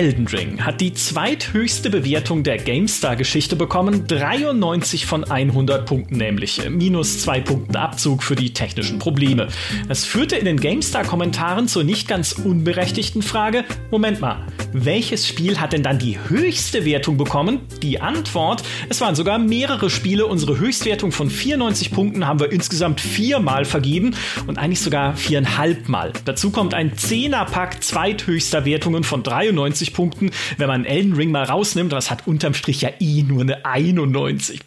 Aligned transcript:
Elden 0.00 0.26
Ring 0.28 0.64
hat 0.64 0.80
die 0.80 0.94
zweithöchste 0.94 1.90
Bewertung 1.90 2.42
der 2.42 2.56
GameStar-Geschichte 2.56 3.54
bekommen, 3.54 4.06
93 4.06 5.04
von 5.04 5.24
100 5.24 5.84
Punkten 5.84 6.16
nämlich, 6.16 6.66
minus 6.70 7.20
zwei 7.20 7.38
Punkten 7.38 7.76
Abzug 7.76 8.22
für 8.22 8.34
die 8.34 8.54
technischen 8.54 8.98
Probleme. 8.98 9.48
Das 9.88 10.06
führte 10.06 10.36
in 10.36 10.46
den 10.46 10.58
GameStar-Kommentaren 10.58 11.68
zur 11.68 11.84
nicht 11.84 12.08
ganz 12.08 12.32
unberechtigten 12.32 13.20
Frage, 13.20 13.66
Moment 13.90 14.22
mal, 14.22 14.46
welches 14.72 15.26
Spiel 15.26 15.60
hat 15.60 15.72
denn 15.72 15.82
dann 15.82 15.98
die 15.98 16.18
höchste 16.28 16.84
Wertung 16.84 17.16
bekommen? 17.16 17.60
Die 17.82 18.00
Antwort, 18.00 18.62
es 18.88 19.00
waren 19.00 19.14
sogar 19.14 19.38
mehrere 19.38 19.90
Spiele, 19.90 20.26
unsere 20.26 20.58
Höchstwertung 20.58 21.12
von 21.12 21.30
94 21.30 21.90
Punkten 21.90 22.26
haben 22.26 22.40
wir 22.40 22.52
insgesamt 22.52 23.00
viermal 23.00 23.64
vergeben 23.64 24.14
und 24.46 24.58
eigentlich 24.58 24.80
sogar 24.80 25.16
viereinhalb 25.16 25.88
Mal. 25.88 26.12
Dazu 26.24 26.50
kommt 26.50 26.74
ein 26.74 26.96
Zehnerpack 26.96 27.82
zweithöchster 27.82 28.64
Wertungen 28.64 29.04
von 29.04 29.22
93 29.22 29.92
Punkten. 29.92 30.30
Wenn 30.56 30.68
man 30.68 30.84
Elden 30.84 31.14
Ring 31.14 31.30
mal 31.30 31.44
rausnimmt, 31.44 31.92
das 31.92 32.10
hat 32.10 32.26
unterm 32.26 32.54
Strich 32.54 32.82
ja 32.82 32.90
eh 33.00 33.22
nur 33.22 33.42
eine 33.42 33.64
91. 33.64 34.60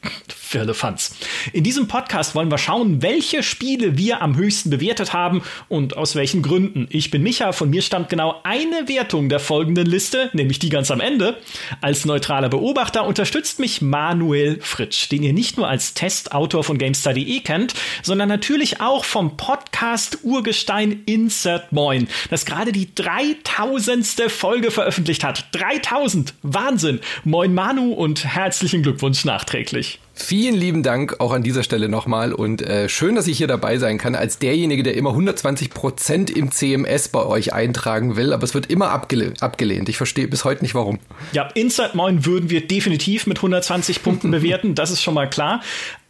Firlefanz. 0.53 1.15
In 1.51 1.63
diesem 1.63 1.87
Podcast 1.87 2.35
wollen 2.35 2.51
wir 2.51 2.59
schauen, 2.59 3.01
welche 3.01 3.41
Spiele 3.41 3.97
wir 3.97 4.21
am 4.21 4.35
höchsten 4.37 4.69
bewertet 4.69 5.11
haben 5.11 5.41
und 5.67 5.97
aus 5.97 6.15
welchen 6.15 6.43
Gründen. 6.43 6.85
Ich 6.91 7.09
bin 7.09 7.23
Micha, 7.23 7.53
von 7.53 7.71
mir 7.71 7.81
stammt 7.81 8.09
genau 8.09 8.39
eine 8.43 8.87
Wertung 8.87 9.29
der 9.29 9.39
folgenden 9.39 9.87
Liste, 9.87 10.29
nämlich 10.33 10.59
die 10.59 10.69
ganz 10.69 10.91
am 10.91 10.99
Ende. 10.99 11.37
Als 11.81 12.05
neutraler 12.05 12.49
Beobachter 12.49 13.07
unterstützt 13.07 13.57
mich 13.59 13.81
Manuel 13.81 14.59
Fritsch, 14.61 15.09
den 15.09 15.23
ihr 15.23 15.33
nicht 15.33 15.57
nur 15.57 15.67
als 15.67 15.95
Testautor 15.95 16.63
von 16.63 16.77
GameStar.de 16.77 17.39
kennt, 17.39 17.73
sondern 18.03 18.29
natürlich 18.29 18.79
auch 18.79 19.05
vom 19.05 19.35
Podcast 19.37 20.19
Urgestein 20.21 21.01
Insert 21.07 21.71
Moin, 21.71 22.07
das 22.29 22.45
gerade 22.45 22.71
die 22.71 22.93
3000. 22.93 24.29
Folge 24.29 24.69
veröffentlicht 24.69 25.23
hat. 25.23 25.47
3000! 25.53 26.35
Wahnsinn! 26.43 26.99
Moin 27.23 27.55
Manu 27.55 27.93
und 27.93 28.23
herzlichen 28.23 28.83
Glückwunsch 28.83 29.25
nachträglich. 29.25 29.99
Vielen 30.15 30.53
lieben 30.53 30.83
Dank 30.83 31.15
auch 31.19 31.31
an 31.31 31.41
dieser 31.41 31.63
Stelle 31.63 31.89
nochmal 31.89 32.33
und 32.33 32.61
äh, 32.61 32.87
schön, 32.87 33.15
dass 33.15 33.25
ich 33.25 33.39
hier 33.39 33.47
dabei 33.47 33.79
sein 33.79 33.97
kann 33.97 34.13
als 34.13 34.37
derjenige, 34.37 34.83
der 34.83 34.93
immer 34.93 35.09
120 35.09 35.71
Prozent 35.71 36.29
im 36.29 36.51
CMS 36.51 37.07
bei 37.07 37.25
euch 37.25 37.53
eintragen 37.53 38.15
will, 38.15 38.31
aber 38.31 38.43
es 38.43 38.53
wird 38.53 38.69
immer 38.69 38.91
abgele 38.91 39.33
abgelehnt. 39.39 39.89
Ich 39.89 39.97
verstehe 39.97 40.27
bis 40.27 40.45
heute 40.45 40.61
nicht 40.61 40.75
warum. 40.75 40.99
Ja, 41.31 41.49
Inside 41.55 41.91
Moin 41.93 42.27
würden 42.27 42.51
wir 42.51 42.67
definitiv 42.67 43.25
mit 43.25 43.37
120 43.39 44.03
Punkten 44.03 44.29
bewerten, 44.31 44.75
das 44.75 44.91
ist 44.91 45.01
schon 45.01 45.15
mal 45.15 45.27
klar. 45.27 45.61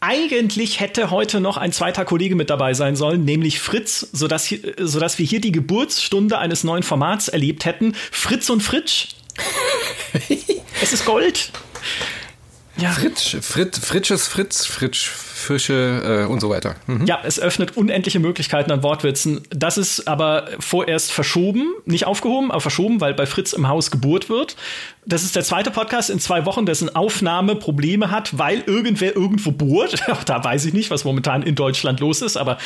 Eigentlich 0.02 0.82
hätte 0.82 1.10
heute 1.10 1.40
noch 1.40 1.56
ein 1.56 1.72
zweiter 1.72 2.04
Kollege 2.04 2.36
mit 2.36 2.50
dabei 2.50 2.74
sein 2.74 2.98
sollen, 2.98 3.24
nämlich 3.24 3.62
Fritz, 3.62 4.10
sodass, 4.12 4.44
hier, 4.44 4.60
sodass 4.80 5.18
wir 5.18 5.26
hier 5.26 5.40
die 5.40 5.54
Geburtsstunde 5.54 6.40
eines 6.40 6.66
neuen 6.66 6.84
Formats 6.84 7.30
erlebt 7.30 7.64
hätten. 7.64 7.94
Fritz 8.12 8.50
und 8.50 8.62
Fritsch. 8.62 9.16
es 10.82 10.92
ist 10.92 11.06
Gold. 11.06 11.54
Ja. 12.78 12.92
Fritsch, 12.92 13.38
Frit, 13.42 13.76
Fritsches 13.78 14.28
Fritz, 14.28 14.66
Fritsch, 14.66 15.10
Fische 15.44 16.24
äh, 16.26 16.32
und 16.32 16.40
so 16.40 16.50
weiter. 16.50 16.76
Mhm. 16.88 17.06
Ja, 17.06 17.20
es 17.24 17.40
öffnet 17.40 17.78
unendliche 17.78 18.20
Möglichkeiten 18.20 18.72
an 18.72 18.84
Wortwitzen. 18.84 19.42
Das 19.50 19.78
ist 19.78 20.08
aber 20.08 20.48
vorerst 20.60 21.12
verschoben, 21.12 21.74
nicht 21.86 22.06
aufgehoben, 22.06 22.52
aber 22.52 22.62
verschoben, 22.62 23.02
weil 23.02 23.14
bei 23.14 23.26
Fritz 23.26 23.54
im 23.54 23.68
Haus 23.68 23.92
Geburt 23.92 24.30
wird. 24.30 24.56
Das 25.06 25.24
ist 25.24 25.36
der 25.36 25.44
zweite 25.44 25.72
Podcast 25.72 26.10
in 26.10 26.20
zwei 26.20 26.46
Wochen, 26.46 26.66
dessen 26.66 26.96
Aufnahme 26.96 27.56
Probleme 27.56 28.10
hat, 28.10 28.38
weil 28.38 28.64
irgendwer 28.66 29.16
irgendwo 29.16 29.52
bohrt. 29.52 30.02
da 30.26 30.44
weiß 30.44 30.66
ich 30.66 30.74
nicht, 30.74 30.92
was 30.92 31.04
momentan 31.04 31.44
in 31.44 31.56
Deutschland 31.56 32.00
los 32.00 32.22
ist, 32.22 32.38
aber 32.38 32.58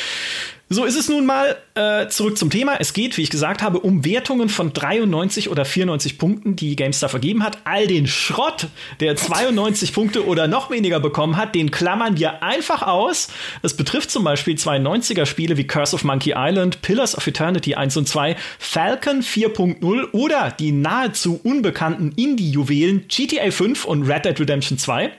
so 0.70 0.84
ist 0.84 0.96
es 0.96 1.08
nun 1.08 1.24
mal. 1.24 1.56
Äh, 1.74 2.08
zurück 2.08 2.36
zum 2.36 2.50
Thema. 2.50 2.76
Es 2.78 2.92
geht, 2.92 3.16
wie 3.16 3.22
ich 3.22 3.30
gesagt 3.30 3.62
habe, 3.62 3.80
um 3.80 4.04
Wertungen 4.04 4.48
von 4.48 4.72
93 4.72 5.48
oder 5.48 5.64
94 5.64 6.18
Punkten, 6.18 6.56
die 6.56 6.76
GameStar 6.76 7.08
vergeben 7.08 7.42
hat. 7.42 7.58
All 7.64 7.86
den 7.86 8.06
Schrott, 8.06 8.66
der 9.00 9.16
92 9.16 9.94
Punkte 9.94 10.26
oder 10.26 10.46
noch 10.46 10.70
weniger 10.70 11.00
bekommen 11.00 11.36
hat, 11.36 11.54
den 11.54 11.70
klammern 11.70 12.18
wir 12.18 12.42
einfach 12.42 12.67
aus. 12.76 13.28
Das 13.62 13.74
betrifft 13.74 14.10
zum 14.10 14.24
Beispiel 14.24 14.54
92er 14.54 15.26
Spiele 15.26 15.56
wie 15.56 15.66
Curse 15.66 15.94
of 15.94 16.04
Monkey 16.04 16.34
Island, 16.36 16.82
Pillars 16.82 17.16
of 17.16 17.26
Eternity 17.26 17.74
1 17.74 17.96
und 17.96 18.08
2, 18.08 18.36
Falcon 18.58 19.22
4.0 19.22 20.12
oder 20.12 20.54
die 20.58 20.72
nahezu 20.72 21.40
unbekannten 21.42 22.12
Indie-Juwelen 22.16 23.06
GTA 23.08 23.50
5 23.50 23.84
und 23.84 24.02
Red 24.04 24.24
Dead 24.24 24.38
Redemption 24.38 24.78
2. 24.78 25.12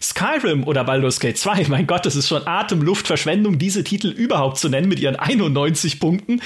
Skyrim 0.00 0.64
oder 0.64 0.84
Baldur's 0.84 1.20
Gate 1.20 1.38
2, 1.38 1.64
mein 1.68 1.86
Gott, 1.86 2.06
das 2.06 2.16
ist 2.16 2.28
schon 2.28 2.46
Atemluftverschwendung, 2.46 3.58
diese 3.58 3.84
Titel 3.84 4.08
überhaupt 4.08 4.58
zu 4.58 4.68
nennen 4.68 4.88
mit 4.88 5.00
ihren 5.00 5.16
91 5.16 6.00
Punkten. 6.00 6.40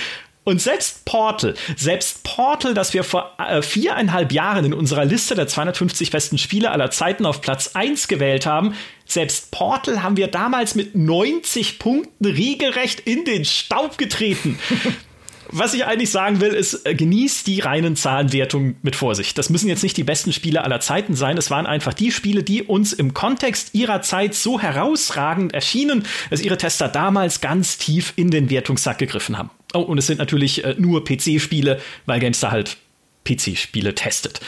Und 0.45 0.61
selbst 0.61 1.05
Portal, 1.05 1.55
selbst 1.77 2.25
Portal, 2.25 2.75
das 2.75 2.95
wir 2.95 3.05
vor 3.05 3.33
äh, 3.39 3.63
viereinhalb 3.63 4.33
Jahren 4.33 4.65
in 4.65 4.75
unserer 4.75 5.05
Liste 5.05 5.37
der 5.37 5.47
250 5.47 6.11
besten 6.11 6.37
Spiele 6.37 6.73
aller 6.73 6.91
Zeiten 6.91 7.27
auf 7.27 7.41
Platz 7.41 7.73
1 7.75 8.09
gewählt 8.09 8.45
haben, 8.45 8.75
selbst 9.07 9.53
Portal 9.53 10.03
haben 10.03 10.17
wir 10.17 10.27
damals 10.27 10.75
mit 10.75 10.97
90 10.97 11.79
Punkten 11.79 12.27
regelrecht 12.27 13.01
in 13.01 13.25
den 13.25 13.45
Staub 13.45 13.99
getreten. 13.99 14.59
was 15.53 15.75
ich 15.75 15.85
eigentlich 15.85 16.11
sagen 16.11 16.41
will, 16.41 16.53
ist, 16.53 16.87
äh, 16.87 16.95
genießt 16.95 17.47
die 17.47 17.61
reinen 17.61 17.95
Zahlenwertungen 17.97 18.77
mit 18.83 18.97
Vorsicht. 18.97 19.39
Das 19.39 19.51
müssen 19.51 19.69
jetzt 19.69 19.83
nicht 19.83 19.97
die 19.97 20.05
besten 20.05 20.33
Spiele 20.33 20.65
aller 20.65 20.81
Zeiten 20.81 21.15
sein. 21.15 21.37
Es 21.37 21.51
waren 21.51 21.67
einfach 21.67 21.95
die 21.95 22.11
Spiele, 22.11 22.43
die 22.43 22.63
uns 22.63 22.93
im 22.93 23.15
Kontext 23.15 23.75
ihrer 23.75 24.03
Zeit 24.03 24.35
so 24.35 24.61
herausragend 24.61 25.55
erschienen, 25.55 26.05
dass 26.31 26.41
ihre 26.41 26.57
Tester 26.57 26.89
damals 26.89 27.41
ganz 27.41 27.79
tief 27.79 28.13
in 28.17 28.31
den 28.31 28.51
Wertungssack 28.51 28.99
gegriffen 28.99 29.39
haben. 29.39 29.51
Oh, 29.75 29.81
und 29.81 29.99
es 29.99 30.07
sind 30.07 30.19
natürlich 30.19 30.65
äh, 30.65 30.75
nur 30.79 31.05
PC-Spiele, 31.05 31.81
weil 32.07 32.21
GameStar 32.21 32.51
halt 32.51 32.79
PC-Spiele 33.25 33.95
testet. 33.95 34.41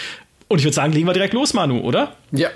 Und 0.48 0.58
ich 0.58 0.64
würde 0.64 0.74
sagen, 0.74 0.92
legen 0.92 1.06
wir 1.06 1.14
direkt 1.14 1.34
los, 1.34 1.54
Manu, 1.54 1.80
oder? 1.80 2.16
Ja, 2.30 2.50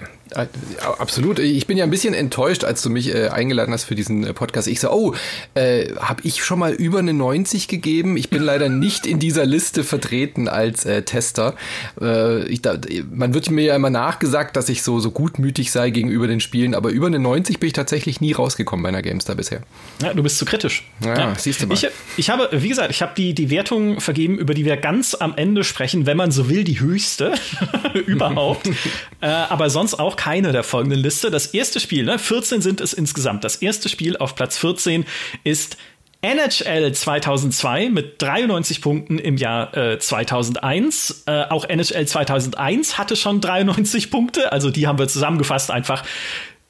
absolut. 0.98 1.38
Ich 1.38 1.66
bin 1.66 1.76
ja 1.76 1.84
ein 1.84 1.90
bisschen 1.90 2.14
enttäuscht, 2.14 2.64
als 2.64 2.82
du 2.82 2.90
mich 2.90 3.14
äh, 3.14 3.28
eingeladen 3.28 3.72
hast 3.72 3.84
für 3.84 3.94
diesen 3.94 4.24
äh, 4.24 4.32
Podcast. 4.32 4.68
Ich 4.68 4.80
so, 4.80 4.90
oh, 4.90 5.14
äh, 5.54 5.94
habe 5.96 6.22
ich 6.24 6.44
schon 6.44 6.58
mal 6.58 6.72
über 6.72 6.98
eine 6.98 7.12
90 7.12 7.68
gegeben? 7.68 8.16
Ich 8.16 8.30
bin 8.30 8.42
leider 8.42 8.68
nicht 8.68 9.06
in 9.06 9.18
dieser 9.18 9.46
Liste 9.46 9.84
vertreten 9.84 10.48
als 10.48 10.84
äh, 10.84 11.02
Tester. 11.02 11.54
Äh, 12.00 12.44
ich, 12.44 12.62
da, 12.62 12.78
man 13.10 13.34
wird 13.34 13.50
mir 13.50 13.64
ja 13.64 13.76
immer 13.76 13.90
nachgesagt, 13.90 14.56
dass 14.56 14.68
ich 14.68 14.82
so, 14.82 15.00
so 15.00 15.10
gutmütig 15.10 15.70
sei 15.72 15.90
gegenüber 15.90 16.26
den 16.26 16.40
Spielen, 16.40 16.74
aber 16.74 16.90
über 16.90 17.06
eine 17.06 17.18
90 17.18 17.60
bin 17.60 17.68
ich 17.68 17.72
tatsächlich 17.72 18.20
nie 18.20 18.32
rausgekommen 18.32 18.82
bei 18.82 18.90
einer 18.90 19.02
GameStar 19.02 19.36
bisher. 19.36 19.62
Ja, 20.02 20.14
du 20.14 20.22
bist 20.22 20.38
zu 20.38 20.44
kritisch. 20.44 20.84
Ja, 21.04 21.18
ja. 21.18 21.34
siehst 21.36 21.62
du 21.62 21.66
mal. 21.66 21.74
Ich, 21.74 21.86
ich 22.16 22.30
habe, 22.30 22.48
wie 22.52 22.68
gesagt, 22.68 22.90
ich 22.90 23.02
habe 23.02 23.12
die, 23.16 23.34
die 23.34 23.50
Wertung 23.50 24.00
vergeben, 24.00 24.38
über 24.38 24.54
die 24.54 24.64
wir 24.64 24.76
ganz 24.76 25.14
am 25.14 25.34
Ende 25.36 25.64
sprechen, 25.64 26.06
wenn 26.06 26.16
man 26.16 26.30
so 26.30 26.48
will, 26.48 26.64
die 26.64 26.80
höchste 26.80 27.34
überhaupt. 28.06 28.68
aber 29.20 29.70
sonst 29.70 29.94
auch 29.94 30.16
keine 30.18 30.52
der 30.52 30.64
folgenden 30.64 30.98
Liste. 30.98 31.30
Das 31.30 31.46
erste 31.46 31.80
Spiel, 31.80 32.04
ne, 32.04 32.18
14 32.18 32.60
sind 32.60 32.82
es 32.82 32.92
insgesamt. 32.92 33.44
Das 33.44 33.56
erste 33.56 33.88
Spiel 33.88 34.18
auf 34.18 34.34
Platz 34.34 34.58
14 34.58 35.06
ist 35.44 35.78
NHL 36.20 36.92
2002 36.92 37.90
mit 37.90 38.20
93 38.20 38.82
Punkten 38.82 39.20
im 39.20 39.36
Jahr 39.36 39.76
äh, 39.76 39.98
2001. 40.00 41.22
Äh, 41.26 41.44
auch 41.44 41.64
NHL 41.64 42.06
2001 42.06 42.98
hatte 42.98 43.14
schon 43.14 43.40
93 43.40 44.10
Punkte, 44.10 44.50
also 44.50 44.70
die 44.70 44.88
haben 44.88 44.98
wir 44.98 45.06
zusammengefasst 45.06 45.70
einfach 45.70 46.02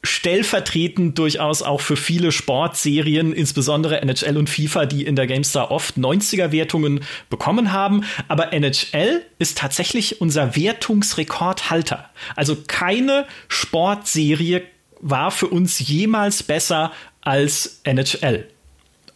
stellvertretend 0.02 1.18
durchaus 1.18 1.62
auch 1.62 1.80
für 1.80 1.96
viele 1.96 2.30
Sportserien, 2.30 3.32
insbesondere 3.32 4.00
NHL 4.00 4.36
und 4.36 4.48
FIFA, 4.48 4.86
die 4.86 5.04
in 5.04 5.16
der 5.16 5.26
GameStar 5.26 5.70
oft 5.70 5.96
90er-Wertungen 5.96 7.00
bekommen 7.30 7.72
haben. 7.72 8.04
Aber 8.28 8.52
NHL 8.52 9.22
ist 9.38 9.58
tatsächlich 9.58 10.20
unser 10.20 10.56
Wertungsrekordhalter. 10.56 12.10
Also 12.36 12.56
keine 12.66 13.26
Sportserie 13.48 14.62
war 15.00 15.30
für 15.30 15.48
uns 15.48 15.80
jemals 15.80 16.42
besser 16.42 16.92
als 17.20 17.80
NHL. 17.84 18.48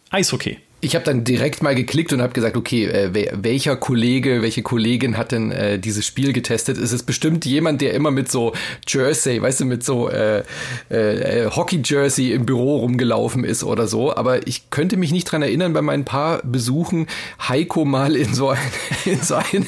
Eishockey 0.09 0.59
ich 0.83 0.95
habe 0.95 1.05
dann 1.05 1.23
direkt 1.23 1.63
mal 1.63 1.75
geklickt 1.75 2.11
und 2.11 2.21
habe 2.21 2.33
gesagt, 2.33 2.57
okay, 2.57 2.85
äh, 2.85 3.27
welcher 3.31 3.77
Kollege, 3.77 4.41
welche 4.41 4.63
Kollegin 4.63 5.17
hat 5.17 5.31
denn 5.31 5.51
äh, 5.51 5.79
dieses 5.79 6.05
Spiel 6.05 6.33
getestet? 6.33 6.77
Ist 6.77 6.91
es 6.91 7.03
bestimmt 7.03 7.45
jemand, 7.45 7.81
der 7.81 7.93
immer 7.93 8.11
mit 8.11 8.29
so 8.29 8.53
Jersey, 8.85 9.41
weißt 9.41 9.61
du, 9.61 9.65
mit 9.65 9.83
so 9.85 10.09
äh, 10.09 10.43
äh, 10.89 11.49
Hockey-Jersey 11.49 12.33
im 12.33 12.45
Büro 12.45 12.79
rumgelaufen 12.79 13.45
ist 13.45 13.63
oder 13.63 13.87
so. 13.87 14.13
Aber 14.13 14.45
ich 14.45 14.69
könnte 14.71 14.97
mich 14.97 15.13
nicht 15.13 15.23
dran 15.23 15.41
erinnern, 15.41 15.71
bei 15.71 15.81
meinen 15.81 16.03
paar 16.03 16.41
Besuchen 16.43 17.07
Heiko 17.47 17.85
mal 17.85 18.17
in 18.17 18.33
so, 18.33 18.49
ein, 18.49 18.59
in 19.05 19.21
so 19.21 19.35
einem 19.35 19.65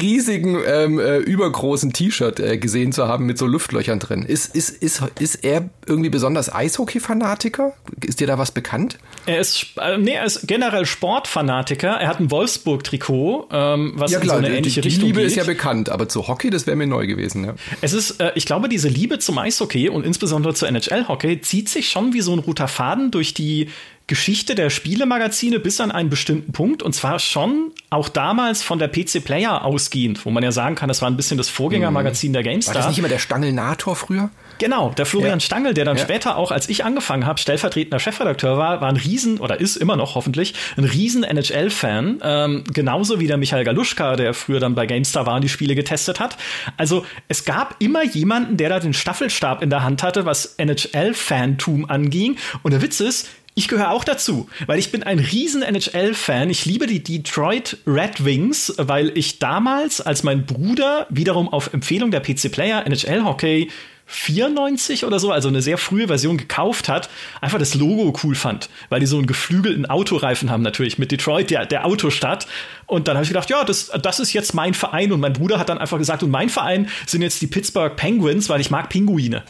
riesigen, 0.00 0.58
ähm, 0.64 1.00
äh, 1.00 1.18
übergroßen 1.18 1.92
T-Shirt 1.92 2.38
äh, 2.38 2.56
gesehen 2.58 2.92
zu 2.92 3.08
haben 3.08 3.26
mit 3.26 3.36
so 3.36 3.46
Luftlöchern 3.46 3.98
drin. 3.98 4.22
Ist, 4.22 4.54
ist, 4.54 4.70
ist, 4.70 5.02
ist 5.18 5.44
er 5.44 5.68
irgendwie 5.86 6.10
besonders 6.10 6.54
Eishockey-Fanatiker? 6.54 7.72
Ist 8.04 8.20
dir 8.20 8.28
da 8.28 8.38
was 8.38 8.52
bekannt? 8.52 8.98
Er 9.26 9.40
ist 9.40 9.66
äh, 9.76 10.03
nee, 10.04 10.12
er 10.12 10.24
ist 10.24 10.46
generell 10.46 10.86
Sportfanatiker. 10.86 11.88
Er 11.88 12.08
hat 12.08 12.20
ein 12.20 12.30
Wolfsburg-Trikot, 12.30 13.48
ähm, 13.50 13.92
was 13.96 14.12
ja, 14.12 14.20
klar, 14.20 14.38
in 14.38 14.42
so 14.42 14.46
eine 14.46 14.56
ähnliche 14.56 14.80
die, 14.80 14.88
die 14.88 14.94
Richtung 14.94 15.06
Liebe 15.08 15.20
geht. 15.20 15.28
ist 15.28 15.36
ja 15.36 15.44
bekannt, 15.44 15.88
aber 15.88 16.08
zu 16.08 16.28
Hockey, 16.28 16.50
das 16.50 16.66
wäre 16.66 16.76
mir 16.76 16.86
neu 16.86 17.06
gewesen. 17.06 17.44
Ja. 17.44 17.54
Es 17.80 17.92
ist, 17.92 18.20
äh, 18.20 18.32
ich 18.34 18.46
glaube, 18.46 18.68
diese 18.68 18.88
Liebe 18.88 19.18
zum 19.18 19.38
Eishockey 19.38 19.88
und 19.88 20.06
insbesondere 20.06 20.54
zu 20.54 20.66
NHL-Hockey 20.66 21.40
zieht 21.40 21.68
sich 21.68 21.88
schon 21.88 22.12
wie 22.12 22.20
so 22.20 22.32
ein 22.32 22.38
roter 22.38 22.68
Faden 22.68 23.10
durch 23.10 23.34
die 23.34 23.68
Geschichte 24.06 24.54
der 24.54 24.68
Spielemagazine 24.68 25.58
bis 25.58 25.80
an 25.80 25.90
einen 25.90 26.10
bestimmten 26.10 26.52
Punkt 26.52 26.82
und 26.82 26.94
zwar 26.94 27.18
schon 27.18 27.72
auch 27.88 28.10
damals 28.10 28.62
von 28.62 28.78
der 28.78 28.88
PC 28.88 29.24
Player 29.24 29.64
ausgehend, 29.64 30.26
wo 30.26 30.30
man 30.30 30.42
ja 30.42 30.52
sagen 30.52 30.74
kann, 30.74 30.88
das 30.88 31.00
war 31.00 31.10
ein 31.10 31.16
bisschen 31.16 31.38
das 31.38 31.48
Vorgängermagazin 31.48 32.34
der 32.34 32.42
GameStar. 32.42 32.74
War 32.74 32.82
das 32.82 32.90
nicht 32.90 32.98
immer 32.98 33.08
der 33.08 33.18
Stangelnator 33.18 33.96
früher? 33.96 34.28
Genau, 34.58 34.90
der 34.90 35.06
Florian 35.06 35.38
ja. 35.38 35.44
Stangl, 35.44 35.74
der 35.74 35.84
dann 35.84 35.96
ja. 35.96 36.02
später 36.02 36.36
auch, 36.36 36.50
als 36.50 36.68
ich 36.68 36.84
angefangen 36.84 37.26
habe, 37.26 37.38
stellvertretender 37.38 37.98
Chefredakteur 37.98 38.56
war, 38.56 38.80
war 38.80 38.88
ein 38.88 38.96
Riesen, 38.96 39.38
oder 39.40 39.60
ist 39.60 39.76
immer 39.76 39.96
noch 39.96 40.14
hoffentlich, 40.14 40.54
ein 40.76 40.84
Riesen 40.84 41.24
NHL-Fan. 41.24 42.20
Ähm, 42.22 42.64
genauso 42.72 43.20
wie 43.20 43.26
der 43.26 43.36
Michael 43.36 43.64
Galuschka, 43.64 44.16
der 44.16 44.34
früher 44.34 44.60
dann 44.60 44.74
bei 44.74 44.86
GameStar 44.86 45.26
war 45.26 45.36
und 45.36 45.42
die 45.42 45.48
Spiele 45.48 45.74
getestet 45.74 46.20
hat. 46.20 46.36
Also 46.76 47.04
es 47.28 47.44
gab 47.44 47.76
immer 47.80 48.04
jemanden, 48.04 48.56
der 48.56 48.68
da 48.68 48.80
den 48.80 48.94
Staffelstab 48.94 49.62
in 49.62 49.70
der 49.70 49.82
Hand 49.82 50.02
hatte, 50.02 50.24
was 50.24 50.54
NHL-Fantum 50.58 51.88
anging. 51.88 52.36
Und 52.62 52.72
der 52.72 52.82
Witz 52.82 53.00
ist, 53.00 53.28
ich 53.56 53.68
gehöre 53.68 53.92
auch 53.92 54.02
dazu, 54.02 54.48
weil 54.66 54.80
ich 54.80 54.90
bin 54.90 55.04
ein 55.04 55.20
riesen 55.20 55.62
NHL-Fan. 55.62 56.50
Ich 56.50 56.66
liebe 56.66 56.88
die 56.88 57.02
Detroit 57.02 57.78
Red 57.86 58.24
Wings, 58.24 58.74
weil 58.78 59.16
ich 59.16 59.38
damals, 59.38 60.00
als 60.00 60.24
mein 60.24 60.44
Bruder 60.44 61.06
wiederum 61.08 61.48
auf 61.48 61.72
Empfehlung 61.72 62.10
der 62.10 62.18
PC 62.20 62.50
Player 62.50 62.84
NHL-Hockey 62.84 63.70
94 64.06 65.04
oder 65.04 65.18
so, 65.18 65.32
also 65.32 65.48
eine 65.48 65.62
sehr 65.62 65.78
frühe 65.78 66.06
Version 66.08 66.36
gekauft 66.36 66.88
hat, 66.88 67.08
einfach 67.40 67.58
das 67.58 67.74
Logo 67.74 68.12
cool 68.22 68.34
fand, 68.34 68.68
weil 68.90 69.00
die 69.00 69.06
so 69.06 69.16
einen 69.16 69.26
geflügelten 69.26 69.86
Autoreifen 69.86 70.50
haben 70.50 70.62
natürlich 70.62 70.98
mit 70.98 71.10
Detroit, 71.10 71.50
der, 71.50 71.66
der 71.66 71.86
Autostadt. 71.86 72.46
Und 72.86 73.08
dann 73.08 73.16
habe 73.16 73.24
ich 73.24 73.30
gedacht, 73.30 73.48
ja, 73.48 73.64
das, 73.64 73.90
das 74.02 74.20
ist 74.20 74.32
jetzt 74.32 74.54
mein 74.54 74.74
Verein. 74.74 75.12
Und 75.12 75.20
mein 75.20 75.32
Bruder 75.32 75.58
hat 75.58 75.68
dann 75.70 75.78
einfach 75.78 75.98
gesagt, 75.98 76.22
und 76.22 76.30
mein 76.30 76.50
Verein 76.50 76.88
sind 77.06 77.22
jetzt 77.22 77.40
die 77.40 77.46
Pittsburgh 77.46 77.96
Penguins, 77.96 78.48
weil 78.48 78.60
ich 78.60 78.70
mag 78.70 78.90
Pinguine. 78.90 79.42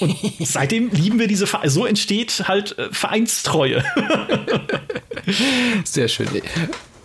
Und 0.00 0.16
seitdem 0.40 0.90
lieben 0.90 1.18
wir 1.18 1.26
diese 1.26 1.46
Vereine. 1.46 1.70
So 1.70 1.86
entsteht 1.86 2.44
halt 2.46 2.78
äh, 2.78 2.88
Vereinstreue. 2.92 3.84
Sehr 5.84 6.08
schön. 6.08 6.28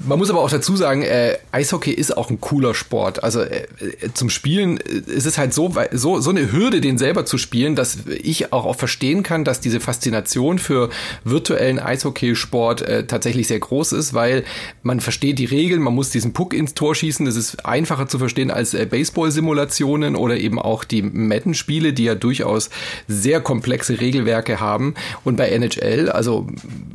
Man 0.05 0.19
muss 0.19 0.29
aber 0.29 0.39
auch 0.39 0.49
dazu 0.49 0.75
sagen, 0.75 1.01
äh, 1.03 1.37
Eishockey 1.51 1.91
ist 1.91 2.17
auch 2.17 2.29
ein 2.29 2.41
cooler 2.41 2.73
Sport. 2.73 3.23
Also 3.23 3.41
äh, 3.41 3.67
zum 4.13 4.29
Spielen 4.29 4.77
äh, 4.77 5.11
ist 5.11 5.25
es 5.25 5.37
halt 5.37 5.53
so, 5.53 5.73
so, 5.91 6.19
so 6.19 6.29
eine 6.29 6.51
Hürde, 6.51 6.81
den 6.81 6.97
selber 6.97 7.25
zu 7.25 7.37
spielen, 7.37 7.75
dass 7.75 7.99
ich 8.07 8.51
auch, 8.51 8.65
auch 8.65 8.75
verstehen 8.75 9.23
kann, 9.23 9.45
dass 9.45 9.61
diese 9.61 9.79
Faszination 9.79 10.59
für 10.59 10.89
virtuellen 11.23 11.79
Eishockeysport 11.79 12.81
äh, 12.81 13.07
tatsächlich 13.07 13.47
sehr 13.47 13.59
groß 13.59 13.93
ist, 13.93 14.13
weil 14.13 14.43
man 14.81 14.99
versteht 14.99 15.39
die 15.39 15.45
Regeln, 15.45 15.81
man 15.81 15.95
muss 15.95 16.09
diesen 16.09 16.33
Puck 16.33 16.53
ins 16.53 16.73
Tor 16.73 16.95
schießen. 16.95 17.25
Das 17.25 17.37
ist 17.37 17.65
einfacher 17.65 18.07
zu 18.07 18.19
verstehen 18.19 18.51
als 18.51 18.73
äh, 18.73 18.85
Baseball-Simulationen 18.85 20.17
oder 20.17 20.37
eben 20.37 20.59
auch 20.59 20.83
die 20.83 21.01
Madden-Spiele, 21.01 21.93
die 21.93 22.03
ja 22.03 22.15
durchaus 22.15 22.69
sehr 23.07 23.39
komplexe 23.39 24.01
Regelwerke 24.01 24.59
haben. 24.59 24.95
Und 25.23 25.37
bei 25.37 25.47
NHL, 25.49 26.09
also 26.09 26.47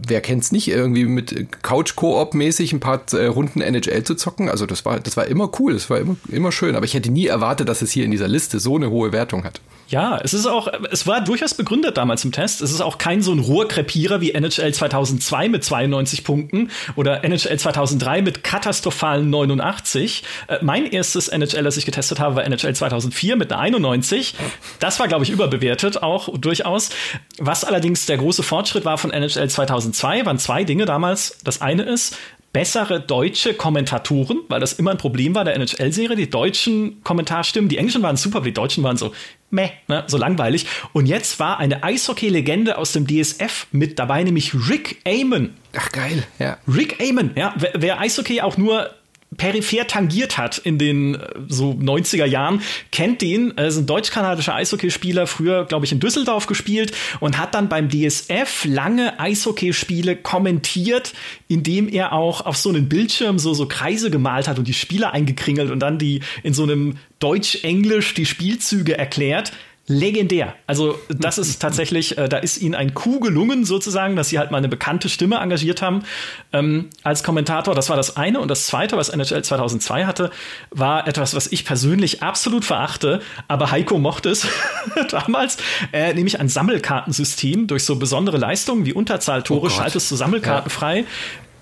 wer 0.09 0.21
kennt's 0.21 0.53
nicht, 0.53 0.69
irgendwie 0.69 1.05
mit 1.05 1.63
Couch-Koop 1.63 2.35
mäßig 2.35 2.73
ein 2.73 2.81
paar 2.81 3.01
äh, 3.13 3.27
Runden 3.27 3.61
NHL 3.61 4.05
zu 4.05 4.15
zocken. 4.15 4.49
Also 4.49 4.67
das 4.67 4.85
war, 4.85 5.01
das 5.01 5.17
war 5.17 5.27
immer 5.27 5.51
cool, 5.59 5.75
das 5.75 5.91
war 5.91 5.99
immer, 5.99 6.17
immer 6.29 6.53
schön. 6.53 6.75
Aber 6.75 6.85
ich 6.85 6.95
hätte 6.95 7.11
nie 7.11 7.27
erwartet, 7.27 7.69
dass 7.69 7.83
es 7.83 7.91
hier 7.91 8.05
in 8.05 8.11
dieser 8.11 8.29
Liste 8.29 8.61
so 8.61 8.77
eine 8.77 8.91
hohe 8.91 9.13
Wertung 9.13 9.45
hat. 9.45 9.61
Ja, 9.89 10.19
es 10.23 10.35
ist 10.35 10.45
auch, 10.45 10.69
es 10.91 11.07
war 11.07 11.23
durchaus 11.23 11.55
begründet 11.55 11.97
damals 11.97 12.23
im 12.23 12.31
Test. 12.31 12.61
Es 12.61 12.73
ist 12.73 12.83
auch 12.83 12.99
kein 12.99 13.23
so 13.23 13.33
ein 13.33 13.39
Rohrkrepierer 13.39 14.21
wie 14.21 14.33
NHL 14.33 14.75
2002 14.75 15.49
mit 15.49 15.65
92 15.65 16.25
Punkten 16.25 16.71
oder 16.95 17.25
NHL 17.25 17.59
2003 17.59 18.21
mit 18.21 18.45
katastrophalen 18.45 19.31
89. 19.31 20.25
Äh, 20.49 20.59
mein 20.61 20.85
erstes 20.85 21.29
NHL, 21.29 21.65
das 21.65 21.79
ich 21.79 21.87
getestet 21.87 22.21
habe, 22.21 22.37
war 22.37 22.45
NHL 22.45 22.75
2004 22.75 23.37
mit 23.37 23.51
einer 23.51 23.63
91. 23.63 24.35
Das 24.79 25.01
war, 25.01 25.09
glaube 25.09 25.25
ich, 25.25 25.31
überbewertet 25.31 26.03
auch 26.03 26.29
durchaus. 26.39 26.91
Was 27.39 27.65
allerdings 27.65 28.05
der 28.05 28.19
große 28.19 28.43
Fortschritt 28.43 28.85
war 28.85 28.99
von 28.99 29.11
NHL 29.11 29.49
2002, 29.49 29.98
waren 30.03 30.39
zwei 30.39 30.65
Dinge 30.65 30.85
damals. 30.85 31.39
Das 31.45 31.61
eine 31.61 31.83
ist, 31.83 32.17
bessere 32.53 33.01
deutsche 33.01 33.55
Kommentatoren, 33.55 34.41
weil 34.49 34.61
das 34.61 34.73
immer 34.73 34.93
ein 34.93 34.99
Problem 34.99 35.35
war 35.35 35.45
der 35.45 35.55
NHL-Serie. 35.55 36.17
Die 36.17 36.31
deutschen 36.31 37.03
Kommentarstimmen, 37.05 37.69
die 37.69 37.77
englischen 37.77 38.03
waren 38.03 38.17
super, 38.17 38.39
aber 38.39 38.47
die 38.47 38.55
deutschen 38.55 38.83
waren 38.83 38.97
so 38.97 39.13
meh, 39.51 39.71
ne, 39.87 40.05
so 40.07 40.17
langweilig. 40.17 40.67
Und 40.93 41.07
jetzt 41.07 41.39
war 41.41 41.59
eine 41.59 41.83
Eishockey-Legende 41.83 42.79
aus 42.79 42.93
dem 42.93 43.07
DSF 43.07 43.67
mit 43.73 43.99
dabei, 43.99 44.23
nämlich 44.25 44.55
Rick 44.69 45.01
Amon. 45.07 45.55
Ach 45.77 45.91
geil, 45.93 46.25
ja. 46.39 46.59
Rick 46.67 47.01
Amon, 47.01 47.33
ja. 47.37 47.55
Wer, 47.57 47.73
wer 47.75 48.01
Eishockey 48.01 48.41
auch 48.41 48.57
nur 48.57 48.91
peripher 49.37 49.87
tangiert 49.87 50.39
hat 50.39 50.59
in 50.59 50.79
den 50.79 51.15
äh, 51.15 51.29
so 51.49 51.73
90er 51.73 52.25
Jahren, 52.25 52.63
kennt 52.93 53.21
den. 53.21 53.57
Er 53.57 53.69
ist 53.69 53.77
ein 53.77 53.87
deutsch-kanadischer 53.87 54.55
Eishockeyspieler, 54.55 55.27
früher, 55.27 55.65
glaube 55.65 55.85
ich, 55.85 55.93
in 55.93 56.01
Düsseldorf 56.01 56.47
gespielt 56.47 56.93
und 57.21 57.39
hat 57.39 57.55
dann 57.55 57.69
beim 57.69 57.89
DSF 57.89 58.65
lange 58.65 59.21
Eishockeyspiele 59.21 60.17
kommentiert, 60.17 61.13
indem 61.47 61.89
er 61.89 62.13
auch 62.13 62.47
auf 62.47 62.57
so 62.57 62.71
einen 62.71 62.89
Bildschirm 62.89 63.39
so, 63.39 63.55
so 63.55 63.67
Kreise 63.67 64.11
gemalt 64.11 64.49
hat 64.49 64.59
und 64.59 64.67
die 64.67 64.75
Spieler 64.75 65.13
eingekringelt 65.13 65.71
und 65.71 65.81
dann 65.81 65.99
die 65.99 66.21
in 66.43 66.55
so 66.55 66.63
einem 66.63 66.97
Deutsch-Englisch 67.19 68.15
die 68.15 68.27
Spielzüge 68.27 68.97
erklärt 68.97 69.53
legendär. 69.89 70.55
Also 70.67 70.99
das 71.09 71.39
ist 71.39 71.59
tatsächlich, 71.61 72.17
äh, 72.17 72.29
da 72.29 72.39
ist 72.39 72.59
ihnen 72.59 72.75
ein 72.75 72.95
Coup 72.95 73.21
gelungen 73.21 73.65
sozusagen, 73.65 74.15
dass 74.15 74.29
sie 74.29 74.39
halt 74.39 74.51
mal 74.51 74.59
eine 74.59 74.69
bekannte 74.69 75.09
Stimme 75.09 75.37
engagiert 75.37 75.83
haben 75.83 76.05
ähm, 76.53 76.91
als 77.03 77.25
Kommentator. 77.25 77.75
Das 77.75 77.89
war 77.89 77.97
das 77.97 78.17
eine. 78.17 78.41
Und 78.41 78.49
das 78.49 78.67
zweite, 78.67 78.97
was 78.97 79.09
NHL 79.09 79.43
2002 79.43 80.05
hatte, 80.05 80.31
war 80.71 81.09
etwas, 81.09 81.35
was 81.35 81.47
ich 81.49 81.65
persönlich 81.65 82.23
absolut 82.23 82.65
verachte, 82.65 83.21
aber 83.49 83.71
Heiko 83.71 83.99
mochte 83.99 84.31
es 84.31 84.47
damals, 85.11 85.57
äh, 85.93 86.15
nämlich 86.15 86.39
ein 86.39 86.49
Sammelkartensystem 86.49 87.67
durch 87.67 87.85
so 87.85 87.97
besondere 87.97 88.37
Leistungen 88.37 88.85
wie 88.85 88.93
Unterzahltore 88.93 89.67
oh 89.67 89.71
schaltest 89.71 90.11
du 90.11 90.17
Sammelkarten 90.17 90.71
ja. 90.71 90.77
frei 90.77 91.05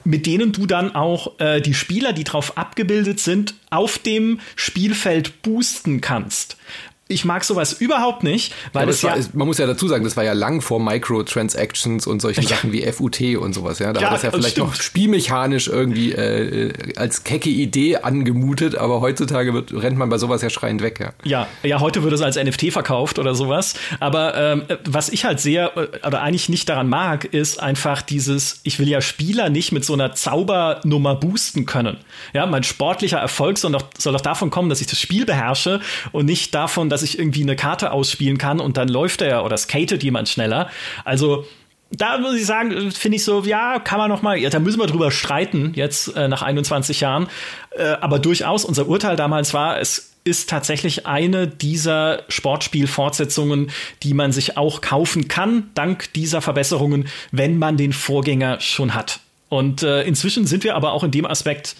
mit 0.07 0.25
denen 0.25 0.53
du 0.53 0.67
dann 0.67 0.95
auch 0.95 1.41
äh, 1.41 1.61
die 1.61 1.75
Spieler, 1.75 2.13
die 2.13 2.23
drauf 2.23 2.57
abgebildet 2.57 3.19
sind, 3.19 3.55
auf 3.71 3.99
dem 3.99 4.39
Spielfeld 4.55 5.43
boosten 5.43 6.01
kannst. 6.01 6.57
Ich 7.09 7.25
mag 7.25 7.45
sowas 7.45 7.73
überhaupt 7.73 8.25
nicht, 8.25 8.53
weil 8.73 8.85
ja, 8.85 8.91
es 8.91 9.03
ja, 9.03 9.15
man 9.33 9.47
muss 9.47 9.59
ja 9.59 9.67
dazu 9.67 9.87
sagen, 9.87 10.03
das 10.03 10.17
war 10.17 10.25
ja 10.25 10.33
lang 10.33 10.61
vor 10.61 10.81
Microtransactions 10.81 12.07
und 12.07 12.21
solchen. 12.21 12.47
Sachen 12.47 12.73
wie 12.73 12.83
FUT 12.91 13.21
und 13.39 13.53
sowas. 13.53 13.79
Ja, 13.79 13.93
da 13.93 14.01
ja, 14.01 14.07
hat 14.07 14.15
das 14.15 14.23
ja 14.23 14.31
vielleicht 14.31 14.53
stimmt. 14.53 14.69
noch 14.69 14.75
spielmechanisch 14.75 15.69
irgendwie 15.69 16.13
äh, 16.13 16.73
als 16.97 17.25
kecke 17.25 17.51
Idee 17.51 17.99
angemutet, 17.99 18.77
aber 18.77 19.01
heutzutage 19.01 19.55
wird, 19.55 19.73
rennt 19.73 19.99
man 19.99 20.09
bei 20.09 20.19
sowas 20.19 20.43
ja 20.43 20.51
schreiend 20.51 20.83
weg. 20.83 20.99
Ja, 20.99 21.13
ja, 21.25 21.49
ja 21.63 21.81
heute 21.81 22.03
wird 22.03 22.13
es 22.13 22.23
als 22.23 22.37
NFT 22.37 22.73
verkauft 22.73 23.19
oder 23.19 23.35
sowas. 23.35 23.75
Aber 24.01 24.35
ähm, 24.37 24.63
was 24.85 25.09
ich 25.09 25.25
halt 25.25 25.41
sehr 25.41 25.77
äh, 25.77 26.07
oder 26.07 26.23
eigentlich 26.23 26.49
nicht 26.49 26.69
daran 26.69 26.89
mag, 26.89 27.25
ist 27.25 27.63
einfach 27.63 28.03
dieses, 28.03 28.61
ich 28.65 28.79
will 28.79 28.89
ja 28.89 29.01
Spieler 29.01 29.49
nicht 29.49 29.73
mit 29.73 29.85
so 29.85 29.93
einer 29.93 30.15
Zaubernummer 30.15 31.15
boosten 31.15 31.67
können. 31.67 31.99
Ja, 32.33 32.47
mein 32.47 32.63
sportlicher 32.63 33.19
Erfolg 33.19 33.59
soll 33.59 33.73
doch, 33.73 33.85
soll 33.99 34.13
doch 34.13 34.21
davon 34.21 34.51
kommen, 34.51 34.69
dass 34.69 34.81
ich 34.81 34.87
das 34.87 35.01
Spiel 35.01 35.25
beherrsche 35.25 35.81
und 36.13 36.27
nicht 36.27 36.55
davon, 36.55 36.91
dass 36.91 36.96
dass 36.97 37.03
ich 37.03 37.19
irgendwie 37.19 37.43
eine 37.43 37.57
Karte 37.57 37.93
ausspielen 37.93 38.39
kann 38.39 38.59
und 38.59 38.79
dann 38.79 38.89
läuft 38.89 39.21
er 39.21 39.45
oder 39.45 39.59
skatet 39.59 40.03
jemand 40.03 40.31
schneller. 40.31 40.71
Also 41.05 41.45
da 41.91 42.17
muss 42.17 42.35
ich 42.35 42.47
sagen, 42.47 42.91
finde 42.91 43.17
ich 43.17 43.25
so, 43.25 43.43
ja, 43.45 43.79
kann 43.79 43.99
man 43.99 44.09
noch 44.09 44.23
mal, 44.23 44.39
ja, 44.39 44.49
da 44.49 44.61
müssen 44.61 44.81
wir 44.81 44.87
drüber 44.87 45.11
streiten 45.11 45.73
jetzt 45.75 46.17
äh, 46.17 46.27
nach 46.27 46.41
21 46.41 47.01
Jahren. 47.03 47.29
Äh, 47.73 47.85
aber 48.01 48.19
durchaus 48.19 48.65
unser 48.65 48.89
Urteil 48.89 49.15
damals 49.15 49.53
war, 49.53 49.79
es 49.79 50.15
ist 50.25 50.49
tatsächlich 50.49 51.07
eine 51.07 51.47
dieser 51.47 52.23
Sportspielfortsetzungen, 52.29 53.71
die 54.03 54.15
man 54.15 54.33
sich 54.33 54.57
auch 54.57 54.81
kaufen 54.81 55.29
kann, 55.29 55.71
dank 55.75 56.11
dieser 56.15 56.41
Verbesserungen, 56.41 57.09
wenn 57.31 57.59
man 57.59 57.77
den 57.77 57.93
Vorgänger 57.93 58.59
schon 58.61 58.95
hat. 58.95 59.21
Und 59.51 59.83
äh, 59.83 60.03
inzwischen 60.05 60.47
sind 60.47 60.65
wir 60.65 60.77
aber 60.77 60.93
auch 60.93 61.05
in 61.05 61.11
dem 61.11 61.27
Aspekt 61.27 61.77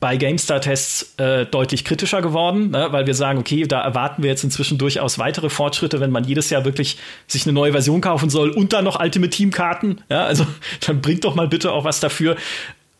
bei 0.00 0.16
GameStar-Tests 0.16 1.14
äh, 1.18 1.44
deutlich 1.44 1.84
kritischer 1.84 2.22
geworden, 2.22 2.70
ne, 2.70 2.88
weil 2.90 3.06
wir 3.06 3.14
sagen, 3.14 3.38
okay, 3.38 3.64
da 3.64 3.82
erwarten 3.82 4.22
wir 4.22 4.30
jetzt 4.30 4.42
inzwischen 4.42 4.78
durchaus 4.78 5.18
weitere 5.18 5.50
Fortschritte, 5.50 6.00
wenn 6.00 6.10
man 6.10 6.24
jedes 6.24 6.48
Jahr 6.48 6.64
wirklich 6.64 6.96
sich 7.26 7.44
eine 7.44 7.52
neue 7.52 7.72
Version 7.72 8.00
kaufen 8.00 8.30
soll 8.30 8.50
und 8.50 8.72
dann 8.72 8.84
noch 8.84 8.98
Ultimate 8.98 9.30
Team-Karten. 9.30 10.00
Ja, 10.08 10.24
also 10.24 10.46
dann 10.86 11.02
bringt 11.02 11.24
doch 11.24 11.34
mal 11.34 11.48
bitte 11.48 11.70
auch 11.72 11.84
was 11.84 12.00
dafür. 12.00 12.36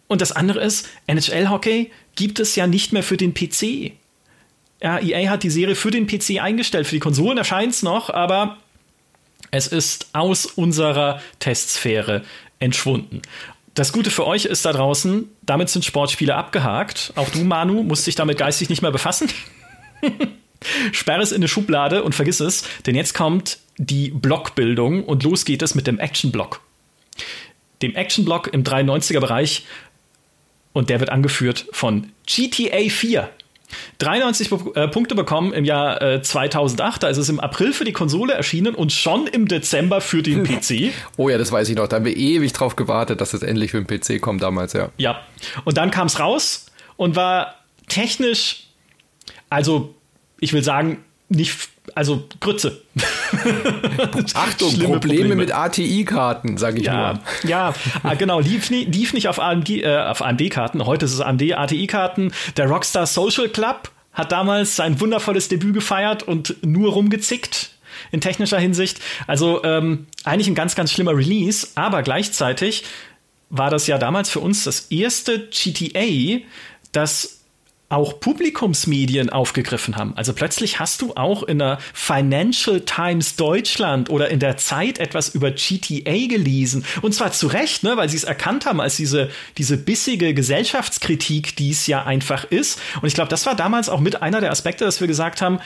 Und 0.08 0.20
das 0.20 0.32
andere 0.32 0.60
ist, 0.60 0.88
NHL-Hockey 1.06 1.90
gibt 2.16 2.38
es 2.38 2.54
ja 2.54 2.66
nicht 2.66 2.92
mehr 2.92 3.02
für 3.02 3.16
den 3.16 3.32
PC. 3.32 3.92
Ja, 4.82 4.98
EA 4.98 5.30
hat 5.30 5.42
die 5.42 5.50
Serie 5.50 5.76
für 5.76 5.90
den 5.90 6.06
PC 6.06 6.40
eingestellt. 6.40 6.86
Für 6.86 6.96
die 6.96 7.00
Konsolen 7.00 7.38
erscheint 7.38 7.72
es 7.72 7.82
noch, 7.82 8.10
aber 8.10 8.58
es 9.50 9.66
ist 9.68 10.08
aus 10.12 10.46
unserer 10.46 11.20
Testsphäre 11.38 12.22
entschwunden. 12.58 13.22
Das 13.80 13.94
Gute 13.94 14.10
für 14.10 14.26
euch 14.26 14.44
ist 14.44 14.66
da 14.66 14.74
draußen, 14.74 15.26
damit 15.40 15.70
sind 15.70 15.86
Sportspiele 15.86 16.34
abgehakt. 16.34 17.14
Auch 17.16 17.30
du, 17.30 17.44
Manu, 17.44 17.82
musst 17.82 18.06
dich 18.06 18.14
damit 18.14 18.36
geistig 18.36 18.68
nicht 18.68 18.82
mehr 18.82 18.90
befassen. 18.90 19.30
Sperr 20.92 21.18
es 21.20 21.32
in 21.32 21.36
eine 21.36 21.48
Schublade 21.48 22.04
und 22.04 22.14
vergiss 22.14 22.40
es, 22.40 22.64
denn 22.84 22.94
jetzt 22.94 23.14
kommt 23.14 23.56
die 23.78 24.10
Blockbildung 24.10 25.02
und 25.02 25.22
los 25.22 25.46
geht 25.46 25.62
es 25.62 25.74
mit 25.74 25.86
dem 25.86 25.98
Action-Block. 25.98 26.60
Dem 27.80 27.96
Action-Block 27.96 28.48
im 28.52 28.64
93er-Bereich 28.64 29.64
und 30.74 30.90
der 30.90 31.00
wird 31.00 31.08
angeführt 31.08 31.64
von 31.72 32.12
GTA 32.26 32.90
4. 32.90 33.30
93 33.98 34.50
äh, 34.74 34.88
Punkte 34.88 35.14
bekommen 35.14 35.52
im 35.52 35.64
Jahr 35.64 36.00
äh, 36.00 36.22
2008. 36.22 37.02
Da 37.02 37.08
ist 37.08 37.16
es 37.16 37.28
im 37.28 37.40
April 37.40 37.72
für 37.72 37.84
die 37.84 37.92
Konsole 37.92 38.34
erschienen 38.34 38.74
und 38.74 38.92
schon 38.92 39.26
im 39.26 39.48
Dezember 39.48 40.00
für 40.00 40.22
den 40.22 40.44
PC. 40.44 40.92
oh 41.16 41.28
ja, 41.28 41.38
das 41.38 41.52
weiß 41.52 41.68
ich 41.68 41.76
noch. 41.76 41.88
Da 41.88 41.96
haben 41.96 42.04
wir 42.04 42.16
ewig 42.16 42.52
drauf 42.52 42.76
gewartet, 42.76 43.20
dass 43.20 43.34
es 43.34 43.42
endlich 43.42 43.72
für 43.72 43.82
den 43.82 43.86
PC 43.86 44.20
kommt 44.20 44.42
damals, 44.42 44.72
ja. 44.72 44.90
Ja. 44.96 45.20
Und 45.64 45.76
dann 45.76 45.90
kam 45.90 46.06
es 46.06 46.18
raus 46.18 46.66
und 46.96 47.16
war 47.16 47.56
technisch, 47.88 48.64
also 49.48 49.94
ich 50.40 50.52
will 50.52 50.62
sagen, 50.62 51.04
nicht, 51.28 51.70
also 51.94 52.24
Grütze. 52.40 52.82
Achtung, 54.34 54.70
Probleme, 54.70 55.00
Probleme, 55.00 55.36
mit 55.36 55.52
ATI-Karten, 55.52 56.56
sage 56.58 56.78
ich 56.78 56.86
ja, 56.86 57.14
nur. 57.14 57.50
Ja, 57.50 57.74
ah, 58.02 58.14
genau, 58.14 58.40
lief, 58.40 58.70
nie, 58.70 58.84
lief 58.84 59.12
nicht 59.12 59.28
auf 59.28 59.38
AMD, 59.38 59.70
äh, 59.70 59.96
auf 59.98 60.22
AMD-Karten. 60.22 60.84
Heute 60.86 61.04
ist 61.04 61.14
es 61.14 61.20
AMD 61.20 61.42
ATI-Karten. 61.52 62.32
Der 62.56 62.68
Rockstar 62.68 63.06
Social 63.06 63.48
Club 63.48 63.90
hat 64.12 64.32
damals 64.32 64.76
sein 64.76 65.00
wundervolles 65.00 65.48
Debüt 65.48 65.74
gefeiert 65.74 66.22
und 66.22 66.56
nur 66.64 66.92
rumgezickt 66.92 67.70
in 68.10 68.20
technischer 68.20 68.58
Hinsicht. 68.58 69.00
Also 69.26 69.62
ähm, 69.64 70.06
eigentlich 70.24 70.48
ein 70.48 70.54
ganz, 70.54 70.74
ganz 70.74 70.92
schlimmer 70.92 71.16
Release, 71.16 71.68
aber 71.74 72.02
gleichzeitig 72.02 72.84
war 73.50 73.70
das 73.70 73.86
ja 73.86 73.98
damals 73.98 74.30
für 74.30 74.40
uns 74.40 74.64
das 74.64 74.86
erste 74.90 75.48
GTA, 75.48 76.44
das 76.92 77.39
auch 77.90 78.20
Publikumsmedien 78.20 79.30
aufgegriffen 79.30 79.96
haben. 79.96 80.16
Also 80.16 80.32
plötzlich 80.32 80.78
hast 80.78 81.02
du 81.02 81.14
auch 81.16 81.42
in 81.42 81.58
der 81.58 81.78
Financial 81.92 82.80
Times 82.80 83.34
Deutschland 83.34 84.08
oder 84.10 84.30
in 84.30 84.38
der 84.38 84.56
Zeit 84.56 84.98
etwas 84.98 85.34
über 85.34 85.50
GTA 85.50 86.28
gelesen. 86.28 86.84
Und 87.02 87.14
zwar 87.14 87.32
zu 87.32 87.48
Recht, 87.48 87.82
ne, 87.82 87.96
weil 87.96 88.08
sie 88.08 88.16
es 88.16 88.24
erkannt 88.24 88.64
haben 88.64 88.80
als 88.80 88.96
diese, 88.96 89.28
diese 89.58 89.76
bissige 89.76 90.34
Gesellschaftskritik, 90.34 91.56
die 91.56 91.70
es 91.70 91.88
ja 91.88 92.04
einfach 92.04 92.44
ist. 92.44 92.80
Und 93.02 93.08
ich 93.08 93.14
glaube, 93.14 93.28
das 93.28 93.44
war 93.44 93.56
damals 93.56 93.88
auch 93.88 94.00
mit 94.00 94.22
einer 94.22 94.40
der 94.40 94.52
Aspekte, 94.52 94.84
dass 94.84 95.00
wir 95.00 95.08
gesagt 95.08 95.42
haben, 95.42 95.58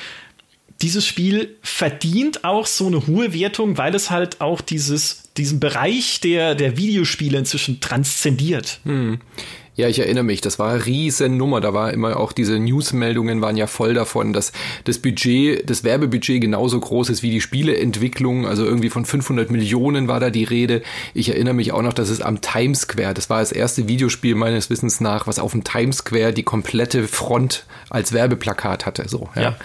dieses 0.81 1.07
Spiel 1.07 1.57
verdient 1.63 2.45
auch 2.45 2.67
so 2.67 2.87
eine 2.87 3.07
hohe 3.07 3.35
Wertung, 3.35 3.77
weil 3.77 3.95
es 3.95 4.11
halt 4.11 4.41
auch 4.41 4.63
dieses, 4.63 5.31
diesen 5.37 5.61
Bereich 5.61 6.21
der, 6.21 6.55
der 6.55 6.77
Videospiele 6.79 7.39
inzwischen 7.39 7.81
transzendiert. 7.81 8.81
Hm. 8.85 9.21
Ja, 9.77 9.89
ich 9.89 9.99
erinnere 9.99 10.23
mich, 10.23 10.41
das 10.41 10.59
war 10.59 10.71
eine 10.71 10.87
riesen 10.87 11.37
Nummer. 11.37 11.61
Da 11.61 11.75
war 11.75 11.93
immer 11.93 12.17
auch 12.19 12.33
diese 12.33 12.59
Newsmeldungen 12.59 13.41
waren 13.41 13.57
ja 13.57 13.67
voll 13.67 13.95
davon, 13.95 14.33
dass 14.33 14.53
das 14.85 14.99
Budget, 14.99 15.69
das 15.69 15.83
Werbebudget 15.83 16.41
genauso 16.41 16.79
groß 16.79 17.09
ist 17.11 17.23
wie 17.23 17.31
die 17.31 17.41
Spieleentwicklung. 17.41 18.47
Also 18.47 18.65
irgendwie 18.65 18.91
von 18.91 19.05
500 19.05 19.51
Millionen 19.51 20.07
war 20.07 20.21
da 20.21 20.31
die 20.31 20.45
Rede. 20.45 20.83
Ich 21.13 21.31
erinnere 21.31 21.55
mich 21.55 21.73
auch 21.73 21.83
noch, 21.83 21.93
dass 21.93 22.09
es 22.09 22.21
am 22.21 22.41
Times 22.41 22.83
Square, 22.83 23.15
das 23.15 23.31
war 23.31 23.41
das 23.41 23.51
erste 23.51 23.89
Videospiel 23.89 24.37
meines 24.37 24.71
Wissens 24.71 25.01
nach, 25.01 25.27
was 25.27 25.41
auf 25.41 25.53
dem 25.53 25.65
Times 25.65 25.99
Square 25.99 26.33
die 26.33 26.45
komplette 26.45 27.09
Front 27.09 27.67
als 27.91 28.13
Werbeplakat 28.13 28.87
hatte. 28.87 29.09
So, 29.09 29.29
ja. 29.35 29.57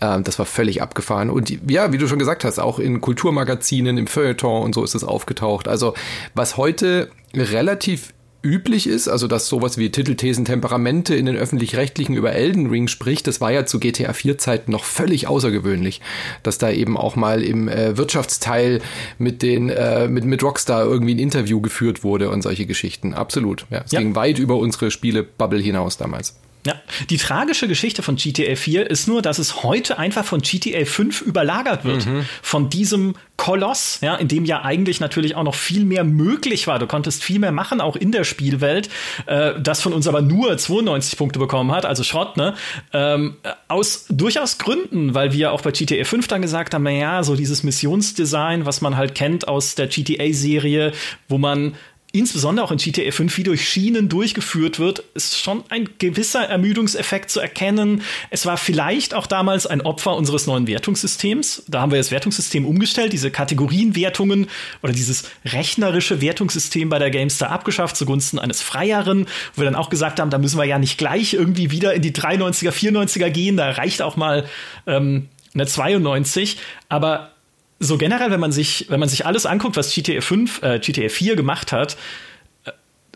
ja. 0.00 0.16
Ähm, 0.16 0.24
das 0.24 0.38
war 0.40 0.46
völlig 0.46 0.82
abgefahren. 0.82 1.30
Und 1.30 1.52
ja, 1.70 1.92
wie 1.92 1.98
du 1.98 2.08
schon 2.08 2.18
gesagt 2.18 2.44
hast, 2.44 2.58
auch 2.58 2.80
in 2.80 3.00
Kulturmagazinen, 3.00 3.96
im 3.96 4.08
Feuilleton 4.08 4.62
und 4.62 4.74
so 4.74 4.82
ist 4.82 4.96
es 4.96 5.04
aufgetaucht. 5.04 5.68
Also 5.68 5.94
was 6.34 6.56
heute 6.56 7.10
relativ 7.34 8.12
üblich 8.42 8.86
ist, 8.86 9.08
also 9.08 9.28
dass 9.28 9.48
sowas 9.48 9.78
wie 9.78 9.90
Titelthesen 9.90 10.44
Temperamente 10.44 11.14
in 11.14 11.26
den 11.26 11.36
öffentlich-rechtlichen 11.36 12.16
über 12.16 12.32
Elden 12.32 12.68
Ring 12.68 12.88
spricht, 12.88 13.26
das 13.26 13.40
war 13.40 13.52
ja 13.52 13.66
zu 13.66 13.78
GTA 13.78 14.12
4 14.12 14.38
Zeiten 14.38 14.72
noch 14.72 14.84
völlig 14.84 15.28
außergewöhnlich, 15.28 16.00
dass 16.42 16.58
da 16.58 16.70
eben 16.70 16.96
auch 16.96 17.16
mal 17.16 17.42
im 17.42 17.68
äh, 17.68 17.96
Wirtschaftsteil 17.96 18.80
mit 19.18 19.42
den 19.42 19.68
äh, 19.68 20.08
mit 20.08 20.24
mit 20.24 20.42
Rockstar 20.42 20.84
irgendwie 20.84 21.14
ein 21.14 21.18
Interview 21.18 21.60
geführt 21.60 22.04
wurde 22.04 22.30
und 22.30 22.42
solche 22.42 22.66
Geschichten. 22.66 23.14
Absolut. 23.14 23.66
Ja, 23.70 23.82
es 23.84 23.92
ja. 23.92 24.00
ging 24.00 24.14
weit 24.14 24.38
über 24.38 24.56
unsere 24.56 24.90
Spiele 24.90 25.22
Bubble 25.22 25.60
hinaus 25.60 25.96
damals. 25.96 26.36
Ja, 26.64 26.80
die 27.10 27.16
tragische 27.16 27.66
Geschichte 27.66 28.02
von 28.02 28.14
GTA 28.14 28.54
4 28.54 28.88
ist 28.88 29.08
nur, 29.08 29.20
dass 29.20 29.40
es 29.40 29.64
heute 29.64 29.98
einfach 29.98 30.24
von 30.24 30.40
GTA 30.42 30.84
5 30.84 31.20
überlagert 31.20 31.84
wird. 31.84 32.06
Mhm. 32.06 32.24
Von 32.40 32.70
diesem 32.70 33.14
Koloss, 33.36 33.98
ja, 34.00 34.14
in 34.14 34.28
dem 34.28 34.44
ja 34.44 34.62
eigentlich 34.62 35.00
natürlich 35.00 35.34
auch 35.34 35.42
noch 35.42 35.56
viel 35.56 35.84
mehr 35.84 36.04
möglich 36.04 36.68
war. 36.68 36.78
Du 36.78 36.86
konntest 36.86 37.24
viel 37.24 37.40
mehr 37.40 37.50
machen, 37.50 37.80
auch 37.80 37.96
in 37.96 38.12
der 38.12 38.22
Spielwelt, 38.22 38.88
äh, 39.26 39.54
das 39.60 39.80
von 39.80 39.92
uns 39.92 40.06
aber 40.06 40.22
nur 40.22 40.56
92 40.56 41.18
Punkte 41.18 41.40
bekommen 41.40 41.72
hat, 41.72 41.84
also 41.84 42.04
Schrott, 42.04 42.36
ne? 42.36 42.54
Ähm, 42.92 43.36
aus 43.66 44.06
durchaus 44.08 44.58
Gründen, 44.58 45.14
weil 45.14 45.32
wir 45.32 45.50
auch 45.50 45.62
bei 45.62 45.72
GTA 45.72 46.04
5 46.04 46.28
dann 46.28 46.42
gesagt 46.42 46.74
haben, 46.74 46.84
naja, 46.84 47.24
so 47.24 47.34
dieses 47.34 47.64
Missionsdesign, 47.64 48.66
was 48.66 48.80
man 48.80 48.96
halt 48.96 49.16
kennt 49.16 49.48
aus 49.48 49.74
der 49.74 49.88
GTA-Serie, 49.88 50.92
wo 51.26 51.38
man 51.38 51.74
insbesondere 52.12 52.66
auch 52.66 52.70
in 52.70 52.78
GTA 52.78 53.10
5 53.10 53.36
wie 53.38 53.42
durch 53.42 53.66
Schienen 53.66 54.08
durchgeführt 54.08 54.78
wird, 54.78 55.00
ist 55.14 55.38
schon 55.38 55.64
ein 55.70 55.88
gewisser 55.98 56.44
Ermüdungseffekt 56.44 57.30
zu 57.30 57.40
erkennen. 57.40 58.02
Es 58.30 58.44
war 58.44 58.58
vielleicht 58.58 59.14
auch 59.14 59.26
damals 59.26 59.66
ein 59.66 59.80
Opfer 59.80 60.14
unseres 60.14 60.46
neuen 60.46 60.66
Wertungssystems. 60.66 61.64
Da 61.68 61.80
haben 61.80 61.90
wir 61.90 61.98
das 61.98 62.10
Wertungssystem 62.10 62.66
umgestellt, 62.66 63.14
diese 63.14 63.30
Kategorienwertungen 63.30 64.48
oder 64.82 64.92
dieses 64.92 65.24
rechnerische 65.46 66.20
Wertungssystem 66.20 66.90
bei 66.90 66.98
der 66.98 67.10
GameStar 67.10 67.50
abgeschafft 67.50 67.96
zugunsten 67.96 68.38
eines 68.38 68.60
freieren, 68.60 69.26
wo 69.54 69.62
wir 69.62 69.64
dann 69.64 69.76
auch 69.76 69.88
gesagt 69.88 70.20
haben, 70.20 70.30
da 70.30 70.38
müssen 70.38 70.58
wir 70.58 70.64
ja 70.64 70.78
nicht 70.78 70.98
gleich 70.98 71.32
irgendwie 71.32 71.70
wieder 71.70 71.94
in 71.94 72.02
die 72.02 72.12
93er, 72.12 72.70
94er 72.70 73.30
gehen, 73.30 73.56
da 73.56 73.70
reicht 73.70 74.02
auch 74.02 74.16
mal 74.16 74.44
ähm, 74.86 75.28
eine 75.54 75.66
92, 75.66 76.58
aber 76.88 77.31
so 77.82 77.98
generell, 77.98 78.30
wenn 78.30 78.40
man 78.40 78.52
sich, 78.52 78.86
wenn 78.88 79.00
man 79.00 79.08
sich 79.08 79.26
alles 79.26 79.44
anguckt, 79.44 79.76
was 79.76 79.92
GTA 79.92 80.20
5, 80.20 80.62
äh, 80.62 80.78
GTA 80.78 81.08
4 81.08 81.36
gemacht 81.36 81.72
hat, 81.72 81.96
äh, 82.64 82.70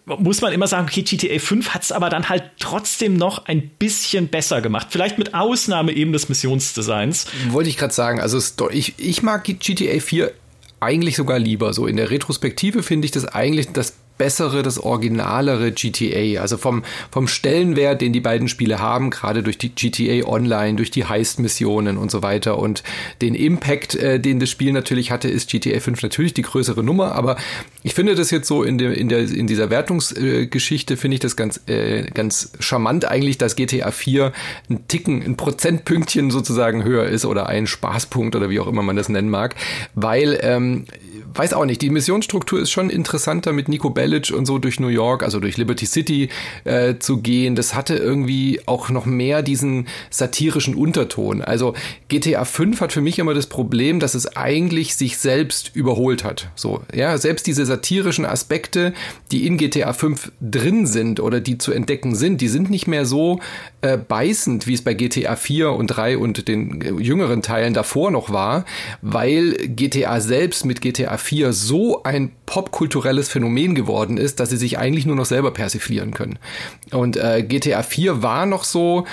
muss 0.07 0.41
man 0.41 0.53
immer 0.53 0.67
sagen, 0.67 0.89
okay, 0.89 1.03
GTA 1.03 1.39
5 1.39 1.71
hat 1.71 1.85
es 1.85 1.93
aber 1.93 2.11
dann 2.11 2.29
halt 2.29 2.45
trotzdem 2.59 3.17
noch 3.17 3.47
ein 3.47 3.69
bisschen 3.69 4.29
besser 4.29 4.61
gemacht. 4.61 4.89
Vielleicht 4.91 5.19
mit 5.19 5.35
Ausnahme 5.35 5.93
eben 5.93 6.13
des 6.13 6.29
Missionsdesigns. 6.29 7.27
Wollte 7.51 7.71
ich 7.71 7.77
gerade 7.77 7.95
sagen, 7.95 8.21
also 8.21 8.39
ich, 8.71 8.95
ich 8.99 9.23
mag 9.23 9.45
GTA 9.45 10.01
4 10.01 10.33
eigentlich 10.81 11.17
sogar 11.17 11.39
lieber. 11.39 11.73
So 11.73 11.87
in 11.87 11.97
der 11.97 12.11
Retrospektive 12.11 12.83
finde 12.83 13.07
ich 13.07 13.13
das 13.13 13.25
eigentlich 13.25 13.69
das 13.73 13.95
bessere, 14.19 14.63
das 14.63 14.79
originalere 14.79 15.73
GTA. 15.73 16.41
Also 16.41 16.57
vom, 16.57 16.83
vom 17.11 17.29
Stellenwert, 17.29 18.01
den 18.01 18.13
die 18.13 18.21
beiden 18.21 18.49
Spiele 18.49 18.79
haben, 18.79 19.11
gerade 19.11 19.43
durch 19.43 19.59
die 19.59 19.71
GTA 19.71 20.27
Online, 20.27 20.77
durch 20.77 20.91
die 20.91 21.05
Heist-Missionen 21.05 21.97
und 21.97 22.11
so 22.11 22.23
weiter 22.23 22.59
und 22.59 22.83
den 23.23 23.35
Impact, 23.35 23.95
äh, 23.95 24.21
den 24.21 24.41
das 24.41 24.51
Spiel 24.51 24.73
natürlich 24.73 25.11
hatte, 25.11 25.29
ist 25.29 25.51
GTA 25.51 25.81
5 25.81 26.03
natürlich 26.03 26.35
die 26.35 26.43
größere 26.43 26.83
Nummer. 26.83 27.13
Aber 27.13 27.37
ich 27.83 27.95
finde 27.95 28.15
das 28.15 28.31
jetzt 28.31 28.49
so 28.49 28.63
in, 28.63 28.79
der 28.79 28.97
in, 28.97 29.09
der, 29.09 29.21
in 29.21 29.47
dieser 29.47 29.71
Wertungsgeschichte, 29.71 30.95
äh, 30.95 30.97
finde 30.97 31.15
ich 31.17 31.21
das 31.21 31.37
ganz, 31.37 31.61
äh, 31.67 32.05
ganz 32.13 32.53
charmant 32.59 33.05
eigentlich, 33.05 33.39
dass 33.39 33.57
GTA 33.57 33.91
4 33.91 34.33
ein 34.71 34.89
Ticken, 34.89 35.23
ein 35.23 35.37
Prozentpünktchen 35.37 36.31
sozusagen 36.31 36.85
höher 36.85 37.07
ist 37.07 37.25
oder 37.25 37.49
ein 37.49 37.67
Spaßpunkt 37.67 38.35
oder 38.37 38.51
wie 38.51 38.61
auch 38.61 38.67
immer 38.67 38.83
man 38.83 38.97
das 38.97 39.09
nennen 39.09 39.31
mag, 39.31 39.55
weil 39.95 40.39
ähm, 40.43 40.87
weiß 41.35 41.53
auch 41.53 41.65
nicht, 41.65 41.83
die 41.83 41.91
Missionsstruktur 41.91 42.61
ist 42.61 42.71
schon 42.71 42.91
interessanter 42.91 43.53
mit 43.53 43.69
Nico 43.69 43.91
Bellic 44.07 44.31
und 44.31 44.47
so 44.47 44.59
durch 44.59 44.79
New 44.79 44.87
York, 44.87 45.25
also 45.25 45.41
durch 45.41 45.57
Liberty 45.57 45.85
City 45.85 46.29
äh, 46.63 46.95
zu 46.99 47.19
gehen. 47.19 47.57
Das 47.57 47.75
hatte 47.75 47.97
irgendwie 47.97 48.61
auch 48.67 48.89
noch 48.89 49.05
mehr 49.05 49.43
diesen 49.43 49.89
satirischen 50.11 50.77
Unterton. 50.77 51.43
Also 51.43 51.75
GTA 52.09 52.45
5 52.45 52.81
hat 52.81 52.93
für 52.93 53.01
mich 53.01 53.19
immer 53.19 53.35
das 53.35 53.49
Problem, 53.49 53.99
dass 53.99 54.15
es 54.15 54.37
eigentlich 54.37 54.95
sich 54.95 55.19
selbst 55.19 55.73
überholt 55.75 56.23
hat. 56.23 56.51
So, 56.55 56.83
ja, 56.95 57.19
selbst 57.19 57.49
diese 57.49 57.67
satirischen 57.67 58.25
Aspekte, 58.25 58.95
die 59.33 59.45
in 59.45 59.57
GTA 59.57 59.93
5 59.93 60.31
drin 60.41 60.87
sind 60.87 61.19
oder 61.19 61.41
die 61.41 61.59
zu 61.59 61.73
entdecken 61.73 62.15
sind, 62.15 62.41
die 62.41 62.49
sind 62.49 62.71
nicht 62.71 62.87
mehr 62.87 63.07
so 63.07 63.41
äh, 63.81 63.99
beißend, 63.99 64.69
wie 64.69 64.75
es 64.75 64.83
bei 64.83 64.95
GTA 64.95 65.35
4 65.35 65.73
und 65.73 65.89
3 65.89 66.19
und 66.19 66.47
den 66.47 66.81
äh, 66.81 67.03
jüngeren 67.03 67.43
Teilen 67.43 67.75
davor 67.75 68.13
noch 68.13 68.31
war, 68.33 68.67
weil 69.03 69.55
GTA 69.55 70.21
selbst 70.21 70.65
mit 70.65 70.81
GTA 70.81 71.19
4 71.19 71.53
so 71.53 72.05
ein 72.05 72.31
popkulturelles 72.47 73.29
Phänomen 73.29 73.75
geworden 73.75 73.96
ist, 74.17 74.41
dass 74.41 74.51
sie 74.51 74.57
sich 74.57 74.79
eigentlich 74.79 75.07
nur 75.07 75.17
noch 75.17 75.25
selber 75.25 75.51
persiflieren 75.51 76.13
können. 76.13 76.39
Und 76.91 77.17
äh, 77.17 77.43
GTA 77.43 77.83
4 77.83 78.23
war 78.23 78.47
noch 78.47 78.65
so 78.65 79.07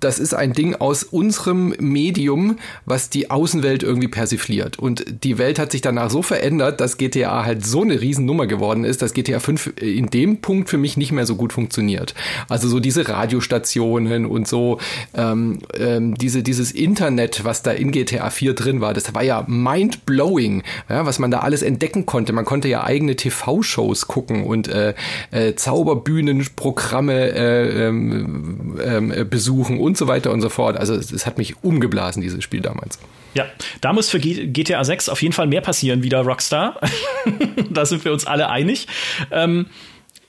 das 0.00 0.18
ist 0.18 0.34
ein 0.34 0.52
Ding 0.52 0.74
aus 0.74 1.02
unserem 1.02 1.74
Medium, 1.78 2.58
was 2.84 3.10
die 3.10 3.30
Außenwelt 3.30 3.82
irgendwie 3.82 4.08
persifliert. 4.08 4.78
Und 4.78 5.04
die 5.24 5.38
Welt 5.38 5.58
hat 5.58 5.72
sich 5.72 5.80
danach 5.80 6.10
so 6.10 6.22
verändert, 6.22 6.80
dass 6.80 6.96
GTA 6.96 7.44
halt 7.44 7.64
so 7.64 7.82
eine 7.82 8.00
Riesennummer 8.00 8.46
geworden 8.46 8.84
ist, 8.84 9.02
dass 9.02 9.14
GTA 9.14 9.40
5 9.40 9.74
in 9.80 10.10
dem 10.10 10.40
Punkt 10.40 10.68
für 10.68 10.78
mich 10.78 10.96
nicht 10.96 11.12
mehr 11.12 11.26
so 11.26 11.36
gut 11.36 11.52
funktioniert. 11.52 12.14
Also 12.48 12.68
so 12.68 12.80
diese 12.80 13.08
Radiostationen 13.08 14.26
und 14.26 14.46
so 14.46 14.78
ähm, 15.14 15.60
ähm, 15.78 16.14
diese, 16.14 16.42
dieses 16.42 16.72
Internet, 16.72 17.44
was 17.44 17.62
da 17.62 17.72
in 17.72 17.90
GTA 17.90 18.30
4 18.30 18.54
drin 18.54 18.80
war, 18.80 18.94
das 18.94 19.14
war 19.14 19.22
ja 19.22 19.44
mind-blowing, 19.46 20.62
ja, 20.88 21.06
was 21.06 21.18
man 21.18 21.30
da 21.30 21.40
alles 21.40 21.62
entdecken 21.62 22.06
konnte. 22.06 22.32
Man 22.32 22.44
konnte 22.44 22.68
ja 22.68 22.84
eigene 22.84 23.16
TV-Shows 23.16 24.06
gucken 24.06 24.44
und 24.44 24.68
äh, 24.68 24.94
äh, 25.30 25.54
Zauberbühnenprogramme 25.54 27.32
äh, 27.32 27.86
ähm, 27.86 28.78
äh, 28.78 29.24
besuchen 29.24 29.78
und 29.88 29.96
so 29.96 30.06
weiter 30.06 30.30
und 30.30 30.40
so 30.40 30.48
fort. 30.48 30.76
Also 30.76 30.94
es, 30.94 31.10
es 31.10 31.26
hat 31.26 31.38
mich 31.38 31.64
umgeblasen, 31.64 32.22
dieses 32.22 32.44
Spiel 32.44 32.60
damals. 32.60 32.98
Ja, 33.34 33.46
da 33.80 33.92
muss 33.92 34.08
für 34.08 34.20
GTA 34.20 34.84
6 34.84 35.08
auf 35.08 35.22
jeden 35.22 35.34
Fall 35.34 35.46
mehr 35.46 35.60
passieren, 35.60 36.02
wie 36.02 36.08
der 36.08 36.20
Rockstar. 36.20 36.80
da 37.70 37.84
sind 37.84 38.04
wir 38.04 38.12
uns 38.12 38.26
alle 38.26 38.48
einig. 38.48 38.86
Ähm, 39.30 39.66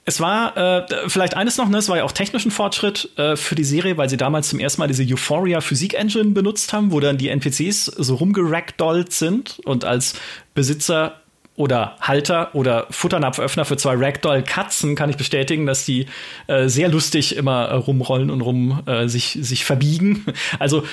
es 0.05 0.19
war 0.19 0.57
äh, 0.57 1.07
vielleicht 1.07 1.35
eines 1.35 1.57
noch, 1.57 1.69
ne, 1.69 1.77
es 1.77 1.87
war 1.87 1.97
ja 1.97 2.03
auch 2.03 2.11
technischen 2.11 2.49
Fortschritt 2.49 3.09
äh, 3.17 3.35
für 3.35 3.53
die 3.53 3.63
Serie, 3.63 3.95
weil 3.97 4.09
sie 4.09 4.17
damals 4.17 4.49
zum 4.49 4.59
ersten 4.59 4.81
Mal 4.81 4.87
diese 4.87 5.03
Euphoria 5.03 5.61
Physik 5.61 5.93
Engine 5.93 6.31
benutzt 6.31 6.73
haben, 6.73 6.91
wo 6.91 6.99
dann 6.99 7.17
die 7.17 7.29
NPCs 7.29 7.85
so 7.85 8.15
rumgeragdollt 8.15 9.13
sind 9.13 9.59
und 9.65 9.85
als 9.85 10.15
Besitzer 10.55 11.21
oder 11.59 11.97
Halter 11.99 12.55
oder 12.55 12.87
Futternapföffner 12.89 13.65
für 13.65 13.75
zwei 13.75 13.93
Ragdoll-Katzen 13.95 14.95
kann 14.95 15.09
ich 15.09 15.17
bestätigen, 15.17 15.65
dass 15.65 15.83
die 15.83 16.05
äh, 16.47 16.69
sehr 16.69 16.87
lustig 16.87 17.35
immer 17.35 17.65
äh, 17.65 17.73
rumrollen 17.73 18.29
und 18.31 18.39
rum 18.39 18.81
äh, 18.85 19.09
sich, 19.09 19.37
sich 19.41 19.65
verbiegen. 19.65 20.25
Also 20.57 20.85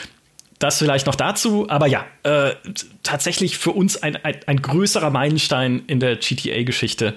das 0.59 0.79
vielleicht 0.79 1.07
noch 1.07 1.15
dazu, 1.15 1.67
aber 1.69 1.87
ja, 1.87 2.05
äh, 2.25 2.55
tatsächlich 3.03 3.59
für 3.59 3.71
uns 3.71 4.03
ein, 4.03 4.17
ein, 4.17 4.37
ein, 4.47 4.61
größerer 4.61 5.11
Meilenstein 5.11 5.85
in 5.87 6.01
der 6.01 6.17
GTA-Geschichte 6.17 7.15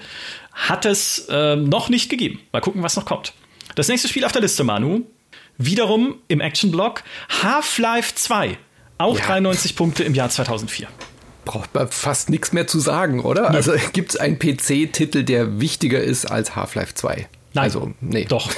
hat 0.54 0.86
es 0.86 1.28
äh, 1.30 1.56
noch 1.56 1.90
nicht 1.90 2.10
gegeben. 2.10 2.40
Mal 2.52 2.62
gucken, 2.62 2.84
was 2.84 2.96
noch 2.96 3.06
kommt. 3.06 3.34
Das 3.76 3.88
nächste 3.88 4.08
Spiel 4.08 4.26
auf 4.26 4.32
der 4.32 4.42
Liste, 4.42 4.64
Manu, 4.64 5.02
wiederum 5.58 6.16
im 6.28 6.40
Action-Block 6.40 7.04
Half-Life 7.42 8.16
2. 8.16 8.58
Auch 8.98 9.18
ja. 9.18 9.26
93 9.26 9.76
Punkte 9.76 10.04
im 10.04 10.14
Jahr 10.14 10.30
2004 10.30 10.88
braucht 11.46 11.74
man 11.74 11.88
fast 11.90 12.30
nichts 12.30 12.52
mehr 12.54 12.68
zu 12.68 12.80
sagen, 12.80 13.22
oder? 13.22 13.44
Ja. 13.44 13.50
Also 13.50 13.74
gibt 13.94 14.12
es 14.12 14.18
einen 14.18 14.40
PC-Titel, 14.40 15.24
der 15.24 15.60
wichtiger 15.60 16.00
ist 16.00 16.26
als 16.26 16.56
Half-Life 16.56 16.94
2? 16.96 17.28
Nein. 17.54 17.64
Also, 17.64 17.94
nee. 18.02 18.26
Doch. 18.26 18.52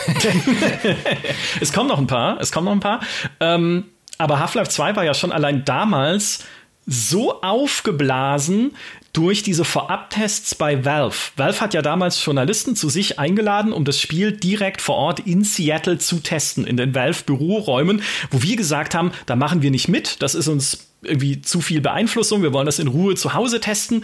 es 1.62 1.72
kommen 1.72 1.88
noch 1.88 2.00
ein 2.00 2.08
paar. 2.08 2.40
Es 2.42 2.52
kommen 2.52 2.66
noch 2.66 2.74
ein 2.74 2.80
paar. 2.82 3.00
Ähm, 3.40 3.86
aber 4.18 4.40
Half-Life 4.40 4.70
2 4.70 4.96
war 4.96 5.06
ja 5.06 5.14
schon 5.14 5.32
allein 5.32 5.64
damals 5.66 6.44
so 6.86 7.42
aufgeblasen 7.42 8.76
durch 9.14 9.44
diese 9.44 9.66
Vorabtests 9.66 10.56
bei 10.56 10.86
Valve. 10.86 11.16
Valve 11.36 11.62
hat 11.62 11.74
ja 11.74 11.82
damals 11.82 12.24
Journalisten 12.24 12.76
zu 12.76 12.90
sich 12.90 13.20
eingeladen, 13.20 13.74
um 13.74 13.84
das 13.84 14.00
Spiel 14.00 14.32
direkt 14.32 14.82
vor 14.82 14.96
Ort 14.96 15.22
in 15.22 15.44
Seattle 15.44 15.98
zu 15.98 16.20
testen, 16.20 16.66
in 16.66 16.78
den 16.78 16.96
Valve-Büroräumen, 16.96 18.02
wo 18.30 18.42
wir 18.42 18.56
gesagt 18.56 18.96
haben, 18.96 19.12
da 19.26 19.36
machen 19.36 19.62
wir 19.62 19.72
nicht 19.72 19.88
mit, 19.88 20.22
das 20.22 20.36
ist 20.36 20.48
uns 20.48 20.91
irgendwie 21.02 21.42
zu 21.42 21.62
viel 21.62 21.82
Beeinflussung, 21.82 22.44
wir 22.44 22.54
wollen 22.54 22.66
das 22.66 22.80
in 22.80 22.88
Ruhe 22.88 23.16
zu 23.16 23.34
Hause 23.34 23.60
testen. 23.60 24.04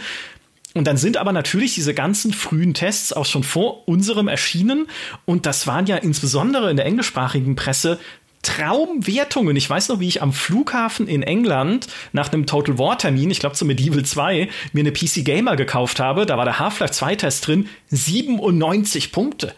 Und 0.74 0.86
dann 0.86 0.96
sind 0.96 1.16
aber 1.16 1.32
natürlich 1.32 1.74
diese 1.74 1.94
ganzen 1.94 2.32
frühen 2.32 2.74
Tests 2.74 3.12
auch 3.12 3.24
schon 3.24 3.42
vor 3.42 3.88
unserem 3.88 4.28
erschienen. 4.28 4.86
Und 5.24 5.46
das 5.46 5.66
waren 5.66 5.86
ja 5.86 5.96
insbesondere 5.96 6.70
in 6.70 6.76
der 6.76 6.86
englischsprachigen 6.86 7.56
Presse 7.56 7.98
Traumwertungen. 8.42 9.56
Ich 9.56 9.68
weiß 9.68 9.88
noch, 9.88 10.00
wie 10.00 10.08
ich 10.08 10.22
am 10.22 10.32
Flughafen 10.32 11.08
in 11.08 11.22
England 11.22 11.88
nach 12.12 12.32
einem 12.32 12.46
Total 12.46 12.78
War 12.78 12.96
Termin, 12.96 13.30
ich 13.30 13.40
glaube 13.40 13.56
zu 13.56 13.64
Medieval 13.64 14.04
2, 14.04 14.48
mir 14.72 14.80
eine 14.80 14.92
PC 14.92 15.24
Gamer 15.24 15.56
gekauft 15.56 16.00
habe. 16.00 16.26
Da 16.26 16.38
war 16.38 16.44
der 16.44 16.58
Half-Life 16.58 16.92
2 16.92 17.16
Test 17.16 17.46
drin, 17.46 17.68
97 17.88 19.10
Punkte. 19.10 19.54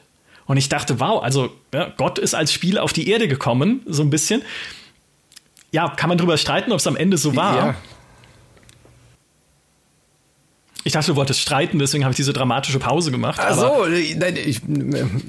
Und 0.47 0.57
ich 0.57 0.69
dachte, 0.69 0.99
wow, 0.99 1.23
also 1.23 1.53
ja, 1.75 1.93
Gott 1.97 2.19
ist 2.19 2.35
als 2.35 2.53
Spiel 2.53 2.79
auf 2.79 2.93
die 2.93 3.09
Erde 3.09 3.29
gekommen, 3.29 3.83
so 3.87 4.03
ein 4.03 4.11
bisschen. 4.11 4.43
Ja, 5.73 5.89
kann 5.97 6.09
man 6.09 6.19
drüber 6.19 6.37
streiten, 6.37 6.73
ob 6.73 6.79
es 6.79 6.87
am 6.87 6.97
Ende 6.97 7.17
so 7.17 7.37
war. 7.37 7.57
Ja. 7.57 7.75
Ich 10.83 10.93
dachte, 10.93 11.09
du 11.09 11.17
wolltest 11.17 11.41
streiten, 11.41 11.79
deswegen 11.79 12.05
habe 12.05 12.13
ich 12.13 12.17
diese 12.17 12.33
dramatische 12.33 12.79
Pause 12.79 13.11
gemacht. 13.11 13.39
Ach 13.43 13.55
so, 13.55 13.87
nein, 14.17 14.37
ich, 14.37 14.63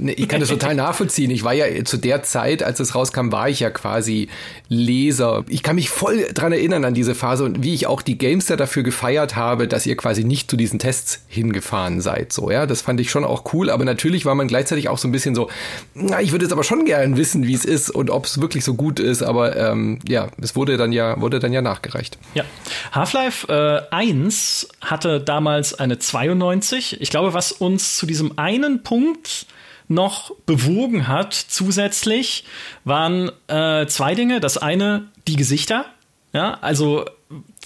ich 0.06 0.28
kann 0.30 0.40
das 0.40 0.50
total 0.50 0.76
nachvollziehen. 0.76 1.30
Ich 1.30 1.44
war 1.44 1.54
ja 1.54 1.84
zu 1.84 1.98
der 1.98 2.24
Zeit, 2.24 2.64
als 2.64 2.80
es 2.80 2.96
rauskam, 2.96 3.32
war 3.32 3.50
ich 3.50 3.60
ja 3.60 3.70
quasi 3.70 4.30
Leser. 4.70 5.44
Ich 5.50 5.62
kann 5.62 5.76
mich 5.76 5.90
voll 5.90 6.28
dran 6.34 6.54
erinnern 6.54 6.86
an 6.86 6.94
diese 6.94 7.16
Phase 7.16 7.44
und 7.44 7.64
wie 7.64 7.74
ich 7.74 7.86
auch 7.86 8.02
die 8.02 8.18
Gamester 8.18 8.56
dafür 8.56 8.84
gefeiert 8.84 9.36
habe, 9.36 9.68
dass 9.68 9.86
ihr 9.86 9.98
quasi 9.98 10.24
nicht 10.24 10.50
zu 10.50 10.56
diesen 10.56 10.80
Tests 10.80 11.26
hingefahren 11.28 12.00
seid. 12.00 12.32
So, 12.32 12.50
ja, 12.50 12.66
das 12.66 12.82
fand 12.82 13.02
ich 13.02 13.12
schon 13.12 13.26
auch 13.26 13.54
cool. 13.54 13.70
Aber 13.70 13.84
natürlich 13.84 14.26
war 14.26 14.36
man 14.36 14.48
gleichzeitig 14.48 14.88
auch 14.88 14.98
so 14.98 15.10
ein 15.10 15.12
bisschen 15.12 15.36
so, 15.36 15.50
na, 15.94 16.22
ich 16.22 16.32
würde 16.32 16.46
jetzt 16.46 16.54
aber 16.54 16.64
schon 16.64 16.86
gern 16.86 17.18
wissen, 17.18 17.46
wie 17.46 17.54
es 17.54 17.66
ist 17.66 17.90
und 17.90 18.10
ob 18.10 18.26
es 18.26 18.40
wirklich 18.40 18.64
so 18.64 18.76
gut 18.76 19.02
ist. 19.02 19.22
Aber 19.22 19.58
ähm, 19.58 20.00
ja, 20.08 20.30
es 20.42 20.56
wurde 20.56 20.78
dann 20.78 20.94
ja, 20.94 21.20
wurde 21.20 21.40
dann 21.40 21.52
ja 21.52 21.62
nachgereicht. 21.62 22.18
Ja. 22.36 22.46
Half-Life 22.94 23.48
äh, 23.92 23.94
1 23.94 24.70
hatte 24.80 25.20
damals 25.20 25.41
damals 25.42 25.74
eine 25.74 25.98
92. 25.98 27.02
Ich 27.02 27.10
glaube, 27.10 27.34
was 27.34 27.52
uns 27.52 27.96
zu 27.96 28.06
diesem 28.06 28.38
einen 28.38 28.84
Punkt 28.84 29.48
noch 29.88 30.32
bewogen 30.46 31.08
hat, 31.08 31.34
zusätzlich, 31.34 32.46
waren 32.84 33.32
äh, 33.48 33.88
zwei 33.88 34.14
Dinge. 34.14 34.40
Das 34.40 34.60
eine, 34.60 35.08
die 35.28 35.36
Gesichter. 35.36 35.86
Ja, 36.32 36.60
also 36.62 37.06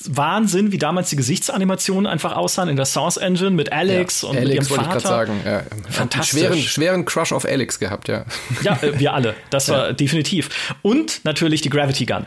Wahnsinn, 0.08 0.72
wie 0.72 0.78
damals 0.78 1.10
die 1.10 1.18
Gesichtsanimationen 1.18 2.08
einfach 2.08 2.34
aussahen 2.36 2.70
in 2.70 2.78
der 2.78 2.86
Source 2.86 3.18
Engine 3.18 3.52
mit 3.52 3.74
Alex 3.74 4.22
ja, 4.22 4.30
und 4.30 4.38
Alex, 4.38 4.70
mit 4.70 4.80
ihrem 4.80 4.86
Vater. 4.86 4.98
Ich 4.98 5.04
sagen. 5.04 5.42
Ja, 5.46 5.64
Fantastisch. 5.90 6.40
Schweren, 6.40 6.58
schweren 6.60 7.06
Crush 7.06 7.34
auf 7.34 7.46
Alex 7.46 7.78
gehabt, 7.78 8.08
ja. 8.08 8.26
Ja, 8.64 8.80
äh, 8.82 8.98
wir 8.98 9.14
alle. 9.14 9.36
Das 9.50 9.68
war 9.70 9.92
definitiv. 9.92 10.74
Und 10.82 11.26
natürlich 11.26 11.62
die 11.62 11.70
Gravity 11.70 12.06
Gun. 12.06 12.26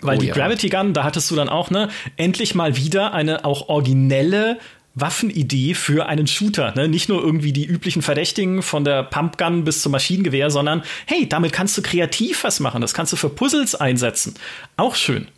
Weil 0.00 0.18
oh, 0.18 0.20
die 0.20 0.28
Gravity 0.28 0.68
Gun, 0.68 0.92
da 0.92 1.04
hattest 1.04 1.30
du 1.30 1.36
dann 1.36 1.48
auch, 1.48 1.70
ne, 1.70 1.88
endlich 2.16 2.54
mal 2.54 2.76
wieder 2.76 3.14
eine 3.14 3.44
auch 3.44 3.68
originelle 3.68 4.58
Waffenidee 4.96 5.74
für 5.74 6.06
einen 6.06 6.26
Shooter. 6.26 6.72
Ne? 6.74 6.88
Nicht 6.88 7.08
nur 7.08 7.22
irgendwie 7.22 7.52
die 7.52 7.66
üblichen 7.66 8.02
Verdächtigen 8.02 8.62
von 8.62 8.82
der 8.82 9.04
Pumpgun 9.04 9.62
bis 9.64 9.82
zum 9.82 9.92
Maschinengewehr, 9.92 10.50
sondern 10.50 10.82
hey, 11.06 11.28
damit 11.28 11.52
kannst 11.52 11.78
du 11.78 11.82
kreativ 11.82 12.42
was 12.42 12.58
machen. 12.58 12.80
Das 12.80 12.94
kannst 12.94 13.12
du 13.12 13.16
für 13.16 13.28
Puzzles 13.28 13.74
einsetzen. 13.74 14.34
Auch 14.76 14.96
schön. 14.96 15.28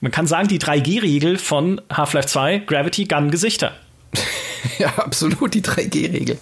Man 0.00 0.12
kann 0.12 0.28
sagen, 0.28 0.48
die 0.48 0.60
3G-Regel 0.60 1.38
von 1.38 1.80
Half-Life 1.92 2.28
2, 2.28 2.58
Gravity 2.60 3.06
Gun 3.06 3.32
Gesichter. 3.32 3.72
ja, 4.78 4.88
absolut, 4.96 5.54
die 5.54 5.62
3G-Regel. 5.62 6.38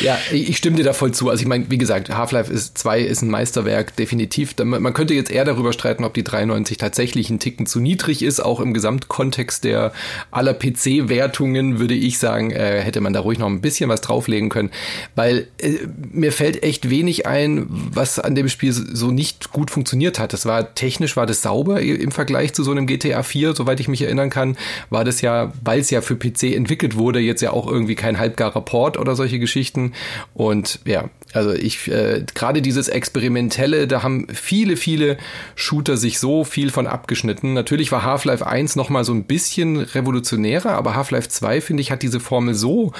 ja, 0.00 0.18
ich 0.32 0.56
stimme 0.56 0.76
dir 0.76 0.84
da 0.84 0.92
voll 0.92 1.12
zu. 1.12 1.30
Also 1.30 1.42
ich 1.42 1.48
meine, 1.48 1.70
wie 1.70 1.78
gesagt, 1.78 2.10
Half-Life 2.10 2.52
2 2.54 3.00
ist 3.00 3.22
ein 3.22 3.30
Meisterwerk, 3.30 3.96
definitiv. 3.96 4.54
Man 4.58 4.94
könnte 4.94 5.14
jetzt 5.14 5.30
eher 5.30 5.44
darüber 5.44 5.72
streiten, 5.72 6.04
ob 6.04 6.14
die 6.14 6.24
93 6.24 6.78
tatsächlich 6.78 7.30
ein 7.30 7.38
Ticken 7.38 7.66
zu 7.66 7.80
niedrig 7.80 8.22
ist. 8.22 8.40
Auch 8.40 8.60
im 8.60 8.74
Gesamtkontext 8.74 9.64
der 9.64 9.92
aller 10.30 10.54
PC-Wertungen 10.54 11.78
würde 11.78 11.94
ich 11.94 12.18
sagen, 12.18 12.50
äh, 12.50 12.80
hätte 12.80 13.00
man 13.00 13.12
da 13.12 13.20
ruhig 13.20 13.38
noch 13.38 13.48
ein 13.48 13.60
bisschen 13.60 13.88
was 13.88 14.00
drauflegen 14.00 14.48
können. 14.48 14.70
Weil 15.14 15.48
äh, 15.58 15.74
mir 16.12 16.32
fällt 16.32 16.62
echt 16.62 16.90
wenig 16.90 17.26
ein, 17.26 17.66
was 17.68 18.18
an 18.18 18.34
dem 18.34 18.48
Spiel 18.48 18.72
so 18.72 19.10
nicht 19.10 19.52
gut 19.52 19.70
funktioniert 19.70 20.18
hat. 20.18 20.32
Das 20.32 20.46
war 20.46 20.74
technisch 20.74 21.16
war 21.16 21.26
das 21.26 21.42
sauber 21.42 21.80
im 21.80 22.10
Vergleich 22.10 22.52
zu 22.52 22.62
so 22.64 22.70
einem 22.70 22.86
GTA 22.86 23.22
4, 23.22 23.54
soweit 23.54 23.80
ich 23.80 23.88
mich 23.88 24.02
erinnern 24.02 24.30
kann, 24.30 24.56
war 24.90 25.04
das 25.04 25.20
ja, 25.20 25.52
weil 25.62 25.80
es 25.80 25.90
ja 25.90 26.00
für 26.00 26.16
PC 26.16 26.54
entwickelt 26.54 26.85
wurde, 26.94 27.18
jetzt 27.18 27.40
ja 27.40 27.50
auch 27.50 27.66
irgendwie 27.66 27.96
kein 27.96 28.18
halbgarer 28.18 28.60
Port 28.60 28.98
oder 28.98 29.16
solche 29.16 29.38
Geschichten. 29.38 29.92
Und 30.34 30.78
ja, 30.84 31.10
also 31.32 31.52
ich, 31.52 31.88
äh, 31.88 32.24
gerade 32.34 32.62
dieses 32.62 32.88
Experimentelle, 32.88 33.88
da 33.88 34.02
haben 34.02 34.28
viele, 34.32 34.76
viele 34.76 35.18
Shooter 35.54 35.96
sich 35.96 36.18
so 36.18 36.44
viel 36.44 36.70
von 36.70 36.86
abgeschnitten. 36.86 37.52
Natürlich 37.52 37.90
war 37.90 38.04
Half-Life 38.04 38.46
1 38.46 38.76
nochmal 38.76 39.04
so 39.04 39.12
ein 39.12 39.24
bisschen 39.24 39.78
revolutionärer, 39.78 40.70
aber 40.70 40.94
Half-Life 40.94 41.28
2, 41.28 41.60
finde 41.60 41.80
ich, 41.82 41.90
hat 41.90 42.02
diese 42.02 42.20
Formel 42.20 42.54
so 42.54 42.92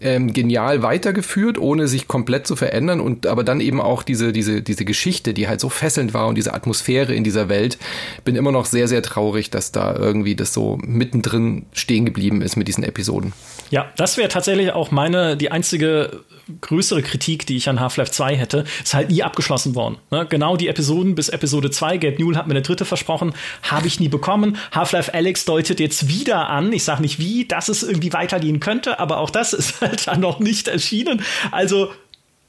ähm, 0.00 0.32
genial 0.32 0.82
weitergeführt, 0.82 1.58
ohne 1.58 1.88
sich 1.88 2.08
komplett 2.08 2.46
zu 2.46 2.56
verändern 2.56 3.00
und 3.00 3.26
aber 3.26 3.44
dann 3.44 3.60
eben 3.60 3.80
auch 3.80 4.02
diese, 4.02 4.32
diese, 4.32 4.62
diese 4.62 4.84
Geschichte, 4.84 5.34
die 5.34 5.48
halt 5.48 5.60
so 5.60 5.68
fesselnd 5.68 6.14
war 6.14 6.26
und 6.26 6.36
diese 6.36 6.54
Atmosphäre 6.54 7.14
in 7.14 7.24
dieser 7.24 7.48
Welt. 7.48 7.78
Bin 8.24 8.36
immer 8.36 8.52
noch 8.52 8.66
sehr, 8.66 8.88
sehr 8.88 9.02
traurig, 9.02 9.50
dass 9.50 9.72
da 9.72 9.94
irgendwie 9.94 10.34
das 10.34 10.52
so 10.52 10.78
mittendrin 10.82 11.66
stehen 11.72 12.04
geblieben 12.04 12.42
ist 12.42 12.56
mit 12.56 12.68
diesen 12.68 12.84
Episoden. 12.84 13.32
Ja, 13.70 13.90
das 13.96 14.16
wäre 14.16 14.28
tatsächlich 14.28 14.72
auch 14.72 14.90
meine, 14.90 15.36
die 15.36 15.50
einzige 15.50 16.24
größere 16.60 17.02
Kritik, 17.02 17.46
die 17.46 17.56
ich 17.56 17.68
an 17.68 17.80
Half-Life 17.80 18.10
2 18.10 18.36
hätte, 18.36 18.64
ist 18.82 18.94
halt 18.94 19.10
nie 19.10 19.22
abgeschlossen 19.22 19.74
worden. 19.74 19.98
Ne? 20.10 20.26
Genau 20.28 20.56
die 20.56 20.68
Episoden 20.68 21.14
bis 21.14 21.28
Episode 21.28 21.70
2, 21.70 21.98
Gabe 21.98 22.16
Newell 22.18 22.36
hat 22.36 22.46
mir 22.46 22.52
eine 22.52 22.62
dritte 22.62 22.84
versprochen, 22.84 23.34
habe 23.62 23.86
ich 23.86 24.00
nie 24.00 24.08
bekommen. 24.08 24.56
Half-Life 24.72 25.12
Alex 25.12 25.44
deutet 25.44 25.80
jetzt 25.80 26.08
wieder 26.08 26.48
an, 26.48 26.72
ich 26.72 26.84
sage 26.84 27.02
nicht 27.02 27.18
wie, 27.18 27.46
dass 27.46 27.68
es 27.68 27.82
irgendwie 27.82 28.12
weitergehen 28.12 28.60
könnte, 28.60 28.98
aber 28.98 29.18
auch 29.18 29.30
das 29.30 29.52
ist 29.52 29.82
dann 29.96 30.20
noch 30.20 30.38
nicht 30.40 30.68
erschienen. 30.68 31.22
Also 31.50 31.92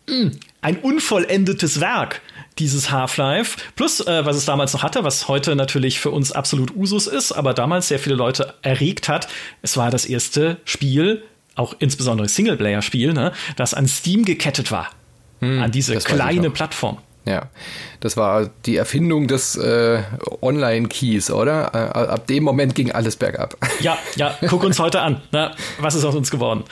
mh, 0.07 0.15
hm, 0.15 0.31
ein 0.61 0.77
unvollendetes 0.77 1.79
Werk 1.79 2.21
dieses 2.59 2.91
Half-Life. 2.91 3.57
Plus, 3.75 4.01
äh, 4.01 4.25
was 4.25 4.35
es 4.35 4.45
damals 4.45 4.73
noch 4.73 4.83
hatte, 4.83 5.03
was 5.03 5.27
heute 5.27 5.55
natürlich 5.55 5.99
für 5.99 6.11
uns 6.11 6.31
absolut 6.31 6.75
Usus 6.75 7.07
ist, 7.07 7.31
aber 7.31 7.53
damals 7.53 7.87
sehr 7.87 7.99
viele 7.99 8.15
Leute 8.15 8.53
erregt 8.61 9.07
hat. 9.07 9.27
Es 9.61 9.77
war 9.77 9.91
das 9.91 10.05
erste 10.05 10.57
Spiel, 10.65 11.23
auch 11.55 11.75
insbesondere 11.79 12.27
Singleplayer-Spiel, 12.27 13.13
ne, 13.13 13.31
das 13.55 13.73
an 13.73 13.87
Steam 13.87 14.25
gekettet 14.25 14.71
war. 14.71 14.89
Hm, 15.39 15.61
an 15.61 15.71
diese 15.71 15.95
kleine 15.97 16.49
Plattform. 16.49 16.97
Ja, 17.25 17.49
das 17.99 18.17
war 18.17 18.49
die 18.65 18.77
Erfindung 18.77 19.27
des 19.27 19.55
äh, 19.55 20.01
Online-Keys, 20.41 21.29
oder? 21.31 21.71
Äh, 21.73 21.99
ab 21.99 22.27
dem 22.27 22.43
Moment 22.43 22.73
ging 22.75 22.91
alles 22.91 23.15
bergab. 23.15 23.55
Ja, 23.81 23.97
ja, 24.17 24.35
guck 24.49 24.65
uns 24.65 24.77
heute 24.77 24.99
an. 24.99 25.21
Na, 25.31 25.55
was 25.79 25.95
ist 25.95 26.03
aus 26.03 26.13
uns 26.13 26.29
geworden? 26.31 26.65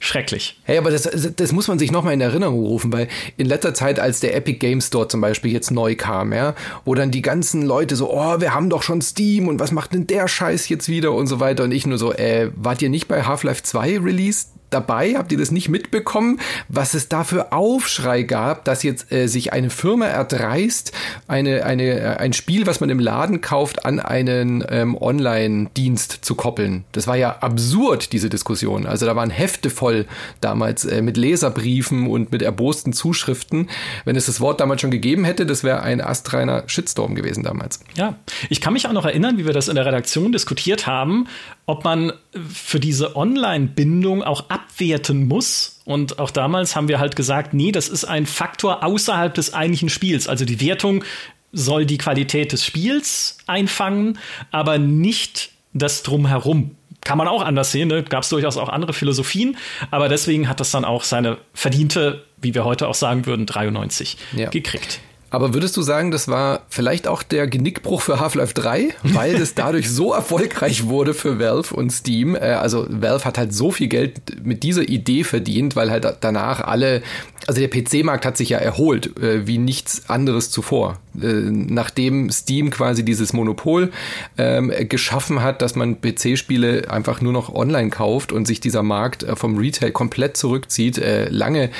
Schrecklich. 0.00 0.58
Hey, 0.62 0.78
aber 0.78 0.90
das, 0.90 1.02
das 1.36 1.52
muss 1.52 1.68
man 1.68 1.78
sich 1.78 1.92
nochmal 1.92 2.14
in 2.14 2.20
Erinnerung 2.22 2.60
rufen, 2.60 2.90
weil 2.94 3.08
in 3.36 3.46
letzter 3.46 3.74
Zeit, 3.74 4.00
als 4.00 4.20
der 4.20 4.34
Epic 4.34 4.58
Game 4.58 4.80
Store 4.80 5.06
zum 5.06 5.20
Beispiel 5.20 5.52
jetzt 5.52 5.70
neu 5.70 5.96
kam, 5.96 6.32
ja, 6.32 6.54
wo 6.86 6.94
dann 6.94 7.10
die 7.10 7.20
ganzen 7.20 7.60
Leute 7.60 7.94
so, 7.94 8.10
oh, 8.10 8.40
wir 8.40 8.54
haben 8.54 8.70
doch 8.70 8.82
schon 8.82 9.02
Steam 9.02 9.48
und 9.48 9.60
was 9.60 9.70
macht 9.70 9.92
denn 9.92 10.06
der 10.06 10.28
Scheiß 10.28 10.70
jetzt 10.70 10.88
wieder 10.88 11.12
und 11.12 11.26
so 11.26 11.40
weiter 11.40 11.64
und 11.64 11.72
ich 11.72 11.86
nur 11.86 11.98
so, 11.98 12.14
äh, 12.14 12.50
wart 12.56 12.80
ihr 12.80 12.88
nicht 12.88 13.06
bei 13.06 13.24
Half-Life 13.24 13.62
2 13.62 13.98
released? 13.98 14.48
Dabei? 14.70 15.14
Habt 15.14 15.32
ihr 15.32 15.38
das 15.38 15.50
nicht 15.50 15.68
mitbekommen, 15.68 16.40
was 16.68 16.94
es 16.94 17.08
da 17.08 17.24
für 17.24 17.52
Aufschrei 17.52 18.22
gab, 18.22 18.64
dass 18.64 18.82
jetzt 18.82 19.12
äh, 19.12 19.26
sich 19.26 19.52
eine 19.52 19.70
Firma 19.70 20.06
erdreist, 20.06 20.92
eine, 21.28 21.64
eine, 21.64 22.00
äh, 22.00 22.16
ein 22.16 22.32
Spiel, 22.32 22.66
was 22.66 22.80
man 22.80 22.90
im 22.90 22.98
Laden 22.98 23.40
kauft, 23.40 23.84
an 23.84 24.00
einen 24.00 24.64
ähm, 24.68 24.96
Online-Dienst 24.96 26.18
zu 26.22 26.34
koppeln? 26.34 26.84
Das 26.92 27.06
war 27.06 27.16
ja 27.16 27.38
absurd, 27.40 28.12
diese 28.12 28.28
Diskussion. 28.28 28.86
Also 28.86 29.06
da 29.06 29.16
waren 29.16 29.30
Hefte 29.30 29.70
voll 29.70 30.06
damals 30.40 30.84
äh, 30.84 31.02
mit 31.02 31.16
Leserbriefen 31.16 32.06
und 32.06 32.32
mit 32.32 32.42
erbosten 32.42 32.92
Zuschriften. 32.92 33.68
Wenn 34.04 34.16
es 34.16 34.26
das 34.26 34.40
Wort 34.40 34.60
damals 34.60 34.80
schon 34.80 34.90
gegeben 34.90 35.24
hätte, 35.24 35.46
das 35.46 35.64
wäre 35.64 35.82
ein 35.82 36.00
astreiner 36.00 36.64
Shitstorm 36.66 37.14
gewesen 37.14 37.42
damals. 37.42 37.80
Ja, 37.94 38.16
ich 38.48 38.60
kann 38.60 38.72
mich 38.72 38.86
auch 38.86 38.92
noch 38.92 39.04
erinnern, 39.04 39.38
wie 39.38 39.46
wir 39.46 39.52
das 39.52 39.68
in 39.68 39.76
der 39.76 39.86
Redaktion 39.86 40.32
diskutiert 40.32 40.86
haben, 40.86 41.26
ob 41.66 41.84
man 41.84 42.12
für 42.32 42.78
diese 42.78 43.16
Online-Bindung 43.16 44.22
auch 44.22 44.48
abwerten 44.48 45.26
muss. 45.26 45.80
Und 45.84 46.18
auch 46.18 46.30
damals 46.30 46.76
haben 46.76 46.88
wir 46.88 47.00
halt 47.00 47.16
gesagt, 47.16 47.54
nee, 47.54 47.72
das 47.72 47.88
ist 47.88 48.04
ein 48.04 48.26
Faktor 48.26 48.84
außerhalb 48.84 49.34
des 49.34 49.52
eigentlichen 49.52 49.88
Spiels. 49.88 50.28
Also 50.28 50.44
die 50.44 50.60
Wertung 50.60 51.04
soll 51.52 51.84
die 51.84 51.98
Qualität 51.98 52.52
des 52.52 52.64
Spiels 52.64 53.38
einfangen, 53.46 54.18
aber 54.52 54.78
nicht 54.78 55.50
das 55.72 56.02
drumherum. 56.02 56.76
Kann 57.02 57.18
man 57.18 57.28
auch 57.28 57.42
anders 57.42 57.72
sehen, 57.72 57.88
ne? 57.88 58.02
gab 58.02 58.24
es 58.24 58.28
durchaus 58.30 58.56
auch 58.56 58.68
andere 58.68 58.92
Philosophien, 58.92 59.56
aber 59.90 60.08
deswegen 60.08 60.48
hat 60.48 60.58
das 60.58 60.72
dann 60.72 60.84
auch 60.84 61.04
seine 61.04 61.38
verdiente, 61.54 62.24
wie 62.40 62.54
wir 62.54 62.64
heute 62.64 62.88
auch 62.88 62.94
sagen 62.94 63.26
würden, 63.26 63.46
93 63.46 64.16
ja. 64.36 64.50
gekriegt. 64.50 65.00
Aber 65.30 65.54
würdest 65.54 65.76
du 65.76 65.82
sagen, 65.82 66.10
das 66.10 66.28
war 66.28 66.60
vielleicht 66.68 67.08
auch 67.08 67.22
der 67.22 67.46
Genickbruch 67.48 68.00
für 68.00 68.20
Half-Life 68.20 68.54
3, 68.54 68.90
weil 69.02 69.34
es 69.34 69.54
dadurch 69.56 69.90
so 69.90 70.12
erfolgreich 70.12 70.86
wurde 70.86 71.14
für 71.14 71.38
Valve 71.38 71.74
und 71.74 71.90
Steam? 71.90 72.36
Äh, 72.36 72.38
also 72.38 72.86
Valve 72.88 73.24
hat 73.24 73.36
halt 73.36 73.52
so 73.52 73.72
viel 73.72 73.88
Geld 73.88 74.44
mit 74.44 74.62
dieser 74.62 74.88
Idee 74.88 75.24
verdient, 75.24 75.74
weil 75.74 75.90
halt 75.90 76.06
danach 76.20 76.60
alle, 76.60 77.02
also 77.46 77.60
der 77.60 77.68
PC-Markt 77.68 78.24
hat 78.24 78.36
sich 78.36 78.50
ja 78.50 78.58
erholt 78.58 79.16
äh, 79.20 79.46
wie 79.48 79.58
nichts 79.58 80.08
anderes 80.08 80.50
zuvor. 80.50 80.98
Äh, 81.20 81.26
nachdem 81.50 82.30
Steam 82.30 82.70
quasi 82.70 83.04
dieses 83.04 83.32
Monopol 83.32 83.90
ähm, 84.38 84.72
geschaffen 84.88 85.42
hat, 85.42 85.60
dass 85.60 85.74
man 85.74 86.00
PC-Spiele 86.00 86.88
einfach 86.88 87.20
nur 87.20 87.32
noch 87.32 87.52
online 87.52 87.90
kauft 87.90 88.30
und 88.30 88.46
sich 88.46 88.60
dieser 88.60 88.84
Markt 88.84 89.26
vom 89.34 89.58
Retail 89.58 89.90
komplett 89.90 90.36
zurückzieht, 90.36 91.00
lange 91.30 91.70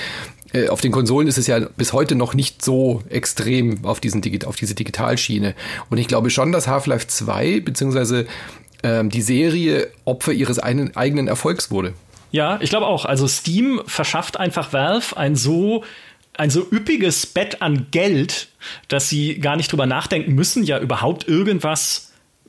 äh, 0.53 0.69
auf 0.69 0.81
den 0.81 0.93
Konsolen 0.93 1.29
ist 1.29 1.39
es 1.39 1.47
ja 1.47 1.59
bis 1.77 1.93
heute 1.93 2.15
noch 2.15 2.35
nicht 2.35 2.65
so 2.65 3.03
extrem 3.09 3.85
auf, 3.85 4.01
diesen, 4.01 4.23
auf 4.45 4.57
diese 4.57 4.75
Digitalschiene. 4.75 5.55
Und 5.91 5.99
ich 5.99 6.09
glaube 6.09 6.31
schon, 6.31 6.53
dass 6.53 6.69
Half-Life 6.69 7.07
2 7.09 7.61
beziehungsweise 7.61 8.27
ähm, 8.83 9.11
die 9.11 9.23
Serie 9.23 9.89
Opfer 10.05 10.33
ihres 10.33 10.59
einen, 10.59 10.97
eigenen 10.97 11.29
Erfolgs 11.29 11.71
wurde. 11.71 11.95
Ja, 12.33 12.59
ich 12.61 12.71
glaube 12.71 12.87
auch. 12.87 13.05
Also 13.05 13.27
Steam 13.29 13.81
verschafft 13.87 14.37
einfach 14.39 14.73
Valve 14.73 15.17
ein 15.17 15.37
so 15.37 15.85
ein 16.39 16.51
so 16.51 16.67
üppiges 16.71 17.25
Bett 17.27 17.63
an 17.63 17.87
Geld, 17.91 18.49
dass 18.89 19.09
sie 19.09 19.39
gar 19.39 19.57
nicht 19.57 19.73
drüber 19.73 19.87
nachdenken 19.87 20.35
müssen, 20.35 20.65
ja 20.65 20.79
überhaupt 20.79 21.27
irgendwas 21.27 22.06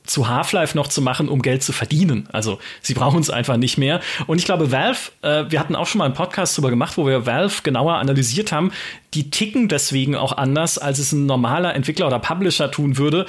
zu 0.08 0.28
Half-Life 0.28 0.76
noch 0.76 0.88
zu 0.88 1.02
machen, 1.02 1.28
um 1.28 1.42
Geld 1.42 1.62
zu 1.62 1.72
verdienen. 1.72 2.28
Also 2.32 2.58
sie 2.80 2.94
brauchen 2.94 3.20
es 3.20 3.30
einfach 3.30 3.56
nicht 3.56 3.78
mehr. 3.78 4.00
Und 4.26 4.38
ich 4.38 4.44
glaube, 4.44 4.72
Valve, 4.72 4.98
äh, 5.22 5.44
wir 5.48 5.60
hatten 5.60 5.76
auch 5.76 5.86
schon 5.86 5.98
mal 5.98 6.06
einen 6.06 6.14
Podcast 6.14 6.56
darüber 6.56 6.70
gemacht, 6.70 6.96
wo 6.96 7.06
wir 7.06 7.26
Valve 7.26 7.62
genauer 7.62 7.96
analysiert 7.96 8.50
haben, 8.50 8.72
die 9.14 9.30
ticken 9.30 9.68
deswegen 9.68 10.14
auch 10.14 10.36
anders, 10.36 10.78
als 10.78 10.98
es 10.98 11.12
ein 11.12 11.26
normaler 11.26 11.74
Entwickler 11.74 12.06
oder 12.06 12.18
Publisher 12.18 12.70
tun 12.70 12.96
würde. 12.96 13.26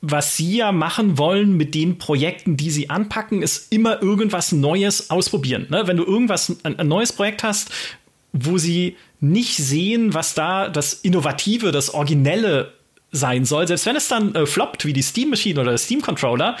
Was 0.00 0.36
sie 0.36 0.58
ja 0.58 0.70
machen 0.70 1.18
wollen 1.18 1.56
mit 1.56 1.74
den 1.74 1.98
Projekten, 1.98 2.56
die 2.56 2.70
sie 2.70 2.88
anpacken, 2.88 3.42
ist 3.42 3.72
immer 3.72 4.00
irgendwas 4.00 4.52
Neues 4.52 5.10
ausprobieren. 5.10 5.66
Ne? 5.70 5.86
Wenn 5.86 5.96
du 5.96 6.04
irgendwas, 6.04 6.56
ein, 6.62 6.78
ein 6.78 6.86
neues 6.86 7.12
Projekt 7.12 7.42
hast, 7.42 7.72
wo 8.32 8.58
sie 8.58 8.96
nicht 9.20 9.56
sehen, 9.56 10.14
was 10.14 10.34
da 10.34 10.68
das 10.68 10.92
Innovative, 10.92 11.72
das 11.72 11.92
Originelle 11.92 12.72
sein 13.10 13.44
soll, 13.44 13.66
selbst 13.66 13.86
wenn 13.86 13.96
es 13.96 14.08
dann 14.08 14.34
äh, 14.34 14.46
floppt, 14.46 14.84
wie 14.84 14.92
die 14.92 15.02
Steam 15.02 15.30
Machine 15.30 15.60
oder 15.60 15.70
der 15.70 15.78
Steam 15.78 16.02
Controller, 16.02 16.56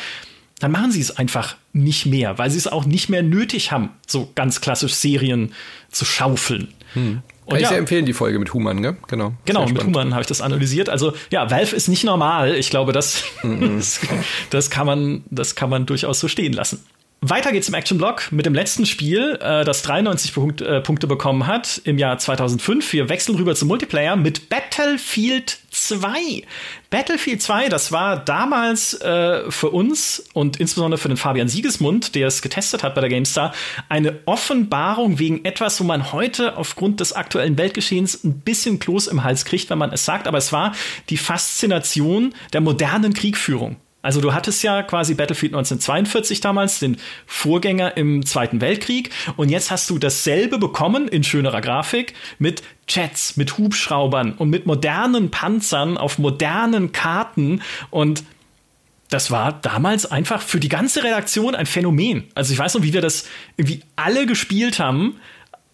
dann 0.60 0.72
machen 0.72 0.90
sie 0.90 1.00
es 1.00 1.16
einfach 1.16 1.56
nicht 1.72 2.06
mehr, 2.06 2.38
weil 2.38 2.50
sie 2.50 2.58
es 2.58 2.66
auch 2.66 2.84
nicht 2.84 3.08
mehr 3.08 3.22
nötig 3.22 3.70
haben, 3.70 3.90
so 4.06 4.30
ganz 4.34 4.60
klassisch 4.60 4.94
Serien 4.94 5.52
zu 5.90 6.04
schaufeln. 6.04 6.68
Hm. 6.94 7.22
Kann 7.48 7.56
ich 7.56 7.62
ja, 7.62 7.68
sehr 7.68 7.78
empfehlen, 7.78 8.04
die 8.04 8.12
Folge 8.12 8.38
mit 8.38 8.52
Human, 8.52 8.82
gell? 8.82 8.96
Genau. 9.06 9.32
Genau, 9.46 9.66
mit 9.66 9.82
Human 9.82 10.12
habe 10.12 10.20
ich 10.20 10.26
das 10.26 10.42
analysiert. 10.42 10.90
Also 10.90 11.14
ja, 11.30 11.50
Valve 11.50 11.74
ist 11.74 11.88
nicht 11.88 12.04
normal. 12.04 12.54
Ich 12.56 12.68
glaube, 12.68 12.92
das, 12.92 13.24
mhm. 13.42 13.76
das, 13.76 14.00
das, 14.50 14.68
kann 14.68 14.86
man, 14.86 15.24
das 15.30 15.54
kann 15.54 15.70
man 15.70 15.86
durchaus 15.86 16.20
so 16.20 16.28
stehen 16.28 16.52
lassen. 16.52 16.84
Weiter 17.20 17.50
geht's 17.50 17.68
im 17.68 17.74
Action-Block 17.74 18.30
mit 18.30 18.46
dem 18.46 18.54
letzten 18.54 18.86
Spiel, 18.86 19.40
äh, 19.42 19.64
das 19.64 19.82
93 19.82 20.34
Punkt, 20.34 20.60
äh, 20.60 20.80
Punkte 20.80 21.08
bekommen 21.08 21.48
hat 21.48 21.80
im 21.82 21.98
Jahr 21.98 22.16
2005. 22.16 22.92
Wir 22.92 23.08
wechseln 23.08 23.34
rüber 23.34 23.56
zum 23.56 23.66
Multiplayer 23.66 24.14
mit 24.14 24.48
Battlefield 24.48 25.58
2. 25.72 26.44
Battlefield 26.90 27.42
2, 27.42 27.70
das 27.70 27.90
war 27.90 28.24
damals 28.24 28.94
äh, 29.00 29.50
für 29.50 29.70
uns 29.70 30.28
und 30.32 30.60
insbesondere 30.60 30.98
für 31.00 31.08
den 31.08 31.16
Fabian 31.16 31.48
Siegesmund, 31.48 32.14
der 32.14 32.28
es 32.28 32.40
getestet 32.40 32.84
hat 32.84 32.94
bei 32.94 33.00
der 33.00 33.10
GameStar, 33.10 33.52
eine 33.88 34.20
Offenbarung 34.26 35.18
wegen 35.18 35.44
etwas, 35.44 35.80
wo 35.80 35.84
man 35.84 36.12
heute 36.12 36.56
aufgrund 36.56 37.00
des 37.00 37.14
aktuellen 37.14 37.58
Weltgeschehens 37.58 38.22
ein 38.22 38.42
bisschen 38.42 38.78
Kloß 38.78 39.08
im 39.08 39.24
Hals 39.24 39.44
kriegt, 39.44 39.70
wenn 39.70 39.78
man 39.78 39.92
es 39.92 40.04
sagt. 40.04 40.28
Aber 40.28 40.38
es 40.38 40.52
war 40.52 40.72
die 41.10 41.16
Faszination 41.16 42.32
der 42.52 42.60
modernen 42.60 43.12
Kriegführung. 43.12 43.76
Also 44.00 44.20
du 44.20 44.32
hattest 44.32 44.62
ja 44.62 44.82
quasi 44.82 45.14
Battlefield 45.14 45.52
1942 45.52 46.40
damals, 46.40 46.78
den 46.78 46.98
Vorgänger 47.26 47.96
im 47.96 48.24
Zweiten 48.24 48.60
Weltkrieg. 48.60 49.10
Und 49.36 49.48
jetzt 49.48 49.70
hast 49.70 49.90
du 49.90 49.98
dasselbe 49.98 50.58
bekommen 50.58 51.08
in 51.08 51.24
schönerer 51.24 51.60
Grafik 51.60 52.14
mit 52.38 52.62
Jets, 52.88 53.36
mit 53.36 53.58
Hubschraubern 53.58 54.32
und 54.32 54.50
mit 54.50 54.66
modernen 54.66 55.30
Panzern 55.30 55.98
auf 55.98 56.18
modernen 56.18 56.92
Karten. 56.92 57.60
Und 57.90 58.22
das 59.10 59.30
war 59.30 59.52
damals 59.52 60.06
einfach 60.06 60.42
für 60.42 60.60
die 60.60 60.68
ganze 60.68 61.02
Redaktion 61.02 61.54
ein 61.54 61.66
Phänomen. 61.66 62.24
Also 62.34 62.52
ich 62.52 62.58
weiß 62.58 62.74
noch, 62.74 62.82
wie 62.82 62.92
wir 62.92 63.00
das 63.00 63.24
irgendwie 63.56 63.82
alle 63.96 64.26
gespielt 64.26 64.78
haben, 64.78 65.16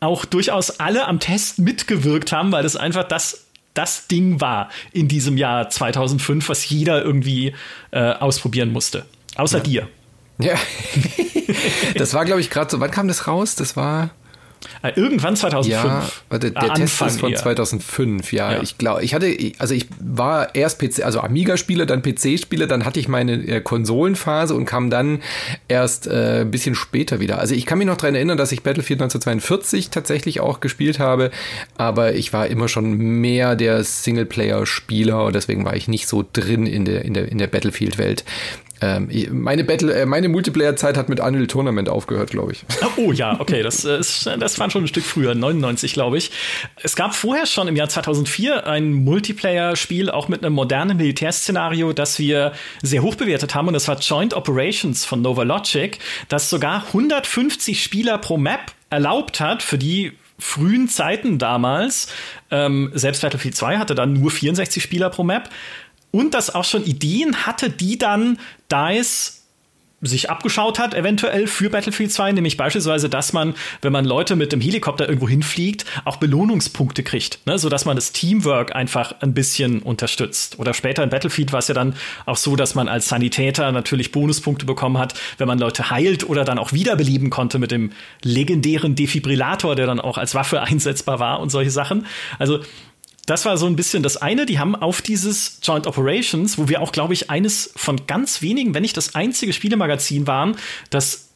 auch 0.01 0.25
durchaus 0.25 0.81
alle 0.81 1.07
am 1.07 1.21
Test 1.21 1.59
mitgewirkt 1.59 2.33
haben, 2.33 2.53
weil 2.53 2.63
das 2.63 2.77
einfach 2.77 3.05
das 3.05 3.44
das 3.75 4.07
Ding 4.07 4.41
war 4.41 4.71
in 4.93 5.09
diesem 5.09 5.37
Jahr 5.37 5.69
2005, 5.69 6.49
was 6.49 6.69
jeder 6.69 7.05
irgendwie 7.05 7.55
äh, 7.91 8.13
ausprobieren 8.13 8.73
musste. 8.73 9.05
Außer 9.37 9.59
ja. 9.59 9.63
dir. 9.63 9.89
Ja. 10.39 10.55
das 11.97 12.15
war, 12.15 12.25
glaube 12.25 12.41
ich, 12.41 12.51
gerade 12.51 12.71
so. 12.71 12.81
Wann 12.81 12.91
kam 12.91 13.09
das 13.09 13.27
raus? 13.27 13.57
Das 13.57 13.77
war. 13.77 14.11
Äh, 14.83 14.93
irgendwann 14.97 15.37
2005. 15.37 15.85
Ja, 15.85 16.09
warte, 16.29 16.51
der 16.51 16.63
Anfang 16.63 16.77
Test 16.77 17.01
ist 17.03 17.21
von 17.21 17.33
eher. 17.33 17.39
2005, 17.39 18.33
ja. 18.33 18.53
ja. 18.53 18.63
Ich 18.63 18.79
glaube, 18.79 19.03
ich 19.03 19.15
hatte, 19.15 19.35
also 19.59 19.75
ich 19.75 19.87
war 20.01 20.55
erst 20.55 20.81
PC, 20.81 21.05
also 21.05 21.21
Amiga-Spieler, 21.21 21.87
dann 21.87 22.03
PC-Spieler, 22.03 22.67
dann 22.67 22.85
hatte 22.85 23.01
ich 23.01 23.09
meine 23.09 23.35
äh, 23.35 23.61
Konsolenphase 23.61 24.55
und 24.55 24.67
kam 24.67 24.91
dann 24.91 25.21
erst 25.69 26.07
äh, 26.07 26.41
ein 26.43 26.51
bisschen 26.51 26.75
später 26.75 27.21
wieder. 27.21 27.39
Also 27.39 27.55
ich 27.55 27.67
kann 27.67 27.79
mich 27.79 27.87
noch 27.87 27.97
daran 27.97 28.15
erinnern, 28.15 28.39
dass 28.39 28.53
ich 28.53 28.63
Battlefield 28.63 29.01
1942 29.01 29.91
tatsächlich 29.91 30.41
auch 30.41 30.61
gespielt 30.61 30.99
habe, 30.99 31.31
aber 31.77 32.15
ich 32.15 32.33
war 32.33 32.47
immer 32.47 32.69
schon 32.69 32.97
mehr 32.97 33.57
der 33.57 33.83
Singleplayer-Spieler 33.85 35.25
und 35.25 35.35
deswegen 35.35 35.65
war 35.65 35.77
ich 35.77 35.89
nicht 35.89 36.09
so 36.09 36.25
drin 36.33 36.67
in 36.67 36.85
der, 36.85 37.05
in 37.05 37.15
der, 37.15 37.31
in 37.31 37.39
der 37.39 37.47
Battlefield-Welt. 37.47 38.25
Ähm, 38.85 39.09
meine 39.31 39.65
Battle, 39.65 39.95
äh, 39.95 40.05
meine 40.05 40.29
Multiplayer-Zeit 40.29 40.99
hat 40.99 41.09
mit 41.09 41.19
Unreal 41.19 41.47
Tournament 41.47 41.89
aufgehört, 41.89 42.31
glaube 42.31 42.53
ich. 42.53 42.65
Oh 42.97 43.13
ja, 43.13 43.41
okay, 43.41 43.63
das, 43.63 43.85
äh, 43.85 43.99
ist, 43.99 44.27
das 44.39 44.59
war 44.59 44.71
schon 44.71 44.85
ein 44.85 44.89
Stück 44.89 45.05
früher, 45.05 45.35
99, 45.35 45.95
glaube 45.95 46.19
ich. 46.19 46.31
Es 46.83 46.95
gab 46.95 47.15
vorher 47.15 47.47
schon 47.47 47.67
im 47.67 47.77
Jahr 47.77 47.89
2004 47.89 48.67
ein 48.67 48.93
Multiplayer-Spiel, 48.93 50.11
auch 50.11 50.29
mit 50.29 50.45
einem 50.45 50.55
modernen 50.55 50.97
Militärszenario, 50.99 51.93
das 51.93 52.19
wir 52.19 52.53
sehr 52.83 53.03
hoch 53.03 53.15
bewertet 53.15 53.55
haben, 53.55 53.69
und 53.69 53.75
das 53.75 53.89
war 53.89 53.99
Joint 53.99 54.35
Operations 54.35 55.05
von 55.05 55.23
Nova 55.23 55.43
Logic, 55.45 55.99
das 56.29 56.51
sogar 56.51 56.85
150 56.89 57.83
Spieler 57.83 58.19
pro 58.19 58.37
Map 58.37 58.73
erlaubt 58.91 59.41
hat, 59.41 59.63
für 59.63 59.79
die 59.79 60.13
frühen 60.39 60.89
Zeiten 60.89 61.39
damals. 61.39 62.09
Ähm, 62.51 62.91
selbst 62.95 63.23
Battlefield 63.23 63.57
2 63.57 63.79
hatte 63.79 63.95
dann 63.95 64.13
nur 64.13 64.31
64 64.31 64.83
Spieler 64.83 65.11
pro 65.11 65.25
Map 65.25 65.49
und 66.15 66.33
das 66.33 66.55
auch 66.55 66.65
schon 66.65 66.85
Ideen 66.85 67.45
hatte, 67.45 67.71
die 67.71 67.99
dann 67.99 68.39
DICE 68.71 69.43
sich 70.01 70.31
abgeschaut 70.31 70.79
hat, 70.79 70.95
eventuell 70.95 71.47
für 71.47 71.71
Battlefield 71.71 72.13
2, 72.13 72.33
nämlich 72.33 72.57
beispielsweise, 72.57 73.09
dass 73.09 73.33
man, 73.33 73.55
wenn 73.83 73.93
man 73.93 74.05
Leute 74.05 74.37
mit 74.37 74.53
dem 74.53 74.61
Helikopter 74.61 75.09
irgendwo 75.09 75.29
hinfliegt, 75.29 75.85
auch 76.05 76.17
Belohnungspunkte 76.17 77.03
kriegt, 77.03 77.45
ne? 77.47 77.59
sodass 77.59 77.85
man 77.85 77.97
das 77.97 78.13
Teamwork 78.13 78.77
einfach 78.77 79.15
ein 79.23 79.35
bisschen 79.35 79.81
unterstützt. 79.81 80.59
Oder 80.59 80.75
später 80.75 81.03
in 81.03 81.11
Battlefield 81.11 81.53
war 81.53 81.61
es 81.61 81.69
ja 81.69 81.75
dann 81.75 81.95
auch 82.27 82.37
so, 82.37 82.55
dass 82.55 82.75
man 82.75 82.87
als 82.87 83.09
Sanitäter 83.09 83.73
natürlich 83.73 84.13
Bonuspunkte 84.13 84.67
bekommen 84.67 84.99
hat, 84.99 85.15
wenn 85.39 85.49
man 85.49 85.59
Leute 85.59 85.91
heilt 85.91 86.29
oder 86.29 86.45
dann 86.45 86.59
auch 86.59 86.73
wiederbeleben 86.73 87.31
konnte 87.31 87.59
mit 87.59 87.71
dem 87.71 87.91
legendären 88.23 88.95
Defibrillator, 88.95 89.75
der 89.75 89.87
dann 89.87 90.01
auch 90.01 90.19
als 90.19 90.35
Waffe 90.35 90.61
einsetzbar 90.63 91.19
war 91.19 91.41
und 91.41 91.51
solche 91.51 91.71
Sachen. 91.71 92.07
Also 92.39 92.61
das 93.27 93.45
war 93.45 93.57
so 93.57 93.67
ein 93.67 93.77
bisschen 93.77 94.03
das 94.03 94.17
eine. 94.17 94.47
Die 94.47 94.59
haben 94.59 94.75
auf 94.75 95.01
dieses 95.01 95.59
Joint 95.63 95.87
Operations, 95.87 96.59
wo 96.59 96.69
wir 96.69 96.83
auch, 96.83 96.93
glaube 96.93 97.15
ich, 97.15 97.31
eines 97.31 97.73
von 97.77 98.07
ganz 98.07 98.43
wenigen, 98.43 98.75
wenn 98.75 98.83
nicht 98.83 98.97
das 98.97 99.15
einzige 99.15 99.53
Spielemagazin 99.53 100.27
waren, 100.27 100.57
das 100.91 101.31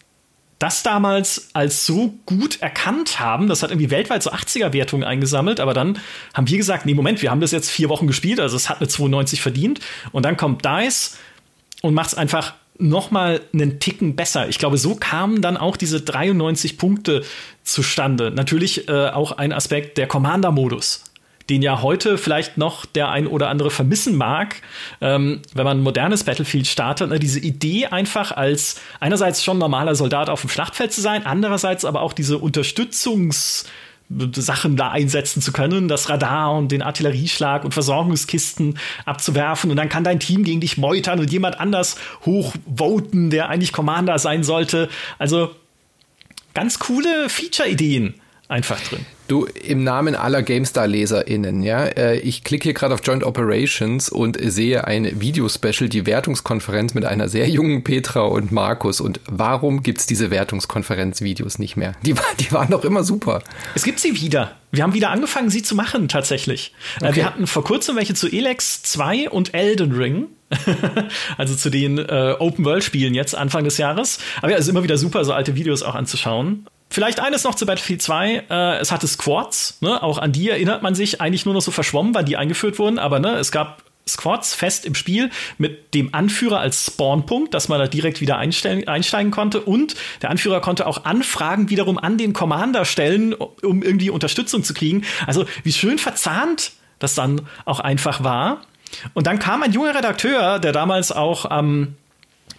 das 0.58 0.82
damals 0.82 1.50
als 1.52 1.86
so 1.86 2.14
gut 2.26 2.60
erkannt 2.60 3.20
haben. 3.20 3.46
Das 3.46 3.62
hat 3.62 3.70
irgendwie 3.70 3.90
weltweit 3.90 4.24
so 4.24 4.32
80er-Wertungen 4.32 5.04
eingesammelt, 5.04 5.60
aber 5.60 5.72
dann 5.72 6.00
haben 6.34 6.48
wir 6.48 6.56
gesagt, 6.58 6.84
nee, 6.84 6.94
Moment, 6.94 7.22
wir 7.22 7.30
haben 7.30 7.40
das 7.40 7.52
jetzt 7.52 7.70
vier 7.70 7.88
Wochen 7.88 8.08
gespielt, 8.08 8.40
also 8.40 8.56
es 8.56 8.68
hat 8.68 8.78
eine 8.80 8.88
92 8.88 9.40
verdient. 9.40 9.78
Und 10.10 10.24
dann 10.24 10.36
kommt 10.36 10.64
DICE 10.64 11.16
und 11.82 11.94
macht 11.94 12.08
es 12.08 12.14
einfach 12.14 12.54
noch 12.76 13.10
mal 13.10 13.40
einen 13.52 13.78
Ticken 13.80 14.16
besser. 14.16 14.48
Ich 14.48 14.58
glaube, 14.58 14.78
so 14.78 14.94
kamen 14.94 15.42
dann 15.42 15.56
auch 15.56 15.76
diese 15.76 16.00
93 16.00 16.78
Punkte 16.78 17.24
zustande. 17.62 18.30
Natürlich 18.30 18.88
äh, 18.88 19.08
auch 19.10 19.32
ein 19.32 19.52
Aspekt 19.52 19.98
der 19.98 20.06
Commander-Modus 20.06 21.04
den 21.50 21.62
ja 21.62 21.82
heute 21.82 22.18
vielleicht 22.18 22.58
noch 22.58 22.84
der 22.84 23.10
ein 23.10 23.26
oder 23.26 23.48
andere 23.48 23.70
vermissen 23.70 24.16
mag, 24.16 24.56
ähm, 25.00 25.40
wenn 25.54 25.64
man 25.64 25.78
ein 25.78 25.82
modernes 25.82 26.24
Battlefield 26.24 26.66
startet. 26.66 27.10
Ne? 27.10 27.18
Diese 27.18 27.40
Idee 27.40 27.86
einfach 27.86 28.32
als 28.32 28.80
einerseits 29.00 29.42
schon 29.42 29.58
normaler 29.58 29.94
Soldat 29.94 30.28
auf 30.30 30.42
dem 30.42 30.50
Schlachtfeld 30.50 30.92
zu 30.92 31.00
sein, 31.00 31.24
andererseits 31.24 31.84
aber 31.84 32.02
auch 32.02 32.12
diese 32.12 32.36
Unterstützungs- 32.36 33.66
Sachen 34.34 34.76
da 34.76 34.90
einsetzen 34.90 35.42
zu 35.42 35.52
können, 35.52 35.86
das 35.86 36.08
Radar 36.08 36.56
und 36.56 36.72
den 36.72 36.80
Artillerieschlag 36.80 37.64
und 37.64 37.74
Versorgungskisten 37.74 38.78
abzuwerfen 39.04 39.70
und 39.70 39.76
dann 39.76 39.90
kann 39.90 40.02
dein 40.02 40.18
Team 40.18 40.44
gegen 40.44 40.60
dich 40.60 40.78
meutern 40.78 41.20
und 41.20 41.30
jemand 41.30 41.60
anders 41.60 41.96
hochvoten, 42.24 43.28
der 43.28 43.50
eigentlich 43.50 43.72
Commander 43.72 44.18
sein 44.18 44.44
sollte. 44.44 44.88
Also 45.18 45.54
ganz 46.54 46.78
coole 46.78 47.28
Feature-Ideen 47.28 48.14
einfach 48.48 48.80
drin. 48.80 49.04
Du, 49.28 49.44
im 49.44 49.84
Namen 49.84 50.14
aller 50.14 50.42
GameStar-LeserInnen, 50.42 51.62
ja, 51.62 51.84
äh, 51.84 52.18
ich 52.18 52.44
klicke 52.44 52.64
hier 52.64 52.72
gerade 52.72 52.94
auf 52.94 53.02
Joint 53.04 53.24
Operations 53.24 54.08
und 54.08 54.38
sehe 54.40 54.86
ein 54.86 55.20
Videospecial, 55.20 55.90
die 55.90 56.06
Wertungskonferenz 56.06 56.94
mit 56.94 57.04
einer 57.04 57.28
sehr 57.28 57.46
jungen 57.46 57.84
Petra 57.84 58.22
und 58.22 58.52
Markus. 58.52 59.02
Und 59.02 59.20
warum 59.26 59.82
gibt's 59.82 60.06
diese 60.06 60.30
Wertungskonferenz-Videos 60.30 61.58
nicht 61.58 61.76
mehr? 61.76 61.92
Die, 62.06 62.14
die 62.40 62.52
waren 62.52 62.70
doch 62.70 62.86
immer 62.86 63.04
super. 63.04 63.42
Es 63.74 63.84
gibt 63.84 64.00
sie 64.00 64.18
wieder. 64.18 64.56
Wir 64.72 64.82
haben 64.82 64.94
wieder 64.94 65.10
angefangen, 65.10 65.50
sie 65.50 65.62
zu 65.62 65.74
machen, 65.74 66.08
tatsächlich. 66.08 66.72
Äh, 67.02 67.08
okay. 67.08 67.16
Wir 67.16 67.26
hatten 67.26 67.46
vor 67.46 67.64
kurzem 67.64 67.96
welche 67.96 68.14
zu 68.14 68.28
Elex 68.28 68.82
2 68.82 69.28
und 69.28 69.52
Elden 69.52 69.92
Ring. 69.92 70.28
also 71.36 71.54
zu 71.54 71.68
den 71.68 71.98
äh, 71.98 72.34
Open-World-Spielen 72.38 73.12
jetzt 73.12 73.34
Anfang 73.34 73.64
des 73.64 73.76
Jahres. 73.76 74.20
Aber 74.38 74.52
ja, 74.52 74.56
es 74.56 74.64
ist 74.64 74.70
immer 74.70 74.84
wieder 74.84 74.96
super, 74.96 75.22
so 75.26 75.34
alte 75.34 75.54
Videos 75.54 75.82
auch 75.82 75.94
anzuschauen. 75.94 76.66
Vielleicht 76.90 77.20
eines 77.20 77.44
noch 77.44 77.54
zu 77.54 77.66
Battlefield 77.66 78.02
2. 78.02 78.44
Äh, 78.48 78.78
es 78.78 78.90
hatte 78.90 79.06
Squads. 79.06 79.78
Ne? 79.80 80.02
Auch 80.02 80.18
an 80.18 80.32
die 80.32 80.48
erinnert 80.48 80.82
man 80.82 80.94
sich 80.94 81.20
eigentlich 81.20 81.44
nur 81.44 81.54
noch 81.54 81.60
so 81.60 81.70
verschwommen, 81.70 82.14
wann 82.14 82.24
die 82.24 82.36
eingeführt 82.36 82.78
wurden. 82.78 82.98
Aber 82.98 83.18
ne, 83.18 83.36
es 83.36 83.52
gab 83.52 83.82
Squads 84.08 84.54
fest 84.54 84.86
im 84.86 84.94
Spiel 84.94 85.30
mit 85.58 85.94
dem 85.94 86.14
Anführer 86.14 86.60
als 86.60 86.86
Spawnpunkt, 86.86 87.54
dass 87.54 87.68
man 87.68 87.78
da 87.78 87.86
direkt 87.86 88.20
wieder 88.20 88.38
einsteigen 88.38 89.30
konnte. 89.30 89.60
Und 89.60 89.94
der 90.22 90.30
Anführer 90.30 90.60
konnte 90.60 90.86
auch 90.86 91.04
Anfragen 91.04 91.70
wiederum 91.70 91.98
an 91.98 92.18
den 92.18 92.32
Commander 92.32 92.84
stellen, 92.84 93.34
um 93.34 93.82
irgendwie 93.82 94.10
Unterstützung 94.10 94.64
zu 94.64 94.74
kriegen. 94.74 95.04
Also 95.26 95.44
wie 95.62 95.72
schön 95.72 95.98
verzahnt 95.98 96.72
das 96.98 97.14
dann 97.14 97.42
auch 97.64 97.80
einfach 97.80 98.24
war. 98.24 98.62
Und 99.14 99.26
dann 99.26 99.38
kam 99.38 99.62
ein 99.62 99.72
junger 99.72 99.94
Redakteur, 99.94 100.58
der 100.58 100.72
damals 100.72 101.12
auch 101.12 101.44
am 101.44 101.94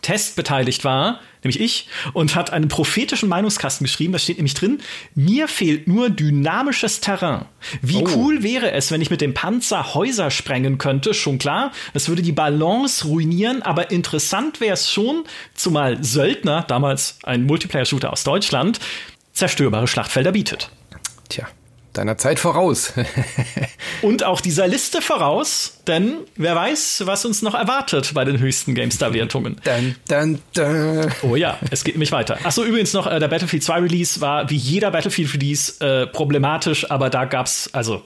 Test 0.02 0.36
beteiligt 0.36 0.84
war, 0.84 1.20
nämlich 1.44 1.60
ich, 1.60 1.88
und 2.14 2.36
hat 2.36 2.52
einen 2.52 2.68
prophetischen 2.68 3.30
Meinungskasten 3.30 3.86
geschrieben. 3.86 4.14
Da 4.14 4.20
steht 4.20 4.38
nämlich 4.38 4.54
drin, 4.54 4.80
mir 5.16 5.48
fehlt 5.48 5.88
nur 5.88 6.10
dynamisches 6.10 7.02
Terrain. 7.02 7.46
Wie 7.82 8.04
oh. 8.04 8.10
cool 8.16 8.44
wäre 8.44 8.72
es, 8.72 8.92
wenn 8.92 9.02
ich 9.02 9.10
mit 9.10 9.22
dem 9.22 9.34
Panzer 9.34 9.94
Häuser 9.94 10.32
sprengen 10.32 10.78
könnte? 10.78 11.14
Schon 11.14 11.38
klar, 11.38 11.72
das 11.94 12.10
würde 12.10 12.22
die 12.22 12.32
Balance 12.32 13.06
ruinieren, 13.06 13.62
aber 13.62 13.92
interessant 13.92 14.62
wäre 14.62 14.74
es 14.74 14.92
schon, 14.92 15.24
zumal 15.54 16.04
Söldner, 16.04 16.64
damals 16.68 17.20
ein 17.24 17.46
Multiplayer-Shooter 17.46 18.12
aus 18.12 18.24
Deutschland, 18.24 18.80
zerstörbare 19.34 19.88
Schlachtfelder 19.88 20.32
bietet. 20.32 20.70
Tja 21.30 21.48
deiner 22.00 22.18
Zeit 22.18 22.40
voraus. 22.40 22.94
und 24.02 24.24
auch 24.24 24.42
dieser 24.42 24.68
Liste 24.68 25.02
voraus, 25.02 25.80
denn 25.86 26.18
wer 26.36 26.56
weiß, 26.56 27.04
was 27.06 27.26
uns 27.26 27.42
noch 27.42 27.54
erwartet 27.54 28.14
bei 28.14 28.26
den 28.26 28.40
höchsten 28.40 28.74
GameStar-Wertungen. 28.74 29.58
Oh 31.22 31.36
ja, 31.36 31.58
es 31.70 31.84
geht 31.84 31.96
nämlich 31.96 32.12
weiter. 32.12 32.38
Achso, 32.44 32.64
übrigens 32.64 32.94
noch, 32.94 33.06
äh, 33.06 33.20
der 33.20 33.28
Battlefield 33.28 33.64
2 33.64 33.80
Release 33.82 34.22
war 34.22 34.50
wie 34.50 34.56
jeder 34.56 34.92
Battlefield-Release 34.92 35.86
äh, 35.86 36.08
problematisch, 36.08 36.90
aber 36.90 37.10
da 37.10 37.26
gab's, 37.26 37.70
also, 37.74 38.04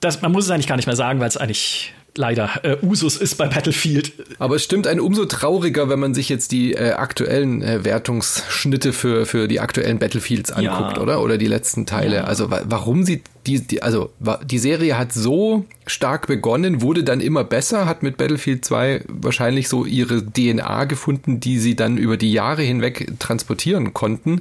das, 0.00 0.20
man 0.20 0.32
muss 0.32 0.44
es 0.44 0.50
eigentlich 0.50 0.66
gar 0.66 0.76
nicht 0.76 0.86
mehr 0.86 0.96
sagen, 0.96 1.20
weil 1.20 1.28
es 1.28 1.36
eigentlich 1.36 1.94
leider 2.16 2.50
äh, 2.62 2.76
Usus 2.82 3.16
ist 3.16 3.36
bei 3.36 3.48
Battlefield. 3.48 4.12
Aber 4.38 4.56
es 4.56 4.64
stimmt 4.64 4.86
ein 4.86 5.00
umso 5.00 5.24
trauriger, 5.24 5.88
wenn 5.88 5.98
man 5.98 6.14
sich 6.14 6.28
jetzt 6.28 6.52
die 6.52 6.74
äh, 6.74 6.92
aktuellen 6.92 7.62
äh, 7.62 7.84
Wertungsschnitte 7.84 8.92
für, 8.92 9.26
für 9.26 9.48
die 9.48 9.60
aktuellen 9.60 9.98
Battlefields 9.98 10.52
anguckt, 10.52 10.96
ja. 10.96 11.02
oder? 11.02 11.22
Oder 11.22 11.38
die 11.38 11.46
letzten 11.46 11.86
Teile. 11.86 12.16
Ja. 12.16 12.24
Also 12.24 12.50
wa 12.50 12.62
warum 12.64 13.04
sie 13.04 13.22
die, 13.46 13.60
die, 13.60 13.82
also 13.82 14.10
die 14.44 14.58
Serie 14.58 14.96
hat 14.96 15.12
so 15.12 15.66
stark 15.86 16.26
begonnen, 16.26 16.80
wurde 16.80 17.04
dann 17.04 17.20
immer 17.20 17.44
besser, 17.44 17.86
hat 17.86 18.02
mit 18.02 18.16
Battlefield 18.16 18.64
2 18.64 19.04
wahrscheinlich 19.08 19.68
so 19.68 19.84
ihre 19.84 20.24
DNA 20.24 20.84
gefunden, 20.84 21.40
die 21.40 21.58
sie 21.58 21.76
dann 21.76 21.98
über 21.98 22.16
die 22.16 22.32
Jahre 22.32 22.62
hinweg 22.62 23.12
transportieren 23.18 23.92
konnten 23.92 24.40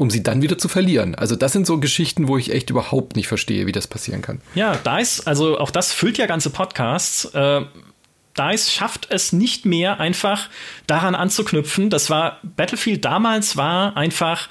um 0.00 0.08
sie 0.08 0.22
dann 0.22 0.40
wieder 0.40 0.56
zu 0.56 0.68
verlieren. 0.68 1.14
Also 1.14 1.36
das 1.36 1.52
sind 1.52 1.66
so 1.66 1.78
Geschichten, 1.78 2.26
wo 2.26 2.38
ich 2.38 2.52
echt 2.52 2.70
überhaupt 2.70 3.16
nicht 3.16 3.28
verstehe, 3.28 3.66
wie 3.66 3.72
das 3.72 3.86
passieren 3.86 4.22
kann. 4.22 4.40
Ja, 4.54 4.74
DICE, 4.76 5.26
also 5.26 5.58
auch 5.58 5.70
das 5.70 5.92
füllt 5.92 6.16
ja 6.16 6.24
ganze 6.24 6.48
Podcasts. 6.48 7.26
Äh, 7.26 7.60
DICE 8.38 8.72
schafft 8.72 9.08
es 9.10 9.34
nicht 9.34 9.66
mehr 9.66 10.00
einfach 10.00 10.48
daran 10.86 11.14
anzuknüpfen. 11.14 11.90
Das 11.90 12.08
war 12.08 12.38
Battlefield 12.42 13.04
damals 13.04 13.58
war 13.58 13.94
einfach 13.94 14.48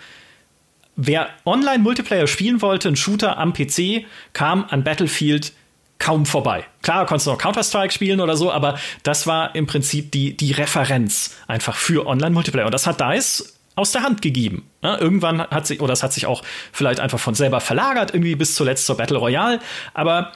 wer 0.95 1.29
online 1.45 1.79
Multiplayer 1.79 2.27
spielen 2.27 2.61
wollte, 2.61 2.89
ein 2.89 2.95
Shooter 2.95 3.39
am 3.39 3.53
PC, 3.53 4.05
kam 4.33 4.65
an 4.69 4.83
Battlefield 4.83 5.53
kaum 5.97 6.27
vorbei. 6.27 6.65
Klar, 6.83 7.07
konntest 7.07 7.25
du 7.25 7.31
noch 7.31 7.39
Counter-Strike 7.39 7.91
spielen 7.91 8.21
oder 8.21 8.37
so, 8.37 8.51
aber 8.51 8.77
das 9.01 9.25
war 9.25 9.55
im 9.55 9.65
Prinzip 9.65 10.11
die, 10.11 10.37
die 10.37 10.51
Referenz 10.51 11.37
einfach 11.47 11.75
für 11.75 12.05
Online-Multiplayer. 12.05 12.65
Und 12.65 12.73
das 12.73 12.85
hat 12.85 13.01
DICE 13.01 13.57
aus 13.75 13.93
der 13.93 14.03
Hand 14.03 14.21
gegeben. 14.21 14.68
Ja, 14.81 14.97
irgendwann 14.97 15.41
hat 15.41 15.67
sich, 15.67 15.81
oder 15.81 15.93
es 15.93 16.03
hat 16.03 16.13
sich 16.13 16.25
auch 16.25 16.41
vielleicht 16.71 16.99
einfach 16.99 17.19
von 17.19 17.35
selber 17.35 17.59
verlagert, 17.59 18.13
irgendwie 18.13 18.35
bis 18.35 18.55
zuletzt 18.55 18.85
zur 18.85 18.95
Battle 18.95 19.17
Royale, 19.17 19.59
aber 19.93 20.31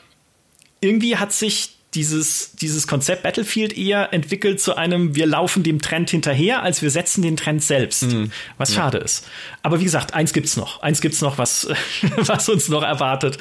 irgendwie 0.81 1.15
hat 1.15 1.31
sich 1.31 1.77
dieses, 1.95 2.53
dieses 2.53 2.87
Konzept 2.87 3.23
Battlefield 3.23 3.77
eher 3.77 4.13
entwickelt 4.13 4.59
zu 4.59 4.75
einem, 4.75 5.15
wir 5.15 5.27
laufen 5.27 5.63
dem 5.63 5.81
Trend 5.81 6.09
hinterher, 6.09 6.63
als 6.63 6.81
wir 6.81 6.89
setzen 6.89 7.21
den 7.21 7.37
Trend 7.37 7.63
selbst. 7.63 8.03
Mhm. 8.03 8.31
Was 8.57 8.73
ja. 8.73 8.81
schade 8.81 8.97
ist. 8.97 9.27
Aber 9.61 9.79
wie 9.79 9.83
gesagt, 9.83 10.13
eins 10.13 10.33
gibt's 10.33 10.57
noch. 10.57 10.81
Eins 10.81 11.01
gibt's 11.01 11.21
noch, 11.21 11.37
was, 11.37 11.67
was 12.17 12.49
uns 12.49 12.69
noch 12.69 12.83
erwartet 12.83 13.37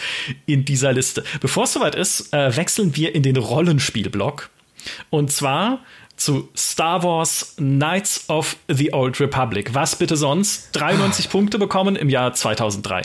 in 0.46 0.64
dieser 0.64 0.92
Liste. 0.92 1.24
Bevor 1.40 1.64
es 1.64 1.72
soweit 1.72 1.94
ist, 1.94 2.32
äh, 2.32 2.54
wechseln 2.56 2.94
wir 2.96 3.14
in 3.14 3.22
den 3.22 3.36
Rollenspielblock. 3.36 4.50
Und 5.10 5.32
zwar 5.32 5.80
zu 6.16 6.48
Star 6.56 7.02
Wars 7.02 7.54
Knights 7.56 8.28
of 8.28 8.56
the 8.68 8.92
Old 8.92 9.20
Republic. 9.20 9.74
Was 9.74 9.96
bitte 9.96 10.16
sonst? 10.16 10.68
93 10.72 11.26
ah. 11.26 11.28
Punkte 11.30 11.58
bekommen 11.58 11.96
im 11.96 12.08
Jahr 12.08 12.32
2003. 12.32 13.02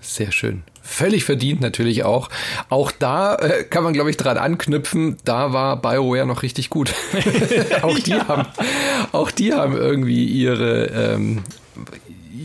Sehr 0.00 0.30
schön. 0.30 0.62
Völlig 0.82 1.24
verdient 1.24 1.60
natürlich 1.60 2.04
auch. 2.04 2.30
Auch 2.68 2.92
da 2.92 3.34
äh, 3.34 3.64
kann 3.64 3.82
man, 3.82 3.92
glaube 3.92 4.10
ich, 4.10 4.16
dran 4.16 4.38
anknüpfen. 4.38 5.16
Da 5.24 5.52
war 5.52 5.82
BioWare 5.82 6.26
noch 6.26 6.44
richtig 6.44 6.70
gut. 6.70 6.94
auch, 7.82 7.98
die 7.98 8.10
ja. 8.12 8.28
haben, 8.28 8.46
auch 9.10 9.32
die 9.32 9.52
haben 9.52 9.76
irgendwie 9.76 10.24
ihre, 10.24 10.86
ähm, 10.86 11.42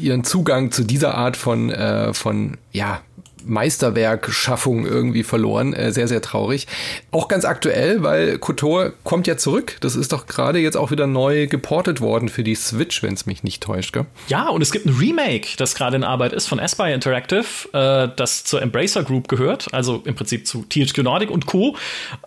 ihren 0.01 0.23
Zugang 0.23 0.71
zu 0.71 0.83
dieser 0.83 1.13
Art 1.13 1.37
von, 1.37 1.69
äh, 1.69 2.15
von 2.15 2.57
ja, 2.71 3.01
Meisterwerkschaffung 3.45 4.85
irgendwie 4.85 5.23
verloren. 5.23 5.73
Äh, 5.73 5.91
sehr, 5.91 6.07
sehr 6.07 6.21
traurig. 6.21 6.67
Auch 7.11 7.27
ganz 7.27 7.45
aktuell, 7.45 8.03
weil 8.03 8.37
KOTOR 8.37 8.93
kommt 9.03 9.27
ja 9.27 9.37
zurück. 9.37 9.77
Das 9.81 9.95
ist 9.95 10.11
doch 10.11 10.27
gerade 10.27 10.59
jetzt 10.59 10.77
auch 10.77 10.91
wieder 10.91 11.07
neu 11.07 11.47
geportet 11.47 12.01
worden 12.01 12.29
für 12.29 12.43
die 12.43 12.55
Switch, 12.55 13.03
wenn 13.03 13.13
es 13.13 13.25
mich 13.25 13.43
nicht 13.43 13.63
täuscht, 13.63 13.93
gell? 13.93 14.05
Ja, 14.27 14.49
und 14.49 14.61
es 14.61 14.71
gibt 14.71 14.85
ein 14.85 14.95
Remake, 14.95 15.49
das 15.57 15.75
gerade 15.75 15.95
in 15.95 16.03
Arbeit 16.03 16.33
ist 16.33 16.47
von 16.47 16.59
Aspire 16.59 16.93
Interactive, 16.93 17.45
äh, 17.73 18.09
das 18.15 18.43
zur 18.43 18.61
Embracer 18.61 19.03
Group 19.03 19.27
gehört, 19.27 19.73
also 19.73 20.01
im 20.05 20.15
Prinzip 20.15 20.47
zu 20.47 20.63
THQ 20.63 20.99
Nordic 20.99 21.31
und 21.31 21.45
Co. 21.45 21.75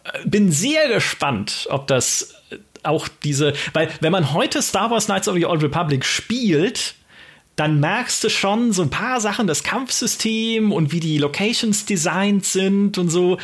Äh, 0.05 0.29
bin 0.29 0.50
sehr 0.50 0.88
gespannt, 0.88 1.66
ob 1.70 1.87
das 1.87 2.35
auch 2.85 3.09
diese, 3.22 3.55
weil 3.72 3.88
wenn 4.00 4.12
man 4.12 4.33
heute 4.33 4.62
Star 4.62 4.90
Wars 4.90 5.07
Knights 5.07 5.29
of 5.29 5.37
the 5.37 5.46
Old 5.46 5.62
Republic 5.62 6.05
spielt, 6.05 6.94
dann 7.57 7.81
merkst 7.81 8.25
du 8.25 8.29
schon 8.29 8.73
so 8.73 8.83
ein 8.83 8.90
paar 8.90 9.21
Sachen, 9.21 9.47
das 9.47 9.62
Kampfsystem 9.62 10.73
und 10.73 10.93
wie 10.93 11.01
die 11.01 11.19
Locations 11.19 11.85
designt 11.87 12.45
sind 12.45 12.99
und 12.99 13.11
so. 13.11 13.38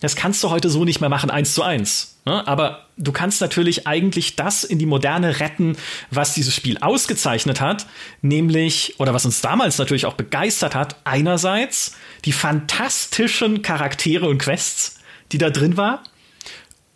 Das 0.00 0.16
kannst 0.16 0.42
du 0.42 0.50
heute 0.50 0.70
so 0.70 0.84
nicht 0.84 1.00
mehr 1.00 1.08
machen, 1.08 1.30
eins 1.30 1.54
zu 1.54 1.62
eins. 1.62 2.14
Ne? 2.26 2.46
Aber 2.46 2.86
du 2.96 3.12
kannst 3.12 3.40
natürlich 3.40 3.86
eigentlich 3.86 4.36
das 4.36 4.64
in 4.64 4.78
die 4.78 4.86
Moderne 4.86 5.40
retten, 5.40 5.76
was 6.10 6.34
dieses 6.34 6.54
Spiel 6.54 6.78
ausgezeichnet 6.78 7.60
hat, 7.60 7.86
nämlich, 8.22 8.94
oder 8.98 9.14
was 9.14 9.24
uns 9.24 9.40
damals 9.40 9.78
natürlich 9.78 10.06
auch 10.06 10.14
begeistert 10.14 10.74
hat, 10.74 10.96
einerseits 11.04 11.96
die 12.24 12.32
fantastischen 12.32 13.62
Charaktere 13.62 14.26
und 14.26 14.38
Quests, 14.38 15.00
die 15.32 15.38
da 15.38 15.50
drin 15.50 15.76
war, 15.76 16.02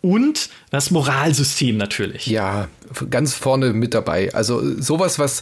und 0.01 0.49
das 0.69 0.91
Moralsystem 0.91 1.77
natürlich. 1.77 2.27
Ja, 2.27 2.67
ganz 3.09 3.33
vorne 3.33 3.73
mit 3.73 3.93
dabei. 3.93 4.33
Also 4.33 4.61
sowas, 4.79 5.19
was, 5.19 5.41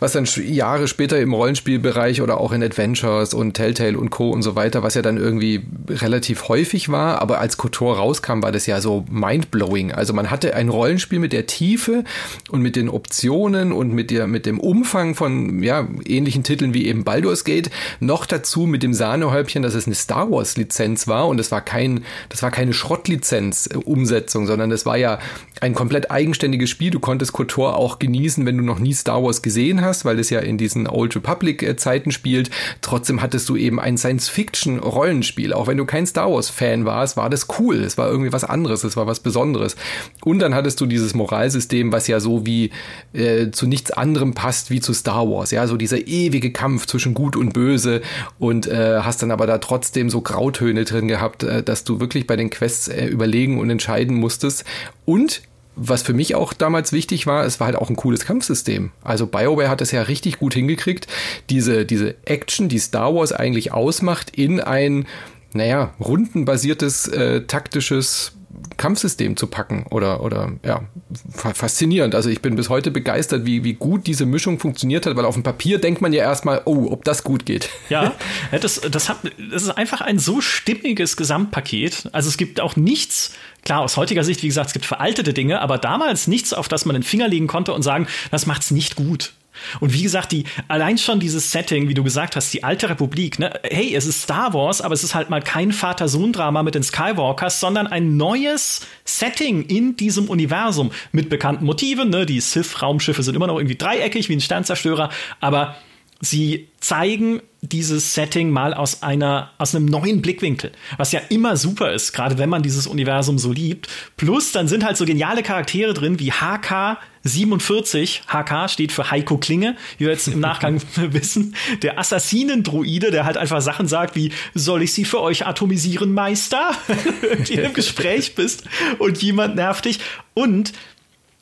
was 0.00 0.12
dann 0.12 0.26
Jahre 0.46 0.88
später 0.88 1.18
im 1.18 1.32
Rollenspielbereich 1.32 2.20
oder 2.20 2.38
auch 2.40 2.52
in 2.52 2.62
Adventures 2.62 3.34
und 3.34 3.54
Telltale 3.54 3.98
und 3.98 4.10
Co. 4.10 4.30
und 4.30 4.42
so 4.42 4.54
weiter, 4.54 4.82
was 4.82 4.94
ja 4.94 5.02
dann 5.02 5.16
irgendwie 5.16 5.62
relativ 5.88 6.48
häufig 6.48 6.90
war, 6.90 7.22
aber 7.22 7.38
als 7.38 7.56
Kotor 7.56 7.96
rauskam, 7.96 8.42
war 8.42 8.52
das 8.52 8.66
ja 8.66 8.80
so 8.80 9.04
mindblowing. 9.10 9.92
Also 9.92 10.12
man 10.12 10.30
hatte 10.30 10.54
ein 10.54 10.68
Rollenspiel 10.68 11.18
mit 11.18 11.32
der 11.32 11.46
Tiefe 11.46 12.04
und 12.50 12.60
mit 12.60 12.76
den 12.76 12.88
Optionen 12.88 13.72
und 13.72 13.92
mit 13.92 14.10
der, 14.10 14.26
mit 14.26 14.46
dem 14.46 14.60
Umfang 14.60 15.14
von, 15.14 15.62
ja, 15.62 15.86
ähnlichen 16.04 16.44
Titeln 16.44 16.74
wie 16.74 16.86
eben 16.86 17.04
Baldur's 17.04 17.44
Gate, 17.44 17.70
noch 18.00 18.26
dazu 18.26 18.66
mit 18.66 18.82
dem 18.82 18.92
Sahnehäubchen, 18.94 19.62
dass 19.62 19.74
es 19.74 19.86
eine 19.86 19.94
Star 19.94 20.30
Wars 20.30 20.56
Lizenz 20.56 21.08
war 21.08 21.28
und 21.28 21.40
es 21.40 21.50
war 21.50 21.62
kein, 21.62 22.04
das 22.28 22.42
war 22.42 22.50
keine 22.50 22.72
Schrottlizenz 22.72 23.68
Umsetzung, 23.84 24.46
sondern 24.66 24.76
das 24.76 24.86
war 24.86 24.96
ja 24.96 25.18
ein 25.60 25.74
komplett 25.74 26.10
eigenständiges 26.10 26.68
Spiel. 26.68 26.90
Du 26.90 27.00
konntest 27.00 27.32
KOTOR 27.32 27.76
auch 27.76 27.98
genießen, 27.98 28.44
wenn 28.44 28.58
du 28.58 28.64
noch 28.64 28.78
nie 28.78 28.92
Star 28.92 29.22
Wars 29.22 29.40
gesehen 29.40 29.80
hast, 29.80 30.04
weil 30.04 30.18
es 30.18 30.28
ja 30.28 30.40
in 30.40 30.58
diesen 30.58 30.86
Old 30.88 31.14
Republic 31.16 31.62
äh, 31.62 32.10
spielt. 32.10 32.50
Trotzdem 32.82 33.22
hattest 33.22 33.48
du 33.48 33.56
eben 33.56 33.80
ein 33.80 33.96
Science-Fiction-Rollenspiel. 33.96 35.52
Auch 35.52 35.66
wenn 35.66 35.76
du 35.76 35.84
kein 35.84 36.06
Star 36.06 36.30
Wars-Fan 36.30 36.84
warst, 36.84 37.16
war 37.16 37.30
das 37.30 37.46
cool. 37.58 37.76
Es 37.76 37.96
war 37.96 38.08
irgendwie 38.08 38.32
was 38.32 38.44
anderes, 38.44 38.84
es 38.84 38.96
war 38.96 39.06
was 39.06 39.20
Besonderes. 39.20 39.76
Und 40.24 40.40
dann 40.40 40.54
hattest 40.54 40.80
du 40.80 40.86
dieses 40.86 41.14
Moralsystem, 41.14 41.92
was 41.92 42.08
ja 42.08 42.20
so 42.20 42.44
wie 42.44 42.70
äh, 43.12 43.50
zu 43.50 43.66
nichts 43.66 43.92
anderem 43.92 44.34
passt 44.34 44.70
wie 44.70 44.80
zu 44.80 44.92
Star 44.92 45.28
Wars. 45.30 45.52
Ja, 45.52 45.66
so 45.66 45.76
dieser 45.76 46.06
ewige 46.06 46.52
Kampf 46.52 46.86
zwischen 46.86 47.14
Gut 47.14 47.36
und 47.36 47.52
Böse 47.52 48.02
und 48.38 48.66
äh, 48.66 49.00
hast 49.00 49.22
dann 49.22 49.30
aber 49.30 49.46
da 49.46 49.58
trotzdem 49.58 50.10
so 50.10 50.20
Grautöne 50.20 50.84
drin 50.84 51.08
gehabt, 51.08 51.44
äh, 51.44 51.62
dass 51.62 51.84
du 51.84 52.00
wirklich 52.00 52.26
bei 52.26 52.36
den 52.36 52.50
Quests 52.50 52.88
äh, 52.88 53.06
überlegen 53.06 53.58
und 53.58 53.70
entscheiden 53.70 54.16
musstest. 54.16 54.55
Und 55.04 55.42
was 55.76 56.02
für 56.02 56.14
mich 56.14 56.34
auch 56.34 56.54
damals 56.54 56.92
wichtig 56.92 57.26
war, 57.26 57.44
es 57.44 57.60
war 57.60 57.66
halt 57.66 57.76
auch 57.76 57.90
ein 57.90 57.96
cooles 57.96 58.24
Kampfsystem. 58.24 58.90
Also 59.04 59.26
BioWare 59.26 59.68
hat 59.68 59.82
es 59.82 59.92
ja 59.92 60.02
richtig 60.02 60.38
gut 60.38 60.54
hingekriegt, 60.54 61.06
diese, 61.50 61.84
diese 61.84 62.16
Action, 62.24 62.68
die 62.68 62.78
Star 62.78 63.14
Wars 63.14 63.32
eigentlich 63.32 63.72
ausmacht, 63.72 64.30
in 64.36 64.60
ein, 64.60 65.06
naja, 65.52 65.92
rundenbasiertes, 66.00 67.08
äh, 67.08 67.42
taktisches 67.42 68.32
Kampfsystem 68.76 69.36
zu 69.36 69.46
packen 69.46 69.86
oder, 69.90 70.22
oder 70.22 70.52
ja, 70.64 70.82
faszinierend. 71.30 72.14
Also 72.14 72.28
ich 72.28 72.42
bin 72.42 72.56
bis 72.56 72.68
heute 72.68 72.90
begeistert, 72.90 73.46
wie, 73.46 73.64
wie 73.64 73.74
gut 73.74 74.06
diese 74.06 74.26
Mischung 74.26 74.58
funktioniert 74.58 75.06
hat, 75.06 75.16
weil 75.16 75.24
auf 75.24 75.34
dem 75.34 75.42
Papier 75.42 75.78
denkt 75.78 76.02
man 76.02 76.12
ja 76.12 76.22
erstmal, 76.22 76.62
oh, 76.64 76.88
ob 76.90 77.04
das 77.04 77.24
gut 77.24 77.46
geht. 77.46 77.70
Ja, 77.88 78.14
das, 78.60 78.80
das, 78.80 79.08
hat, 79.08 79.18
das 79.50 79.62
ist 79.62 79.70
einfach 79.70 80.00
ein 80.00 80.18
so 80.18 80.40
stimmiges 80.40 81.16
Gesamtpaket. 81.16 82.08
Also 82.12 82.28
es 82.28 82.36
gibt 82.36 82.60
auch 82.60 82.76
nichts, 82.76 83.32
Klar, 83.66 83.80
aus 83.80 83.96
heutiger 83.96 84.22
Sicht, 84.22 84.44
wie 84.44 84.46
gesagt, 84.46 84.68
es 84.68 84.72
gibt 84.74 84.86
veraltete 84.86 85.34
Dinge, 85.34 85.60
aber 85.60 85.76
damals 85.76 86.28
nichts, 86.28 86.52
auf 86.52 86.68
das 86.68 86.84
man 86.84 86.94
den 86.94 87.02
Finger 87.02 87.26
legen 87.26 87.48
konnte 87.48 87.72
und 87.72 87.82
sagen, 87.82 88.06
das 88.30 88.46
macht's 88.46 88.70
nicht 88.70 88.94
gut. 88.94 89.32
Und 89.80 89.92
wie 89.92 90.02
gesagt, 90.02 90.30
die, 90.30 90.44
allein 90.68 90.98
schon 90.98 91.18
dieses 91.18 91.50
Setting, 91.50 91.88
wie 91.88 91.94
du 91.94 92.04
gesagt 92.04 92.36
hast, 92.36 92.54
die 92.54 92.62
alte 92.62 92.88
Republik, 92.88 93.40
ne? 93.40 93.58
Hey, 93.64 93.92
es 93.92 94.06
ist 94.06 94.22
Star 94.22 94.54
Wars, 94.54 94.80
aber 94.80 94.94
es 94.94 95.02
ist 95.02 95.16
halt 95.16 95.30
mal 95.30 95.42
kein 95.42 95.72
Vater-Sohn-Drama 95.72 96.62
mit 96.62 96.76
den 96.76 96.84
Skywalkers, 96.84 97.58
sondern 97.58 97.88
ein 97.88 98.16
neues 98.16 98.86
Setting 99.04 99.64
in 99.64 99.96
diesem 99.96 100.28
Universum 100.28 100.92
mit 101.10 101.28
bekannten 101.28 101.64
Motiven, 101.64 102.10
ne? 102.10 102.24
Die 102.24 102.38
Sith-Raumschiffe 102.38 103.24
sind 103.24 103.34
immer 103.34 103.48
noch 103.48 103.58
irgendwie 103.58 103.76
dreieckig 103.76 104.28
wie 104.28 104.36
ein 104.36 104.40
Sternzerstörer, 104.40 105.10
aber 105.40 105.74
sie 106.20 106.68
zeigen 106.78 107.42
dieses 107.72 108.14
Setting 108.14 108.50
mal 108.50 108.74
aus 108.74 109.02
einer 109.02 109.50
aus 109.58 109.74
einem 109.74 109.86
neuen 109.86 110.22
Blickwinkel, 110.22 110.72
was 110.96 111.12
ja 111.12 111.20
immer 111.28 111.56
super 111.56 111.92
ist, 111.92 112.12
gerade 112.12 112.38
wenn 112.38 112.48
man 112.48 112.62
dieses 112.62 112.86
Universum 112.86 113.38
so 113.38 113.52
liebt. 113.52 113.88
Plus 114.16 114.52
dann 114.52 114.68
sind 114.68 114.84
halt 114.84 114.96
so 114.96 115.04
geniale 115.04 115.42
Charaktere 115.42 115.94
drin 115.94 116.18
wie 116.18 116.32
HK 116.32 116.98
47. 117.26 118.22
HK 118.28 118.68
steht 118.68 118.92
für 118.92 119.10
Heiko 119.10 119.38
Klinge, 119.38 119.76
wie 119.98 120.04
wir 120.04 120.12
jetzt 120.12 120.28
im 120.28 120.40
Nachgang 120.40 120.80
wissen. 120.96 121.54
Der 121.82 121.98
Assassinen-Druide, 121.98 123.10
der 123.10 123.24
halt 123.24 123.36
einfach 123.36 123.60
Sachen 123.60 123.88
sagt 123.88 124.16
wie, 124.16 124.32
soll 124.54 124.82
ich 124.82 124.92
sie 124.92 125.04
für 125.04 125.20
euch 125.20 125.46
atomisieren, 125.46 126.12
Meister? 126.12 126.70
Wenn 127.20 127.44
du 127.44 127.52
im 127.54 127.74
Gespräch 127.74 128.34
bist 128.34 128.64
und 128.98 129.22
jemand 129.22 129.56
nervt 129.56 129.84
dich. 129.84 130.00
Und 130.34 130.72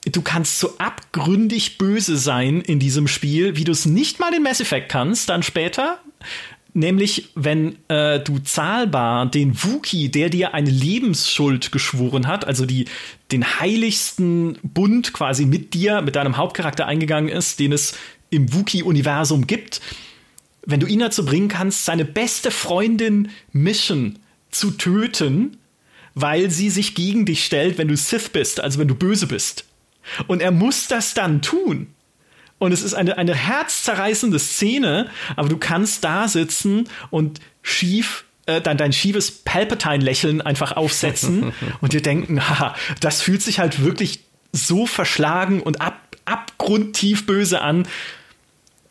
du 0.04 0.22
kannst 0.22 0.58
so 0.58 0.76
abgründig 0.78 1.78
böse 1.78 2.16
sein 2.16 2.60
in 2.60 2.78
diesem 2.78 3.08
Spiel, 3.08 3.56
wie 3.56 3.64
du 3.64 3.72
es 3.72 3.86
nicht 3.86 4.20
mal 4.20 4.32
in 4.34 4.42
Mass 4.42 4.60
Effect 4.60 4.90
kannst, 4.90 5.28
dann 5.28 5.42
später. 5.42 5.98
Nämlich, 6.76 7.30
wenn 7.36 7.76
äh, 7.86 8.18
du 8.18 8.40
zahlbar 8.40 9.26
den 9.26 9.62
Wookie, 9.62 10.08
der 10.08 10.28
dir 10.28 10.54
eine 10.54 10.70
Lebensschuld 10.70 11.70
geschworen 11.70 12.26
hat, 12.26 12.44
also 12.44 12.66
die, 12.66 12.86
den 13.30 13.60
heiligsten 13.60 14.58
Bund 14.64 15.12
quasi 15.12 15.46
mit 15.46 15.72
dir, 15.74 16.02
mit 16.02 16.16
deinem 16.16 16.36
Hauptcharakter 16.36 16.86
eingegangen 16.86 17.28
ist, 17.28 17.60
den 17.60 17.70
es 17.70 17.96
im 18.30 18.52
Wookie-Universum 18.52 19.46
gibt, 19.46 19.80
wenn 20.66 20.80
du 20.80 20.88
ihn 20.88 20.98
dazu 20.98 21.24
bringen 21.24 21.46
kannst, 21.46 21.84
seine 21.84 22.04
beste 22.04 22.50
Freundin 22.50 23.30
Mission 23.52 24.18
zu 24.50 24.72
töten, 24.72 25.58
weil 26.14 26.50
sie 26.50 26.70
sich 26.70 26.96
gegen 26.96 27.24
dich 27.24 27.44
stellt, 27.44 27.78
wenn 27.78 27.88
du 27.88 27.96
Sith 27.96 28.30
bist, 28.30 28.58
also 28.58 28.80
wenn 28.80 28.88
du 28.88 28.96
böse 28.96 29.28
bist. 29.28 29.64
Und 30.26 30.42
er 30.42 30.50
muss 30.50 30.88
das 30.88 31.14
dann 31.14 31.40
tun. 31.40 31.93
Und 32.58 32.72
es 32.72 32.82
ist 32.82 32.94
eine, 32.94 33.18
eine 33.18 33.34
herzzerreißende 33.34 34.38
Szene, 34.38 35.10
aber 35.36 35.48
du 35.48 35.56
kannst 35.58 36.04
da 36.04 36.28
sitzen 36.28 36.88
und 37.10 37.40
schief 37.62 38.24
äh, 38.46 38.60
dein, 38.60 38.76
dein 38.76 38.92
schiefes 38.92 39.30
Palpatine-Lächeln 39.30 40.40
einfach 40.40 40.72
aufsetzen 40.72 41.52
und 41.80 41.92
dir 41.92 42.02
denken, 42.02 42.48
haha, 42.48 42.74
das 43.00 43.22
fühlt 43.22 43.42
sich 43.42 43.58
halt 43.58 43.82
wirklich 43.84 44.20
so 44.52 44.86
verschlagen 44.86 45.60
und 45.60 45.80
ab, 45.80 45.98
abgrundtief 46.24 47.26
böse 47.26 47.60
an. 47.60 47.88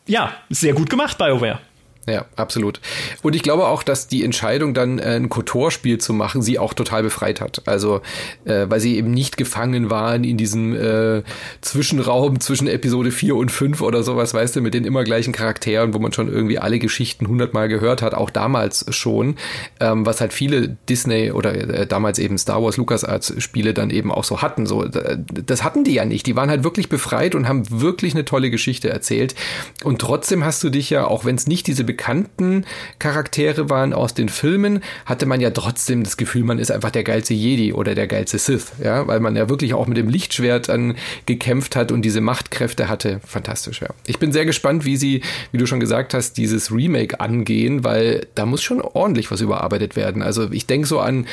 Ja, 0.06 0.34
sehr 0.50 0.74
gut 0.74 0.90
gemacht, 0.90 1.18
BioWare. 1.18 1.60
Ja, 2.06 2.26
absolut. 2.36 2.80
Und 3.22 3.34
ich 3.34 3.42
glaube 3.42 3.66
auch, 3.66 3.82
dass 3.82 4.08
die 4.08 4.24
Entscheidung, 4.24 4.74
dann 4.74 4.98
äh, 4.98 5.16
ein 5.16 5.30
Kotor-Spiel 5.30 5.98
zu 5.98 6.12
machen, 6.12 6.42
sie 6.42 6.58
auch 6.58 6.74
total 6.74 7.02
befreit 7.02 7.40
hat. 7.40 7.62
Also, 7.64 8.02
äh, 8.44 8.66
weil 8.68 8.80
sie 8.80 8.96
eben 8.96 9.10
nicht 9.10 9.38
gefangen 9.38 9.88
waren 9.88 10.22
in 10.22 10.36
diesem 10.36 10.74
äh, 10.74 11.22
Zwischenraum 11.62 12.40
zwischen 12.40 12.68
Episode 12.68 13.10
4 13.10 13.36
und 13.36 13.50
5 13.50 13.80
oder 13.80 14.02
sowas, 14.02 14.34
weißt 14.34 14.56
du, 14.56 14.60
mit 14.60 14.74
den 14.74 14.84
immer 14.84 15.02
gleichen 15.02 15.32
Charakteren, 15.32 15.94
wo 15.94 15.98
man 15.98 16.12
schon 16.12 16.30
irgendwie 16.30 16.58
alle 16.58 16.78
Geschichten 16.78 17.26
hundertmal 17.26 17.68
gehört 17.68 18.02
hat, 18.02 18.12
auch 18.12 18.28
damals 18.28 18.84
schon, 18.90 19.36
ähm, 19.80 20.04
was 20.04 20.20
halt 20.20 20.34
viele 20.34 20.76
Disney 20.88 21.30
oder 21.30 21.54
äh, 21.54 21.86
damals 21.86 22.18
eben 22.18 22.36
Star 22.36 22.62
Wars 22.62 22.76
LucasArts 22.76 23.32
Spiele 23.38 23.72
dann 23.72 23.88
eben 23.88 24.12
auch 24.12 24.24
so 24.24 24.42
hatten. 24.42 24.66
So, 24.66 24.84
das 24.84 25.64
hatten 25.64 25.84
die 25.84 25.94
ja 25.94 26.04
nicht. 26.04 26.26
Die 26.26 26.36
waren 26.36 26.50
halt 26.50 26.64
wirklich 26.64 26.90
befreit 26.90 27.34
und 27.34 27.48
haben 27.48 27.62
wirklich 27.70 28.12
eine 28.14 28.26
tolle 28.26 28.50
Geschichte 28.50 28.90
erzählt. 28.90 29.34
Und 29.82 30.00
trotzdem 30.02 30.44
hast 30.44 30.62
du 30.62 30.68
dich 30.68 30.90
ja, 30.90 31.06
auch 31.06 31.24
wenn 31.24 31.36
es 31.36 31.46
nicht 31.46 31.66
diese 31.66 31.93
bekannten 31.94 32.64
Charaktere 32.98 33.70
waren 33.70 33.92
aus 33.92 34.14
den 34.14 34.28
Filmen, 34.28 34.80
hatte 35.06 35.26
man 35.26 35.40
ja 35.40 35.50
trotzdem 35.50 36.02
das 36.02 36.16
Gefühl, 36.16 36.42
man 36.42 36.58
ist 36.58 36.72
einfach 36.72 36.90
der 36.90 37.04
geilste 37.04 37.34
Jedi 37.34 37.72
oder 37.72 37.94
der 37.94 38.08
geilste 38.08 38.38
Sith, 38.38 38.72
ja, 38.82 39.06
weil 39.06 39.20
man 39.20 39.36
ja 39.36 39.48
wirklich 39.48 39.74
auch 39.74 39.86
mit 39.86 39.96
dem 39.96 40.08
Lichtschwert 40.08 40.68
dann 40.68 40.96
gekämpft 41.26 41.76
hat 41.76 41.92
und 41.92 42.02
diese 42.02 42.20
Machtkräfte 42.20 42.88
hatte. 42.88 43.20
Fantastisch, 43.24 43.80
ja. 43.80 43.88
Ich 44.08 44.18
bin 44.18 44.32
sehr 44.32 44.44
gespannt, 44.44 44.84
wie 44.84 44.96
sie, 44.96 45.22
wie 45.52 45.58
du 45.58 45.66
schon 45.66 45.78
gesagt 45.78 46.14
hast, 46.14 46.36
dieses 46.36 46.72
Remake 46.72 47.20
angehen, 47.20 47.84
weil 47.84 48.26
da 48.34 48.44
muss 48.44 48.60
schon 48.60 48.80
ordentlich 48.80 49.30
was 49.30 49.40
überarbeitet 49.40 49.94
werden. 49.94 50.20
Also 50.20 50.50
ich 50.50 50.66
denke 50.66 50.88
so 50.88 50.98
an 50.98 51.26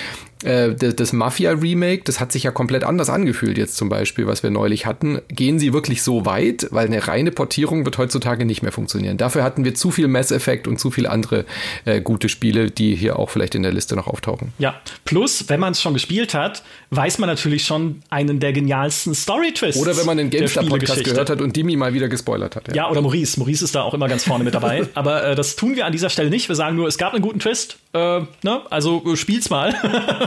äh, 0.43 0.73
das 0.73 1.13
Mafia-Remake, 1.13 2.03
das 2.03 2.19
hat 2.19 2.31
sich 2.31 2.43
ja 2.43 2.51
komplett 2.51 2.83
anders 2.83 3.09
angefühlt 3.09 3.57
jetzt 3.57 3.77
zum 3.77 3.89
Beispiel, 3.89 4.27
was 4.27 4.43
wir 4.43 4.49
neulich 4.49 4.85
hatten. 4.85 5.19
Gehen 5.29 5.59
sie 5.59 5.73
wirklich 5.73 6.03
so 6.03 6.25
weit? 6.25 6.67
Weil 6.71 6.87
eine 6.87 7.07
reine 7.07 7.31
Portierung 7.31 7.85
wird 7.85 7.97
heutzutage 7.97 8.45
nicht 8.45 8.61
mehr 8.61 8.71
funktionieren. 8.71 9.17
Dafür 9.17 9.43
hatten 9.43 9.65
wir 9.65 9.75
zu 9.75 9.91
viel 9.91 10.07
Mass 10.07 10.31
Effect 10.31 10.50
und 10.67 10.79
zu 10.79 10.91
viele 10.91 11.09
andere 11.09 11.45
äh, 11.85 12.01
gute 12.01 12.29
Spiele, 12.29 12.71
die 12.71 12.95
hier 12.95 13.19
auch 13.19 13.29
vielleicht 13.29 13.55
in 13.55 13.63
der 13.63 13.71
Liste 13.71 13.95
noch 13.95 14.07
auftauchen. 14.07 14.53
Ja, 14.59 14.75
plus, 15.05 15.49
wenn 15.49 15.59
man 15.59 15.71
es 15.73 15.81
schon 15.81 15.93
gespielt 15.93 16.33
hat, 16.33 16.63
weiß 16.91 17.19
man 17.19 17.29
natürlich 17.29 17.65
schon 17.65 18.01
einen 18.09 18.39
der 18.39 18.53
genialsten 18.53 19.15
Story-Twists. 19.15 19.81
Oder 19.81 19.97
wenn 19.97 20.05
man 20.05 20.17
den 20.17 20.29
GameStar-Podcast 20.29 21.03
gehört 21.03 21.29
hat 21.29 21.41
und 21.41 21.55
Dimi 21.55 21.75
mal 21.75 21.93
wieder 21.93 22.09
gespoilert 22.09 22.55
hat. 22.55 22.67
Ja. 22.69 22.75
ja, 22.75 22.89
oder 22.89 23.01
Maurice. 23.01 23.39
Maurice 23.39 23.63
ist 23.63 23.75
da 23.75 23.81
auch 23.83 23.93
immer 23.93 24.07
ganz 24.07 24.25
vorne 24.25 24.43
mit 24.43 24.53
dabei. 24.53 24.87
Aber 24.93 25.23
äh, 25.23 25.35
das 25.35 25.55
tun 25.55 25.75
wir 25.75 25.85
an 25.85 25.91
dieser 25.91 26.09
Stelle 26.09 26.29
nicht. 26.29 26.49
Wir 26.49 26.55
sagen 26.55 26.75
nur, 26.75 26.87
es 26.87 26.97
gab 26.97 27.13
einen 27.13 27.21
guten 27.21 27.39
Twist. 27.39 27.77
Äh, 27.93 28.21
ne? 28.43 28.61
Also 28.69 29.03
äh, 29.05 29.15
spiel's 29.15 29.49
mal. 29.49 29.73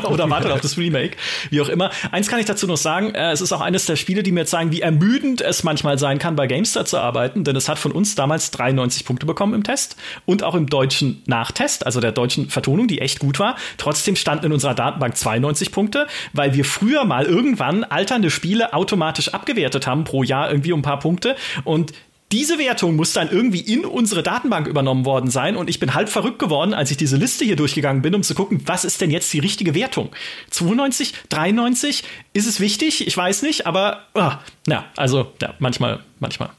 oder 0.09 0.29
wartet 0.31 0.51
auf 0.51 0.61
das 0.61 0.77
Remake. 0.77 1.17
Wie 1.51 1.61
auch 1.61 1.69
immer. 1.69 1.91
Eins 2.11 2.29
kann 2.29 2.41
ich 2.41 2.47
dazu 2.47 2.67
noch 2.67 2.77
sagen, 2.77 3.15
äh, 3.15 3.33
es 3.33 3.41
ist 3.41 3.53
auch 3.53 3.61
eines 3.61 3.87
der 3.87 3.97
Spiele, 3.97 4.23
die 4.23 4.33
mir 4.33 4.47
zeigen, 4.47 4.73
wie 4.73 4.81
ermüdend 4.81 5.41
es 5.41 5.65
manchmal 5.65 5.99
sein 5.99 6.19
kann, 6.19 6.37
bei 6.37 6.47
GameStar 6.47 6.85
zu 6.85 6.99
arbeiten, 6.99 7.45
denn 7.45 7.57
es 7.57 7.69
hat 7.69 7.79
von 7.79 7.93
uns 7.93 8.15
damals 8.15 8.51
93 8.51 9.05
Punkte 9.05 9.27
bekommen 9.27 9.55
im 9.55 9.65
Test 9.65 9.97
und 10.27 10.43
auch 10.43 10.55
im 10.55 10.67
deutschen 10.67 11.23
Nachtest, 11.27 11.87
also 11.87 12.01
der 12.01 12.13
deutschen 12.13 12.51
Vertonung, 12.51 12.89
die 12.89 13.01
echt 13.01 13.19
gut 13.19 13.39
war. 13.39 13.57
Trotzdem 13.77 14.17
standen 14.17 14.47
in 14.47 14.53
unserer 14.53 14.75
Datenbank 14.75 15.17
92 15.17 15.73
Punkte, 15.73 16.07
weil 16.33 16.55
wir 16.55 16.65
früher 16.65 17.05
mal 17.05 17.25
irgendwann 17.25 17.85
alternde 17.85 18.31
Spiele 18.31 18.73
automatisch 18.73 19.29
abgewertet 19.29 19.87
haben 19.87 20.05
pro 20.05 20.23
Jahr 20.23 20.51
irgendwie 20.51 20.73
um 20.73 20.81
ein 20.81 20.83
paar 20.83 20.99
Punkte 20.99 21.37
und 21.65 21.93
diese 22.35 22.59
Wertung 22.59 22.97
muss 22.97 23.13
dann 23.13 23.31
irgendwie 23.31 23.61
in 23.61 23.85
unsere 23.85 24.25
Datenbank 24.25 24.67
übernommen 24.67 25.05
worden 25.05 25.31
sein 25.31 25.55
und 25.55 25.71
ich 25.71 25.79
bin 25.79 25.95
halb 25.95 26.09
verrückt 26.09 26.41
geworden, 26.41 26.75
als 26.75 26.91
ich 26.91 26.97
diese 26.97 27.17
Liste 27.17 27.45
hier 27.45 27.55
durchgegangen 27.55 28.03
bin, 28.03 28.15
um 28.15 28.25
zu 28.25 28.35
gucken, 28.35 28.61
was 28.67 28.85
ist 28.85 29.01
denn 29.01 29.13
jetzt 29.13 29.33
die 29.33 29.39
richtige 29.39 29.75
Wertung? 29.75 30.11
92, 30.51 31.13
93, 31.29 32.03
ist 32.33 32.47
es 32.47 32.59
wichtig? 32.59 33.07
Ich 33.07 33.17
weiß 33.17 33.43
nicht, 33.43 33.67
aber 33.67 34.07
ah, 34.15 34.41
ja, 34.67 34.87
also 34.97 35.33
ja, 35.41 35.55
manchmal, 35.61 36.01
manchmal 36.19 36.51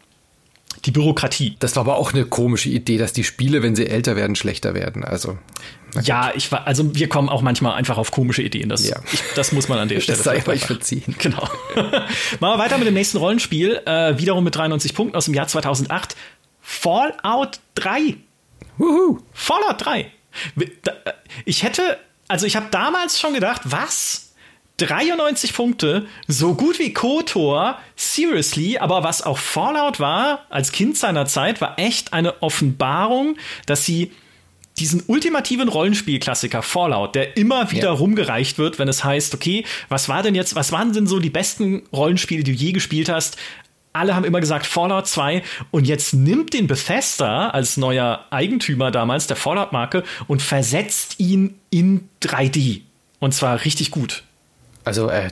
die 0.84 0.91
Bürokratie. 0.91 1.55
Das 1.59 1.76
war 1.76 1.82
aber 1.82 1.97
auch 1.97 2.13
eine 2.13 2.26
komische 2.26 2.69
Idee, 2.69 2.97
dass 2.97 3.13
die 3.13 3.23
Spiele, 3.23 3.63
wenn 3.63 3.76
sie 3.76 3.88
älter 3.88 4.15
werden, 4.15 4.36
schlechter 4.36 4.73
werden. 4.73 5.03
Also 5.03 5.38
ja, 6.03 6.32
ich 6.36 6.51
war, 6.51 6.67
also 6.67 6.95
wir 6.95 7.07
kommen 7.07 7.30
auch 7.30 7.41
manchmal 7.41 7.73
einfach 7.76 7.97
auf 7.97 8.11
komische 8.11 8.41
Ideen. 8.41 8.69
Das, 8.69 8.88
ja. 8.88 8.97
ich, 9.11 9.21
das 9.36 9.51
muss 9.51 9.69
man 9.69 9.80
an 9.80 9.88
der 9.88 9.99
Stelle. 10.01 10.17
Das 10.17 10.26
sei 10.26 10.45
euch 10.47 10.65
verziehen. 10.65 11.03
Genau. 11.17 11.47
Machen 11.76 11.99
wir 12.39 12.57
weiter 12.57 12.78
mit 12.78 12.88
dem 12.88 12.93
nächsten 12.93 13.17
Rollenspiel. 13.17 13.82
Äh, 13.86 14.17
wiederum 14.19 14.43
mit 14.43 14.55
93 14.55 14.93
Punkten 14.93 15.15
aus 15.15 15.26
dem 15.26 15.34
Jahr 15.34 15.47
2008. 15.47 16.15
Fallout 16.61 17.59
3. 17.76 18.15
Wuhu. 18.78 19.19
Fallout 19.34 19.86
3. 19.86 19.99
Äh, 20.01 20.05
ich 21.45 21.63
hätte, 21.63 21.97
also 22.28 22.45
ich 22.45 22.55
habe 22.55 22.67
damals 22.71 23.19
schon 23.19 23.34
gedacht, 23.34 23.61
was? 23.65 24.24
93 24.78 25.53
Punkte, 25.53 26.05
so 26.28 26.53
gut 26.53 26.80
wie 26.80 26.93
KOTOR, 26.93 27.80
seriously, 27.95 28.78
aber 28.78 29.03
was 29.03 29.21
auch 29.21 29.38
Fallout 29.38 29.99
war, 29.99 30.45
als 30.49 30.71
Kind 30.71 30.97
seiner 30.97 31.26
Zeit, 31.26 31.61
war 31.61 31.80
echt 31.80 32.13
eine 32.13 32.41
Offenbarung, 32.41 33.38
dass 33.65 33.86
sie 33.86 34.11
diesen 34.78 35.03
ultimativen 35.07 35.69
Rollenspielklassiker 35.69 36.61
Fallout, 36.61 37.15
der 37.15 37.38
immer 37.38 37.71
wieder 37.71 37.88
ja. 37.88 37.91
rumgereicht 37.91 38.57
wird, 38.57 38.78
wenn 38.78 38.89
es 38.89 39.05
heißt, 39.05 39.34
okay, 39.34 39.63
was 39.88 40.09
war 40.09 40.21
denn 40.21 40.36
jetzt, 40.36 40.55
was 40.55 40.73
waren 40.73 40.91
denn 40.91 41.07
so 41.07 41.19
die 41.19 41.30
besten 41.30 41.84
Rollenspiele, 41.93 42.43
die 42.43 42.51
du 42.51 42.57
je 42.57 42.71
gespielt 42.73 43.07
hast? 43.07 43.38
Alle 43.93 44.13
haben 44.13 44.26
immer 44.26 44.41
gesagt 44.41 44.65
Fallout 44.65 45.07
2 45.07 45.41
und 45.71 45.88
jetzt 45.88 46.13
nimmt 46.13 46.53
den 46.53 46.67
Bethesda 46.67 47.51
als 47.51 47.78
neuer 47.78 48.26
Eigentümer 48.30 48.91
damals 48.91 49.28
der 49.28 49.38
Fallout-Marke 49.38 50.03
und 50.28 50.41
versetzt 50.41 51.15
ihn 51.21 51.55
in 51.69 52.09
3D. 52.21 52.82
Und 53.19 53.34
zwar 53.34 53.63
richtig 53.63 53.91
gut. 53.91 54.23
Also 54.86 55.09
äh, 55.09 55.29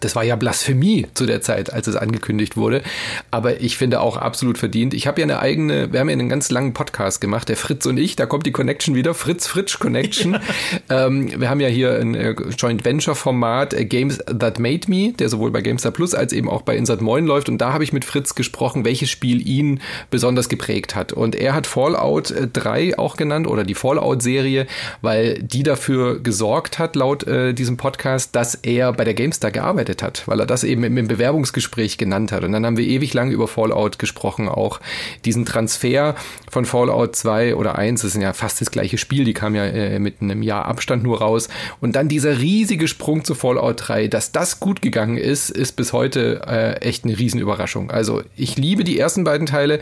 das 0.00 0.16
war 0.16 0.24
ja 0.24 0.36
Blasphemie 0.36 1.06
zu 1.14 1.24
der 1.24 1.40
Zeit, 1.40 1.72
als 1.72 1.86
es 1.86 1.96
angekündigt 1.96 2.56
wurde. 2.56 2.82
Aber 3.30 3.60
ich 3.60 3.78
finde 3.78 4.00
auch 4.00 4.16
absolut 4.16 4.58
verdient. 4.58 4.94
Ich 4.94 5.06
habe 5.06 5.20
ja 5.20 5.24
eine 5.24 5.38
eigene, 5.38 5.92
wir 5.92 6.00
haben 6.00 6.08
ja 6.08 6.14
einen 6.14 6.28
ganz 6.28 6.50
langen 6.50 6.74
Podcast 6.74 7.20
gemacht, 7.20 7.48
der 7.48 7.56
Fritz 7.56 7.86
und 7.86 7.98
ich, 7.98 8.16
da 8.16 8.26
kommt 8.26 8.46
die 8.46 8.52
Connection 8.52 8.96
wieder, 8.96 9.14
Fritz 9.14 9.46
Fritsch 9.46 9.78
Connection. 9.78 10.38
Ja. 10.88 11.06
Ähm, 11.06 11.40
wir 11.40 11.48
haben 11.48 11.60
ja 11.60 11.68
hier 11.68 11.98
ein 11.98 12.14
äh, 12.14 12.34
Joint 12.56 12.84
Venture 12.84 13.14
Format 13.14 13.74
äh, 13.74 13.84
Games 13.84 14.18
That 14.18 14.58
Made 14.58 14.88
Me, 14.88 15.12
der 15.12 15.28
sowohl 15.28 15.50
bei 15.50 15.60
GameStar 15.60 15.92
Plus 15.92 16.14
als 16.14 16.32
eben 16.32 16.48
auch 16.48 16.62
bei 16.62 16.76
Insert 16.76 17.00
Moin 17.00 17.26
läuft. 17.26 17.48
Und 17.48 17.58
da 17.58 17.72
habe 17.72 17.84
ich 17.84 17.92
mit 17.92 18.04
Fritz 18.04 18.34
gesprochen, 18.34 18.84
welches 18.84 19.10
Spiel 19.10 19.46
ihn 19.46 19.80
besonders 20.10 20.48
geprägt 20.48 20.96
hat. 20.96 21.12
Und 21.12 21.34
er 21.34 21.54
hat 21.54 21.66
Fallout 21.66 22.34
3 22.52 22.82
äh, 22.82 22.94
auch 22.96 23.16
genannt 23.16 23.46
oder 23.46 23.64
die 23.64 23.74
Fallout-Serie, 23.74 24.66
weil 25.02 25.42
die 25.42 25.62
dafür 25.62 26.20
gesorgt 26.20 26.78
hat, 26.78 26.96
laut 26.96 27.26
äh, 27.26 27.52
diesem 27.52 27.76
Podcast, 27.76 28.34
dass 28.34 28.54
er 28.54 28.79
er 28.80 28.92
bei 28.92 29.04
der 29.04 29.14
GameStar 29.14 29.50
gearbeitet 29.50 30.02
hat, 30.02 30.24
weil 30.26 30.40
er 30.40 30.46
das 30.46 30.64
eben 30.64 30.84
im 30.84 31.06
Bewerbungsgespräch 31.06 31.98
genannt 31.98 32.32
hat. 32.32 32.44
Und 32.44 32.52
dann 32.52 32.66
haben 32.66 32.76
wir 32.76 32.86
ewig 32.86 33.14
lang 33.14 33.30
über 33.30 33.46
Fallout 33.46 33.98
gesprochen, 33.98 34.48
auch 34.48 34.80
diesen 35.24 35.44
Transfer 35.44 36.14
von 36.50 36.64
Fallout 36.64 37.14
2 37.14 37.54
oder 37.54 37.76
1, 37.76 38.02
das 38.02 38.14
ist 38.14 38.20
ja 38.20 38.32
fast 38.32 38.60
das 38.60 38.70
gleiche 38.70 38.98
Spiel, 38.98 39.24
die 39.24 39.34
kam 39.34 39.54
ja 39.54 39.64
äh, 39.64 39.98
mit 39.98 40.20
einem 40.20 40.42
Jahr 40.42 40.64
Abstand 40.64 41.02
nur 41.02 41.20
raus. 41.20 41.48
Und 41.80 41.96
dann 41.96 42.08
dieser 42.08 42.38
riesige 42.38 42.88
Sprung 42.88 43.24
zu 43.24 43.34
Fallout 43.34 43.88
3, 43.88 44.08
dass 44.08 44.32
das 44.32 44.60
gut 44.60 44.82
gegangen 44.82 45.16
ist, 45.16 45.50
ist 45.50 45.72
bis 45.72 45.92
heute 45.92 46.42
äh, 46.46 46.80
echt 46.80 47.04
eine 47.04 47.18
Riesenüberraschung. 47.18 47.90
Also 47.90 48.22
ich 48.36 48.56
liebe 48.56 48.84
die 48.84 48.98
ersten 48.98 49.24
beiden 49.24 49.46
Teile, 49.46 49.80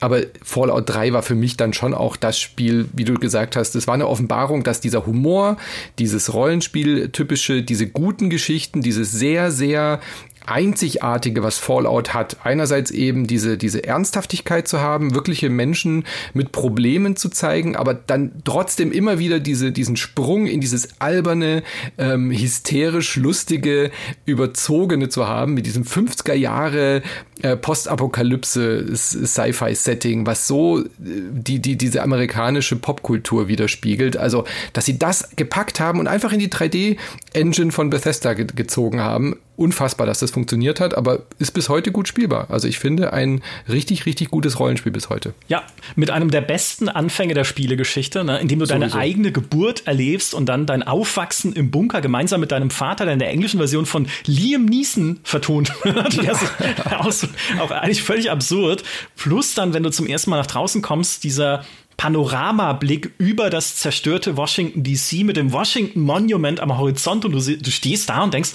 aber 0.00 0.20
Fallout 0.42 0.88
3 0.88 1.12
war 1.12 1.22
für 1.22 1.34
mich 1.34 1.56
dann 1.56 1.72
schon 1.72 1.94
auch 1.94 2.16
das 2.16 2.38
Spiel, 2.38 2.88
wie 2.92 3.04
du 3.04 3.14
gesagt 3.14 3.56
hast, 3.56 3.74
es 3.74 3.86
war 3.86 3.94
eine 3.94 4.06
Offenbarung, 4.06 4.62
dass 4.62 4.80
dieser 4.80 5.06
Humor, 5.06 5.56
dieses 5.98 6.32
Rollenspiel-typische, 6.32 7.62
diese 7.62 7.88
guten 7.88 8.30
Geschichten, 8.34 8.82
dieses 8.82 9.10
sehr, 9.12 9.50
sehr 9.50 10.00
Einzigartige, 10.46 11.42
was 11.42 11.58
Fallout 11.58 12.14
hat. 12.14 12.36
Einerseits 12.44 12.90
eben 12.90 13.26
diese, 13.26 13.56
diese 13.56 13.84
Ernsthaftigkeit 13.84 14.68
zu 14.68 14.80
haben, 14.80 15.14
wirkliche 15.14 15.50
Menschen 15.50 16.04
mit 16.32 16.52
Problemen 16.52 17.16
zu 17.16 17.28
zeigen, 17.28 17.76
aber 17.76 17.94
dann 17.94 18.32
trotzdem 18.44 18.92
immer 18.92 19.18
wieder 19.18 19.40
diese, 19.40 19.72
diesen 19.72 19.96
Sprung 19.96 20.46
in 20.46 20.60
dieses 20.60 21.00
alberne, 21.00 21.62
ähm, 21.98 22.30
hysterisch 22.30 23.16
lustige, 23.16 23.90
überzogene 24.26 25.08
zu 25.08 25.26
haben, 25.26 25.54
mit 25.54 25.66
diesem 25.66 25.84
50er 25.84 26.34
Jahre 26.34 27.02
äh, 27.42 27.56
Postapokalypse 27.56 28.94
Sci-Fi-Setting, 28.94 30.26
was 30.26 30.46
so 30.46 30.80
äh, 30.80 30.84
die, 30.98 31.58
die, 31.60 31.76
diese 31.76 32.02
amerikanische 32.02 32.76
Popkultur 32.76 33.48
widerspiegelt. 33.48 34.16
Also, 34.16 34.44
dass 34.72 34.84
sie 34.84 34.98
das 34.98 35.30
gepackt 35.36 35.80
haben 35.80 35.98
und 35.98 36.06
einfach 36.06 36.32
in 36.32 36.38
die 36.38 36.48
3D-Engine 36.48 37.72
von 37.72 37.90
Bethesda 37.90 38.34
ge 38.34 38.46
gezogen 38.54 39.00
haben, 39.00 39.36
unfassbar, 39.56 40.06
dass 40.06 40.18
das 40.18 40.30
funktioniert 40.30 40.80
hat, 40.80 40.96
aber 40.96 41.22
ist 41.38 41.52
bis 41.52 41.68
heute 41.68 41.92
gut 41.92 42.08
spielbar. 42.08 42.50
Also 42.50 42.66
ich 42.66 42.78
finde 42.78 43.12
ein 43.12 43.42
richtig, 43.68 44.06
richtig 44.06 44.30
gutes 44.30 44.58
Rollenspiel 44.58 44.92
bis 44.92 45.10
heute. 45.10 45.34
Ja, 45.48 45.62
mit 45.94 46.10
einem 46.10 46.30
der 46.30 46.40
besten 46.40 46.88
Anfänge 46.88 47.34
der 47.34 47.44
Spielegeschichte, 47.44 48.24
ne, 48.24 48.38
indem 48.38 48.58
du 48.58 48.66
Sowieso. 48.66 48.80
deine 48.80 48.94
eigene 48.94 49.32
Geburt 49.32 49.86
erlebst 49.86 50.34
und 50.34 50.46
dann 50.46 50.66
dein 50.66 50.82
Aufwachsen 50.82 51.52
im 51.52 51.70
Bunker 51.70 52.00
gemeinsam 52.00 52.40
mit 52.40 52.52
deinem 52.52 52.70
Vater, 52.70 53.04
der 53.04 53.14
in 53.14 53.20
der 53.20 53.30
englischen 53.30 53.58
Version 53.58 53.86
von 53.86 54.08
Liam 54.26 54.64
Neeson 54.64 55.20
vertont 55.22 55.72
wird. 55.84 56.18
auch, 56.98 57.12
auch 57.60 57.70
eigentlich 57.70 58.02
völlig 58.02 58.30
absurd. 58.30 58.82
Plus 59.16 59.54
dann, 59.54 59.72
wenn 59.72 59.82
du 59.82 59.90
zum 59.90 60.06
ersten 60.06 60.30
Mal 60.30 60.38
nach 60.38 60.46
draußen 60.46 60.82
kommst, 60.82 61.24
dieser 61.24 61.64
Panoramablick 61.96 63.12
über 63.18 63.50
das 63.50 63.76
zerstörte 63.76 64.36
Washington 64.36 64.82
DC 64.82 65.24
mit 65.24 65.36
dem 65.36 65.52
Washington 65.52 66.00
Monument 66.00 66.60
am 66.60 66.76
Horizont 66.76 67.24
und 67.24 67.32
du, 67.32 67.38
du 67.38 67.70
stehst 67.70 68.08
da 68.08 68.22
und 68.22 68.34
denkst, 68.34 68.50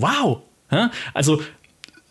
wow. 0.00 0.42
Ja? 0.70 0.90
Also 1.14 1.40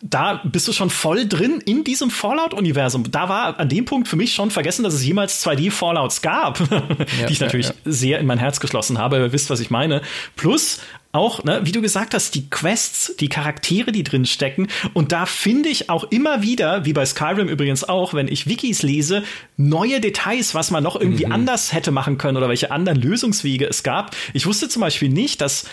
da 0.00 0.40
bist 0.44 0.68
du 0.68 0.72
schon 0.72 0.90
voll 0.90 1.26
drin 1.26 1.60
in 1.64 1.82
diesem 1.82 2.10
Fallout-Universum. 2.10 3.10
Da 3.10 3.28
war 3.28 3.58
an 3.58 3.68
dem 3.68 3.84
Punkt 3.84 4.06
für 4.06 4.14
mich 4.14 4.32
schon 4.32 4.50
vergessen, 4.50 4.84
dass 4.84 4.94
es 4.94 5.04
jemals 5.04 5.44
2D-Fallouts 5.44 6.22
gab, 6.22 6.60
ja, 6.70 7.26
die 7.26 7.32
ich 7.32 7.40
natürlich 7.40 7.66
ja, 7.66 7.74
ja. 7.84 7.92
sehr 7.92 8.18
in 8.20 8.26
mein 8.26 8.38
Herz 8.38 8.60
geschlossen 8.60 8.98
habe. 8.98 9.16
Ihr 9.16 9.32
wisst, 9.32 9.50
was 9.50 9.58
ich 9.58 9.70
meine. 9.70 10.02
Plus 10.36 10.80
auch, 11.10 11.42
ne, 11.42 11.60
wie 11.64 11.72
du 11.72 11.80
gesagt 11.80 12.14
hast, 12.14 12.36
die 12.36 12.48
Quests, 12.48 13.16
die 13.18 13.28
Charaktere, 13.28 13.90
die 13.90 14.04
drin 14.04 14.24
stecken. 14.24 14.68
Und 14.92 15.10
da 15.10 15.26
finde 15.26 15.68
ich 15.68 15.90
auch 15.90 16.04
immer 16.04 16.42
wieder, 16.42 16.84
wie 16.84 16.92
bei 16.92 17.04
Skyrim 17.04 17.48
übrigens 17.48 17.82
auch, 17.82 18.14
wenn 18.14 18.28
ich 18.28 18.46
Wikis 18.46 18.82
lese, 18.82 19.24
neue 19.56 20.00
Details, 20.00 20.54
was 20.54 20.70
man 20.70 20.84
noch 20.84 20.94
irgendwie 20.94 21.26
mhm. 21.26 21.32
anders 21.32 21.72
hätte 21.72 21.90
machen 21.90 22.18
können 22.18 22.36
oder 22.36 22.48
welche 22.48 22.70
anderen 22.70 23.00
Lösungswege 23.00 23.66
es 23.66 23.82
gab. 23.82 24.14
Ich 24.32 24.46
wusste 24.46 24.68
zum 24.68 24.80
Beispiel 24.80 25.08
nicht, 25.08 25.40
dass 25.40 25.64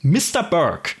Mr. 0.00 0.44
Burke 0.48 0.92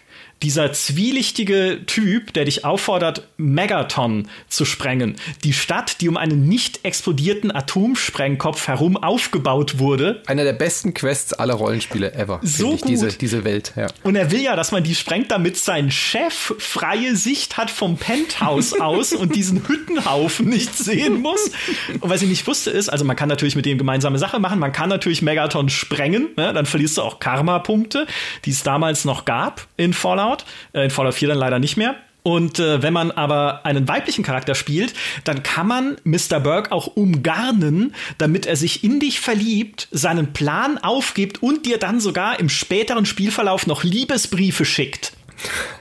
dieser 0.42 0.72
zwielichtige 0.72 1.80
Typ, 1.86 2.32
der 2.32 2.44
dich 2.44 2.64
auffordert, 2.64 3.26
Megaton 3.36 4.28
zu 4.48 4.64
sprengen. 4.64 5.16
Die 5.42 5.52
Stadt, 5.52 6.00
die 6.00 6.08
um 6.08 6.16
einen 6.16 6.48
nicht 6.48 6.84
explodierten 6.84 7.54
Atomsprengkopf 7.54 8.68
herum 8.68 8.96
aufgebaut 8.96 9.78
wurde. 9.78 10.22
Einer 10.26 10.44
der 10.44 10.52
besten 10.52 10.94
Quests 10.94 11.32
aller 11.32 11.54
Rollenspiele 11.54 12.14
ever. 12.14 12.40
So 12.42 12.74
ich, 12.74 12.82
gut. 12.82 12.90
Diese, 12.90 13.08
diese 13.08 13.44
Welt, 13.44 13.72
ja. 13.76 13.88
Und 14.04 14.16
er 14.16 14.30
will 14.30 14.40
ja, 14.40 14.54
dass 14.54 14.70
man 14.70 14.84
die 14.84 14.94
sprengt, 14.94 15.30
damit 15.30 15.56
sein 15.56 15.90
Chef 15.90 16.54
freie 16.58 17.16
Sicht 17.16 17.56
hat 17.56 17.70
vom 17.70 17.96
Penthouse 17.96 18.80
aus 18.80 19.12
und 19.12 19.34
diesen 19.34 19.66
Hüttenhaufen 19.66 20.48
nicht 20.48 20.76
sehen 20.76 21.20
muss. 21.20 21.50
Und 22.00 22.10
was 22.10 22.22
ich 22.22 22.28
nicht 22.28 22.46
wusste 22.46 22.70
ist, 22.70 22.88
also 22.88 23.04
man 23.04 23.16
kann 23.16 23.28
natürlich 23.28 23.56
mit 23.56 23.66
dem 23.66 23.78
gemeinsame 23.78 24.18
Sache 24.18 24.38
machen, 24.38 24.58
man 24.58 24.72
kann 24.72 24.88
natürlich 24.88 25.22
Megaton 25.22 25.68
sprengen, 25.68 26.28
ne? 26.36 26.52
dann 26.52 26.66
verlierst 26.66 26.98
du 26.98 27.02
auch 27.02 27.18
Karma-Punkte, 27.18 28.06
die 28.44 28.50
es 28.50 28.62
damals 28.62 29.04
noch 29.04 29.24
gab 29.24 29.66
in 29.76 29.92
Fallout. 29.92 30.27
Fallout. 30.28 30.44
Äh, 30.72 30.84
in 30.84 30.90
Fallout 30.90 31.14
4 31.14 31.28
dann 31.28 31.38
leider 31.38 31.58
nicht 31.58 31.76
mehr. 31.76 31.96
Und 32.22 32.58
äh, 32.58 32.82
wenn 32.82 32.92
man 32.92 33.10
aber 33.10 33.64
einen 33.64 33.88
weiblichen 33.88 34.22
Charakter 34.22 34.54
spielt, 34.54 34.92
dann 35.24 35.42
kann 35.42 35.66
man 35.66 35.96
Mr. 36.04 36.40
Burke 36.40 36.72
auch 36.72 36.88
umgarnen, 36.88 37.94
damit 38.18 38.44
er 38.44 38.56
sich 38.56 38.84
in 38.84 39.00
dich 39.00 39.20
verliebt, 39.20 39.88
seinen 39.92 40.32
Plan 40.32 40.78
aufgibt 40.78 41.42
und 41.42 41.64
dir 41.64 41.78
dann 41.78 42.00
sogar 42.00 42.38
im 42.38 42.48
späteren 42.48 43.06
Spielverlauf 43.06 43.66
noch 43.66 43.82
Liebesbriefe 43.82 44.64
schickt. 44.64 45.12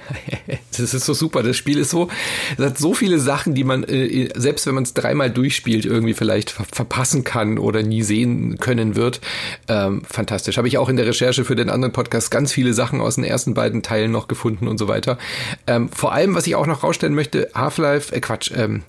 Das 0.78 0.94
ist 0.94 1.06
so 1.06 1.16
super. 1.16 1.42
Das 1.42 1.58
Spiel 1.58 1.80
ist 1.80 1.90
so, 1.90 2.08
es 2.56 2.64
hat 2.64 2.78
so 2.78 2.94
viele 2.94 3.18
Sachen, 3.18 3.56
die 3.56 3.64
man, 3.64 3.84
äh, 3.84 4.30
selbst 4.36 4.68
wenn 4.68 4.76
man 4.76 4.84
es 4.84 4.94
dreimal 4.94 5.32
durchspielt, 5.32 5.86
irgendwie 5.86 6.14
vielleicht 6.14 6.52
ver 6.52 6.66
verpassen 6.72 7.24
kann 7.24 7.58
oder 7.58 7.82
nie 7.82 8.04
sehen 8.04 8.60
können 8.60 8.96
wird. 8.96 9.20
Ähm, 9.68 10.04
fantastisch. 10.08 10.58
Habe 10.58 10.68
ich 10.68 10.78
auch 10.78 10.90
in 10.90 10.98
der 10.98 11.08
Recherche 11.08 11.46
für 11.46 11.56
den 11.56 11.72
anderen 11.72 11.94
Podcast 11.94 12.30
ganz 12.30 12.54
viele 12.54 12.74
Sachen 12.74 13.02
aus 13.02 13.16
den 13.16 13.24
ersten 13.24 13.56
beiden 13.56 13.82
Teilen 13.82 14.12
noch 14.12 14.28
gefunden 14.28 14.68
und 14.68 14.78
so 14.78 14.88
weiter. 14.88 15.18
Ähm, 15.66 15.90
vor 15.90 16.14
allem, 16.14 16.36
was 16.36 16.46
ich 16.46 16.56
auch 16.56 16.68
noch 16.68 16.84
rausstellen 16.84 17.16
möchte, 17.16 17.50
Half-Life, 17.56 18.14
äh 18.14 18.20
Quatsch, 18.20 18.52
ähm, 18.56 18.84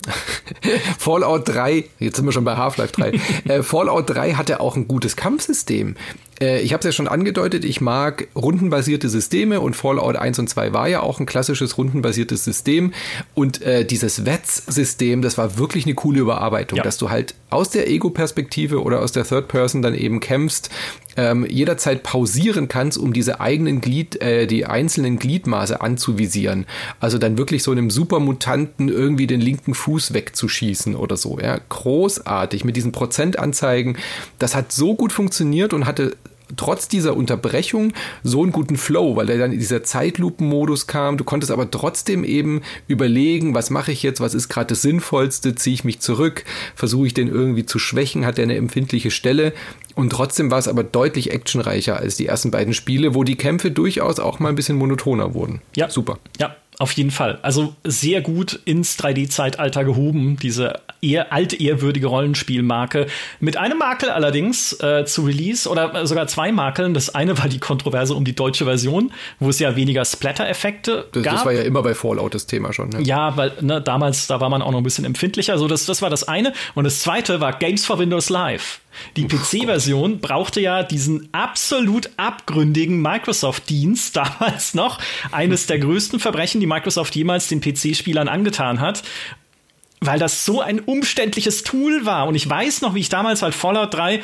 Fallout 0.99 1.47
3, 1.49 1.85
jetzt 1.97 2.17
sind 2.17 2.25
wir 2.25 2.31
schon 2.31 2.45
bei 2.45 2.55
Half-Life 2.55 2.93
3, 2.93 3.11
äh, 3.45 3.63
Fallout 3.63 4.09
3 4.09 4.33
hatte 4.33 4.59
auch 4.59 4.75
ein 4.75 4.87
gutes 4.87 5.15
Kampfsystem 5.15 5.95
Äh, 6.41 6.61
ich 6.61 6.71
habe 6.71 6.79
es 6.79 6.85
ja 6.85 6.91
schon 6.91 7.07
angedeutet, 7.07 7.65
ich 7.65 7.81
mag 7.81 8.27
rundenbasierte 8.35 9.09
Systeme 9.09 9.59
und 9.59 9.75
Fallout 9.75 10.15
1 10.15 10.39
und 10.39 10.49
2 10.49 10.73
war 10.73 10.87
ja 10.87 11.01
auch 11.09 11.19
ein 11.19 11.25
klassisches 11.25 11.77
rundenbasiertes 11.77 12.43
System. 12.43 12.93
Und 13.33 13.61
äh, 13.61 13.83
dieses 13.83 14.25
WETS-System, 14.25 15.21
das 15.21 15.37
war 15.37 15.57
wirklich 15.57 15.85
eine 15.85 15.95
coole 15.95 16.19
Überarbeitung, 16.19 16.77
ja. 16.77 16.83
dass 16.83 16.97
du 16.97 17.09
halt 17.09 17.35
aus 17.49 17.71
der 17.71 17.89
Ego-Perspektive 17.89 18.81
oder 18.83 19.01
aus 19.01 19.11
der 19.11 19.25
Third 19.25 19.47
Person 19.47 19.81
dann 19.81 19.95
eben 19.95 20.19
kämpfst, 20.19 20.69
ähm, 21.17 21.45
jederzeit 21.49 22.03
pausieren 22.03 22.67
kannst, 22.67 22.97
um 22.97 23.11
diese 23.11 23.41
eigenen 23.41 23.81
Glied, 23.81 24.21
äh, 24.21 24.45
die 24.45 24.65
einzelnen 24.65 25.17
Gliedmaße 25.17 25.81
anzuvisieren. 25.81 26.65
Also 26.99 27.17
dann 27.17 27.37
wirklich 27.37 27.63
so 27.63 27.71
einem 27.71 27.89
Supermutanten 27.89 28.87
irgendwie 28.87 29.27
den 29.27 29.41
linken 29.41 29.73
Fuß 29.73 30.13
wegzuschießen 30.13 30.95
oder 30.95 31.17
so. 31.17 31.39
Ja, 31.39 31.59
großartig 31.69 32.63
mit 32.63 32.75
diesen 32.75 32.91
Prozentanzeigen. 32.91 33.97
Das 34.37 34.55
hat 34.55 34.71
so 34.71 34.95
gut 34.95 35.11
funktioniert 35.11 35.73
und 35.73 35.85
hatte 35.85 36.15
trotz 36.57 36.87
dieser 36.87 37.15
Unterbrechung 37.15 37.93
so 38.23 38.43
einen 38.43 38.51
guten 38.51 38.77
Flow, 38.77 39.15
weil 39.15 39.29
er 39.29 39.37
dann 39.37 39.51
in 39.51 39.59
dieser 39.59 39.83
Zeitlupenmodus 39.83 40.87
kam. 40.87 41.17
Du 41.17 41.23
konntest 41.23 41.51
aber 41.51 41.69
trotzdem 41.69 42.23
eben 42.23 42.61
überlegen, 42.87 43.53
was 43.53 43.69
mache 43.69 43.91
ich 43.91 44.03
jetzt, 44.03 44.21
was 44.21 44.33
ist 44.33 44.49
gerade 44.49 44.67
das 44.67 44.81
Sinnvollste, 44.81 45.55
ziehe 45.55 45.73
ich 45.73 45.83
mich 45.83 45.99
zurück, 45.99 46.43
versuche 46.75 47.07
ich 47.07 47.13
den 47.13 47.27
irgendwie 47.27 47.65
zu 47.65 47.79
schwächen, 47.79 48.25
hat 48.25 48.37
er 48.39 48.43
eine 48.43 48.55
empfindliche 48.55 49.11
Stelle. 49.11 49.53
Und 49.95 50.11
trotzdem 50.11 50.49
war 50.51 50.59
es 50.59 50.67
aber 50.67 50.83
deutlich 50.83 51.31
actionreicher 51.31 51.97
als 51.97 52.15
die 52.15 52.25
ersten 52.25 52.51
beiden 52.51 52.73
Spiele, 52.73 53.15
wo 53.15 53.23
die 53.23 53.35
Kämpfe 53.35 53.71
durchaus 53.71 54.19
auch 54.19 54.39
mal 54.39 54.49
ein 54.49 54.55
bisschen 54.55 54.77
monotoner 54.77 55.33
wurden. 55.33 55.61
Ja. 55.75 55.89
Super. 55.89 56.19
Ja, 56.39 56.55
auf 56.79 56.93
jeden 56.93 57.11
Fall. 57.11 57.39
Also 57.41 57.75
sehr 57.83 58.21
gut 58.21 58.57
ins 58.63 58.97
3D-Zeitalter 58.97 59.83
gehoben, 59.83 60.37
diese 60.41 60.79
eher 61.01 61.33
altehrwürdige 61.33 62.07
Rollenspielmarke. 62.07 63.07
Mit 63.41 63.57
einem 63.57 63.79
Makel 63.79 64.09
allerdings 64.09 64.73
äh, 64.79 65.03
zu 65.05 65.25
Release 65.25 65.67
oder 65.67 66.07
sogar 66.07 66.27
zwei 66.27 66.53
Makeln. 66.53 66.93
Das 66.93 67.13
eine 67.13 67.37
war 67.37 67.49
die 67.49 67.59
Kontroverse 67.59 68.13
um 68.13 68.23
die 68.23 68.33
deutsche 68.33 68.63
Version, 68.63 69.11
wo 69.39 69.49
es 69.49 69.59
ja 69.59 69.75
weniger 69.75 70.05
Splatter-Effekte 70.05 71.07
gab. 71.11 71.23
Das 71.23 71.45
war 71.45 71.51
ja 71.51 71.63
immer 71.63 71.83
bei 71.83 71.93
Fallout 71.93 72.33
das 72.33 72.45
Thema 72.45 72.71
schon. 72.71 72.89
Ne? 72.89 73.01
Ja, 73.01 73.35
weil 73.35 73.51
ne, 73.59 73.81
damals, 73.81 74.27
da 74.27 74.39
war 74.39 74.49
man 74.49 74.61
auch 74.61 74.71
noch 74.71 74.79
ein 74.79 74.83
bisschen 74.83 75.03
empfindlicher. 75.03 75.51
Also 75.51 75.67
das, 75.67 75.85
das 75.85 76.01
war 76.01 76.09
das 76.09 76.29
eine. 76.29 76.53
Und 76.75 76.85
das 76.85 77.01
zweite 77.01 77.41
war 77.41 77.59
Games 77.59 77.85
for 77.85 77.99
Windows 77.99 78.29
Live. 78.29 78.79
Die 79.15 79.27
PC-Version 79.27 80.19
brauchte 80.19 80.61
ja 80.61 80.83
diesen 80.83 81.29
absolut 81.33 82.09
abgründigen 82.17 83.01
Microsoft-Dienst 83.01 84.15
damals 84.15 84.73
noch. 84.73 84.99
Eines 85.31 85.67
der 85.67 85.79
größten 85.79 86.19
Verbrechen, 86.19 86.59
die 86.59 86.67
Microsoft 86.67 87.15
jemals 87.15 87.47
den 87.47 87.61
PC-Spielern 87.61 88.27
angetan 88.27 88.79
hat. 88.79 89.03
Weil 90.01 90.19
das 90.19 90.45
so 90.45 90.61
ein 90.61 90.79
umständliches 90.79 91.63
Tool 91.63 92.05
war. 92.05 92.27
Und 92.27 92.35
ich 92.35 92.49
weiß 92.49 92.81
noch, 92.81 92.95
wie 92.95 92.99
ich 92.99 93.09
damals 93.09 93.41
halt 93.41 93.53
Fallout 93.53 93.93
3 93.93 94.21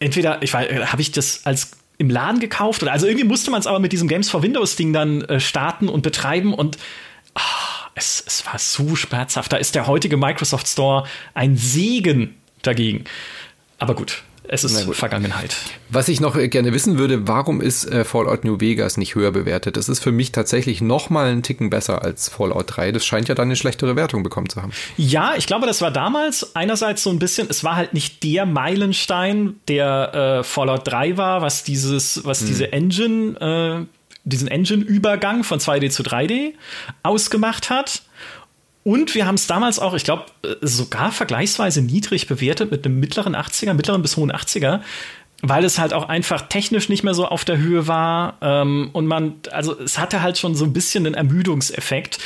entweder, 0.00 0.42
ich 0.42 0.52
weiß, 0.52 0.92
habe 0.92 1.02
ich 1.02 1.12
das 1.12 1.46
als 1.46 1.72
im 1.98 2.10
Laden 2.10 2.40
gekauft 2.40 2.82
oder 2.82 2.92
also 2.92 3.06
irgendwie 3.06 3.26
musste 3.26 3.50
man 3.50 3.60
es 3.60 3.66
aber 3.66 3.78
mit 3.78 3.92
diesem 3.92 4.08
Games 4.08 4.30
for 4.30 4.42
Windows 4.42 4.74
Ding 4.74 4.94
dann 4.94 5.20
äh, 5.22 5.38
starten 5.38 5.88
und 5.88 6.00
betreiben 6.00 6.54
und 6.54 6.78
oh, 7.34 7.40
es, 7.94 8.24
es 8.26 8.46
war 8.46 8.58
so 8.58 8.96
schmerzhaft. 8.96 9.52
Da 9.52 9.58
ist 9.58 9.74
der 9.74 9.86
heutige 9.86 10.16
Microsoft 10.16 10.66
Store 10.66 11.06
ein 11.34 11.58
Segen 11.58 12.36
dagegen. 12.62 13.04
Aber 13.80 13.94
gut, 13.94 14.22
es 14.46 14.62
ist. 14.62 14.94
Vergangenheit. 14.94 15.56
Was 15.88 16.08
ich 16.08 16.20
noch 16.20 16.36
gerne 16.36 16.72
wissen 16.72 16.98
würde, 16.98 17.26
warum 17.26 17.60
ist 17.60 17.90
äh, 17.90 18.04
Fallout 18.04 18.44
New 18.44 18.60
Vegas 18.60 18.96
nicht 18.96 19.14
höher 19.14 19.32
bewertet? 19.32 19.76
Das 19.76 19.88
ist 19.88 20.00
für 20.00 20.12
mich 20.12 20.32
tatsächlich 20.32 20.82
noch 20.82 21.08
mal 21.08 21.28
einen 21.28 21.42
Ticken 21.42 21.70
besser 21.70 22.02
als 22.02 22.28
Fallout 22.28 22.64
3. 22.66 22.92
Das 22.92 23.06
scheint 23.06 23.28
ja 23.28 23.34
dann 23.34 23.48
eine 23.48 23.56
schlechtere 23.56 23.96
Wertung 23.96 24.22
bekommen 24.22 24.48
zu 24.48 24.60
haben. 24.60 24.72
Ja, 24.96 25.34
ich 25.36 25.46
glaube, 25.46 25.66
das 25.66 25.80
war 25.80 25.90
damals 25.90 26.54
einerseits 26.54 27.02
so 27.02 27.10
ein 27.10 27.18
bisschen, 27.18 27.48
es 27.48 27.64
war 27.64 27.76
halt 27.76 27.94
nicht 27.94 28.22
der 28.22 28.44
Meilenstein, 28.44 29.54
der 29.68 30.40
äh, 30.40 30.44
Fallout 30.44 30.86
3 30.86 31.16
war, 31.16 31.42
was 31.42 31.64
dieses, 31.64 32.24
was 32.24 32.40
hm. 32.40 32.46
diese 32.48 32.72
Engine, 32.72 33.86
äh, 33.86 33.86
diesen 34.24 34.48
Engine-Übergang 34.48 35.42
von 35.42 35.58
2D 35.58 35.90
zu 35.90 36.02
3D 36.02 36.52
ausgemacht 37.02 37.70
hat. 37.70 38.02
Und 38.90 39.14
wir 39.14 39.24
haben 39.24 39.36
es 39.36 39.46
damals 39.46 39.78
auch, 39.78 39.94
ich 39.94 40.02
glaube, 40.02 40.24
äh, 40.42 40.56
sogar 40.62 41.12
vergleichsweise 41.12 41.80
niedrig 41.80 42.26
bewertet 42.26 42.72
mit 42.72 42.84
einem 42.84 42.98
mittleren 42.98 43.36
80er, 43.36 43.72
mittleren 43.72 44.02
bis 44.02 44.16
hohen 44.16 44.32
80er, 44.32 44.80
weil 45.42 45.64
es 45.64 45.78
halt 45.78 45.92
auch 45.92 46.08
einfach 46.08 46.48
technisch 46.48 46.88
nicht 46.88 47.04
mehr 47.04 47.14
so 47.14 47.24
auf 47.24 47.44
der 47.44 47.58
Höhe 47.58 47.86
war. 47.86 48.38
Ähm, 48.40 48.90
und 48.92 49.06
man, 49.06 49.34
also 49.52 49.78
es 49.78 49.96
hatte 49.96 50.22
halt 50.22 50.38
schon 50.38 50.56
so 50.56 50.64
ein 50.64 50.72
bisschen 50.72 51.06
einen 51.06 51.14
Ermüdungseffekt. 51.14 52.18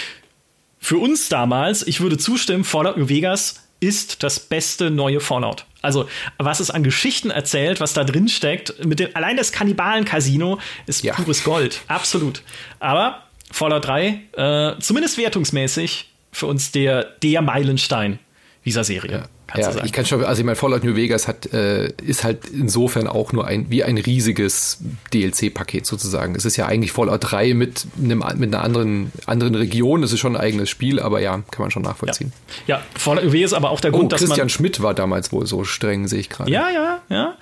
Für 0.78 0.96
uns 0.96 1.28
damals, 1.28 1.86
ich 1.86 2.00
würde 2.00 2.16
zustimmen, 2.16 2.64
Fallout 2.64 2.96
New 2.96 3.10
Vegas 3.10 3.66
ist 3.80 4.22
das 4.22 4.40
beste 4.40 4.90
neue 4.90 5.20
Fallout. 5.20 5.66
Also, 5.82 6.08
was 6.38 6.60
es 6.60 6.70
an 6.70 6.82
Geschichten 6.82 7.30
erzählt, 7.30 7.78
was 7.78 7.92
da 7.92 8.04
drin 8.04 8.28
steckt, 8.28 8.82
mit 8.86 9.00
dem, 9.00 9.10
allein 9.12 9.36
das 9.36 9.52
Kannibalen-Casino 9.52 10.58
ist 10.86 11.04
ja. 11.04 11.12
pures 11.12 11.44
Gold. 11.44 11.82
Absolut. 11.88 12.40
Aber 12.80 13.24
Fallout 13.50 13.84
3, 13.84 14.20
äh, 14.32 14.78
zumindest 14.80 15.18
wertungsmäßig, 15.18 16.13
für 16.34 16.46
uns 16.46 16.72
der, 16.72 17.04
der 17.22 17.42
Meilenstein 17.42 18.18
dieser 18.64 18.82
Serie. 18.82 19.28
Ja, 19.54 19.60
ja 19.60 19.84
ich 19.84 19.92
kann 19.92 20.04
schon, 20.04 20.24
also 20.24 20.40
ich 20.40 20.44
meine, 20.44 20.56
Fallout 20.56 20.82
New 20.82 20.96
Vegas 20.96 21.28
hat, 21.28 21.52
äh, 21.52 21.92
ist 22.02 22.24
halt 22.24 22.48
insofern 22.48 23.06
auch 23.06 23.32
nur 23.32 23.46
ein, 23.46 23.70
wie 23.70 23.84
ein 23.84 23.98
riesiges 23.98 24.78
DLC-Paket 25.12 25.86
sozusagen. 25.86 26.34
Es 26.34 26.44
ist 26.44 26.56
ja 26.56 26.66
eigentlich 26.66 26.90
Fallout 26.90 27.20
3 27.22 27.54
mit 27.54 27.86
einem, 28.02 28.24
mit 28.36 28.52
einer 28.52 28.64
anderen, 28.64 29.12
anderen 29.26 29.54
Region. 29.54 30.02
Es 30.02 30.12
ist 30.12 30.20
schon 30.20 30.34
ein 30.34 30.40
eigenes 30.40 30.70
Spiel, 30.70 30.98
aber 30.98 31.20
ja, 31.20 31.42
kann 31.50 31.60
man 31.60 31.70
schon 31.70 31.82
nachvollziehen. 31.82 32.32
Ja, 32.66 32.78
ja 32.78 32.82
Fallout 32.98 33.24
New 33.24 33.32
Vegas 33.32 33.52
aber 33.52 33.70
auch 33.70 33.80
der 33.80 33.92
Grund, 33.92 34.06
oh, 34.06 34.08
dass 34.08 34.20
Christian 34.20 34.48
Schmidt 34.48 34.82
war 34.82 34.94
damals 34.94 35.30
wohl 35.30 35.46
so 35.46 35.64
streng, 35.64 36.08
sehe 36.08 36.20
ich 36.20 36.30
gerade. 36.30 36.50
Ja, 36.50 36.70
ja, 36.70 37.02
ja. 37.10 37.36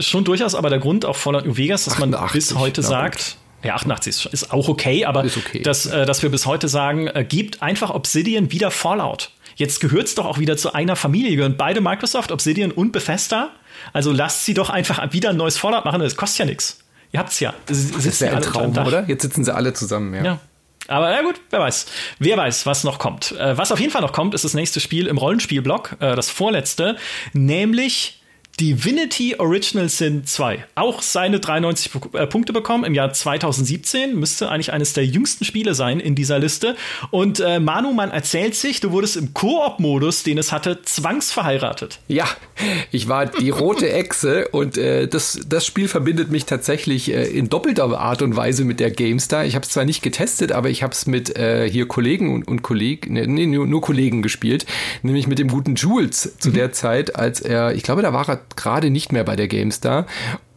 Schon 0.00 0.24
durchaus 0.24 0.54
aber 0.54 0.70
der 0.70 0.78
Grund 0.78 1.04
auch 1.04 1.16
Fallout 1.16 1.46
New 1.46 1.56
Vegas, 1.56 1.86
dass 1.86 1.94
88, 1.94 2.20
man 2.20 2.32
bis 2.32 2.54
heute 2.54 2.82
sagt, 2.82 3.36
ja, 3.62 3.74
88 3.74 4.28
ist 4.32 4.52
auch 4.52 4.68
okay, 4.68 5.04
aber 5.04 5.24
okay. 5.24 5.62
Dass, 5.62 5.86
äh, 5.86 6.06
dass 6.06 6.22
wir 6.22 6.30
bis 6.30 6.46
heute 6.46 6.68
sagen, 6.68 7.08
äh, 7.08 7.24
gibt 7.24 7.62
einfach 7.62 7.90
Obsidian 7.90 8.52
wieder 8.52 8.70
Fallout. 8.70 9.30
Jetzt 9.56 9.80
gehört 9.80 10.06
es 10.06 10.14
doch 10.14 10.26
auch 10.26 10.38
wieder 10.38 10.56
zu 10.56 10.72
einer 10.72 10.94
Familie. 10.94 11.34
Gehören 11.34 11.56
beide 11.56 11.80
Microsoft, 11.80 12.30
Obsidian 12.30 12.70
und 12.70 12.92
Bethesda. 12.92 13.50
Also 13.92 14.12
lasst 14.12 14.44
sie 14.44 14.54
doch 14.54 14.70
einfach 14.70 15.12
wieder 15.12 15.30
ein 15.30 15.36
neues 15.36 15.58
Fallout 15.58 15.84
machen. 15.84 16.00
Das 16.00 16.14
kostet 16.14 16.38
ja 16.40 16.44
nichts. 16.44 16.78
Ihr 17.10 17.18
habt's 17.18 17.40
ja. 17.40 17.54
Sie 17.66 17.90
das 17.92 18.06
ist 18.06 18.20
ja 18.20 18.32
ein 18.32 18.42
Traum, 18.42 18.76
oder? 18.76 19.08
Jetzt 19.08 19.22
sitzen 19.22 19.44
sie 19.44 19.52
alle 19.52 19.72
zusammen, 19.72 20.14
ja. 20.14 20.22
ja. 20.22 20.40
Aber 20.86 21.10
ja 21.10 21.22
gut, 21.22 21.40
wer 21.50 21.60
weiß. 21.60 21.86
Wer 22.18 22.36
weiß, 22.36 22.66
was 22.66 22.84
noch 22.84 22.98
kommt. 22.98 23.32
Äh, 23.32 23.58
was 23.58 23.72
auf 23.72 23.80
jeden 23.80 23.92
Fall 23.92 24.02
noch 24.02 24.12
kommt, 24.12 24.34
ist 24.34 24.44
das 24.44 24.54
nächste 24.54 24.78
Spiel 24.80 25.06
im 25.06 25.18
Rollenspielblock, 25.18 25.96
äh, 26.00 26.14
das 26.14 26.30
vorletzte, 26.30 26.96
nämlich 27.32 28.17
Divinity 28.60 29.36
Original 29.38 29.88
Sin 29.88 30.24
2. 30.24 30.64
Auch 30.74 31.00
seine 31.00 31.38
93 31.38 31.90
äh, 32.12 32.26
Punkte 32.26 32.52
bekommen 32.52 32.84
im 32.84 32.94
Jahr 32.94 33.12
2017. 33.12 34.18
Müsste 34.18 34.48
eigentlich 34.48 34.72
eines 34.72 34.94
der 34.94 35.06
jüngsten 35.06 35.44
Spiele 35.44 35.74
sein 35.74 36.00
in 36.00 36.14
dieser 36.14 36.38
Liste. 36.38 36.76
Und 37.10 37.38
äh, 37.38 37.60
Manu, 37.60 37.92
man 37.92 38.10
erzählt 38.10 38.56
sich, 38.56 38.80
du 38.80 38.90
wurdest 38.90 39.16
im 39.16 39.32
Koop-Modus, 39.32 40.24
den 40.24 40.38
es 40.38 40.50
hatte, 40.50 40.82
zwangsverheiratet. 40.82 42.00
Ja, 42.08 42.26
ich 42.90 43.08
war 43.08 43.26
die 43.26 43.50
rote 43.50 43.92
Echse 43.92 44.48
und 44.48 44.76
äh, 44.76 45.06
das, 45.06 45.40
das 45.48 45.64
Spiel 45.64 45.86
verbindet 45.86 46.30
mich 46.30 46.44
tatsächlich 46.44 47.12
äh, 47.12 47.26
in 47.26 47.48
doppelter 47.48 47.98
Art 47.98 48.22
und 48.22 48.36
Weise 48.36 48.64
mit 48.64 48.80
der 48.80 48.90
GameStar. 48.90 49.44
Ich 49.44 49.54
habe 49.54 49.64
es 49.64 49.70
zwar 49.70 49.84
nicht 49.84 50.02
getestet, 50.02 50.50
aber 50.50 50.68
ich 50.68 50.82
habe 50.82 50.92
es 50.92 51.06
mit 51.06 51.36
äh, 51.36 51.68
hier 51.70 51.86
Kollegen 51.86 52.34
und, 52.34 52.48
und 52.48 52.62
Kollegen, 52.62 53.12
nee, 53.12 53.26
nee, 53.26 53.46
nur, 53.46 53.66
nur 53.66 53.80
Kollegen 53.80 54.22
gespielt. 54.22 54.66
Nämlich 55.02 55.28
mit 55.28 55.38
dem 55.38 55.48
guten 55.48 55.76
Jules 55.76 56.36
zu 56.38 56.48
mhm. 56.48 56.54
der 56.54 56.72
Zeit, 56.72 57.14
als 57.14 57.40
er, 57.40 57.74
ich 57.74 57.84
glaube, 57.84 58.02
da 58.02 58.12
war 58.12 58.28
er 58.28 58.47
gerade 58.56 58.90
nicht 58.90 59.12
mehr 59.12 59.24
bei 59.24 59.36
der 59.36 59.48
GameStar. 59.48 60.06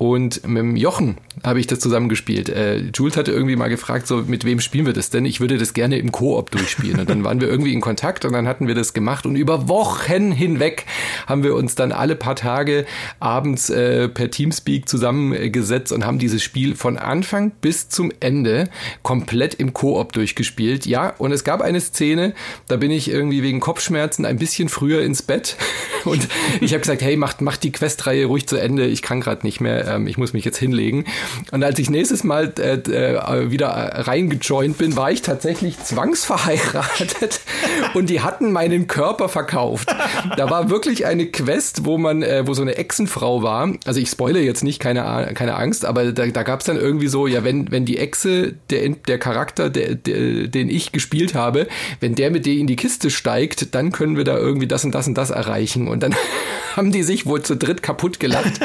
Und 0.01 0.47
mit 0.47 0.79
Jochen 0.79 1.17
habe 1.43 1.59
ich 1.59 1.67
das 1.67 1.79
zusammengespielt. 1.79 2.49
Äh, 2.49 2.85
Jules 2.91 3.17
hatte 3.17 3.31
irgendwie 3.31 3.55
mal 3.55 3.67
gefragt, 3.67 4.07
so 4.07 4.23
mit 4.25 4.45
wem 4.45 4.59
spielen 4.59 4.87
wir 4.87 4.93
das 4.93 5.11
denn? 5.11 5.25
Ich 5.25 5.41
würde 5.41 5.59
das 5.59 5.75
gerne 5.75 5.99
im 5.99 6.11
Koop 6.11 6.49
durchspielen. 6.49 7.01
Und 7.01 7.07
dann 7.07 7.23
waren 7.23 7.39
wir 7.39 7.47
irgendwie 7.47 7.71
in 7.71 7.81
Kontakt 7.81 8.25
und 8.25 8.33
dann 8.33 8.47
hatten 8.47 8.67
wir 8.67 8.73
das 8.73 8.93
gemacht. 8.93 9.27
Und 9.27 9.35
über 9.35 9.69
Wochen 9.69 10.31
hinweg 10.31 10.87
haben 11.27 11.43
wir 11.43 11.53
uns 11.53 11.75
dann 11.75 11.91
alle 11.91 12.15
paar 12.15 12.35
Tage 12.35 12.87
abends 13.19 13.69
äh, 13.69 14.09
per 14.09 14.31
Teamspeak 14.31 14.89
zusammengesetzt 14.89 15.91
und 15.91 16.03
haben 16.03 16.17
dieses 16.17 16.41
Spiel 16.41 16.73
von 16.73 16.97
Anfang 16.97 17.51
bis 17.61 17.89
zum 17.89 18.11
Ende 18.21 18.71
komplett 19.03 19.53
im 19.53 19.71
Koop 19.71 20.13
durchgespielt. 20.13 20.87
Ja, 20.87 21.13
und 21.19 21.31
es 21.31 21.43
gab 21.43 21.61
eine 21.61 21.79
Szene, 21.79 22.33
da 22.67 22.77
bin 22.77 22.89
ich 22.89 23.07
irgendwie 23.07 23.43
wegen 23.43 23.59
Kopfschmerzen 23.59 24.25
ein 24.25 24.39
bisschen 24.39 24.67
früher 24.67 25.03
ins 25.03 25.21
Bett. 25.21 25.57
Und 26.05 26.27
ich 26.61 26.73
habe 26.73 26.81
gesagt, 26.81 27.03
hey, 27.03 27.15
macht, 27.15 27.41
macht 27.41 27.61
die 27.61 27.71
Questreihe 27.71 28.25
ruhig 28.25 28.47
zu 28.47 28.57
Ende. 28.57 28.87
Ich 28.87 29.03
kann 29.03 29.21
gerade 29.21 29.45
nicht 29.45 29.61
mehr 29.61 29.90
ähm, 29.95 30.07
ich 30.07 30.17
muss 30.17 30.33
mich 30.33 30.45
jetzt 30.45 30.57
hinlegen. 30.57 31.05
Und 31.51 31.63
als 31.63 31.79
ich 31.79 31.89
nächstes 31.89 32.23
Mal 32.23 32.53
äh, 32.59 32.73
äh, 32.73 33.51
wieder 33.51 33.67
reingejoint 33.67 34.77
bin, 34.77 34.95
war 34.95 35.11
ich 35.11 35.21
tatsächlich 35.21 35.79
zwangsverheiratet 35.79 37.41
und 37.93 38.09
die 38.09 38.21
hatten 38.21 38.51
meinen 38.51 38.87
Körper 38.87 39.29
verkauft. 39.29 39.93
Da 40.37 40.49
war 40.49 40.69
wirklich 40.69 41.05
eine 41.05 41.27
Quest, 41.27 41.85
wo 41.85 41.97
man, 41.97 42.23
äh, 42.23 42.47
wo 42.47 42.53
so 42.53 42.61
eine 42.61 42.75
Echsenfrau 42.77 43.43
war. 43.43 43.73
Also 43.85 43.99
ich 43.99 44.09
spoilere 44.09 44.43
jetzt 44.43 44.63
nicht, 44.63 44.79
keine, 44.79 45.31
keine 45.33 45.55
Angst, 45.55 45.85
aber 45.85 46.11
da, 46.11 46.25
da 46.27 46.43
gab 46.43 46.61
es 46.61 46.65
dann 46.65 46.77
irgendwie 46.77 47.07
so, 47.07 47.27
ja, 47.27 47.43
wenn, 47.43 47.71
wenn 47.71 47.85
die 47.85 47.97
Echse, 47.97 48.55
der, 48.69 48.89
der 48.89 49.19
Charakter, 49.19 49.69
der, 49.69 49.95
der, 49.95 50.47
den 50.47 50.69
ich 50.69 50.91
gespielt 50.91 51.35
habe, 51.35 51.67
wenn 51.99 52.15
der 52.15 52.31
mit 52.31 52.45
dir 52.45 52.59
in 52.59 52.67
die 52.67 52.75
Kiste 52.75 53.09
steigt, 53.09 53.73
dann 53.75 53.91
können 53.91 54.17
wir 54.17 54.23
da 54.23 54.37
irgendwie 54.37 54.67
das 54.67 54.85
und 54.85 54.93
das 54.93 55.07
und 55.07 55.15
das 55.15 55.29
erreichen. 55.29 55.87
Und 55.87 56.03
dann 56.03 56.15
haben 56.75 56.91
die 56.91 57.03
sich 57.03 57.25
wohl 57.25 57.41
zu 57.41 57.55
dritt 57.55 57.83
kaputt 57.83 58.19
gelacht, 58.19 58.59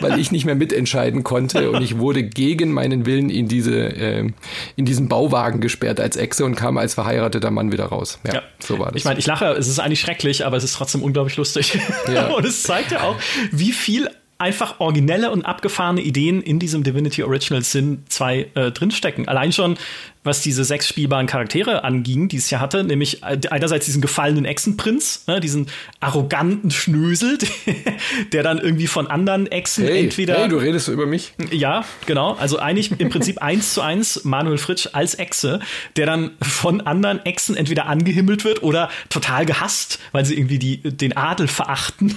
weil 0.00 0.18
ich 0.18 0.32
nicht 0.32 0.44
mehr 0.44 0.54
mitentscheiden 0.72 1.22
konnte 1.22 1.70
und 1.70 1.82
ich 1.82 1.98
wurde 1.98 2.22
gegen 2.22 2.72
meinen 2.72 3.06
Willen 3.06 3.30
in 3.30 3.48
diese 3.48 3.76
äh, 3.76 4.30
in 4.76 4.84
diesen 4.84 5.08
Bauwagen 5.08 5.60
gesperrt 5.60 6.00
als 6.00 6.16
Echse 6.16 6.44
und 6.44 6.54
kam 6.54 6.78
als 6.78 6.94
verheirateter 6.94 7.50
Mann 7.50 7.72
wieder 7.72 7.86
raus. 7.86 8.18
Ja, 8.26 8.34
ja. 8.34 8.42
so 8.58 8.78
war 8.78 8.86
das. 8.86 8.96
Ich 8.96 9.04
meine, 9.04 9.18
ich 9.18 9.26
lache, 9.26 9.46
es 9.46 9.68
ist 9.68 9.78
eigentlich 9.78 10.00
schrecklich, 10.00 10.44
aber 10.44 10.56
es 10.56 10.64
ist 10.64 10.74
trotzdem 10.74 11.02
unglaublich 11.02 11.36
lustig. 11.36 11.78
Ja. 12.12 12.28
und 12.36 12.44
es 12.44 12.62
zeigt 12.62 12.92
ja 12.92 13.02
auch, 13.02 13.16
wie 13.50 13.72
viel 13.72 14.08
einfach 14.38 14.80
originelle 14.80 15.30
und 15.30 15.44
abgefahrene 15.44 16.00
Ideen 16.00 16.42
in 16.42 16.58
diesem 16.58 16.82
Divinity 16.82 17.22
Original 17.22 17.62
Sin 17.62 18.02
2 18.08 18.48
äh, 18.54 18.70
drinstecken. 18.72 19.28
Allein 19.28 19.52
schon 19.52 19.76
was 20.24 20.40
diese 20.40 20.64
sechs 20.64 20.88
spielbaren 20.88 21.26
Charaktere 21.26 21.82
anging, 21.84 22.28
die 22.28 22.36
es 22.36 22.48
ja 22.50 22.60
hatte, 22.60 22.84
nämlich 22.84 23.22
äh, 23.22 23.38
einerseits 23.50 23.86
diesen 23.86 24.00
gefallenen 24.00 24.44
Echsenprinz, 24.44 25.24
ne, 25.26 25.40
diesen 25.40 25.66
arroganten 26.00 26.70
Schnösel, 26.70 27.38
der 28.32 28.42
dann 28.42 28.58
irgendwie 28.58 28.86
von 28.86 29.08
anderen 29.08 29.46
Echsen 29.48 29.84
hey, 29.84 30.04
entweder. 30.04 30.38
Hey, 30.38 30.48
du 30.48 30.58
redest 30.58 30.88
über 30.88 31.06
mich. 31.06 31.32
Ja, 31.50 31.84
genau. 32.06 32.34
Also 32.34 32.58
eigentlich 32.58 32.92
im 33.00 33.10
Prinzip 33.10 33.42
eins 33.42 33.74
zu 33.74 33.80
eins 33.80 34.24
Manuel 34.24 34.58
Fritsch 34.58 34.88
als 34.92 35.18
Echse, 35.18 35.60
der 35.96 36.06
dann 36.06 36.32
von 36.40 36.80
anderen 36.80 37.24
Echsen 37.24 37.56
entweder 37.56 37.86
angehimmelt 37.86 38.44
wird 38.44 38.62
oder 38.62 38.90
total 39.08 39.44
gehasst, 39.44 39.98
weil 40.12 40.24
sie 40.24 40.36
irgendwie 40.36 40.58
die, 40.58 40.82
den 40.82 41.16
Adel 41.16 41.48
verachten. 41.48 42.14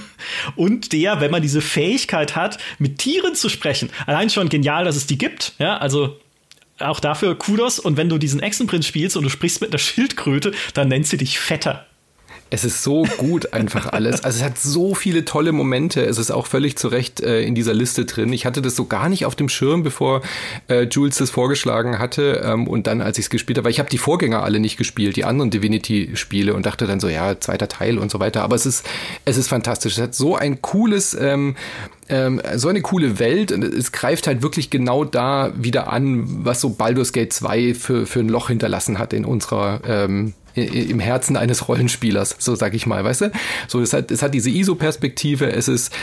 Und 0.56 0.94
der, 0.94 1.22
wenn 1.22 1.32
man 1.32 1.42
diese 1.42 1.62
Fähigkeit 1.62 2.36
hat, 2.36 2.60
mit 2.78 3.00
Tieren 3.00 3.36
zu 3.36 3.50
sprechen, 3.50 3.90
allein 4.06 4.30
schon 4.30 4.50
genial, 4.50 4.86
dass 4.86 4.96
es 4.96 5.08
die 5.08 5.18
gibt. 5.18 5.54
Ja, 5.58 5.78
also 5.78 6.20
auch 6.80 7.00
dafür 7.00 7.36
Kudos. 7.36 7.80
Und 7.80 7.98
wenn 7.98 8.10
du 8.10 8.18
diesen 8.18 8.40
Echsenprinz 8.40 8.86
spielst 8.86 9.18
und 9.18 9.24
du 9.24 9.30
sprichst 9.30 9.62
mit 9.62 9.72
einer 9.72 9.80
Schildkröte, 9.80 10.52
dann 10.74 10.88
nennt 10.88 11.08
sie 11.08 11.18
dich 11.18 11.40
Vetter. 11.40 11.86
Es 12.56 12.64
ist 12.64 12.84
so 12.84 13.04
gut 13.18 13.52
einfach 13.52 13.88
alles. 13.88 14.24
Also 14.24 14.38
es 14.38 14.46
hat 14.46 14.58
so 14.58 14.96
viele 14.96 15.26
tolle 15.26 15.52
Momente. 15.52 16.06
Es 16.06 16.18
ist 16.18 16.32
auch 16.32 16.48
völlig 16.48 16.78
zu 16.78 16.88
Recht 16.88 17.20
äh, 17.20 17.42
in 17.42 17.54
dieser 17.54 17.74
Liste 17.74 18.06
drin. 18.06 18.32
Ich 18.32 18.46
hatte 18.46 18.62
das 18.62 18.78
so 18.78 18.86
gar 18.86 19.10
nicht 19.10 19.26
auf 19.26 19.36
dem 19.36 19.50
Schirm, 19.50 19.84
bevor 19.84 20.22
äh, 20.70 20.84
Jules 20.84 21.18
das 21.18 21.30
vorgeschlagen 21.30 22.00
hatte. 22.00 22.42
Ähm, 22.46 22.70
und 22.70 22.88
dann, 22.88 23.02
als 23.02 23.18
ich 23.18 23.26
es 23.26 23.30
gespielt 23.30 23.58
habe, 23.58 23.66
weil 23.66 23.72
ich 23.72 23.80
habe 23.80 23.90
die 23.90 23.98
Vorgänger 23.98 24.42
alle 24.42 24.62
nicht 24.62 24.78
gespielt, 24.78 25.18
die 25.18 25.26
anderen 25.26 25.52
Divinity-Spiele 25.52 26.54
und 26.54 26.66
dachte 26.66 26.88
dann 26.88 27.02
so, 27.02 27.10
ja, 27.10 27.38
zweiter 27.38 27.68
Teil 27.68 27.98
und 27.98 28.10
so 28.10 28.22
weiter. 28.22 28.44
Aber 28.44 28.56
es 28.56 28.66
ist, 28.66 28.86
es 29.26 29.36
ist 29.36 29.50
fantastisch. 29.50 29.98
Es 29.98 30.02
hat 30.02 30.16
so 30.16 30.38
ein 30.38 30.62
cooles 30.62 31.14
ähm, 31.14 31.58
ähm, 32.08 32.42
so 32.56 32.70
eine 32.70 32.82
coole 32.82 33.20
Welt 33.20 33.52
und 33.52 33.66
es 33.66 33.92
greift 33.92 34.28
halt 34.28 34.44
wirklich 34.44 34.70
genau 34.70 35.04
da 35.04 35.52
wieder 35.58 35.92
an, 35.92 36.46
was 36.46 36.62
so 36.62 36.70
Baldur's 36.70 37.12
Gate 37.12 37.34
2 37.34 37.74
für, 37.74 38.06
für 38.06 38.22
ein 38.22 38.30
Loch 38.30 38.48
hinterlassen 38.48 38.98
hat 38.98 39.12
in 39.12 39.26
unserer 39.26 39.82
ähm, 39.86 40.34
im 40.56 41.00
Herzen 41.00 41.38
eines 41.38 41.68
Rollenspielers, 41.68 42.36
so 42.40 42.56
sag 42.56 42.74
ich 42.74 42.86
mal, 42.86 43.04
weißt 43.04 43.22
du? 43.22 43.32
So, 43.68 43.82
es 43.82 43.94
hat, 43.94 44.12
es 44.12 44.22
hat 44.22 44.34
diese 44.34 44.50
ISO-Perspektive, 44.50 45.52
es 45.52 45.68
ist, 45.68 45.94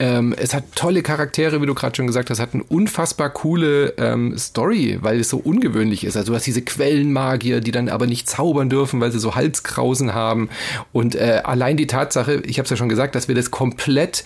ähm, 0.00 0.34
es 0.36 0.54
hat 0.54 0.64
tolle 0.74 1.02
Charaktere, 1.02 1.60
wie 1.60 1.66
du 1.66 1.74
gerade 1.74 1.96
schon 1.96 2.06
gesagt 2.06 2.30
hast, 2.30 2.40
hat 2.40 2.54
eine 2.54 2.62
unfassbar 2.62 3.30
coole 3.30 3.94
ähm, 3.98 4.36
Story, 4.38 4.98
weil 5.00 5.20
es 5.20 5.28
so 5.28 5.38
ungewöhnlich 5.38 6.04
ist. 6.04 6.16
Also 6.16 6.32
du 6.32 6.36
hast 6.36 6.46
diese 6.46 6.62
Quellenmagier, 6.62 7.60
die 7.60 7.72
dann 7.72 7.88
aber 7.88 8.06
nicht 8.06 8.28
zaubern 8.28 8.70
dürfen, 8.70 9.00
weil 9.00 9.12
sie 9.12 9.18
so 9.18 9.34
Halskrausen 9.34 10.14
haben. 10.14 10.48
Und 10.92 11.14
äh, 11.14 11.42
allein 11.44 11.76
die 11.76 11.86
Tatsache, 11.86 12.42
ich 12.46 12.58
habe 12.58 12.64
es 12.64 12.70
ja 12.70 12.76
schon 12.76 12.88
gesagt, 12.88 13.14
dass 13.14 13.28
wir 13.28 13.34
das 13.34 13.50
komplett 13.50 14.24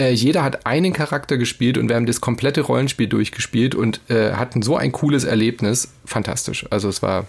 äh, 0.00 0.12
jeder 0.12 0.44
hat 0.44 0.64
einen 0.66 0.92
Charakter 0.92 1.36
gespielt 1.36 1.76
und 1.76 1.88
wir 1.88 1.96
haben 1.96 2.06
das 2.06 2.20
komplette 2.20 2.60
Rollenspiel 2.60 3.08
durchgespielt 3.08 3.74
und 3.74 4.00
äh, 4.08 4.32
hatten 4.32 4.62
so 4.62 4.76
ein 4.76 4.92
cooles 4.92 5.24
Erlebnis. 5.24 5.88
Fantastisch. 6.04 6.66
Also 6.70 6.88
es 6.88 7.02
war, 7.02 7.26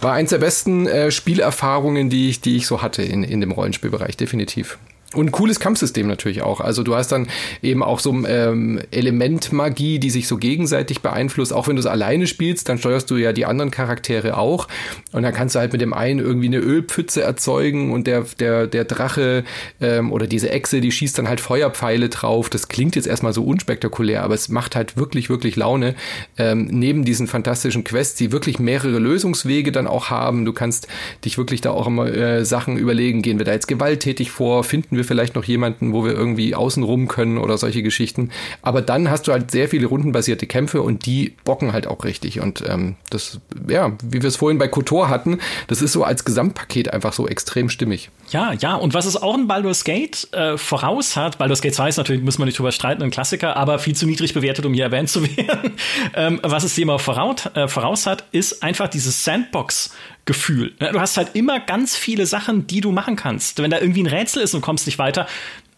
war 0.00 0.12
eins 0.12 0.30
der 0.30 0.38
besten 0.38 0.86
äh, 0.86 1.10
Spielerfahrungen, 1.10 2.10
die 2.10 2.28
ich, 2.30 2.40
die 2.40 2.56
ich 2.56 2.66
so 2.66 2.82
hatte 2.82 3.02
in, 3.02 3.24
in 3.24 3.40
dem 3.40 3.52
Rollenspielbereich, 3.52 4.16
definitiv. 4.16 4.78
Und 5.14 5.26
ein 5.26 5.32
cooles 5.32 5.60
Kampfsystem 5.60 6.06
natürlich 6.06 6.42
auch. 6.42 6.60
Also 6.60 6.82
du 6.82 6.94
hast 6.94 7.12
dann 7.12 7.28
eben 7.62 7.82
auch 7.82 8.00
so 8.00 8.12
ähm, 8.26 8.80
Elementmagie, 8.90 9.98
die 9.98 10.10
sich 10.10 10.28
so 10.28 10.36
gegenseitig 10.36 11.00
beeinflusst. 11.00 11.52
Auch 11.52 11.68
wenn 11.68 11.76
du 11.76 11.80
es 11.80 11.86
alleine 11.86 12.26
spielst, 12.26 12.68
dann 12.68 12.78
steuerst 12.78 13.10
du 13.10 13.16
ja 13.16 13.32
die 13.32 13.46
anderen 13.46 13.70
Charaktere 13.70 14.36
auch. 14.36 14.68
Und 15.12 15.22
dann 15.22 15.32
kannst 15.32 15.54
du 15.54 15.60
halt 15.60 15.72
mit 15.72 15.80
dem 15.80 15.92
einen 15.92 16.18
irgendwie 16.18 16.46
eine 16.46 16.58
Ölpfütze 16.58 17.22
erzeugen 17.22 17.92
und 17.92 18.06
der, 18.06 18.24
der, 18.38 18.66
der 18.66 18.84
Drache 18.84 19.44
ähm, 19.80 20.12
oder 20.12 20.26
diese 20.26 20.50
Echse, 20.50 20.80
die 20.80 20.92
schießt 20.92 21.18
dann 21.18 21.28
halt 21.28 21.40
Feuerpfeile 21.40 22.08
drauf. 22.08 22.50
Das 22.50 22.68
klingt 22.68 22.96
jetzt 22.96 23.06
erstmal 23.06 23.32
so 23.32 23.44
unspektakulär, 23.44 24.22
aber 24.22 24.34
es 24.34 24.48
macht 24.48 24.76
halt 24.76 24.96
wirklich, 24.96 25.28
wirklich 25.30 25.56
Laune. 25.56 25.94
Ähm, 26.36 26.68
neben 26.70 27.04
diesen 27.04 27.26
fantastischen 27.26 27.84
Quests, 27.84 28.16
die 28.16 28.32
wirklich 28.32 28.58
mehrere 28.58 28.98
Lösungswege 28.98 29.72
dann 29.72 29.86
auch 29.86 30.10
haben. 30.10 30.44
Du 30.44 30.52
kannst 30.52 30.88
dich 31.24 31.38
wirklich 31.38 31.60
da 31.60 31.70
auch 31.70 31.86
immer 31.86 32.06
äh, 32.12 32.44
Sachen 32.44 32.76
überlegen. 32.76 33.22
Gehen 33.22 33.38
wir 33.38 33.44
da 33.44 33.52
jetzt 33.52 33.68
gewalttätig 33.68 34.30
vor? 34.30 34.64
Finden 34.64 34.96
wir 34.96 35.03
wir 35.04 35.08
vielleicht 35.08 35.34
noch 35.34 35.44
jemanden, 35.44 35.92
wo 35.92 36.04
wir 36.04 36.12
irgendwie 36.12 36.54
außen 36.54 36.82
rum 36.82 37.08
können 37.08 37.38
oder 37.38 37.58
solche 37.58 37.82
Geschichten. 37.82 38.30
Aber 38.62 38.82
dann 38.82 39.10
hast 39.10 39.28
du 39.28 39.32
halt 39.32 39.50
sehr 39.50 39.68
viele 39.68 39.86
rundenbasierte 39.86 40.46
Kämpfe 40.46 40.82
und 40.82 41.06
die 41.06 41.34
bocken 41.44 41.72
halt 41.72 41.86
auch 41.86 42.04
richtig. 42.04 42.40
Und 42.40 42.64
ähm, 42.66 42.96
das, 43.10 43.40
ja, 43.68 43.92
wie 44.02 44.22
wir 44.22 44.28
es 44.28 44.36
vorhin 44.36 44.58
bei 44.58 44.68
Kotor 44.68 45.08
hatten, 45.08 45.38
das 45.68 45.82
ist 45.82 45.92
so 45.92 46.04
als 46.04 46.24
Gesamtpaket 46.24 46.92
einfach 46.92 47.12
so 47.12 47.28
extrem 47.28 47.68
stimmig. 47.68 48.10
Ja, 48.30 48.52
ja, 48.52 48.74
und 48.74 48.94
was 48.94 49.06
es 49.06 49.20
auch 49.20 49.36
in 49.36 49.46
Baldur's 49.46 49.84
Gate 49.84 50.28
äh, 50.32 50.56
voraus 50.56 51.16
hat, 51.16 51.38
Baldur's 51.38 51.60
Gate 51.60 51.74
2 51.74 51.88
ist 51.90 51.96
natürlich, 51.98 52.22
muss 52.22 52.38
man 52.38 52.46
nicht 52.46 52.58
drüber 52.58 52.72
streiten, 52.72 53.02
ein 53.02 53.10
Klassiker, 53.10 53.56
aber 53.56 53.78
viel 53.78 53.94
zu 53.94 54.06
niedrig 54.06 54.34
bewertet, 54.34 54.64
um 54.64 54.72
hier 54.72 54.84
erwähnt 54.84 55.10
zu 55.10 55.22
werden. 55.36 55.72
ähm, 56.14 56.40
was 56.42 56.64
es 56.64 56.74
dem 56.74 56.90
auch 56.90 57.00
voraus, 57.00 57.46
äh, 57.54 57.68
voraus 57.68 58.06
hat, 58.06 58.24
ist 58.32 58.62
einfach 58.62 58.88
dieses 58.88 59.24
Sandbox 59.24 59.92
Gefühl. 60.24 60.72
Du 60.78 61.00
hast 61.00 61.16
halt 61.16 61.34
immer 61.34 61.60
ganz 61.60 61.96
viele 61.96 62.26
Sachen, 62.26 62.66
die 62.66 62.80
du 62.80 62.92
machen 62.92 63.16
kannst. 63.16 63.60
Wenn 63.60 63.70
da 63.70 63.80
irgendwie 63.80 64.02
ein 64.02 64.06
Rätsel 64.06 64.42
ist 64.42 64.54
und 64.54 64.62
kommst 64.62 64.86
nicht 64.86 64.98
weiter, 64.98 65.26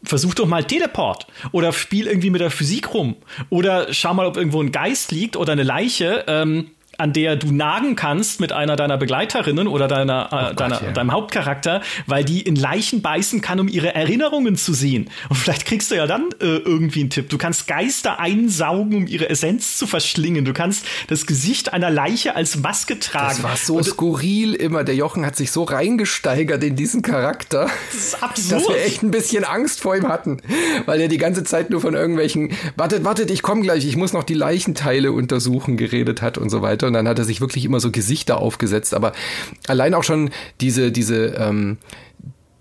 versuch 0.04 0.34
doch 0.34 0.46
mal 0.46 0.64
Teleport 0.64 1.26
oder 1.52 1.72
spiel 1.72 2.06
irgendwie 2.06 2.30
mit 2.30 2.40
der 2.40 2.50
Physik 2.50 2.94
rum 2.94 3.16
oder 3.50 3.92
schau 3.92 4.14
mal, 4.14 4.26
ob 4.26 4.36
irgendwo 4.36 4.62
ein 4.62 4.72
Geist 4.72 5.10
liegt 5.10 5.36
oder 5.36 5.52
eine 5.52 5.64
Leiche. 5.64 6.24
Ähm, 6.28 6.70
an 6.98 7.12
der 7.12 7.36
du 7.36 7.52
nagen 7.52 7.96
kannst 7.96 8.40
mit 8.40 8.52
einer 8.52 8.76
deiner 8.76 8.96
Begleiterinnen 8.96 9.68
oder 9.68 9.88
deiner, 9.88 10.28
äh, 10.32 10.48
Gott, 10.48 10.60
deiner 10.60 10.82
ja. 10.82 10.92
deinem 10.92 11.12
Hauptcharakter, 11.12 11.82
weil 12.06 12.24
die 12.24 12.42
in 12.42 12.56
Leichen 12.56 13.02
beißen 13.02 13.40
kann, 13.40 13.60
um 13.60 13.68
ihre 13.68 13.94
Erinnerungen 13.94 14.56
zu 14.56 14.72
sehen. 14.72 15.10
Und 15.28 15.36
vielleicht 15.36 15.66
kriegst 15.66 15.90
du 15.90 15.94
ja 15.94 16.06
dann 16.06 16.28
äh, 16.40 16.56
irgendwie 16.56 17.00
einen 17.00 17.10
Tipp. 17.10 17.28
Du 17.28 17.38
kannst 17.38 17.66
Geister 17.66 18.18
einsaugen, 18.18 18.96
um 18.96 19.06
ihre 19.06 19.28
Essenz 19.28 19.76
zu 19.76 19.86
verschlingen. 19.86 20.44
Du 20.44 20.52
kannst 20.52 20.86
das 21.08 21.26
Gesicht 21.26 21.72
einer 21.72 21.90
Leiche 21.90 22.34
als 22.34 22.56
Maske 22.56 22.98
tragen. 22.98 23.36
Das 23.36 23.42
war 23.42 23.56
so 23.56 23.76
Und, 23.76 23.84
skurril 23.84 24.54
immer. 24.54 24.84
Der 24.84 24.94
Jochen 24.94 25.24
hat 25.26 25.36
sich 25.36 25.50
so 25.50 25.64
reingesteigert 25.64 26.62
in 26.64 26.76
diesen 26.76 27.02
Charakter. 27.02 27.68
Das 27.92 28.00
ist 28.00 28.22
absurd. 28.22 28.62
Dass 28.62 28.68
wir 28.68 28.84
echt 28.84 29.02
ein 29.02 29.10
bisschen 29.10 29.44
Angst 29.44 29.80
vor 29.80 29.96
ihm 29.96 30.08
hatten. 30.08 30.38
Weil 30.86 31.00
er 31.00 31.08
die 31.08 31.18
ganze 31.18 31.44
Zeit 31.44 31.70
nur 31.70 31.80
von 31.80 31.94
irgendwelchen, 31.94 32.52
wartet, 32.76 33.04
wartet, 33.04 33.30
ich 33.30 33.42
komme 33.42 33.62
gleich, 33.62 33.86
ich 33.86 33.96
muss 33.96 34.12
noch 34.12 34.24
die 34.24 34.34
Leichenteile 34.34 35.12
untersuchen, 35.12 35.76
geredet 35.76 36.22
hat 36.22 36.38
und 36.38 36.50
so 36.50 36.62
weiter 36.62 36.85
und 36.86 36.92
dann 36.92 37.08
hat 37.08 37.18
er 37.18 37.24
sich 37.24 37.40
wirklich 37.40 37.64
immer 37.64 37.80
so 37.80 37.90
Gesichter 37.90 38.38
aufgesetzt. 38.38 38.94
Aber 38.94 39.12
allein 39.68 39.94
auch 39.94 40.04
schon 40.04 40.30
diese, 40.60 40.92
diese, 40.92 41.34
ähm, 41.38 41.78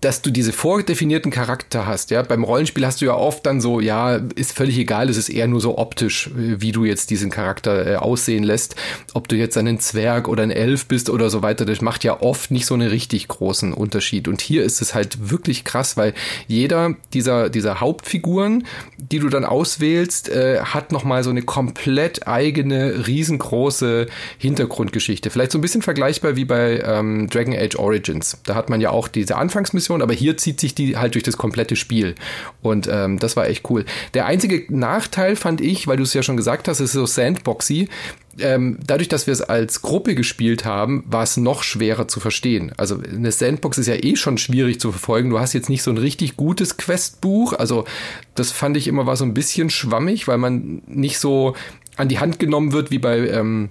dass 0.02 0.20
du 0.20 0.30
diese 0.30 0.52
vordefinierten 0.52 1.30
Charakter 1.30 1.86
hast, 1.86 2.10
ja. 2.10 2.22
Beim 2.22 2.44
Rollenspiel 2.44 2.84
hast 2.84 3.00
du 3.00 3.06
ja 3.06 3.14
oft 3.14 3.46
dann 3.46 3.62
so, 3.62 3.80
ja, 3.80 4.16
ist 4.34 4.52
völlig 4.52 4.78
egal, 4.78 5.08
es 5.08 5.16
ist 5.16 5.30
eher 5.30 5.48
nur 5.48 5.60
so 5.60 5.78
optisch, 5.78 6.30
wie 6.34 6.70
du 6.70 6.84
jetzt 6.84 7.08
diesen 7.10 7.30
Charakter 7.30 7.86
äh, 7.86 7.96
aussehen 7.96 8.44
lässt. 8.44 8.76
Ob 9.14 9.26
du 9.26 9.36
jetzt 9.36 9.56
einen 9.56 9.80
Zwerg 9.80 10.28
oder 10.28 10.42
ein 10.42 10.50
Elf 10.50 10.86
bist 10.86 11.08
oder 11.08 11.30
so 11.30 11.42
weiter, 11.42 11.64
das 11.64 11.80
macht 11.80 12.04
ja 12.04 12.20
oft 12.20 12.50
nicht 12.50 12.66
so 12.66 12.74
einen 12.74 12.88
richtig 12.88 13.26
großen 13.28 13.72
Unterschied. 13.72 14.28
Und 14.28 14.42
hier 14.42 14.64
ist 14.64 14.82
es 14.82 14.94
halt 14.94 15.30
wirklich 15.30 15.64
krass, 15.64 15.96
weil 15.96 16.12
jeder 16.46 16.94
dieser, 17.14 17.48
dieser 17.48 17.80
Hauptfiguren, 17.80 18.66
die 18.98 19.18
du 19.18 19.30
dann 19.30 19.46
auswählst, 19.46 20.28
äh, 20.28 20.60
hat 20.60 20.92
nochmal 20.92 21.24
so 21.24 21.30
eine 21.30 21.42
komplett 21.42 22.28
eigene, 22.28 23.06
riesengroße 23.06 24.08
Hintergrundgeschichte. 24.36 25.30
Vielleicht 25.30 25.52
so 25.52 25.58
ein 25.58 25.62
bisschen 25.62 25.82
vergleichbar 25.82 26.36
wie 26.36 26.44
bei 26.44 26.82
ähm, 26.84 27.28
Dragon 27.30 27.54
Age 27.54 27.76
Origins. 27.76 28.38
Da 28.44 28.54
hat 28.54 28.68
man 28.68 28.82
ja 28.82 28.90
auch 28.90 29.08
diese 29.08 29.36
Anfangsmission 29.36 29.85
Mission, 29.86 30.02
aber 30.02 30.14
hier 30.14 30.36
zieht 30.36 30.60
sich 30.60 30.74
die 30.74 30.96
halt 30.96 31.14
durch 31.14 31.24
das 31.24 31.36
komplette 31.36 31.76
Spiel. 31.76 32.14
Und 32.62 32.88
ähm, 32.90 33.18
das 33.18 33.36
war 33.36 33.48
echt 33.48 33.68
cool. 33.70 33.84
Der 34.14 34.26
einzige 34.26 34.64
Nachteil 34.68 35.36
fand 35.36 35.60
ich, 35.60 35.86
weil 35.86 35.96
du 35.96 36.02
es 36.02 36.14
ja 36.14 36.22
schon 36.22 36.36
gesagt 36.36 36.68
hast, 36.68 36.80
ist 36.80 36.92
so 36.92 37.06
Sandboxy. 37.06 37.88
Ähm, 38.38 38.78
dadurch, 38.86 39.08
dass 39.08 39.26
wir 39.26 39.32
es 39.32 39.40
als 39.40 39.80
Gruppe 39.80 40.14
gespielt 40.14 40.64
haben, 40.64 41.04
war 41.06 41.22
es 41.22 41.36
noch 41.36 41.62
schwerer 41.62 42.06
zu 42.08 42.20
verstehen. 42.20 42.72
Also 42.76 43.00
eine 43.00 43.32
Sandbox 43.32 43.78
ist 43.78 43.86
ja 43.86 43.94
eh 43.94 44.16
schon 44.16 44.36
schwierig 44.36 44.80
zu 44.80 44.90
verfolgen. 44.90 45.30
Du 45.30 45.38
hast 45.38 45.54
jetzt 45.54 45.70
nicht 45.70 45.82
so 45.82 45.90
ein 45.90 45.98
richtig 45.98 46.36
gutes 46.36 46.76
Questbuch. 46.76 47.54
Also 47.54 47.84
das 48.34 48.50
fand 48.50 48.76
ich 48.76 48.88
immer 48.88 49.06
war 49.06 49.16
so 49.16 49.24
ein 49.24 49.34
bisschen 49.34 49.70
schwammig, 49.70 50.28
weil 50.28 50.38
man 50.38 50.82
nicht 50.86 51.18
so 51.18 51.54
an 51.96 52.08
die 52.08 52.18
Hand 52.18 52.38
genommen 52.38 52.72
wird 52.72 52.90
wie 52.90 52.98
bei 52.98 53.26
ähm, 53.28 53.70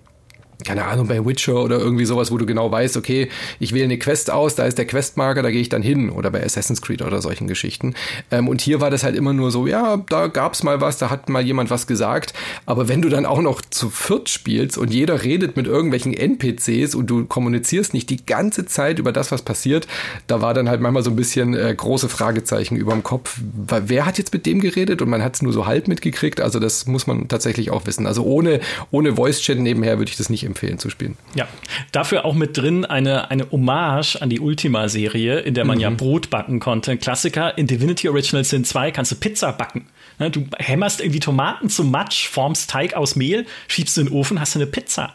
keine 0.63 0.85
Ahnung, 0.85 1.07
bei 1.07 1.25
Witcher 1.25 1.61
oder 1.61 1.79
irgendwie 1.79 2.05
sowas, 2.05 2.31
wo 2.31 2.37
du 2.37 2.45
genau 2.45 2.71
weißt, 2.71 2.97
okay, 2.97 3.29
ich 3.59 3.73
wähle 3.73 3.85
eine 3.85 3.99
Quest 3.99 4.31
aus, 4.31 4.55
da 4.55 4.65
ist 4.65 4.77
der 4.77 4.85
Questmarker, 4.85 5.43
da 5.43 5.51
gehe 5.51 5.61
ich 5.61 5.69
dann 5.69 5.81
hin 5.81 6.09
oder 6.09 6.31
bei 6.31 6.43
Assassin's 6.43 6.81
Creed 6.81 7.01
oder 7.01 7.21
solchen 7.21 7.47
Geschichten. 7.47 7.93
Ähm, 8.31 8.47
und 8.47 8.61
hier 8.61 8.81
war 8.81 8.89
das 8.89 9.03
halt 9.03 9.15
immer 9.15 9.33
nur 9.33 9.51
so, 9.51 9.67
ja, 9.67 9.97
da 10.09 10.27
gab's 10.27 10.63
mal 10.63 10.81
was, 10.81 10.97
da 10.97 11.09
hat 11.09 11.29
mal 11.29 11.43
jemand 11.45 11.69
was 11.69 11.87
gesagt, 11.87 12.33
aber 12.65 12.87
wenn 12.87 13.01
du 13.01 13.09
dann 13.09 13.25
auch 13.25 13.41
noch 13.41 13.61
zu 13.61 13.89
viert 13.89 14.29
spielst 14.29 14.77
und 14.77 14.93
jeder 14.93 15.23
redet 15.23 15.57
mit 15.57 15.67
irgendwelchen 15.67 16.13
NPCs 16.13 16.95
und 16.95 17.07
du 17.07 17.25
kommunizierst 17.25 17.93
nicht 17.93 18.09
die 18.09 18.25
ganze 18.25 18.65
Zeit 18.65 18.99
über 18.99 19.11
das, 19.11 19.31
was 19.31 19.41
passiert, 19.41 19.87
da 20.27 20.41
war 20.41 20.53
dann 20.53 20.69
halt 20.69 20.81
manchmal 20.81 21.03
so 21.03 21.09
ein 21.09 21.15
bisschen 21.15 21.53
äh, 21.53 21.73
große 21.75 22.09
Fragezeichen 22.09 22.75
über 22.77 22.93
dem 22.93 23.03
Kopf. 23.03 23.39
Wer 23.39 24.05
hat 24.05 24.17
jetzt 24.17 24.33
mit 24.33 24.45
dem 24.45 24.61
geredet 24.61 25.01
und 25.01 25.09
man 25.09 25.23
hat 25.23 25.35
es 25.35 25.41
nur 25.41 25.53
so 25.53 25.65
halb 25.65 25.87
mitgekriegt, 25.87 26.39
also 26.39 26.59
das 26.59 26.85
muss 26.85 27.07
man 27.07 27.27
tatsächlich 27.27 27.71
auch 27.71 27.85
wissen. 27.85 28.07
Also 28.07 28.23
ohne, 28.23 28.61
ohne 28.91 29.15
Voice-Chat 29.15 29.59
nebenher 29.59 29.97
würde 29.97 30.09
ich 30.09 30.17
das 30.17 30.29
nicht 30.29 30.44
empfehlen 30.45 30.79
zu 30.79 30.89
spielen. 30.89 31.17
Ja, 31.35 31.47
dafür 31.91 32.25
auch 32.25 32.33
mit 32.33 32.57
drin 32.57 32.85
eine, 32.85 33.31
eine 33.31 33.51
Hommage 33.51 34.17
an 34.21 34.29
die 34.29 34.39
Ultima-Serie, 34.39 35.39
in 35.39 35.53
der 35.53 35.65
man 35.65 35.77
mhm. 35.77 35.81
ja 35.81 35.89
Brot 35.89 36.29
backen 36.29 36.59
konnte. 36.59 36.91
Ein 36.91 36.99
Klassiker, 36.99 37.57
in 37.57 37.67
Divinity 37.67 38.09
Original 38.09 38.43
Sin 38.43 38.63
2 38.63 38.91
kannst 38.91 39.11
du 39.11 39.15
Pizza 39.15 39.51
backen. 39.51 39.87
Du 40.17 40.47
hämmerst 40.57 41.01
irgendwie 41.01 41.19
Tomaten 41.19 41.69
zum 41.69 41.91
Matsch, 41.91 42.29
formst 42.29 42.69
Teig 42.69 42.93
aus 42.93 43.15
Mehl, 43.15 43.45
schiebst 43.67 43.97
du 43.97 44.01
in 44.01 44.07
den 44.07 44.13
Ofen, 44.13 44.39
hast 44.39 44.55
du 44.55 44.59
eine 44.59 44.67
Pizza. 44.67 45.13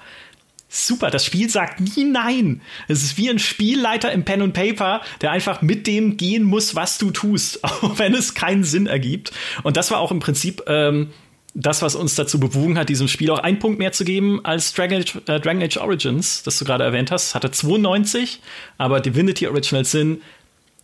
Super, 0.72 1.10
das 1.10 1.24
Spiel 1.24 1.50
sagt 1.50 1.80
nie 1.80 2.04
nein. 2.04 2.60
Es 2.86 3.02
ist 3.02 3.18
wie 3.18 3.28
ein 3.28 3.40
Spielleiter 3.40 4.12
im 4.12 4.24
Pen 4.24 4.40
und 4.40 4.52
Paper, 4.52 5.00
der 5.20 5.32
einfach 5.32 5.62
mit 5.62 5.88
dem 5.88 6.16
gehen 6.16 6.44
muss, 6.44 6.76
was 6.76 6.96
du 6.96 7.10
tust, 7.10 7.64
auch 7.64 7.98
wenn 7.98 8.14
es 8.14 8.34
keinen 8.34 8.62
Sinn 8.62 8.86
ergibt. 8.86 9.32
Und 9.64 9.76
das 9.76 9.90
war 9.90 9.98
auch 9.98 10.12
im 10.12 10.20
Prinzip 10.20 10.62
ähm, 10.68 11.10
das, 11.54 11.82
was 11.82 11.94
uns 11.94 12.14
dazu 12.14 12.38
bewogen 12.38 12.78
hat, 12.78 12.88
diesem 12.88 13.08
Spiel 13.08 13.30
auch 13.30 13.38
einen 13.38 13.58
Punkt 13.58 13.78
mehr 13.78 13.92
zu 13.92 14.04
geben 14.04 14.44
als 14.44 14.72
Dragon 14.72 15.00
Age, 15.00 15.16
äh, 15.26 15.40
Dragon 15.40 15.62
Age 15.62 15.78
Origins, 15.78 16.42
das 16.42 16.58
du 16.58 16.64
gerade 16.64 16.84
erwähnt 16.84 17.10
hast, 17.10 17.34
hatte 17.34 17.50
92, 17.50 18.40
aber 18.78 19.00
Divinity 19.00 19.46
Original 19.46 19.84
Sin 19.84 20.22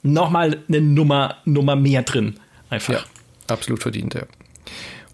nochmal 0.02 0.58
eine 0.68 0.80
Nummer, 0.80 1.36
Nummer 1.44 1.76
mehr 1.76 2.02
drin. 2.02 2.38
Einfach. 2.70 2.94
Ja, 2.94 3.04
absolut 3.48 3.82
verdient, 3.82 4.14
ja. 4.14 4.22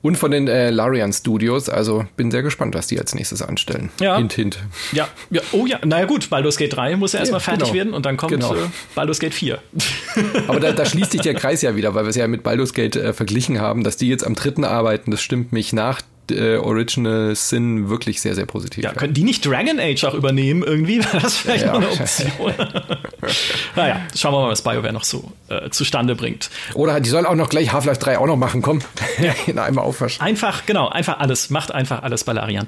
Und 0.03 0.17
von 0.17 0.33
den 0.33 0.49
äh, 0.49 0.71
Larian 0.71 1.13
Studios, 1.13 1.69
also 1.69 2.05
bin 2.17 2.33
sehr 2.33 2.43
gespannt, 2.43 2.75
was 2.75 2.89
die 2.89 2.99
als 2.99 3.15
nächstes 3.15 3.41
anstellen. 3.41 3.91
Ja. 4.01 4.17
Hint, 4.19 4.33
hint. 4.33 4.59
Ja, 4.91 5.09
ja. 5.31 5.41
oh 5.53 5.65
ja, 5.65 5.79
naja 5.85 6.07
gut, 6.07 6.29
Baldur's 6.29 6.57
Gate 6.57 6.75
3 6.75 6.97
muss 6.97 7.13
ja 7.13 7.21
erstmal 7.21 7.41
ja, 7.41 7.45
fertig 7.45 7.69
genau. 7.69 7.75
werden 7.75 7.95
und 7.95 8.05
dann 8.05 8.17
kommt 8.17 8.33
genau. 8.33 8.55
äh, 8.55 8.67
Baldur's 8.97 9.21
Gate 9.21 9.35
4. 9.35 9.59
Aber 10.49 10.59
da, 10.59 10.73
da, 10.73 10.85
schließt 10.85 11.13
sich 11.13 11.21
der 11.21 11.35
Kreis 11.35 11.63
ja 11.63 11.77
wieder, 11.77 11.95
weil 11.95 12.05
wir 12.05 12.11
es 12.11 12.17
ja 12.17 12.27
mit 12.27 12.43
Baldur's 12.43 12.75
Gate 12.75 12.97
äh, 12.97 13.13
verglichen 13.13 13.61
haben, 13.61 13.85
dass 13.85 13.97
die 13.97 14.09
jetzt 14.09 14.27
am 14.27 14.35
dritten 14.35 14.65
arbeiten, 14.65 15.13
das 15.13 15.23
stimmt 15.23 15.53
mich 15.53 15.73
nach 15.73 16.03
äh, 16.33 16.57
Original 16.57 17.35
Sin 17.35 17.89
wirklich 17.89 18.21
sehr, 18.21 18.35
sehr 18.35 18.47
positiv. 18.47 18.85
Ja, 18.85 18.91
ja, 18.91 18.97
können 18.97 19.15
die 19.15 19.25
nicht 19.25 19.45
Dragon 19.45 19.79
Age 19.79 20.05
auch 20.05 20.15
übernehmen 20.15 20.63
irgendwie? 20.63 21.01
Das 21.23 21.37
vielleicht 21.37 21.67
ja. 21.67 21.73
noch 21.73 21.83
eine 21.83 21.91
Option. 21.91 22.55
naja, 23.77 24.01
schauen 24.17 24.33
wir 24.33 24.41
mal, 24.41 24.51
was 24.51 24.63
BioWare 24.63 24.93
noch 24.93 25.05
so 25.05 25.31
äh, 25.49 25.71
zustande 25.71 26.15
bringt. 26.15 26.51
Oder 26.75 27.01
die 27.01 27.11
sollen 27.11 27.27
auch 27.27 27.35
noch 27.35 27.49
gleich 27.49 27.73
Half-Life 27.73 28.01
3 28.01 28.19
auch 28.19 28.27
noch 28.27 28.37
machen, 28.37 28.63
komm. 28.63 28.81
In 29.47 29.59
einem 29.59 29.79
Aufwasch. 29.79 30.21
Einfach, 30.21 30.67
genau, 30.67 30.89
einfach 30.89 31.19
alles. 31.19 31.51
Macht 31.51 31.73
einfach 31.73 32.03
alles 32.03 32.25
bei 32.25 32.33
Larian. 32.33 32.67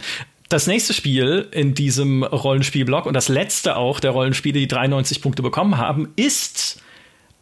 Das 0.48 0.66
nächste 0.66 0.92
Spiel 0.92 1.48
in 1.52 1.74
diesem 1.74 2.22
Rollenspielblock 2.22 3.06
und 3.06 3.14
das 3.14 3.28
letzte 3.28 3.76
auch 3.76 3.98
der 3.98 4.10
Rollenspiele, 4.10 4.60
die 4.60 4.68
93 4.68 5.22
Punkte 5.22 5.42
bekommen 5.42 5.78
haben, 5.78 6.12
ist 6.16 6.82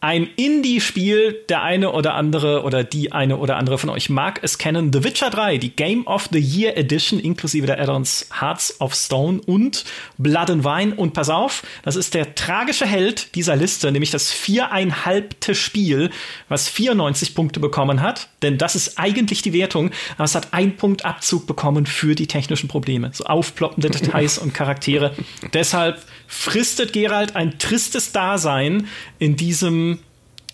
ein 0.03 0.29
Indie-Spiel, 0.35 1.45
der 1.49 1.63
eine 1.63 1.93
oder 1.93 2.15
andere 2.15 2.65
oder 2.65 2.83
die 2.83 3.13
eine 3.13 3.37
oder 3.37 3.57
andere 3.57 3.79
von 3.79 3.89
euch 3.89 4.11
mag 4.11 4.41
es 4.43 4.59
kennen. 4.59 4.93
The 4.93 5.05
Witcher 5.05 5.31
3, 5.31 5.59
die 5.59 5.77
Game 5.77 6.09
of 6.09 6.29
the 6.33 6.41
Year 6.41 6.77
Edition, 6.77 7.21
inklusive 7.21 7.67
der 7.69 7.81
Addons 7.81 8.29
Hearts 8.41 8.81
of 8.81 8.97
Stone 8.97 9.41
und 9.47 9.85
Blood 10.19 10.51
and 10.51 10.65
Wine. 10.65 10.97
Und 10.97 11.13
pass 11.13 11.31
auf, 11.31 11.63
das 11.85 11.95
ist 11.95 12.15
der 12.15 12.35
tragische 12.35 12.85
Held 12.85 13.37
dieser 13.37 13.55
Liste, 13.55 13.93
nämlich 13.93 14.11
das 14.11 14.33
viereinhalbte 14.33 15.55
Spiel, 15.55 16.11
was 16.49 16.69
94 16.69 17.37
Punkte 17.37 17.61
bekommen 17.61 18.03
hat. 18.03 18.29
Denn 18.43 18.59
das 18.59 18.75
ist 18.75 18.99
eigentlich 18.99 19.43
die 19.43 19.53
Wertung, 19.53 19.93
aber 20.17 20.25
es 20.25 20.35
hat 20.35 20.53
einen 20.53 20.75
Punkt 20.75 21.05
Abzug 21.05 21.47
bekommen 21.47 21.87
für 21.87 22.17
die 22.17 22.27
technischen 22.27 22.67
Probleme. 22.67 23.11
So 23.13 23.23
aufploppende 23.23 23.89
Details 23.89 24.39
und 24.39 24.53
Charaktere. 24.53 25.15
Deshalb 25.53 26.03
fristet 26.33 26.95
Gerald 26.95 27.37
ein 27.37 27.59
tristes 27.59 28.11
Dasein 28.13 28.89
in 29.19 29.37
diesem 29.37 29.99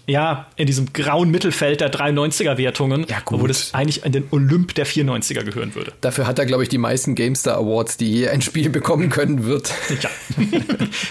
ja, 0.08 0.46
in 0.56 0.66
diesem 0.66 0.92
grauen 0.94 1.30
Mittelfeld 1.30 1.82
der 1.82 1.92
93er-Wertungen, 1.92 3.04
ja, 3.08 3.18
wo 3.26 3.46
das 3.46 3.74
eigentlich 3.74 4.04
in 4.06 4.12
den 4.12 4.24
Olymp 4.30 4.74
der 4.74 4.86
94er 4.86 5.44
gehören 5.44 5.74
würde. 5.74 5.92
Dafür 6.00 6.26
hat 6.26 6.38
er, 6.38 6.46
glaube 6.46 6.62
ich, 6.62 6.70
die 6.70 6.78
meisten 6.78 7.14
GameStar 7.14 7.58
Awards, 7.58 7.98
die 7.98 8.10
je 8.10 8.28
ein 8.28 8.40
Spiel 8.40 8.70
bekommen 8.70 9.10
können 9.10 9.44
wird. 9.44 9.70
Ja. 10.02 10.08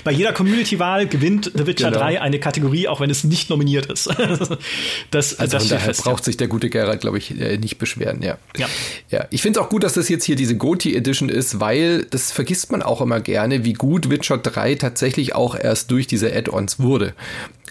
Bei 0.04 0.12
jeder 0.12 0.34
Community-Wahl 0.34 1.08
gewinnt 1.08 1.52
The 1.56 1.68
Witcher 1.68 1.91
genau. 1.91 2.02
3 2.02 2.22
eine 2.22 2.39
Kategorie, 2.39 2.88
auch 2.88 3.00
wenn 3.00 3.12
es 3.12 3.24
nicht 3.24 3.52
nominiert 3.52 3.86
ist. 3.86 4.08
das, 5.12 5.39
also 5.39 5.58
das 5.58 5.68
daher 5.68 5.80
fest, 5.80 6.04
braucht 6.04 6.22
ja. 6.22 6.26
sich 6.26 6.38
der 6.38 6.48
gute 6.48 6.72
Gerald, 6.72 7.02
glaube 7.02 7.20
ich, 7.20 7.39
äh, 7.39 7.58
nicht 7.58 7.78
beschweren, 7.78 8.24
ja. 8.24 8.39
Ja, 8.58 8.68
ja 9.10 9.26
ich 9.30 9.43
finde 9.43 9.60
es 9.60 9.66
auch 9.66 9.70
gut, 9.70 9.84
dass 9.84 9.93
das 9.93 10.10
jetzt 10.10 10.24
hier 10.24 10.36
diese 10.36 10.58
GOTY 10.58 10.95
Edition 10.95 11.30
ist, 11.30 11.60
weil 11.60 12.06
das 12.06 12.32
vergisst 12.32 12.72
man 12.72 12.82
auch 12.82 13.02
immer 13.02 13.20
gerne, 13.20 13.64
wie 13.64 13.74
gut 13.74 14.10
Witcher 14.10 14.39
3 14.39 14.74
tatsächlich 14.76 15.36
auch 15.36 15.56
erst 15.56 15.91
durch 15.91 16.08
diese 16.08 16.36
Add-ons 16.36 16.80
wurde. 16.80 17.14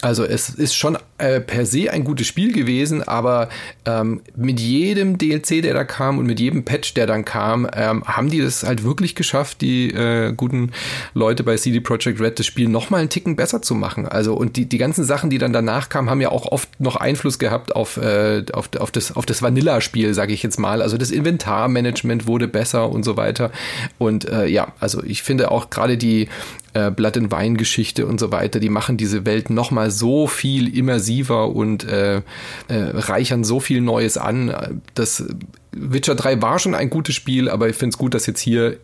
Also 0.03 0.25
es 0.25 0.51
ist 0.51 0.75
schon 0.75 0.99
äh, 1.19 1.41
per 1.41 1.67
se 1.67 1.91
ein 1.91 2.05
gutes 2.05 2.27
Spiel 2.27 2.53
gewesen, 2.53 3.03
aber 3.03 3.49
ähm, 3.85 4.21
mit 4.37 4.61
jedem 4.61 5.19
DLC, 5.19 5.63
der 5.63 5.75
da 5.75 5.85
kam 5.85 6.19
und 6.19 6.27
mit 6.27 6.41
jedem 6.41 6.65
Patch, 6.65 6.95
der 6.95 7.07
dann 7.07 7.25
kam, 7.25 7.67
ähm, 7.75 8.05
haben 8.05 8.31
die 8.31 8.41
das 8.41 8.65
halt 8.65 8.85
wirklich 8.85 9.15
geschafft, 9.15 9.61
die 9.61 9.91
äh, 9.91 10.33
guten 10.37 10.73
Leute 11.15 11.43
bei 11.43 11.57
CD 11.57 11.81
Projekt 11.81 12.21
Red 12.21 12.39
das 12.39 12.47
Spiel 12.47 12.69
noch 12.69 12.91
mal 12.91 12.99
einen 12.99 13.09
Ticken 13.09 13.37
besser 13.37 13.63
zu 13.63 13.75
machen. 13.75 14.07
Also 14.07 14.35
und 14.35 14.57
die, 14.57 14.67
die 14.67 14.79
ganzen 14.79 15.05
Sachen, 15.05 15.31
die 15.31 15.39
dann 15.39 15.53
danach 15.53 15.89
kamen, 15.89 16.11
haben 16.11 16.21
ja 16.21 16.31
auch 16.31 16.47
oft 16.47 16.81
noch 16.81 16.97
Einfluss 16.97 17.39
gehabt 17.39 17.75
auf, 17.75 17.97
äh, 17.97 18.45
auf, 18.53 18.69
auf 18.79 18.91
das, 18.91 19.17
auf 19.17 19.27
das 19.27 19.43
Vanilla-Spiel, 19.43 20.15
sage 20.15 20.33
ich 20.33 20.43
jetzt 20.43 20.59
mal. 20.59 20.83
Also 20.83 20.99
das 20.99 21.11
Inventarmanagement 21.11 22.27
wurde 22.27 22.49
besser 22.49 22.91
und 22.91 23.05
so 23.05 23.17
weiter. 23.17 23.51
Und 23.99 24.29
äh, 24.29 24.47
ja, 24.47 24.73
also 24.81 25.03
ich 25.03 25.23
finde 25.23 25.51
auch 25.51 25.71
gerade 25.71 25.97
die 25.97 26.29
äh, 26.77 26.91
Blood 26.91 27.17
and 27.17 27.33
Wine 27.33 27.57
Geschichte 27.57 28.07
und 28.07 28.21
so 28.21 28.33
weiter, 28.33 28.61
die 28.61 28.69
machen 28.69 28.97
diese 28.99 29.25
Welt 29.25 29.49
noch 29.49 29.71
mal 29.71 29.91
so 29.91 30.27
viel 30.27 30.77
immersiver 30.77 31.49
und 31.55 31.85
äh, 31.85 32.17
äh, 32.17 32.23
reichern 32.69 33.45
so 33.45 33.61
viel 33.61 33.81
Neues 33.81 34.19
an. 34.19 34.83
Das 34.95 35.25
Witcher 35.73 36.15
3 36.15 36.43
war 36.43 36.59
schon 36.59 36.75
ein 36.75 36.91
gutes 36.91 37.15
Spiel, 37.15 37.49
aber 37.49 37.69
ich 37.69 37.77
finde 37.77 37.95
es 37.95 37.99
gut, 37.99 38.13
dass 38.13 38.27
jetzt 38.27 38.41
hier 38.41 38.77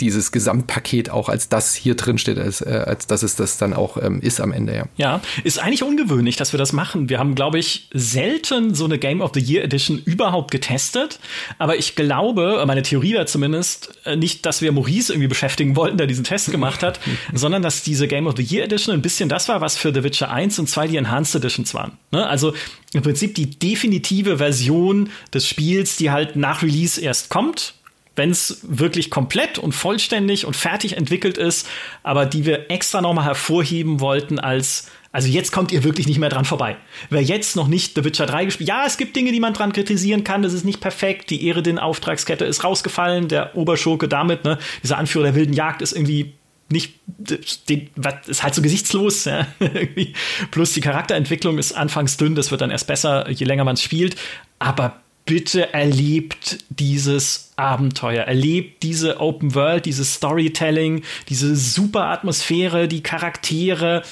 dieses 0.00 0.32
Gesamtpaket 0.32 1.10
auch 1.10 1.28
als 1.28 1.48
das 1.48 1.74
hier 1.74 1.94
drin 1.94 2.18
steht, 2.18 2.38
als, 2.38 2.60
äh, 2.60 2.84
als 2.86 3.06
dass 3.06 3.22
es 3.22 3.36
das 3.36 3.58
dann 3.58 3.72
auch 3.72 3.96
ähm, 4.00 4.20
ist 4.20 4.40
am 4.40 4.52
Ende, 4.52 4.74
ja. 4.74 4.84
Ja, 4.96 5.20
ist 5.44 5.58
eigentlich 5.58 5.82
ungewöhnlich, 5.82 6.36
dass 6.36 6.52
wir 6.52 6.58
das 6.58 6.72
machen. 6.72 7.08
Wir 7.08 7.18
haben, 7.18 7.34
glaube 7.34 7.58
ich, 7.58 7.88
selten 7.92 8.74
so 8.74 8.84
eine 8.84 8.98
Game 8.98 9.20
of 9.20 9.30
the 9.34 9.40
Year 9.40 9.62
Edition 9.64 10.00
überhaupt 10.04 10.50
getestet. 10.50 11.20
Aber 11.58 11.76
ich 11.76 11.94
glaube, 11.94 12.62
meine 12.66 12.82
Theorie 12.82 13.14
war 13.14 13.26
zumindest 13.26 13.94
äh, 14.04 14.16
nicht, 14.16 14.44
dass 14.46 14.62
wir 14.62 14.72
Maurice 14.72 15.12
irgendwie 15.12 15.28
beschäftigen 15.28 15.76
wollten, 15.76 15.96
der 15.96 16.06
diesen 16.06 16.24
Test 16.24 16.50
gemacht 16.50 16.82
hat, 16.82 16.98
sondern 17.32 17.62
dass 17.62 17.82
diese 17.82 18.08
Game 18.08 18.26
of 18.26 18.34
the 18.36 18.42
Year 18.42 18.64
Edition 18.64 18.94
ein 18.94 19.02
bisschen 19.02 19.28
das 19.28 19.48
war, 19.48 19.60
was 19.60 19.76
für 19.76 19.94
The 19.94 20.02
Witcher 20.02 20.30
1 20.30 20.58
und 20.58 20.68
2 20.68 20.88
die 20.88 20.96
Enhanced 20.96 21.34
Editions 21.36 21.74
waren. 21.74 21.92
Ne? 22.10 22.26
Also 22.26 22.54
im 22.92 23.02
Prinzip 23.02 23.34
die 23.34 23.50
definitive 23.50 24.38
Version 24.38 25.10
des 25.32 25.46
Spiels, 25.48 25.96
die 25.96 26.10
halt 26.10 26.36
nach 26.36 26.62
Release 26.62 27.00
erst 27.00 27.28
kommt 27.28 27.74
wenn 28.16 28.30
es 28.30 28.60
wirklich 28.62 29.10
komplett 29.10 29.58
und 29.58 29.72
vollständig 29.72 30.46
und 30.46 30.56
fertig 30.56 30.96
entwickelt 30.96 31.38
ist, 31.38 31.68
aber 32.02 32.26
die 32.26 32.46
wir 32.46 32.70
extra 32.70 33.00
nochmal 33.00 33.24
hervorheben 33.24 34.00
wollten 34.00 34.38
als 34.38 34.88
also 35.14 35.28
jetzt 35.28 35.52
kommt 35.52 35.70
ihr 35.70 35.84
wirklich 35.84 36.08
nicht 36.08 36.18
mehr 36.18 36.28
dran 36.28 36.44
vorbei. 36.44 36.76
Wer 37.08 37.22
jetzt 37.22 37.54
noch 37.54 37.68
nicht 37.68 37.94
The 37.94 38.02
Witcher 38.02 38.26
3 38.26 38.46
gespielt, 38.46 38.68
ja, 38.68 38.82
es 38.84 38.96
gibt 38.96 39.14
Dinge, 39.14 39.30
die 39.30 39.38
man 39.38 39.54
dran 39.54 39.72
kritisieren 39.72 40.24
kann, 40.24 40.42
das 40.42 40.52
ist 40.52 40.64
nicht 40.64 40.80
perfekt, 40.80 41.30
die 41.30 41.48
Eredin-Auftragskette 41.48 42.44
ist 42.44 42.64
rausgefallen, 42.64 43.28
der 43.28 43.56
Oberschurke 43.56 44.08
damit, 44.08 44.42
ne, 44.42 44.58
dieser 44.82 44.98
Anführer 44.98 45.26
der 45.26 45.36
wilden 45.36 45.52
Jagd 45.52 45.82
ist 45.82 45.92
irgendwie 45.92 46.34
nicht, 46.68 46.94
den, 47.06 47.90
ist 48.26 48.42
halt 48.42 48.56
so 48.56 48.62
gesichtslos, 48.62 49.26
ja, 49.26 49.46
Plus 50.50 50.72
die 50.72 50.80
Charakterentwicklung 50.80 51.58
ist 51.58 51.74
anfangs 51.74 52.16
dünn, 52.16 52.34
das 52.34 52.50
wird 52.50 52.62
dann 52.62 52.72
erst 52.72 52.88
besser, 52.88 53.30
je 53.30 53.46
länger 53.46 53.62
man 53.62 53.74
es 53.74 53.82
spielt. 53.82 54.16
Aber 54.58 55.00
bitte 55.24 55.72
erlebt 55.72 56.58
dieses 56.68 57.52
Abenteuer, 57.56 58.24
erlebt 58.24 58.82
diese 58.82 59.20
Open 59.20 59.54
World, 59.54 59.86
dieses 59.86 60.14
Storytelling, 60.14 61.02
diese 61.28 61.56
super 61.56 62.06
Atmosphäre, 62.06 62.88
die 62.88 63.02
Charaktere 63.02 64.02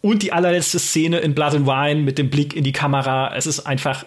und 0.00 0.22
die 0.22 0.32
allerletzte 0.32 0.78
Szene 0.78 1.18
in 1.18 1.34
Blood 1.34 1.54
and 1.54 1.66
Wine 1.66 2.02
mit 2.02 2.18
dem 2.18 2.30
Blick 2.30 2.54
in 2.54 2.64
die 2.64 2.72
Kamera. 2.72 3.34
Es 3.34 3.46
ist 3.46 3.60
einfach, 3.60 4.06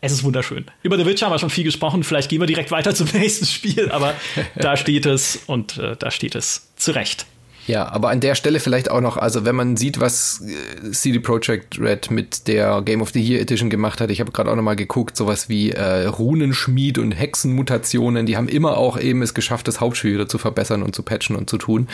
es 0.00 0.12
ist 0.12 0.24
wunderschön. 0.24 0.66
Über 0.82 0.96
The 0.96 1.06
Witcher 1.06 1.26
haben 1.26 1.34
wir 1.34 1.38
schon 1.38 1.50
viel 1.50 1.64
gesprochen. 1.64 2.02
Vielleicht 2.02 2.30
gehen 2.30 2.40
wir 2.40 2.46
direkt 2.46 2.70
weiter 2.70 2.94
zum 2.94 3.08
nächsten 3.12 3.46
Spiel, 3.46 3.90
aber 3.90 4.14
da 4.56 4.76
steht 4.76 5.06
es 5.06 5.36
und 5.46 5.78
äh, 5.78 5.96
da 5.96 6.10
steht 6.10 6.34
es 6.34 6.72
zurecht. 6.76 7.26
Ja, 7.66 7.88
aber 7.88 8.08
an 8.10 8.20
der 8.20 8.34
Stelle 8.34 8.58
vielleicht 8.58 8.90
auch 8.90 9.00
noch, 9.00 9.16
also 9.16 9.44
wenn 9.44 9.54
man 9.54 9.76
sieht, 9.76 10.00
was 10.00 10.42
äh, 10.42 10.90
CD 10.92 11.20
Projekt 11.20 11.78
Red 11.78 12.10
mit 12.10 12.48
der 12.48 12.82
Game 12.82 13.02
of 13.02 13.10
the 13.10 13.20
Year 13.20 13.40
Edition 13.40 13.70
gemacht 13.70 14.00
hat, 14.00 14.10
ich 14.10 14.20
habe 14.20 14.32
gerade 14.32 14.50
auch 14.50 14.56
nochmal 14.56 14.76
geguckt, 14.76 15.16
sowas 15.16 15.48
wie 15.48 15.70
äh, 15.70 16.06
Runenschmied 16.06 16.98
und 16.98 17.12
Hexenmutationen, 17.12 18.26
die 18.26 18.36
haben 18.36 18.48
immer 18.48 18.76
auch 18.76 18.98
eben 18.98 19.22
es 19.22 19.34
geschafft, 19.34 19.68
das 19.68 19.80
Hauptspiel 19.80 20.14
wieder 20.14 20.28
zu 20.28 20.38
verbessern 20.38 20.82
und 20.82 20.94
zu 20.94 21.02
patchen 21.02 21.36
und 21.36 21.48
zu 21.48 21.58
tun. 21.58 21.88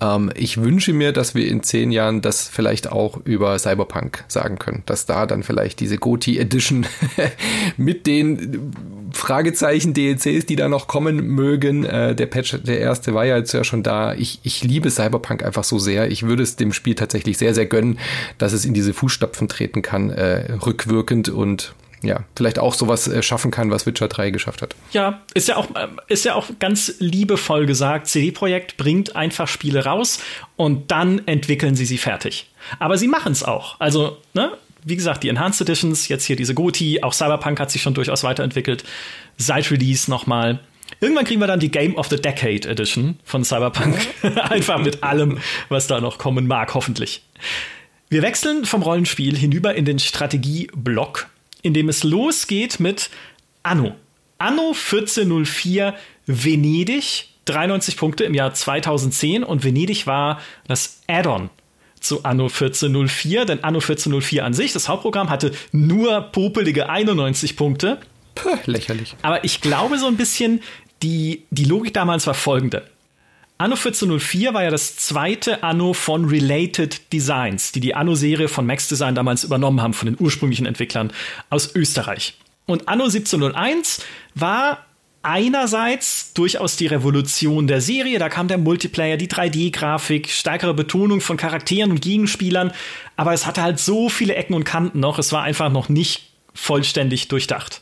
Ähm, 0.00 0.30
ich 0.34 0.60
wünsche 0.60 0.92
mir, 0.92 1.12
dass 1.12 1.34
wir 1.34 1.46
in 1.46 1.62
zehn 1.62 1.92
Jahren 1.92 2.20
das 2.20 2.48
vielleicht 2.48 2.90
auch 2.90 3.18
über 3.24 3.58
Cyberpunk 3.58 4.24
sagen 4.28 4.58
können, 4.58 4.82
dass 4.86 5.06
da 5.06 5.26
dann 5.26 5.42
vielleicht 5.42 5.80
diese 5.80 5.98
GOTI 5.98 6.38
Edition 6.38 6.84
mit 7.76 8.06
den 8.06 8.72
Fragezeichen 9.12 9.94
DLCs, 9.94 10.46
die 10.46 10.56
da 10.56 10.68
noch 10.68 10.88
kommen 10.88 11.26
mögen, 11.26 11.84
äh, 11.84 12.14
der 12.14 12.26
Patch, 12.26 12.58
der 12.62 12.80
erste 12.80 13.14
war 13.14 13.24
ja 13.24 13.36
jetzt 13.36 13.52
ja 13.52 13.62
schon 13.62 13.82
da. 13.82 14.14
Ich, 14.14 14.40
ich 14.42 14.64
liebe 14.64 14.90
Cyberpunk 14.90 15.11
Cyberpunk 15.12 15.44
einfach 15.44 15.64
so 15.64 15.78
sehr. 15.78 16.10
Ich 16.10 16.24
würde 16.24 16.42
es 16.42 16.56
dem 16.56 16.72
Spiel 16.72 16.94
tatsächlich 16.94 17.38
sehr, 17.38 17.54
sehr 17.54 17.66
gönnen, 17.66 17.98
dass 18.38 18.52
es 18.52 18.64
in 18.64 18.74
diese 18.74 18.94
Fußstapfen 18.94 19.48
treten 19.48 19.82
kann, 19.82 20.10
äh, 20.10 20.52
rückwirkend 20.54 21.28
und 21.28 21.74
ja, 22.02 22.24
vielleicht 22.34 22.58
auch 22.58 22.74
sowas 22.74 23.06
äh, 23.06 23.22
schaffen 23.22 23.52
kann, 23.52 23.70
was 23.70 23.86
Witcher 23.86 24.08
3 24.08 24.30
geschafft 24.30 24.60
hat. 24.60 24.74
Ja, 24.92 25.22
ist 25.34 25.46
ja 25.46 25.56
auch, 25.56 25.70
äh, 25.76 25.86
ist 26.08 26.24
ja 26.24 26.34
auch 26.34 26.46
ganz 26.58 26.94
liebevoll 26.98 27.66
gesagt. 27.66 28.08
CD-Projekt 28.08 28.76
bringt 28.76 29.14
einfach 29.14 29.46
Spiele 29.46 29.84
raus 29.84 30.18
und 30.56 30.90
dann 30.90 31.26
entwickeln 31.26 31.76
sie 31.76 31.84
sie 31.84 31.98
fertig. 31.98 32.50
Aber 32.80 32.98
sie 32.98 33.06
machen 33.06 33.30
es 33.30 33.44
auch. 33.44 33.78
Also, 33.78 34.16
ne, 34.34 34.50
wie 34.82 34.96
gesagt, 34.96 35.22
die 35.22 35.28
Enhanced 35.28 35.60
Editions, 35.60 36.08
jetzt 36.08 36.24
hier 36.24 36.34
diese 36.34 36.54
GOTI, 36.54 37.04
auch 37.04 37.12
Cyberpunk 37.12 37.60
hat 37.60 37.70
sich 37.70 37.82
schon 37.82 37.94
durchaus 37.94 38.24
weiterentwickelt. 38.24 38.82
Seit 39.36 39.70
Release 39.70 40.10
nochmal. 40.10 40.58
Irgendwann 41.00 41.24
kriegen 41.24 41.40
wir 41.40 41.46
dann 41.46 41.60
die 41.60 41.70
Game 41.70 41.96
of 41.96 42.08
the 42.08 42.16
Decade 42.16 42.68
Edition 42.68 43.18
von 43.24 43.44
Cyberpunk. 43.44 43.96
Einfach 44.50 44.78
mit 44.78 45.02
allem, 45.02 45.38
was 45.68 45.86
da 45.86 46.00
noch 46.00 46.18
kommen 46.18 46.46
mag, 46.46 46.74
hoffentlich. 46.74 47.22
Wir 48.08 48.22
wechseln 48.22 48.64
vom 48.64 48.82
Rollenspiel 48.82 49.36
hinüber 49.36 49.74
in 49.74 49.84
den 49.84 49.98
Strategieblock, 49.98 51.28
in 51.62 51.74
dem 51.74 51.88
es 51.88 52.04
losgeht 52.04 52.78
mit 52.78 53.10
Anno. 53.62 53.94
Anno 54.38 54.72
1404 54.72 55.94
Venedig, 56.26 57.28
93 57.46 57.96
Punkte 57.96 58.24
im 58.24 58.34
Jahr 58.34 58.54
2010 58.54 59.44
und 59.44 59.64
Venedig 59.64 60.06
war 60.06 60.40
das 60.66 61.00
Add-on 61.06 61.50
zu 62.02 62.24
Anno 62.24 62.44
1404, 62.44 63.44
denn 63.44 63.64
Anno 63.64 63.78
1404 63.78 64.44
an 64.44 64.54
sich, 64.54 64.72
das 64.72 64.88
Hauptprogramm, 64.88 65.30
hatte 65.30 65.52
nur 65.70 66.20
popelige 66.20 66.88
91 66.88 67.56
Punkte. 67.56 67.98
Puh, 68.34 68.58
lächerlich. 68.66 69.14
Aber 69.22 69.44
ich 69.44 69.60
glaube 69.60 69.98
so 69.98 70.06
ein 70.06 70.16
bisschen, 70.16 70.60
die, 71.02 71.44
die 71.50 71.64
Logik 71.64 71.94
damals 71.94 72.26
war 72.26 72.34
folgende. 72.34 72.84
Anno 73.58 73.76
1404 73.76 74.54
war 74.54 74.64
ja 74.64 74.70
das 74.70 74.96
zweite 74.96 75.62
Anno 75.62 75.92
von 75.92 76.24
Related 76.24 77.12
Designs, 77.12 77.70
die 77.70 77.80
die 77.80 77.94
Anno-Serie 77.94 78.48
von 78.48 78.66
Max 78.66 78.88
Design 78.88 79.14
damals 79.14 79.44
übernommen 79.44 79.80
haben, 79.80 79.94
von 79.94 80.06
den 80.06 80.16
ursprünglichen 80.18 80.66
Entwicklern 80.66 81.12
aus 81.48 81.74
Österreich. 81.76 82.34
Und 82.66 82.88
Anno 82.88 83.04
1701 83.04 84.04
war 84.34 84.84
einerseits 85.22 86.32
durchaus 86.34 86.76
die 86.76 86.88
Revolution 86.88 87.68
der 87.68 87.80
Serie, 87.80 88.18
da 88.18 88.28
kam 88.28 88.48
der 88.48 88.58
Multiplayer, 88.58 89.16
die 89.16 89.28
3D-Grafik, 89.28 90.28
stärkere 90.28 90.74
Betonung 90.74 91.20
von 91.20 91.36
Charakteren 91.36 91.92
und 91.92 92.02
Gegenspielern, 92.02 92.72
aber 93.16 93.32
es 93.32 93.46
hatte 93.46 93.62
halt 93.62 93.78
so 93.78 94.08
viele 94.08 94.34
Ecken 94.34 94.54
und 94.54 94.64
Kanten 94.64 94.98
noch, 94.98 95.20
es 95.20 95.32
war 95.32 95.44
einfach 95.44 95.70
noch 95.70 95.88
nicht 95.88 96.32
vollständig 96.54 97.28
durchdacht. 97.28 97.80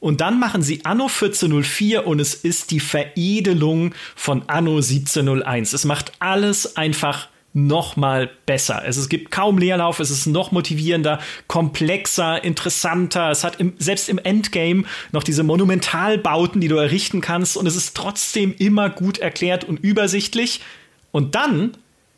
Und 0.00 0.22
dann 0.22 0.40
machen 0.40 0.62
sie 0.62 0.84
Anno 0.84 1.04
1404 1.04 2.06
und 2.06 2.20
es 2.20 2.34
ist 2.34 2.70
die 2.70 2.80
Veredelung 2.80 3.94
von 4.16 4.42
Anno 4.46 4.76
1701. 4.76 5.74
Es 5.74 5.84
macht 5.84 6.12
alles 6.18 6.76
einfach 6.76 7.28
noch 7.52 7.96
mal 7.96 8.30
besser. 8.46 8.82
Es, 8.86 8.96
es 8.96 9.08
gibt 9.08 9.30
kaum 9.30 9.58
Leerlauf, 9.58 10.00
es 10.00 10.10
ist 10.10 10.26
noch 10.26 10.52
motivierender, 10.52 11.20
komplexer, 11.48 12.42
interessanter. 12.42 13.30
Es 13.30 13.44
hat 13.44 13.60
im, 13.60 13.74
selbst 13.78 14.08
im 14.08 14.18
Endgame 14.18 14.84
noch 15.12 15.24
diese 15.24 15.42
Monumentalbauten, 15.42 16.60
die 16.60 16.68
du 16.68 16.76
errichten 16.76 17.20
kannst 17.20 17.56
und 17.56 17.66
es 17.66 17.76
ist 17.76 17.96
trotzdem 17.96 18.54
immer 18.56 18.88
gut 18.88 19.18
erklärt 19.18 19.64
und 19.64 19.80
übersichtlich. 19.80 20.60
Und 21.12 21.34
dann 21.34 21.76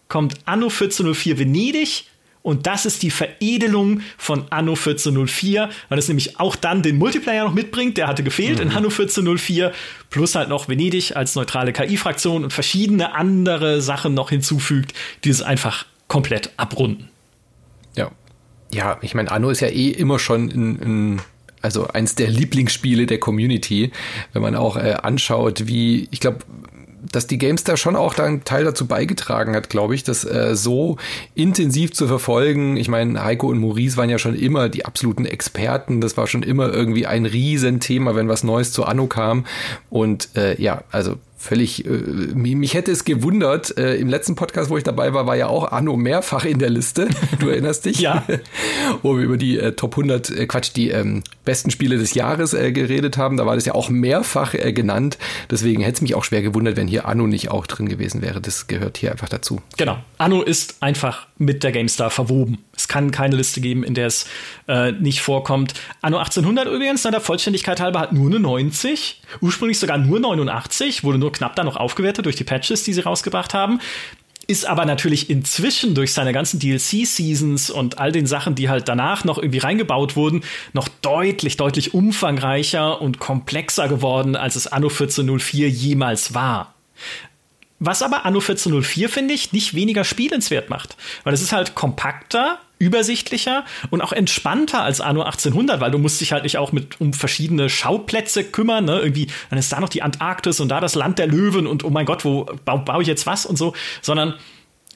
kommt 0.09 0.37
Anno 0.45 0.67
1404 0.67 1.39
Venedig 1.39 2.05
und 2.43 2.67
das 2.67 2.87
ist 2.87 3.03
die 3.03 3.11
Veredelung 3.11 4.01
von 4.19 4.45
Anno 4.51 4.73
1404, 4.73 5.71
weil 5.89 5.99
es 5.99 6.09
nämlich 6.09 6.41
auch 6.41 6.57
dann 6.57 6.83
den 6.83 6.99
Multiplayer 6.99 7.45
noch 7.45 7.55
mitbringt. 7.55 7.97
Der 7.97 8.09
hatte 8.09 8.25
gefehlt 8.25 8.57
mhm. 8.57 8.63
in 8.63 8.69
Anno 8.71 8.89
1404, 8.89 9.73
plus 10.11 10.35
halt 10.35 10.49
noch 10.49 10.69
Venedig 10.69 11.17
als 11.17 11.37
neutrale 11.37 11.73
KI-Fraktion 11.73 12.43
und 12.45 12.53
verschiedene 12.53 13.15
andere 13.15 13.81
Sachen 13.81 14.15
noch 14.15 14.31
hinzufügt, 14.31 14.93
die 15.25 15.31
es 15.31 15.41
einfach 15.41 15.87
komplett 16.09 16.51
abrunden. 16.57 17.09
Ja. 17.97 18.11
Ja, 18.73 18.99
ich 19.03 19.15
meine, 19.15 19.31
Anno 19.31 19.51
ist 19.51 19.61
ja 19.61 19.69
eh 19.69 19.91
immer 19.91 20.19
schon 20.19 20.49
ein, 20.49 20.83
ein 20.83 21.23
also 21.61 21.87
eins 21.89 22.17
der 22.17 22.29
Lieblingsspiele 22.29 23.07
der 23.07 23.19
Community, 23.19 23.93
wenn 24.33 24.43
man 24.43 24.57
auch 24.57 24.77
äh, 24.77 24.97
anschaut, 25.03 25.69
wie, 25.69 26.09
ich 26.11 26.19
glaube, 26.19 26.39
dass 27.11 27.27
die 27.27 27.39
GameStar 27.39 27.77
schon 27.77 27.97
auch 27.97 28.15
da 28.15 28.25
einen 28.25 28.45
Teil 28.45 28.65
dazu 28.65 28.87
beigetragen 28.87 29.57
hat, 29.57 29.69
glaube 29.69 29.95
ich, 29.95 30.05
das 30.05 30.25
äh, 30.25 30.55
so 30.55 30.99
intensiv 31.35 31.93
zu 31.93 32.07
verfolgen. 32.07 32.77
Ich 32.77 32.89
meine, 32.89 33.23
Heiko 33.25 33.49
und 33.49 33.59
Maurice 33.59 33.97
waren 33.97 34.11
ja 34.11 34.19
schon 34.19 34.35
immer 34.35 34.69
die 34.69 34.85
absoluten 34.85 35.25
Experten. 35.25 36.01
Das 36.01 36.17
war 36.17 36.27
schon 36.27 36.43
immer 36.43 36.73
irgendwie 36.73 37.07
ein 37.07 37.27
Riesenthema, 37.27 38.15
wenn 38.15 38.29
was 38.29 38.45
Neues 38.45 38.73
zu 38.73 38.85
Anno 38.85 39.07
kam. 39.07 39.47
Und 39.91 40.31
äh, 40.37 40.61
ja, 40.61 40.85
also 40.91 41.17
völlig, 41.43 41.85
äh, 41.85 41.91
mich 41.91 42.75
hätte 42.75 42.93
es 42.93 43.05
gewundert, 43.05 43.77
äh, 43.77 43.97
im 43.97 44.09
letzten 44.09 44.37
Podcast, 44.37 44.71
wo 44.71 44.79
ich 44.79 44.85
dabei 44.85 45.13
war, 45.13 45.27
war 45.27 45.37
ja 45.37 45.49
auch 45.49 45.73
Anno 45.73 45.97
mehrfach 45.97 46.45
in 46.45 46.61
der 46.61 46.71
Liste, 46.71 47.09
du 47.41 47.49
erinnerst 47.49 47.85
dich? 47.85 47.99
ja. 48.01 48.25
wo 49.03 49.17
wir 49.17 49.25
über 49.25 49.37
die 49.37 49.59
äh, 49.59 49.73
Top 49.73 49.95
100, 49.95 50.31
äh, 50.31 50.47
Quatsch, 50.47 50.71
die 50.77 50.91
ähm, 50.91 51.23
besten 51.45 51.71
Spiele 51.71 51.99
des 51.99 52.15
Jahres 52.15 52.55
äh, 52.55 52.71
geredet 52.71 53.17
haben, 53.17 53.37
da 53.37 53.45
war 53.45 53.57
das 53.57 53.67
ja 53.67 53.75
auch 53.75 53.91
mehrfach 53.91 54.55
äh, 54.55 54.73
genannt, 54.73 55.19
deswegen 55.51 55.83
hätte 55.83 55.97
es 55.97 56.03
mich 56.03 56.15
auch 56.15 56.25
schwer 56.25 56.43
gewundert, 56.43 56.77
wenn 56.77 56.87
hier 56.87 57.07
Anno 57.07 57.27
nicht 57.27 57.51
auch 57.51 57.67
drin 57.67 57.89
gewesen 57.89 58.23
wäre, 58.23 58.41
das 58.41 58.69
gehört 58.69 58.97
hier 58.97 59.11
einfach 59.11 59.29
dazu. 59.29 59.61
Genau, 59.77 59.99
Anno 60.19 60.43
ist 60.43 60.77
einfach 60.81 61.27
mit 61.39 61.65
der 61.65 61.73
GameStar 61.73 62.11
verwoben. 62.11 62.59
Es 62.83 62.89
kann 62.89 63.13
keine 63.13 63.37
Liste 63.37 63.61
geben, 63.61 63.85
in 63.85 63.95
der 63.95 64.09
es 64.09 64.27
äh, 64.67 64.91
nicht 64.91 65.23
vorkommt. 65.23 65.75
Anno 66.01 66.19
1800 66.19 66.67
übrigens, 66.67 67.05
na, 67.05 67.13
der 67.13 67.21
Vollständigkeit 67.21 67.81
halber, 67.81 68.01
hat 68.01 68.13
nur 68.13 68.27
eine 68.27 68.41
90, 68.41 69.23
ursprünglich 69.41 69.79
sogar 69.79 69.99
nur 69.99 70.19
89, 70.19 71.05
wurde 71.05 71.19
nur 71.19 71.31
knapp 71.31 71.55
dann 71.55 71.67
noch 71.67 71.77
aufgewertet 71.77 72.27
durch 72.27 72.35
die 72.35 72.43
Patches, 72.43 72.83
die 72.83 72.93
sie 72.93 73.03
rausgebracht 73.03 73.55
haben. 73.55 73.79
Ist 74.49 74.67
aber 74.67 74.85
natürlich 74.85 75.31
inzwischen 75.31 75.95
durch 75.95 76.13
seine 76.13 76.33
ganzen 76.33 76.59
DLC-Seasons 76.59 77.71
und 77.71 78.01
all 78.01 78.11
den 78.11 78.27
Sachen, 78.27 78.57
die 78.57 78.69
halt 78.69 78.89
danach 78.89 79.23
noch 79.23 79.39
irgendwie 79.39 79.59
reingebaut 79.59 80.17
wurden, 80.17 80.43
noch 80.73 80.89
deutlich, 80.89 81.57
deutlich 81.57 81.95
umfangreicher 81.95 83.01
und 83.01 83.21
komplexer 83.21 83.87
geworden, 83.87 84.35
als 84.35 84.57
es 84.57 84.67
Anno 84.67 84.89
1404 84.89 85.69
jemals 85.69 86.35
war. 86.35 86.75
Was 87.85 88.01
aber 88.01 88.25
Anno 88.25 88.39
1404, 88.39 89.09
finde 89.09 89.35
ich, 89.35 89.53
nicht 89.53 89.75
weniger 89.75 90.05
spielenswert 90.05 90.71
macht. 90.71 90.97
Weil 91.25 91.35
es 91.35 91.43
ist 91.43 91.51
halt 91.51 91.75
kompakter, 91.75 92.61
übersichtlicher 92.83 93.65
und 93.91 94.01
auch 94.01 94.13
entspannter 94.13 94.83
als 94.83 95.01
Anno 95.01 95.23
1800, 95.23 95.81
weil 95.81 95.93
du 95.93 95.99
musst 95.99 96.21
dich 96.21 96.33
halt 96.33 96.43
nicht 96.43 96.59
auch 96.59 96.73
mit 96.73 97.01
um 97.01 97.13
verschiedene 97.13 97.71
Schauplätze 97.71 98.43
kümmern, 98.43 98.87
ne? 98.87 98.99
Irgendwie, 98.99 99.29
dann 99.51 99.59
ist 99.59 99.73
da 99.73 99.79
noch 99.79 99.89
die 99.89 100.03
Antarktis 100.03 100.59
und 100.59 100.69
da 100.69 100.81
das 100.81 100.97
Land 100.97 101.21
der 101.21 101.29
Löwen 101.29 101.69
und 101.69 101.85
oh 101.85 101.91
mein 101.91 102.07
Gott, 102.07 102.25
wo 102.25 102.45
baue 102.65 102.81
bau 102.81 103.01
ich 103.01 103.07
jetzt 103.07 103.25
was 103.25 103.47
und 103.47 103.57
so, 103.57 103.73
sondern 104.03 104.35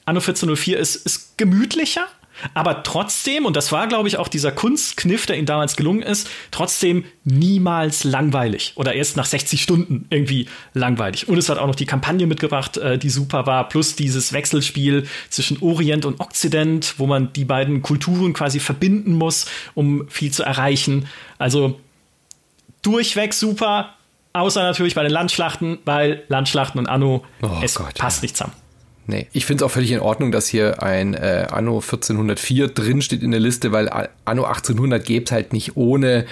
Anno 0.03 0.19
1404 0.19 0.77
ist, 0.77 0.95
ist 0.97 1.37
gemütlicher, 1.37 2.07
aber 2.53 2.83
trotzdem, 2.83 3.45
und 3.45 3.55
das 3.55 3.71
war, 3.71 3.87
glaube 3.87 4.07
ich, 4.07 4.17
auch 4.17 4.27
dieser 4.27 4.51
Kunstkniff, 4.51 5.25
der 5.25 5.37
ihm 5.37 5.45
damals 5.45 5.75
gelungen 5.75 6.01
ist, 6.01 6.29
trotzdem 6.51 7.05
niemals 7.23 8.03
langweilig 8.03 8.73
oder 8.75 8.93
erst 8.93 9.17
nach 9.17 9.25
60 9.25 9.61
Stunden 9.61 10.05
irgendwie 10.09 10.47
langweilig. 10.73 11.27
Und 11.27 11.37
es 11.37 11.49
hat 11.49 11.57
auch 11.57 11.67
noch 11.67 11.75
die 11.75 11.85
Kampagne 11.85 12.27
mitgebracht, 12.27 12.77
äh, 12.77 12.97
die 12.97 13.09
super 13.09 13.45
war, 13.45 13.67
plus 13.69 13.95
dieses 13.95 14.33
Wechselspiel 14.33 15.07
zwischen 15.29 15.61
Orient 15.61 16.05
und 16.05 16.19
Okzident, 16.19 16.95
wo 16.97 17.07
man 17.07 17.33
die 17.33 17.45
beiden 17.45 17.81
Kulturen 17.81 18.33
quasi 18.33 18.59
verbinden 18.59 19.13
muss, 19.13 19.45
um 19.73 20.07
viel 20.09 20.31
zu 20.31 20.43
erreichen. 20.43 21.07
Also 21.37 21.79
durchweg 22.81 23.33
super, 23.33 23.95
außer 24.33 24.61
natürlich 24.63 24.95
bei 24.95 25.03
den 25.03 25.11
Landschlachten, 25.11 25.79
weil 25.85 26.23
Landschlachten 26.27 26.79
und 26.79 26.87
Anno, 26.87 27.25
oh 27.41 27.49
es 27.61 27.75
Gott, 27.75 27.95
passt 27.95 28.21
ja. 28.21 28.25
nicht 28.25 28.37
zusammen. 28.37 28.53
Nee, 29.09 29.27
ich 29.31 29.45
finde 29.45 29.63
es 29.63 29.65
auch 29.65 29.73
völlig 29.73 29.91
in 29.91 30.01
Ordnung, 30.01 30.33
dass 30.33 30.47
hier 30.47 30.83
ein 30.83 31.13
äh, 31.13 31.47
Anno 31.49 31.75
1404 31.75 32.67
drin 32.67 33.01
steht 33.01 33.23
in 33.23 33.31
der 33.31 33.39
Liste, 33.39 33.71
weil 33.71 33.89
Anno 34.25 34.43
1800 34.43 35.03
gäbe 35.03 35.25
es 35.25 35.31
halt 35.31 35.53
nicht 35.53 35.77
ohne 35.77 36.25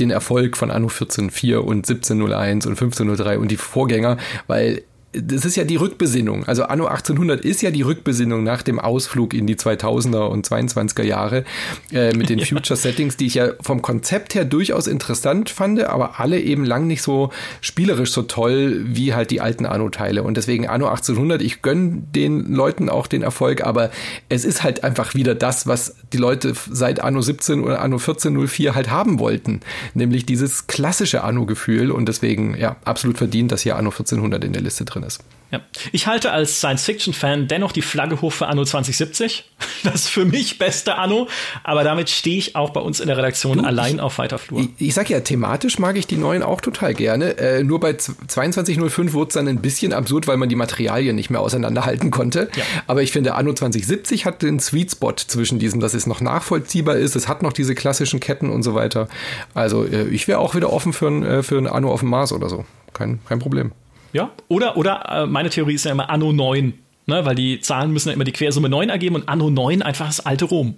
den 0.00 0.10
Erfolg 0.10 0.56
von 0.56 0.70
Anno 0.70 0.88
1404 0.88 1.62
und 1.62 1.88
1701 1.88 2.66
und 2.66 2.72
1503 2.72 3.38
und 3.38 3.50
die 3.50 3.58
Vorgänger, 3.58 4.16
weil 4.46 4.82
das 5.14 5.44
ist 5.44 5.56
ja 5.56 5.64
die 5.64 5.76
Rückbesinnung. 5.76 6.44
Also 6.44 6.64
Anno 6.64 6.86
1800 6.86 7.44
ist 7.44 7.62
ja 7.62 7.70
die 7.70 7.82
Rückbesinnung 7.82 8.42
nach 8.42 8.62
dem 8.62 8.78
Ausflug 8.78 9.34
in 9.34 9.46
die 9.46 9.56
2000er 9.56 10.26
und 10.28 10.46
22er 10.46 11.02
Jahre 11.02 11.44
äh, 11.92 12.12
mit 12.14 12.28
den 12.28 12.38
ja. 12.40 12.46
Future 12.46 12.76
Settings, 12.76 13.16
die 13.16 13.26
ich 13.26 13.34
ja 13.34 13.52
vom 13.60 13.82
Konzept 13.82 14.34
her 14.34 14.44
durchaus 14.44 14.86
interessant 14.86 15.50
fand, 15.50 15.82
aber 15.84 16.20
alle 16.20 16.40
eben 16.40 16.64
lang 16.64 16.86
nicht 16.86 17.02
so 17.02 17.30
spielerisch 17.60 18.10
so 18.10 18.22
toll 18.22 18.84
wie 18.86 19.14
halt 19.14 19.30
die 19.30 19.40
alten 19.40 19.66
Anno-Teile. 19.66 20.22
Und 20.22 20.36
deswegen 20.36 20.66
Anno 20.66 20.88
1800, 20.88 21.42
ich 21.42 21.62
gönne 21.62 22.02
den 22.14 22.52
Leuten 22.52 22.88
auch 22.88 23.06
den 23.06 23.22
Erfolg, 23.22 23.64
aber 23.64 23.90
es 24.28 24.44
ist 24.44 24.62
halt 24.62 24.84
einfach 24.84 25.14
wieder 25.14 25.34
das, 25.34 25.66
was 25.66 25.96
die 26.12 26.18
Leute 26.18 26.54
seit 26.70 27.00
Anno 27.00 27.20
17 27.20 27.62
oder 27.62 27.80
Anno 27.80 27.96
1404 27.96 28.74
halt 28.74 28.90
haben 28.90 29.18
wollten. 29.18 29.60
Nämlich 29.94 30.26
dieses 30.26 30.66
klassische 30.66 31.22
Anno-Gefühl 31.22 31.90
und 31.90 32.08
deswegen, 32.08 32.56
ja, 32.56 32.76
absolut 32.84 33.18
verdient, 33.18 33.52
dass 33.52 33.62
hier 33.62 33.76
Anno 33.76 33.90
1400 33.90 34.44
in 34.44 34.52
der 34.52 34.62
Liste 34.62 34.84
drin 34.84 35.03
ist. 35.04 35.20
Ja. 35.54 35.60
Ich 35.92 36.08
halte 36.08 36.32
als 36.32 36.58
Science-Fiction-Fan 36.58 37.46
dennoch 37.46 37.70
die 37.70 37.82
Flagge 37.82 38.20
hoch 38.20 38.32
für 38.32 38.48
Anno 38.48 38.64
2070. 38.64 39.44
Das 39.82 39.96
ist 39.96 40.08
für 40.08 40.24
mich 40.24 40.58
beste 40.58 40.96
Anno, 40.96 41.28
aber 41.62 41.84
damit 41.84 42.08
stehe 42.08 42.38
ich 42.38 42.56
auch 42.56 42.70
bei 42.70 42.80
uns 42.80 43.00
in 43.00 43.06
der 43.06 43.18
Redaktion 43.18 43.58
du, 43.58 43.64
allein 43.64 43.96
ich, 43.96 44.00
auf 44.00 44.16
weiter 44.16 44.38
Flur. 44.38 44.60
Ich, 44.60 44.68
ich 44.78 44.94
sag 44.94 45.10
ja, 45.10 45.20
thematisch 45.20 45.78
mag 45.78 45.98
ich 45.98 46.06
die 46.06 46.16
neuen 46.16 46.42
auch 46.42 46.62
total 46.62 46.94
gerne. 46.94 47.36
Äh, 47.36 47.62
nur 47.64 47.80
bei 47.80 47.94
2205 47.94 49.12
wurde 49.12 49.28
es 49.28 49.34
dann 49.34 49.46
ein 49.46 49.60
bisschen 49.60 49.92
absurd, 49.92 50.26
weil 50.26 50.38
man 50.38 50.48
die 50.48 50.54
Materialien 50.54 51.16
nicht 51.16 51.28
mehr 51.28 51.42
auseinanderhalten 51.42 52.10
konnte. 52.10 52.48
Ja. 52.56 52.62
Aber 52.86 53.02
ich 53.02 53.12
finde, 53.12 53.34
Anno 53.34 53.52
2070 53.52 54.24
hat 54.24 54.40
den 54.40 54.58
Sweet 54.58 54.92
Spot 54.92 55.12
zwischen 55.12 55.58
diesem, 55.58 55.80
dass 55.80 55.92
es 55.92 56.06
noch 56.06 56.22
nachvollziehbar 56.22 56.96
ist, 56.96 57.14
es 57.14 57.28
hat 57.28 57.42
noch 57.42 57.52
diese 57.52 57.74
klassischen 57.74 58.20
Ketten 58.20 58.48
und 58.48 58.62
so 58.62 58.74
weiter. 58.74 59.08
Also 59.52 59.84
äh, 59.84 60.08
ich 60.08 60.28
wäre 60.28 60.38
auch 60.38 60.54
wieder 60.54 60.72
offen 60.72 60.94
für 60.94 61.08
ein, 61.08 61.22
äh, 61.24 61.42
für 61.42 61.58
ein 61.58 61.66
Anno 61.66 61.92
auf 61.92 62.00
dem 62.00 62.08
Mars 62.08 62.32
oder 62.32 62.48
so. 62.48 62.64
Kein, 62.94 63.20
kein 63.26 63.38
Problem. 63.38 63.72
Ja, 64.14 64.30
oder, 64.48 64.76
oder 64.76 65.04
äh, 65.10 65.26
meine 65.26 65.50
Theorie 65.50 65.74
ist 65.74 65.84
ja 65.84 65.90
immer 65.90 66.08
Anno 66.08 66.32
9, 66.32 66.72
ne? 67.06 67.24
weil 67.26 67.34
die 67.34 67.60
Zahlen 67.60 67.92
müssen 67.92 68.08
ja 68.10 68.14
immer 68.14 68.24
die 68.24 68.32
Quersumme 68.32 68.68
9 68.68 68.88
ergeben 68.88 69.16
und 69.16 69.28
Anno 69.28 69.50
9 69.50 69.82
einfach 69.82 70.06
das 70.06 70.24
alte 70.24 70.44
Rom. 70.44 70.76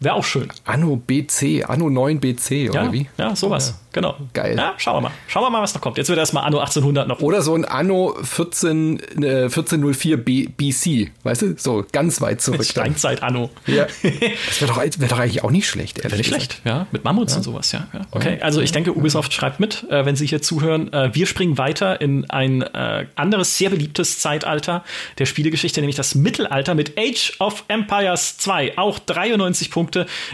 Wäre 0.00 0.14
auch 0.14 0.24
schön. 0.24 0.48
Anno 0.64 0.96
BC, 0.96 1.64
Anno 1.66 1.90
9 1.90 2.20
BC, 2.20 2.70
oder 2.70 2.84
ja, 2.84 2.92
wie? 2.92 3.08
Ja, 3.18 3.34
sowas. 3.34 3.70
Ja. 3.70 3.88
Genau. 3.92 4.14
Geil. 4.32 4.54
Ja, 4.56 4.74
schauen 4.76 4.98
wir 4.98 5.00
mal. 5.08 5.10
Schauen 5.26 5.42
wir 5.42 5.50
mal, 5.50 5.62
was 5.62 5.74
noch 5.74 5.80
kommt. 5.80 5.98
Jetzt 5.98 6.08
wird 6.08 6.20
erstmal 6.20 6.44
Anno 6.44 6.58
1800 6.58 7.08
noch. 7.08 7.20
Oder 7.20 7.42
so 7.42 7.54
ein 7.54 7.64
Anno 7.64 8.14
14, 8.22 9.00
äh, 9.22 9.42
1404 9.44 10.16
B, 10.18 10.46
BC, 10.46 11.10
weißt 11.24 11.42
du? 11.42 11.54
So 11.58 11.84
ganz 11.90 12.20
weit 12.20 12.40
zurück. 12.40 12.64
Steinzeit-Anno. 12.64 13.50
Ja. 13.66 13.86
Das 14.48 14.60
wäre 14.60 14.72
doch, 14.72 15.00
wär 15.00 15.08
doch 15.08 15.18
eigentlich 15.18 15.44
auch 15.44 15.50
nicht 15.50 15.68
schlecht. 15.68 16.02
Wäre 16.02 16.16
nicht 16.16 16.26
schlecht, 16.26 16.60
ja. 16.64 16.86
Mit 16.92 17.04
Mammuts 17.04 17.36
und 17.36 17.42
sowas, 17.42 17.72
ja. 17.72 17.86
ja. 17.92 18.00
Okay, 18.10 18.38
also 18.40 18.60
ich 18.60 18.72
denke, 18.72 18.96
Ubisoft 18.96 19.32
schreibt 19.32 19.60
mit, 19.60 19.84
äh, 19.90 20.04
wenn 20.04 20.16
Sie 20.16 20.26
hier 20.26 20.42
zuhören. 20.42 20.92
Äh, 20.92 21.14
wir 21.14 21.26
springen 21.26 21.58
weiter 21.58 22.00
in 22.00 22.28
ein 22.30 22.62
äh, 22.62 23.06
anderes, 23.14 23.56
sehr 23.58 23.70
beliebtes 23.70 24.18
Zeitalter 24.18 24.84
der 25.18 25.26
Spielegeschichte, 25.26 25.80
nämlich 25.80 25.96
das 25.96 26.14
Mittelalter 26.14 26.74
mit 26.74 26.98
Age 26.98 27.34
of 27.40 27.64
Empires 27.68 28.38
2. 28.38 28.78
Auch 28.78 28.98
93 28.98 29.70
Punkte 29.70 29.87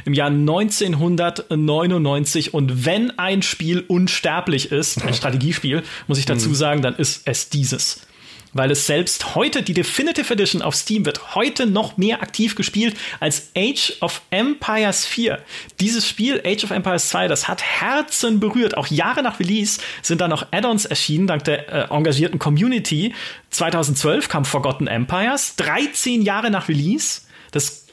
im 0.04 0.14
Jahr 0.14 0.28
1999. 0.28 2.54
Und 2.54 2.84
wenn 2.84 3.18
ein 3.18 3.42
Spiel 3.42 3.84
unsterblich 3.86 4.72
ist, 4.72 5.04
ein 5.04 5.14
Strategiespiel, 5.14 5.84
muss 6.06 6.18
ich 6.18 6.26
dazu 6.26 6.50
mhm. 6.50 6.54
sagen, 6.54 6.82
dann 6.82 6.94
ist 6.96 7.22
es 7.26 7.50
dieses 7.50 8.00
weil 8.54 8.70
es 8.70 8.86
selbst 8.86 9.34
heute, 9.34 9.62
die 9.62 9.74
Definitive 9.74 10.32
Edition 10.32 10.62
auf 10.62 10.74
Steam 10.74 11.04
wird 11.04 11.34
heute 11.34 11.66
noch 11.66 11.98
mehr 11.98 12.22
aktiv 12.22 12.54
gespielt 12.54 12.96
als 13.20 13.50
Age 13.56 13.94
of 14.00 14.22
Empires 14.30 15.04
4. 15.04 15.40
Dieses 15.80 16.08
Spiel, 16.08 16.40
Age 16.44 16.64
of 16.64 16.70
Empires 16.70 17.10
2, 17.10 17.28
das 17.28 17.48
hat 17.48 17.62
Herzen 17.62 18.40
berührt. 18.40 18.76
Auch 18.76 18.86
Jahre 18.86 19.22
nach 19.22 19.40
Release 19.40 19.80
sind 20.02 20.20
da 20.20 20.28
noch 20.28 20.46
Add-ons 20.52 20.86
erschienen, 20.86 21.26
dank 21.26 21.44
der 21.44 21.68
äh, 21.68 21.94
engagierten 21.94 22.38
Community. 22.38 23.12
2012 23.50 24.28
kam 24.28 24.44
Forgotten 24.44 24.86
Empires, 24.86 25.56
13 25.56 26.22
Jahre 26.22 26.50
nach 26.50 26.68
Release. 26.68 27.22
Das 27.50 27.83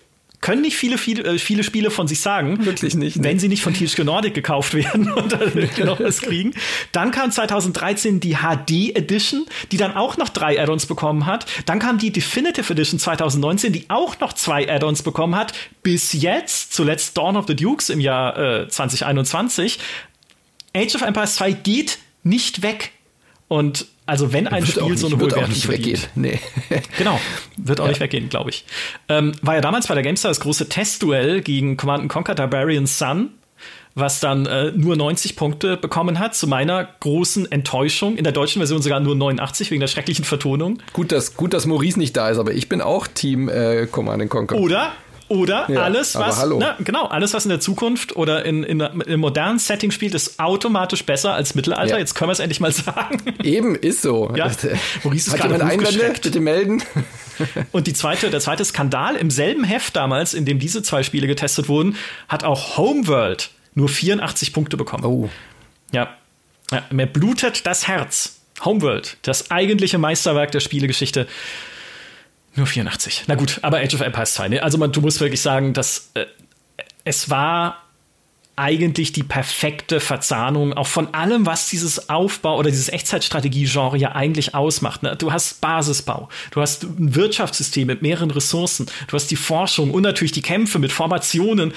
können 0.42 0.64
nicht 0.64 0.76
viele, 0.76 0.98
viele, 0.98 1.24
äh, 1.24 1.38
viele 1.38 1.64
Spiele 1.64 1.92
von 1.92 2.08
sich 2.08 2.20
sagen. 2.20 2.66
Wirklich 2.66 2.96
nicht. 2.96 3.24
Wenn 3.24 3.40
sie 3.40 3.48
nicht 3.48 3.62
von 3.62 3.74
THQ 3.74 4.00
Nordic 4.00 4.34
gekauft 4.34 4.74
werden 4.74 5.12
und 5.16 5.32
dann 5.32 5.70
noch 5.86 6.00
was 6.00 6.22
kriegen. 6.22 6.54
Dann 6.92 7.12
kam 7.12 7.32
2013 7.32 8.20
die 8.20 8.38
HD 8.38 8.96
Edition, 8.96 9.46
die 9.72 9.78
dann 9.78 9.96
auch 9.96 10.18
noch 10.18 10.30
drei 10.30 10.60
Add-ons 10.60 10.88
bekommen 10.88 11.28
hat. 11.28 11.46
Dann 11.68 11.80
kam 11.80 12.00
die 12.00 12.12
Definitive 12.12 12.74
Edition 12.74 13.00
2019, 13.00 13.72
die 13.72 13.90
auch 13.90 14.20
noch 14.20 14.34
zwei 14.34 14.68
Add-ons 14.68 15.04
bekommen 15.04 15.36
hat. 15.36 15.54
Bis 15.84 16.14
jetzt, 16.14 16.74
zuletzt 16.74 17.18
Dawn 17.18 17.38
of 17.38 17.46
the 17.48 17.56
Dukes 17.56 17.90
im 17.90 18.00
Jahr 18.00 18.64
äh, 18.64 18.68
2021. 18.68 19.80
Age 20.76 20.96
of 20.96 21.02
Empires 21.02 21.36
2 21.36 21.52
geht 21.52 22.00
nicht 22.24 22.64
weg. 22.64 22.92
Und 23.48 23.88
also 24.12 24.34
wenn 24.34 24.46
ein 24.46 24.66
Spiel 24.66 24.98
so 24.98 25.08
eine 25.08 25.16
hohe 25.16 25.32
Wertung 25.32 25.56
verdient. 25.56 26.10
Nee. 26.16 26.38
genau, 26.98 27.18
wird 27.56 27.80
auch 27.80 27.86
ja. 27.86 27.92
nicht 27.92 28.02
weggehen, 28.02 28.28
glaube 28.28 28.50
ich. 28.50 28.66
Ähm, 29.08 29.32
war 29.42 29.56
ja 29.56 29.62
damals 29.62 29.88
bei 29.88 29.94
der 29.94 30.04
GameStar 30.04 30.30
das 30.32 30.42
große 30.42 30.68
Testduell 30.68 31.40
gegen 31.40 31.78
Command 31.78 32.10
Conquer 32.10 32.36
Barbarian 32.36 32.88
Sun, 32.88 33.30
was 33.96 34.20
dann 34.20 34.46
äh, 34.48 34.74
nur 34.74 34.98
90 34.98 35.38
Punkte 35.38 35.78
bekommen 35.78 36.20
hat, 36.20 36.36
zu 36.36 36.46
meiner 36.46 36.90
großen 37.00 37.50
Enttäuschung. 37.54 38.18
In 38.18 38.26
der 38.26 38.34
deutschen 38.34 38.60
Version 38.60 38.82
sogar 38.82 39.00
nur 39.00 39.16
89 39.16 39.72
wegen 39.72 39.80
der 39.80 39.88
schrecklichen 39.88 40.26
Vertonung. 40.26 40.80
Gut, 40.92 41.14
dass, 41.14 41.38
gut, 41.38 41.54
dass 41.54 41.66
Maurice 41.66 41.98
nicht 41.98 42.18
da 42.18 42.30
ist, 42.30 42.38
aber 42.38 42.52
ich 42.52 42.68
bin 42.68 42.82
auch 42.82 43.08
Team 43.08 43.48
äh, 43.48 43.88
Command 43.88 44.30
Conquer. 44.30 44.58
Oder 44.58 44.92
oder 45.32 45.72
ja, 45.72 45.84
alles, 45.84 46.16
was, 46.16 46.46
na, 46.60 46.76
genau, 46.84 47.06
alles, 47.06 47.34
was 47.34 47.46
in 47.46 47.50
der 47.50 47.62
Zukunft 47.62 48.18
oder 48.18 48.44
in, 48.44 48.64
in, 48.64 48.82
in 48.82 49.20
modernen 49.22 49.60
Setting 49.60 49.92
spielt, 49.92 50.14
ist 50.14 50.42
automatisch 50.42 51.06
besser 51.06 51.34
als 51.34 51.56
Mittelalter. 51.56 51.94
Ja. 51.94 52.00
Jetzt 52.00 52.16
können 52.16 52.28
wir 52.28 52.34
es 52.34 52.40
endlich 52.40 52.60
mal 52.60 52.72
sagen. 52.74 53.22
Eben, 53.42 53.76
ist 53.76 54.02
so. 54.02 54.30
Ja. 54.36 54.52
Maurice 55.04 55.30
ist 55.30 55.32
Hat 55.32 55.44
jemand 55.44 55.64
Einwände? 55.64 56.14
Bitte 56.22 56.42
melden. 56.42 56.84
Und 57.72 57.88
die 57.88 57.94
zweite, 57.94 58.30
der 58.30 58.42
zweite 58.42 58.66
Skandal 58.66 59.16
im 59.16 59.32
selben 59.32 59.64
Heft 59.64 59.96
damals, 59.96 60.34
in 60.34 60.44
dem 60.44 60.60
diese 60.60 60.84
zwei 60.84 61.02
Spiele 61.02 61.28
getestet 61.28 61.70
wurden, 61.70 61.96
hat 62.28 62.44
auch 62.44 62.76
Homeworld 62.76 63.52
nur 63.74 63.88
84 63.88 64.52
Punkte 64.52 64.76
bekommen. 64.76 65.06
Oh. 65.06 65.30
Ja. 65.94 66.10
ja. 66.72 66.84
Mir 66.92 67.08
blutet 67.08 67.66
das 67.66 67.88
Herz. 67.88 68.42
Homeworld, 68.66 69.16
das 69.22 69.50
eigentliche 69.50 69.98
Meisterwerk 69.98 70.52
der 70.52 70.60
Spielegeschichte, 70.60 71.26
nur 72.56 72.68
84. 72.68 73.24
Na 73.28 73.36
gut, 73.36 73.60
aber 73.62 73.78
Age 73.80 73.94
of 73.96 74.02
Empires 74.02 74.34
2. 74.34 74.50
Ne? 74.50 74.64
Also 74.64 74.78
man, 74.78 74.92
du 74.92 75.02
musst 75.02 75.20
wirklich 75.22 75.42
sagen, 75.42 75.74
dass 75.74 76.12
äh, 76.16 76.26
es 77.04 77.30
war 77.30 77.82
eigentlich 78.58 79.14
die 79.14 79.24
perfekte 79.24 80.00
Verzahnung 80.00 80.74
auch 80.74 80.88
von 80.88 81.14
allem, 81.14 81.46
was 81.46 81.70
dieses 81.70 82.10
Aufbau 82.10 82.58
oder 82.58 82.70
dieses 82.70 82.90
Echtzeitstrategie-Genre 82.90 83.98
ja 83.98 84.12
eigentlich 84.12 84.54
ausmacht. 84.54 85.04
Ne? 85.04 85.16
Du 85.16 85.32
hast 85.32 85.62
Basisbau, 85.62 86.30
du 86.52 86.62
hast 86.62 86.84
ein 86.84 87.16
Wirtschaftssystem 87.16 87.88
mit 87.88 88.02
mehreren 88.02 88.30
Ressourcen, 88.30 88.88
du 89.08 89.16
hast 89.16 89.32
die 89.32 89.38
Forschung 89.38 89.92
und 89.92 90.04
natürlich 90.04 90.34
die 90.34 90.42
Kämpfe 90.42 90.80
mit 90.80 90.92
Formationen. 90.92 91.74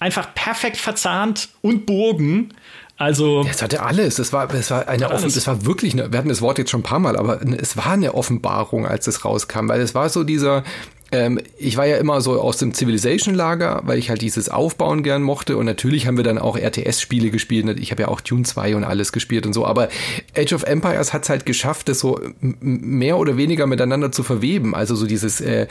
Einfach 0.00 0.34
perfekt 0.34 0.76
verzahnt 0.76 1.48
und 1.60 1.86
Burgen 1.86 2.54
also. 2.98 3.46
Es 3.48 3.62
hatte 3.62 3.82
alles. 3.82 4.18
Es 4.18 4.32
war, 4.32 4.52
es 4.52 4.70
war 4.70 4.88
eine 4.88 5.10
offen, 5.10 5.28
es 5.28 5.46
war 5.46 5.64
wirklich 5.64 5.94
eine, 5.94 6.12
wir 6.12 6.18
hatten 6.18 6.28
das 6.28 6.42
Wort 6.42 6.58
jetzt 6.58 6.70
schon 6.70 6.80
ein 6.80 6.84
paar 6.84 6.98
Mal, 6.98 7.16
aber 7.16 7.40
es 7.42 7.76
war 7.76 7.86
eine 7.92 8.14
Offenbarung, 8.14 8.86
als 8.86 9.06
es 9.06 9.24
rauskam, 9.24 9.68
weil 9.68 9.80
es 9.80 9.94
war 9.94 10.08
so 10.08 10.24
dieser, 10.24 10.64
ähm, 11.10 11.40
ich 11.56 11.76
war 11.76 11.86
ja 11.86 11.96
immer 11.96 12.20
so 12.20 12.40
aus 12.40 12.58
dem 12.58 12.74
Civilization-Lager, 12.74 13.82
weil 13.84 13.98
ich 13.98 14.10
halt 14.10 14.20
dieses 14.20 14.50
Aufbauen 14.50 15.02
gern 15.02 15.22
mochte 15.22 15.56
und 15.56 15.64
natürlich 15.64 16.06
haben 16.06 16.18
wir 16.18 16.24
dann 16.24 16.38
auch 16.38 16.56
RTS-Spiele 16.56 17.30
gespielt. 17.30 17.78
Ich 17.80 17.90
habe 17.90 18.02
ja 18.02 18.08
auch 18.08 18.20
Dune 18.20 18.42
2 18.42 18.76
und 18.76 18.84
alles 18.84 19.12
gespielt 19.12 19.46
und 19.46 19.54
so, 19.54 19.64
aber 19.64 19.88
Age 20.36 20.52
of 20.52 20.64
Empires 20.64 21.14
hat 21.14 21.22
es 21.22 21.30
halt 21.30 21.46
geschafft, 21.46 21.88
das 21.88 22.00
so 22.00 22.20
mehr 22.40 23.16
oder 23.16 23.38
weniger 23.38 23.66
miteinander 23.66 24.12
zu 24.12 24.22
verweben. 24.22 24.74
Also 24.74 24.94
so 24.96 25.06
dieses 25.06 25.40
äh, 25.40 25.66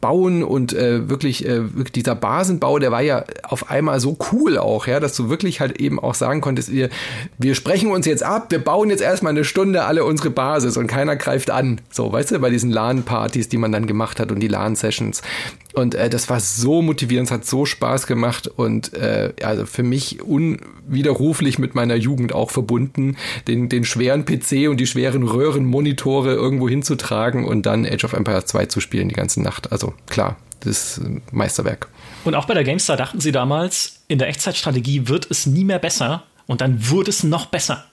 Bauen 0.00 0.42
und 0.42 0.72
äh, 0.72 1.08
wirklich, 1.10 1.44
äh, 1.44 1.74
wirklich 1.74 1.92
dieser 1.92 2.14
Basenbau, 2.14 2.78
der 2.78 2.90
war 2.90 3.02
ja 3.02 3.24
auf 3.42 3.70
einmal 3.70 4.00
so 4.00 4.16
cool 4.32 4.56
auch, 4.56 4.86
ja, 4.86 5.00
dass 5.00 5.14
du 5.14 5.28
wirklich 5.28 5.60
halt 5.60 5.80
eben 5.80 5.98
auch 6.00 6.14
sagen 6.14 6.40
konntest, 6.40 6.72
wir, 6.72 6.88
wir 7.36 7.54
sprechen 7.54 7.90
uns 7.90 8.06
jetzt 8.06 8.22
ab, 8.22 8.46
wir 8.50 8.58
bauen 8.58 8.88
jetzt 8.88 9.02
erstmal 9.02 9.32
eine 9.32 9.44
Stunde 9.44 9.84
alle 9.84 10.04
unsere 10.04 10.30
Basis 10.30 10.78
und 10.78 10.86
keiner 10.86 11.16
greift 11.16 11.50
an. 11.50 11.80
So, 11.90 12.10
weißt 12.10 12.30
du, 12.30 12.38
bei 12.38 12.48
diesen 12.48 12.70
LAN-Partys, 12.70 13.50
die 13.50 13.58
man 13.58 13.70
dann 13.70 13.86
gemacht 13.86 14.18
hat 14.18 14.32
und 14.32 14.40
die 14.40 14.48
LAN 14.48 14.77
Sessions. 14.78 15.22
Und 15.74 15.94
äh, 15.94 16.10
das 16.10 16.28
war 16.28 16.40
so 16.40 16.82
motivierend, 16.82 17.28
es 17.28 17.32
hat 17.32 17.44
so 17.44 17.64
Spaß 17.64 18.06
gemacht 18.06 18.48
und 18.48 18.94
äh, 18.94 19.32
also 19.42 19.66
für 19.66 19.82
mich 19.82 20.22
unwiderruflich 20.22 21.58
mit 21.58 21.74
meiner 21.74 21.94
Jugend 21.94 22.32
auch 22.32 22.50
verbunden, 22.50 23.16
den, 23.46 23.68
den 23.68 23.84
schweren 23.84 24.24
PC 24.24 24.68
und 24.68 24.78
die 24.78 24.86
schweren 24.86 25.22
Röhrenmonitore 25.22 26.32
irgendwo 26.32 26.68
hinzutragen 26.68 27.44
und 27.44 27.66
dann 27.66 27.86
Age 27.86 28.04
of 28.04 28.12
Empires 28.12 28.46
2 28.46 28.66
zu 28.66 28.80
spielen 28.80 29.08
die 29.08 29.14
ganze 29.14 29.42
Nacht. 29.42 29.70
Also 29.72 29.94
klar, 30.06 30.36
das 30.60 30.96
ist 30.96 30.98
ein 30.98 31.22
Meisterwerk. 31.30 31.88
Und 32.24 32.34
auch 32.34 32.46
bei 32.46 32.54
der 32.54 32.64
GameStar 32.64 32.96
dachten 32.96 33.20
sie 33.20 33.32
damals, 33.32 34.00
in 34.08 34.18
der 34.18 34.28
Echtzeitstrategie 34.28 35.08
wird 35.08 35.30
es 35.30 35.46
nie 35.46 35.64
mehr 35.64 35.78
besser 35.78 36.24
und 36.46 36.60
dann 36.60 36.88
wurde 36.88 37.10
es 37.10 37.22
noch 37.22 37.46
besser. 37.46 37.84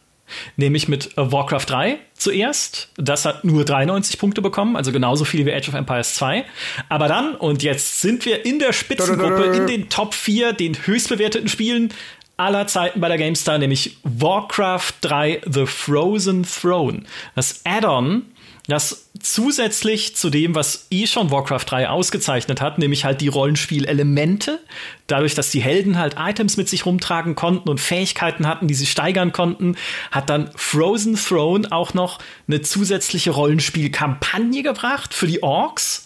Nämlich 0.56 0.88
mit 0.88 1.18
äh, 1.18 1.32
Warcraft 1.32 1.66
3 1.68 2.00
zuerst. 2.14 2.90
Das 2.98 3.26
hat 3.26 3.44
nur 3.44 3.66
93 3.66 4.18
Punkte 4.18 4.42
bekommen, 4.42 4.76
also 4.76 4.92
genauso 4.92 5.26
viel 5.26 5.46
wie 5.46 5.54
Age 5.54 5.70
of 5.70 5.76
Empires 5.76 6.16
2. 6.16 6.46
Aber 6.90 7.08
dann, 7.08 7.36
und 7.36 7.64
jetzt 7.64 8.02
sind 8.02 8.26
wir 8.26 8.46
in 8.46 8.60
der 8.60 8.74
Spitzengruppe, 8.74 9.56
in 9.56 9.68
den 9.68 9.90
Top 9.90 10.14
4, 10.14 10.54
den 10.54 10.76
höchstbewerteten 10.76 11.50
Spielen, 11.50 11.94
aller 12.38 12.68
Zeiten 12.68 13.00
bei 13.00 13.08
der 13.08 13.18
GameStar, 13.18 13.58
nämlich 13.58 13.98
Warcraft 14.04 14.94
3 15.02 15.42
The 15.50 15.66
Frozen 15.66 16.44
Throne. 16.44 17.04
Das 17.36 17.62
Add-on 17.66 18.24
das 18.68 19.10
zusätzlich 19.20 20.16
zu 20.16 20.30
dem, 20.30 20.56
was 20.56 20.88
eh 20.90 21.06
schon 21.06 21.30
Warcraft 21.30 21.66
3 21.68 21.90
ausgezeichnet 21.90 22.62
hat, 22.62 22.80
nämlich 22.80 23.06
halt 23.06 23.22
die 23.22 23.28
Rollenspielelemente, 23.28 24.60
dadurch, 25.08 25.36
dass 25.36 25.52
die 25.52 25.62
Helden 25.62 26.00
halt 26.00 26.16
Items 26.18 26.58
mit 26.58 26.68
sich 26.68 26.86
rumtragen 26.86 27.36
konnten 27.36 27.70
und 27.70 27.80
Fähigkeiten 27.80 28.48
hatten, 28.48 28.68
die 28.68 28.74
sie 28.74 28.88
steigern 28.88 29.32
konnten, 29.32 29.76
hat 30.12 30.30
dann 30.30 30.50
Frozen 30.56 31.16
Throne 31.16 31.72
auch 31.72 31.94
noch 31.94 32.20
eine 32.48 32.62
zusätzliche 32.62 33.32
Rollenspielkampagne 33.32 34.64
gebracht 34.64 35.14
für 35.14 35.28
die 35.28 35.44
Orks 35.44 36.06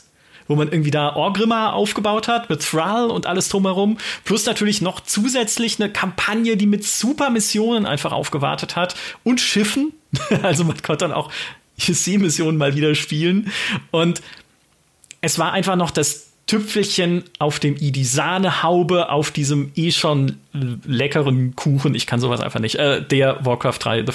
wo 0.49 0.55
man 0.55 0.69
irgendwie 0.69 0.91
da 0.91 1.15
Orgrimmar 1.15 1.73
aufgebaut 1.73 2.27
hat 2.27 2.49
mit 2.49 2.61
Thrall 2.61 3.11
und 3.11 3.27
alles 3.27 3.49
drumherum. 3.49 3.97
Plus 4.25 4.45
natürlich 4.45 4.81
noch 4.81 4.99
zusätzlich 4.99 5.79
eine 5.79 5.93
Kampagne, 5.93 6.57
die 6.57 6.65
mit 6.65 6.83
super 6.83 7.29
Missionen 7.29 7.85
einfach 7.85 8.11
aufgewartet 8.11 8.75
hat 8.75 8.95
und 9.23 9.39
Schiffen. 9.39 9.93
Also 10.41 10.63
man 10.63 10.81
konnte 10.81 11.05
dann 11.05 11.11
auch 11.11 11.31
Sea-Mission 11.79 12.57
mal 12.57 12.75
wieder 12.75 12.95
spielen. 12.95 13.51
Und 13.91 14.21
es 15.21 15.39
war 15.39 15.53
einfach 15.53 15.75
noch 15.75 15.91
das 15.91 16.28
Tüpfelchen 16.49 17.25
auf 17.37 17.59
dem 17.59 17.75
i, 17.75 17.91
die 17.91 18.03
Sahnehaube 18.03 19.09
auf 19.09 19.29
diesem 19.29 19.71
eh 19.75 19.91
schon 19.91 20.37
leckeren 20.51 21.55
Kuchen, 21.55 21.93
ich 21.93 22.07
kann 22.07 22.19
sowas 22.19 22.41
einfach 22.41 22.59
nicht, 22.59 22.73
äh, 22.77 23.03
der 23.03 23.45
Warcraft 23.45 23.77
3 23.79 23.99
äh, 23.99 24.05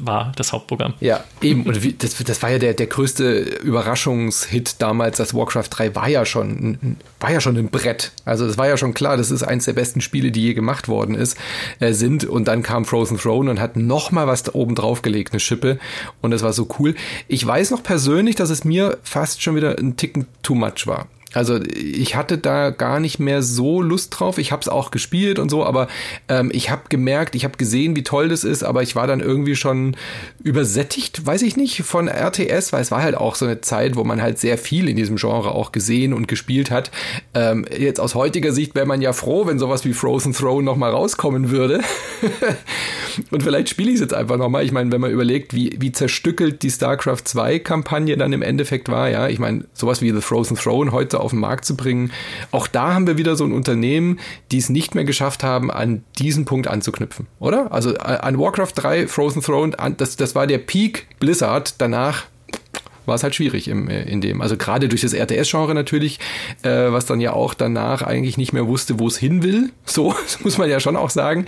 war 0.00 0.32
das 0.34 0.54
Hauptprogramm. 0.54 0.94
Ja, 1.00 1.22
eben. 1.42 1.64
Und 1.64 1.82
wie, 1.82 1.92
das, 1.92 2.16
das 2.24 2.42
war 2.42 2.50
ja 2.50 2.58
der, 2.58 2.72
der 2.72 2.86
größte 2.86 3.40
Überraschungshit 3.62 4.76
damals. 4.78 5.18
Das 5.18 5.34
Warcraft 5.34 5.68
3 5.68 5.94
war 5.94 6.08
ja 6.08 6.24
schon, 6.24 6.96
war 7.20 7.30
ja 7.30 7.42
schon 7.42 7.58
ein 7.58 7.68
Brett. 7.68 8.12
Also 8.24 8.46
das 8.46 8.56
war 8.56 8.66
ja 8.66 8.78
schon 8.78 8.94
klar, 8.94 9.18
das 9.18 9.30
ist 9.30 9.42
eins 9.42 9.66
der 9.66 9.74
besten 9.74 10.00
Spiele, 10.00 10.30
die 10.30 10.40
je 10.40 10.54
gemacht 10.54 10.88
worden 10.88 11.14
ist, 11.14 11.36
äh, 11.80 11.92
sind. 11.92 12.24
Und 12.24 12.48
dann 12.48 12.62
kam 12.62 12.86
Frozen 12.86 13.18
Throne 13.18 13.50
und 13.50 13.60
hat 13.60 13.76
noch 13.76 14.10
mal 14.10 14.26
was 14.26 14.42
da 14.42 14.52
oben 14.54 14.74
drauf 14.74 15.02
gelegt, 15.02 15.34
eine 15.34 15.40
Schippe. 15.40 15.78
Und 16.22 16.30
das 16.30 16.42
war 16.42 16.54
so 16.54 16.66
cool. 16.78 16.94
Ich 17.28 17.46
weiß 17.46 17.72
noch 17.72 17.82
persönlich, 17.82 18.36
dass 18.36 18.48
es 18.48 18.64
mir 18.64 18.96
fast 19.02 19.42
schon 19.42 19.54
wieder 19.54 19.78
ein 19.78 19.98
Ticken 19.98 20.26
too 20.42 20.54
much 20.54 20.86
war. 20.86 21.08
Also 21.34 21.60
ich 21.62 22.16
hatte 22.16 22.38
da 22.38 22.70
gar 22.70 23.00
nicht 23.00 23.18
mehr 23.18 23.42
so 23.42 23.82
Lust 23.82 24.18
drauf. 24.18 24.38
Ich 24.38 24.52
habe 24.52 24.62
es 24.62 24.68
auch 24.68 24.90
gespielt 24.90 25.38
und 25.38 25.50
so, 25.50 25.64
aber 25.64 25.88
ähm, 26.28 26.50
ich 26.52 26.70
habe 26.70 26.82
gemerkt, 26.88 27.34
ich 27.34 27.44
habe 27.44 27.56
gesehen, 27.56 27.96
wie 27.96 28.02
toll 28.02 28.28
das 28.28 28.44
ist, 28.44 28.62
aber 28.62 28.82
ich 28.82 28.96
war 28.96 29.06
dann 29.06 29.20
irgendwie 29.20 29.56
schon 29.56 29.96
übersättigt, 30.42 31.26
weiß 31.26 31.42
ich 31.42 31.56
nicht, 31.56 31.82
von 31.82 32.08
RTS, 32.08 32.72
weil 32.72 32.82
es 32.82 32.90
war 32.90 33.02
halt 33.02 33.16
auch 33.16 33.34
so 33.34 33.46
eine 33.46 33.60
Zeit, 33.60 33.96
wo 33.96 34.04
man 34.04 34.22
halt 34.22 34.38
sehr 34.38 34.58
viel 34.58 34.88
in 34.88 34.96
diesem 34.96 35.16
Genre 35.16 35.52
auch 35.52 35.72
gesehen 35.72 36.12
und 36.12 36.28
gespielt 36.28 36.70
hat. 36.70 36.90
Ähm, 37.34 37.66
jetzt 37.76 38.00
aus 38.00 38.14
heutiger 38.14 38.52
Sicht 38.52 38.74
wäre 38.74 38.86
man 38.86 39.02
ja 39.02 39.12
froh, 39.12 39.46
wenn 39.46 39.58
sowas 39.58 39.84
wie 39.84 39.92
Frozen 39.92 40.32
Throne 40.32 40.64
noch 40.64 40.76
mal 40.76 40.90
rauskommen 40.90 41.50
würde. 41.50 41.80
und 43.30 43.42
vielleicht 43.42 43.68
spiele 43.68 43.90
ich 43.90 43.96
es 43.96 44.00
jetzt 44.00 44.14
einfach 44.14 44.36
noch 44.36 44.48
mal. 44.48 44.64
Ich 44.64 44.72
meine, 44.72 44.92
wenn 44.92 45.00
man 45.00 45.10
überlegt, 45.10 45.54
wie, 45.54 45.76
wie 45.78 45.92
zerstückelt 45.92 46.62
die 46.62 46.70
StarCraft 46.70 47.22
2 47.24 47.58
Kampagne 47.58 48.16
dann 48.16 48.32
im 48.32 48.42
Endeffekt 48.42 48.88
war, 48.88 49.08
ja, 49.08 49.28
ich 49.28 49.38
meine, 49.38 49.64
sowas 49.72 50.00
wie 50.00 50.10
The 50.10 50.20
Frozen 50.20 50.56
Throne 50.56 50.92
heute 50.92 51.20
auf 51.24 51.30
den 51.30 51.40
Markt 51.40 51.64
zu 51.64 51.76
bringen. 51.76 52.12
Auch 52.50 52.66
da 52.66 52.94
haben 52.94 53.06
wir 53.06 53.18
wieder 53.18 53.36
so 53.36 53.44
ein 53.44 53.52
Unternehmen, 53.52 54.20
die 54.52 54.58
es 54.58 54.68
nicht 54.68 54.94
mehr 54.94 55.04
geschafft 55.04 55.42
haben, 55.42 55.70
an 55.70 56.04
diesen 56.18 56.44
Punkt 56.44 56.68
anzuknüpfen, 56.68 57.26
oder? 57.40 57.72
Also 57.72 57.94
äh, 57.94 57.98
an 57.98 58.38
Warcraft 58.38 58.72
3, 58.74 59.08
Frozen 59.08 59.42
Throne, 59.42 59.76
das, 59.96 60.16
das 60.16 60.34
war 60.34 60.46
der 60.46 60.58
Peak 60.58 61.06
Blizzard. 61.18 61.74
Danach 61.78 62.26
war 63.06 63.14
es 63.14 63.22
halt 63.22 63.34
schwierig 63.34 63.68
im, 63.68 63.88
äh, 63.88 64.02
in 64.02 64.20
dem. 64.20 64.40
Also 64.40 64.56
gerade 64.56 64.88
durch 64.88 65.02
das 65.02 65.12
RTS-Genre 65.12 65.74
natürlich, 65.74 66.18
äh, 66.62 66.92
was 66.92 67.06
dann 67.06 67.20
ja 67.20 67.32
auch 67.32 67.54
danach 67.54 68.02
eigentlich 68.02 68.36
nicht 68.36 68.52
mehr 68.52 68.66
wusste, 68.66 68.98
wo 68.98 69.06
es 69.06 69.16
hin 69.16 69.42
will. 69.42 69.70
So, 69.84 70.14
das 70.22 70.40
muss 70.40 70.58
man 70.58 70.68
ja 70.68 70.80
schon 70.80 70.96
auch 70.96 71.10
sagen. 71.10 71.46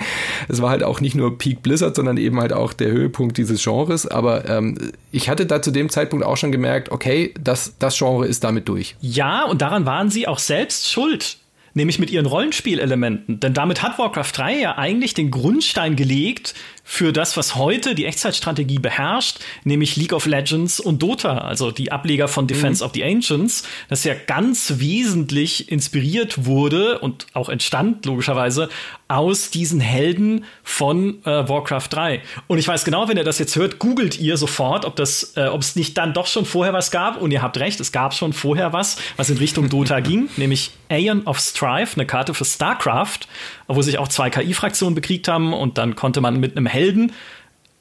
Es 0.49 0.63
war 0.63 0.71
halt 0.71 0.83
auch 0.83 1.01
nicht 1.01 1.15
nur 1.15 1.39
Peak 1.39 1.63
Blizzard, 1.63 1.97
sondern 1.97 2.17
eben 2.17 2.41
halt 2.41 2.53
auch 2.53 2.73
der 2.73 2.89
Höhepunkt 2.89 3.37
dieses 3.39 3.63
Genres. 3.63 4.07
Aber 4.07 4.49
ähm, 4.49 4.77
ich 5.11 5.29
hatte 5.29 5.47
da 5.47 5.63
zu 5.63 5.71
dem 5.71 5.89
Zeitpunkt 5.89 6.25
auch 6.25 6.37
schon 6.37 6.53
gemerkt, 6.53 6.91
okay, 6.91 7.35
das, 7.41 7.75
das 7.79 7.97
Genre 7.99 8.27
ist 8.27 8.45
damit 8.45 8.69
durch. 8.69 8.97
Ja, 9.01 9.45
und 9.45 9.63
daran 9.63 9.87
waren 9.87 10.11
sie 10.11 10.29
auch 10.29 10.39
selbst 10.39 10.91
schuld 10.91 11.39
nämlich 11.77 11.99
mit 11.99 12.11
ihren 12.11 12.27
Rollenspielelementen. 12.27 13.39
Denn 13.39 13.53
damit 13.53 13.83
hat 13.83 13.99
Warcraft 13.99 14.33
3 14.35 14.59
ja 14.59 14.79
eigentlich 14.79 15.13
den 15.15 15.31
Grundstein 15.31 15.95
gelegt 15.95 16.55
für 16.89 17.13
das, 17.13 17.37
was 17.37 17.57
heute 17.57 17.97
die 17.97 18.05
Echtzeitstrategie 18.05 18.79
beherrscht, 18.79 19.41
nämlich 19.65 19.97
League 19.97 20.13
of 20.13 20.25
Legends 20.25 20.79
und 20.79 21.03
Dota, 21.03 21.39
also 21.39 21.73
die 21.73 21.91
Ableger 21.91 22.29
von 22.29 22.47
Defense 22.47 22.83
mhm. 22.83 22.87
of 22.87 22.95
the 22.95 23.03
Ancients, 23.03 23.65
das 23.89 24.05
ja 24.05 24.15
ganz 24.15 24.75
wesentlich 24.77 25.71
inspiriert 25.71 26.47
wurde 26.47 27.01
und 27.01 27.27
auch 27.35 27.49
entstand, 27.49 28.07
logischerweise, 28.07 28.69
aus 29.09 29.51
diesen 29.51 29.81
Helden 29.81 30.45
von 30.65 31.25
äh, 31.25 31.49
Warcraft 31.49 31.89
3. 31.91 32.23
Und 32.49 32.59
ich 32.59 32.67
weiß 32.67 32.85
genau, 32.85 33.09
wenn 33.09 33.17
ihr 33.17 33.25
das 33.25 33.39
jetzt 33.39 33.55
hört, 33.55 33.79
googelt 33.79 34.19
ihr 34.19 34.37
sofort, 34.37 34.85
ob 34.85 34.97
das, 34.97 35.37
äh, 35.37 35.47
ob 35.47 35.61
es 35.61 35.77
nicht 35.77 35.97
dann 35.97 36.13
doch 36.13 36.27
schon 36.27 36.45
vorher 36.45 36.73
was 36.73 36.91
gab. 36.91 37.21
Und 37.21 37.31
ihr 37.31 37.41
habt 37.41 37.59
recht, 37.59 37.79
es 37.79 37.93
gab 37.93 38.15
schon 38.15 38.33
vorher 38.33 38.73
was, 38.73 38.97
was 39.17 39.31
in 39.31 39.39
Richtung 39.39 39.69
Dota 39.69 40.01
ging, 40.07 40.29
nämlich 40.37 40.73
Aeon 40.89 41.27
of 41.27 41.39
Strife, 41.39 41.95
eine 41.95 42.07
Karte 42.07 42.35
für 42.35 42.45
StarCraft, 42.45 43.21
wo 43.69 43.81
sich 43.83 43.99
auch 43.99 44.09
zwei 44.09 44.29
KI-Fraktionen 44.31 44.95
bekriegt 44.95 45.29
haben 45.29 45.53
und 45.53 45.79
dann 45.79 45.95
konnte 45.95 46.21
man 46.21 46.41
mit 46.41 46.57
einem 46.57 46.67
Helden 46.67 47.13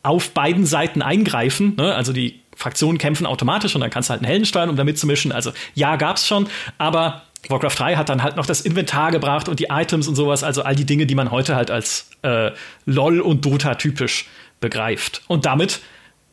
auf 0.03 0.31
beiden 0.31 0.67
Seiten 0.67 1.01
eingreifen. 1.01 1.75
Ne? 1.77 1.95
Also 1.95 2.13
die 2.13 2.39
Fraktionen 2.55 2.99
kämpfen 2.99 3.25
automatisch 3.25 3.73
und 3.73 3.81
dann 3.81 3.89
kannst 3.89 4.09
du 4.09 4.11
halt 4.11 4.21
einen 4.21 4.29
Helden 4.29 4.45
steuern, 4.45 4.69
um 4.69 4.75
da 4.75 4.83
mitzumischen. 4.83 5.31
Also 5.31 5.51
ja, 5.73 5.95
gab's 5.95 6.27
schon, 6.27 6.47
aber 6.77 7.23
Warcraft 7.49 7.75
3 7.77 7.95
hat 7.95 8.09
dann 8.09 8.23
halt 8.23 8.35
noch 8.35 8.45
das 8.45 8.61
Inventar 8.61 9.11
gebracht 9.11 9.49
und 9.49 9.59
die 9.59 9.67
Items 9.69 10.07
und 10.07 10.15
sowas, 10.15 10.43
also 10.43 10.63
all 10.63 10.75
die 10.75 10.85
Dinge, 10.85 11.05
die 11.05 11.15
man 11.15 11.31
heute 11.31 11.55
halt 11.55 11.71
als 11.71 12.09
äh, 12.21 12.51
LOL 12.85 13.21
und 13.21 13.45
Dota 13.45 13.75
typisch 13.75 14.27
begreift. 14.59 15.21
Und 15.27 15.45
damit, 15.45 15.81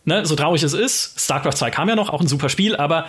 ne, 0.05 0.25
so 0.25 0.37
traurig 0.37 0.63
es 0.63 0.73
ist, 0.73 1.21
StarCraft 1.21 1.55
2 1.55 1.71
kam 1.71 1.89
ja 1.89 1.97
noch, 1.97 2.11
auch 2.11 2.21
ein 2.21 2.29
super 2.29 2.49
Spiel, 2.49 2.77
aber 2.77 3.07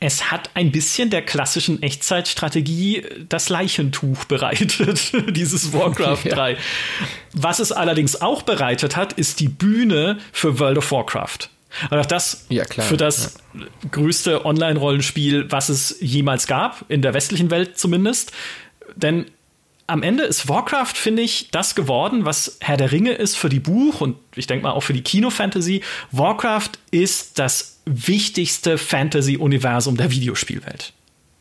es 0.00 0.30
hat 0.30 0.50
ein 0.54 0.70
bisschen 0.70 1.10
der 1.10 1.22
klassischen 1.22 1.82
Echtzeitstrategie 1.82 3.04
das 3.28 3.48
Leichentuch 3.48 4.24
bereitet, 4.26 5.12
dieses 5.36 5.72
Warcraft 5.72 6.24
3. 6.24 6.52
Ja. 6.52 6.56
Was 7.32 7.58
es 7.58 7.72
allerdings 7.72 8.20
auch 8.20 8.42
bereitet 8.42 8.96
hat, 8.96 9.12
ist 9.14 9.40
die 9.40 9.48
Bühne 9.48 10.18
für 10.32 10.58
World 10.60 10.78
of 10.78 10.92
Warcraft. 10.92 11.50
Und 11.90 11.98
auch 11.98 12.06
das 12.06 12.46
ja, 12.48 12.64
für 12.64 12.96
das 12.96 13.34
ja. 13.54 13.66
größte 13.90 14.44
Online-Rollenspiel, 14.44 15.50
was 15.50 15.68
es 15.68 15.96
jemals 16.00 16.46
gab, 16.46 16.84
in 16.88 17.02
der 17.02 17.14
westlichen 17.14 17.50
Welt 17.50 17.78
zumindest. 17.78 18.32
Denn 18.96 19.26
am 19.86 20.02
Ende 20.02 20.24
ist 20.24 20.48
Warcraft, 20.48 20.94
finde 20.94 21.22
ich, 21.22 21.50
das 21.50 21.74
geworden, 21.74 22.24
was 22.24 22.58
Herr 22.60 22.76
der 22.76 22.92
Ringe 22.92 23.12
ist 23.12 23.36
für 23.36 23.48
die 23.48 23.58
Buch 23.58 24.00
und 24.00 24.16
ich 24.36 24.46
denke 24.46 24.64
mal 24.64 24.72
auch 24.72 24.82
für 24.82 24.92
die 24.92 25.02
Kino-Fantasy. 25.02 25.82
Warcraft 26.12 26.72
ist 26.90 27.38
das 27.38 27.80
wichtigste 27.86 28.76
Fantasy-Universum 28.76 29.96
der 29.96 30.10
Videospielwelt. 30.10 30.92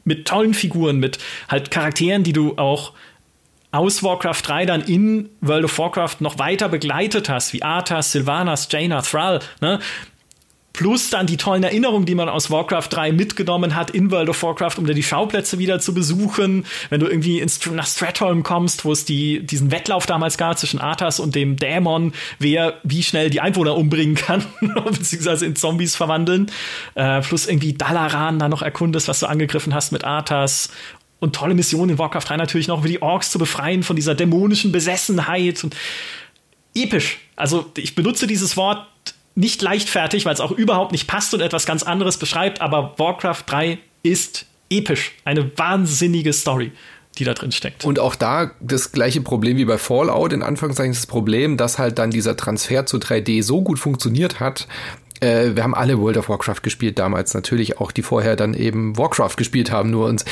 Mit 0.05 0.27
tollen 0.27 0.53
Figuren, 0.53 0.97
mit 0.97 1.19
halt 1.49 1.71
Charakteren, 1.71 2.23
die 2.23 2.31
du 2.31 2.57
auch 2.57 2.93
aus 3.71 4.01
Warcraft 4.01 4.41
3 4.43 4.65
dann 4.65 4.81
in 4.81 5.29
World 5.41 5.65
of 5.65 5.77
Warcraft 5.77 6.17
noch 6.21 6.39
weiter 6.39 6.69
begleitet 6.69 7.27
hast, 7.27 7.51
wie 7.51 7.63
Arthas, 7.63 8.13
Sylvanas, 8.13 8.69
Jaina, 8.71 9.01
Thrall. 9.01 9.41
Ne? 9.59 9.79
Plus 10.77 11.09
dann 11.09 11.25
die 11.25 11.37
tollen 11.37 11.63
Erinnerungen, 11.63 12.05
die 12.05 12.13
man 12.13 12.29
aus 12.29 12.51
Warcraft 12.51 12.89
3 12.91 13.11
mitgenommen 13.11 13.73
hat 13.73 13.89
in 13.89 14.11
World 14.11 14.29
of 14.29 14.43
Warcraft, 14.43 14.77
um 14.77 14.85
da 14.85 14.93
die 14.93 15.01
Schauplätze 15.01 15.57
wieder 15.57 15.79
zu 15.79 15.91
besuchen. 15.91 16.67
Wenn 16.91 16.99
du 16.99 17.07
irgendwie 17.07 17.39
ins, 17.39 17.65
nach 17.65 17.87
Stratholm 17.87 18.43
kommst, 18.43 18.85
wo 18.85 18.91
es 18.91 19.03
die, 19.03 19.43
diesen 19.43 19.71
Wettlauf 19.71 20.05
damals 20.05 20.37
gab 20.37 20.59
zwischen 20.59 20.79
Arthas 20.79 21.19
und 21.19 21.33
dem 21.33 21.57
Dämon, 21.57 22.13
wer 22.37 22.75
wie 22.83 23.01
schnell 23.01 23.31
die 23.31 23.41
Einwohner 23.41 23.75
umbringen 23.75 24.13
kann, 24.13 24.45
beziehungsweise 24.85 25.47
in 25.47 25.55
Zombies 25.55 25.95
verwandeln. 25.95 26.51
Äh, 26.93 27.21
plus 27.21 27.47
irgendwie 27.47 27.73
Dalaran 27.73 28.37
da 28.37 28.47
noch 28.47 28.61
erkundest, 28.61 29.07
was 29.07 29.19
du 29.19 29.25
angegriffen 29.25 29.73
hast 29.73 29.91
mit 29.91 30.03
Arthas 30.03 30.69
und 31.19 31.35
tolle 31.35 31.55
Missionen 31.55 31.93
in 31.93 31.97
Warcraft 31.97 32.25
3 32.25 32.37
natürlich 32.37 32.67
noch, 32.67 32.83
wie 32.83 32.89
die 32.89 33.01
Orks 33.01 33.31
zu 33.31 33.39
befreien 33.39 33.81
von 33.81 33.95
dieser 33.95 34.13
dämonischen 34.13 34.71
Besessenheit 34.71 35.63
und 35.63 35.75
episch. 36.75 37.17
Also 37.35 37.71
ich 37.77 37.95
benutze 37.95 38.27
dieses 38.27 38.55
Wort 38.57 38.85
nicht 39.37 39.61
leichtfertig, 39.61 40.25
weil 40.25 40.33
es 40.33 40.41
auch 40.41 40.51
überhaupt 40.51 40.91
nicht 40.91 41.07
passt 41.07 41.33
und 41.33 41.41
etwas 41.41 41.65
ganz 41.65 41.83
anderes 41.83 42.17
beschreibt, 42.17 42.59
aber 42.59 42.95
Warcraft 42.97 43.43
3 43.45 43.77
ist 44.03 44.45
episch. 44.69 45.13
Eine 45.23 45.57
wahnsinnige 45.57 46.33
Story 46.33 46.71
die 47.17 47.23
da 47.23 47.33
drin 47.33 47.51
steckt. 47.51 47.83
Und 47.83 47.99
auch 47.99 48.15
da 48.15 48.51
das 48.59 48.91
gleiche 48.91 49.21
Problem 49.21 49.57
wie 49.57 49.65
bei 49.65 49.77
Fallout, 49.77 50.33
in 50.33 50.43
Anführungszeichen 50.43 50.93
das 50.93 51.07
Problem, 51.07 51.57
dass 51.57 51.79
halt 51.79 51.97
dann 51.97 52.11
dieser 52.11 52.37
Transfer 52.37 52.85
zu 52.85 52.97
3D 52.97 53.43
so 53.43 53.63
gut 53.63 53.79
funktioniert 53.79 54.39
hat, 54.39 54.67
äh, 55.19 55.55
wir 55.55 55.63
haben 55.63 55.75
alle 55.75 55.99
World 55.99 56.17
of 56.17 56.29
Warcraft 56.29 56.61
gespielt 56.63 56.99
damals, 56.99 57.33
natürlich 57.33 57.79
auch 57.79 57.91
die 57.91 58.01
vorher 58.01 58.35
dann 58.35 58.53
eben 58.53 58.97
Warcraft 58.97 59.35
gespielt 59.37 59.71
haben, 59.71 59.89
nur 59.89 60.07
uns. 60.07 60.25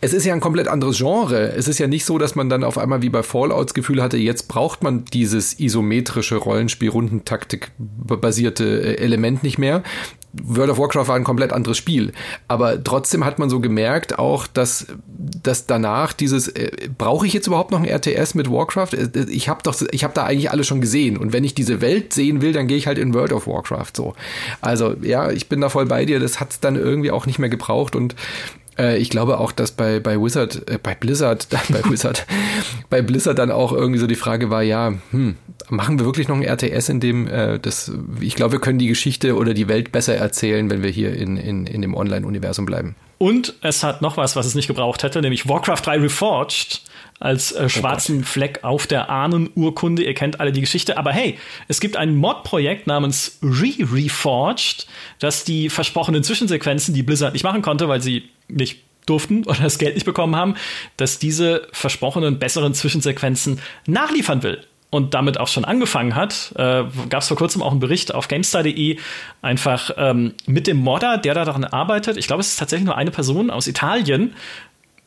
Es 0.00 0.12
ist 0.12 0.24
ja 0.24 0.34
ein 0.34 0.40
komplett 0.40 0.68
anderes 0.68 0.98
Genre. 0.98 1.52
Es 1.52 1.66
ist 1.66 1.78
ja 1.78 1.88
nicht 1.88 2.04
so, 2.04 2.16
dass 2.16 2.36
man 2.36 2.48
dann 2.48 2.62
auf 2.62 2.78
einmal 2.78 3.02
wie 3.02 3.08
bei 3.08 3.24
Fallout 3.24 3.66
das 3.66 3.74
Gefühl 3.74 4.00
hatte, 4.00 4.16
jetzt 4.16 4.46
braucht 4.46 4.84
man 4.84 5.04
dieses 5.04 5.58
isometrische 5.58 6.36
Rollenspiel, 6.36 6.90
Rundentaktik 6.90 7.72
basierte 7.78 8.64
äh, 8.64 9.02
Element 9.02 9.42
nicht 9.42 9.58
mehr, 9.58 9.82
World 10.42 10.70
of 10.70 10.78
Warcraft 10.78 11.08
war 11.08 11.16
ein 11.16 11.24
komplett 11.24 11.52
anderes 11.52 11.76
Spiel. 11.76 12.12
Aber 12.48 12.82
trotzdem 12.82 13.24
hat 13.24 13.38
man 13.38 13.50
so 13.50 13.60
gemerkt 13.60 14.18
auch, 14.18 14.46
dass, 14.46 14.86
dass 15.06 15.66
danach 15.66 16.12
dieses, 16.12 16.48
äh, 16.48 16.88
brauche 16.96 17.26
ich 17.26 17.32
jetzt 17.32 17.46
überhaupt 17.46 17.70
noch 17.70 17.80
ein 17.80 17.88
RTS 17.88 18.34
mit 18.34 18.50
Warcraft? 18.50 18.92
Äh, 18.92 19.26
ich 19.28 19.48
habe 19.48 19.62
doch, 19.62 19.74
ich 19.90 20.04
habe 20.04 20.14
da 20.14 20.24
eigentlich 20.24 20.50
alles 20.50 20.66
schon 20.66 20.80
gesehen. 20.80 21.16
Und 21.16 21.32
wenn 21.32 21.44
ich 21.44 21.54
diese 21.54 21.80
Welt 21.80 22.12
sehen 22.12 22.42
will, 22.42 22.52
dann 22.52 22.66
gehe 22.66 22.76
ich 22.76 22.86
halt 22.86 22.98
in 22.98 23.14
World 23.14 23.32
of 23.32 23.46
Warcraft 23.46 23.92
so. 23.96 24.14
Also 24.60 24.94
ja, 25.02 25.30
ich 25.30 25.48
bin 25.48 25.60
da 25.60 25.68
voll 25.68 25.86
bei 25.86 26.04
dir. 26.04 26.20
Das 26.20 26.40
hat 26.40 26.50
es 26.50 26.60
dann 26.60 26.76
irgendwie 26.76 27.10
auch 27.10 27.26
nicht 27.26 27.38
mehr 27.38 27.50
gebraucht 27.50 27.96
und 27.96 28.14
äh, 28.78 28.98
ich 28.98 29.10
glaube 29.10 29.38
auch, 29.38 29.52
dass 29.52 29.72
bei, 29.72 30.00
bei 30.00 30.20
Wizard, 30.20 30.68
äh, 30.70 30.78
bei 30.82 30.94
Blizzard, 30.94 31.48
bei 31.68 31.84
Wizard, 31.90 32.26
bei 32.90 33.02
Blizzard 33.02 33.38
dann 33.38 33.50
auch 33.50 33.72
irgendwie 33.72 33.98
so 33.98 34.06
die 34.06 34.16
Frage 34.16 34.50
war, 34.50 34.62
ja, 34.62 34.94
hm, 35.10 35.36
machen 35.68 35.98
wir 35.98 36.06
wirklich 36.06 36.28
noch 36.28 36.36
ein 36.36 36.42
RTS, 36.42 36.88
in 36.88 37.00
dem 37.00 37.26
äh, 37.26 37.58
das, 37.58 37.92
ich 38.20 38.34
glaube, 38.34 38.52
wir 38.52 38.60
können 38.60 38.78
die 38.78 38.88
Geschichte 38.88 39.36
oder 39.36 39.54
die 39.54 39.68
Welt 39.68 39.92
besser 39.92 40.14
erzählen, 40.14 40.70
wenn 40.70 40.82
wir 40.82 40.90
hier 40.90 41.14
in, 41.14 41.36
in, 41.36 41.66
in 41.66 41.82
dem 41.82 41.94
Online-Universum 41.94 42.66
bleiben. 42.66 42.94
Und 43.18 43.54
es 43.62 43.82
hat 43.82 44.02
noch 44.02 44.16
was, 44.16 44.36
was 44.36 44.46
es 44.46 44.54
nicht 44.54 44.66
gebraucht 44.66 45.02
hätte, 45.02 45.22
nämlich 45.22 45.48
Warcraft 45.48 45.80
3 45.84 45.98
Reforged 46.00 46.82
als 47.18 47.52
äh, 47.52 47.62
oh 47.64 47.68
schwarzen 47.68 48.20
oh 48.20 48.26
Fleck 48.26 48.60
auf 48.62 48.86
der 48.86 49.10
Ahnenurkunde. 49.10 50.04
Ihr 50.04 50.14
kennt 50.14 50.40
alle 50.40 50.52
die 50.52 50.60
Geschichte. 50.60 50.98
Aber 50.98 51.12
hey, 51.12 51.38
es 51.68 51.80
gibt 51.80 51.96
ein 51.96 52.14
Mod-Projekt 52.14 52.86
namens 52.86 53.38
Re-Reforged, 53.42 54.86
das 55.18 55.44
die 55.44 55.70
versprochenen 55.70 56.22
Zwischensequenzen, 56.22 56.94
die 56.94 57.02
Blizzard 57.02 57.32
nicht 57.32 57.44
machen 57.44 57.62
konnte, 57.62 57.88
weil 57.88 58.00
sie 58.02 58.28
nicht 58.48 58.82
durften 59.06 59.44
oder 59.44 59.62
das 59.62 59.78
Geld 59.78 59.94
nicht 59.94 60.04
bekommen 60.04 60.36
haben, 60.36 60.54
dass 60.96 61.18
diese 61.18 61.68
versprochenen 61.72 62.38
besseren 62.38 62.74
Zwischensequenzen 62.74 63.60
nachliefern 63.86 64.42
will 64.42 64.62
und 64.90 65.14
damit 65.14 65.38
auch 65.38 65.48
schon 65.48 65.64
angefangen 65.64 66.14
hat, 66.14 66.52
äh, 66.56 66.84
gab 67.08 67.20
es 67.20 67.28
vor 67.28 67.36
kurzem 67.36 67.62
auch 67.62 67.70
einen 67.70 67.80
Bericht 67.80 68.14
auf 68.14 68.28
GameStar.de, 68.28 68.98
einfach 69.42 69.90
ähm, 69.96 70.34
mit 70.46 70.66
dem 70.66 70.76
Modder, 70.78 71.18
der 71.18 71.34
da 71.34 71.44
daran 71.44 71.64
arbeitet. 71.64 72.16
Ich 72.16 72.26
glaube, 72.26 72.40
es 72.40 72.48
ist 72.48 72.58
tatsächlich 72.58 72.86
nur 72.86 72.96
eine 72.96 73.10
Person 73.10 73.50
aus 73.50 73.66
Italien. 73.66 74.34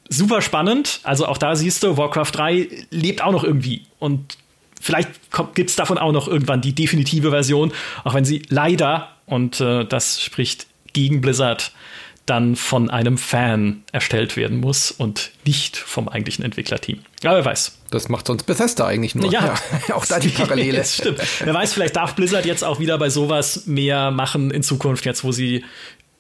Super 0.09 0.41
spannend. 0.41 0.99
Also 1.03 1.27
auch 1.27 1.37
da 1.37 1.55
siehst 1.55 1.83
du, 1.83 1.97
Warcraft 1.97 2.31
3 2.31 2.67
lebt 2.89 3.21
auch 3.21 3.31
noch 3.31 3.43
irgendwie. 3.43 3.85
Und 3.99 4.37
vielleicht 4.81 5.09
gibt 5.53 5.69
es 5.69 5.75
davon 5.75 5.97
auch 5.97 6.11
noch 6.11 6.27
irgendwann 6.27 6.61
die 6.61 6.73
definitive 6.73 7.29
Version, 7.29 7.71
auch 8.03 8.15
wenn 8.15 8.25
sie 8.25 8.41
leider, 8.49 9.09
und 9.25 9.61
äh, 9.61 9.85
das 9.85 10.21
spricht 10.21 10.67
gegen 10.93 11.21
Blizzard, 11.21 11.71
dann 12.29 12.55
von 12.55 12.89
einem 12.89 13.17
Fan 13.17 13.83
erstellt 13.91 14.37
werden 14.37 14.59
muss 14.59 14.91
und 14.91 15.31
nicht 15.45 15.77
vom 15.77 16.07
eigentlichen 16.07 16.45
Entwicklerteam. 16.45 16.99
Aber 17.23 17.37
wer 17.37 17.45
weiß. 17.45 17.77
Das 17.89 18.07
macht 18.07 18.27
sonst 18.27 18.43
Bethesda 18.43 18.85
eigentlich 18.85 19.15
nur. 19.15 19.31
Ja, 19.31 19.55
ja 19.87 19.95
auch 19.95 20.05
da 20.05 20.19
die 20.19 20.29
Parallele. 20.29 20.83
stimmt. 20.85 21.19
Wer 21.43 21.53
weiß, 21.53 21.73
vielleicht 21.73 21.95
darf 21.95 22.15
Blizzard 22.15 22.45
jetzt 22.45 22.63
auch 22.63 22.79
wieder 22.79 22.97
bei 22.99 23.09
sowas 23.09 23.65
mehr 23.65 24.11
machen 24.11 24.51
in 24.51 24.61
Zukunft, 24.61 25.05
jetzt 25.05 25.23
wo 25.23 25.31
sie 25.31 25.63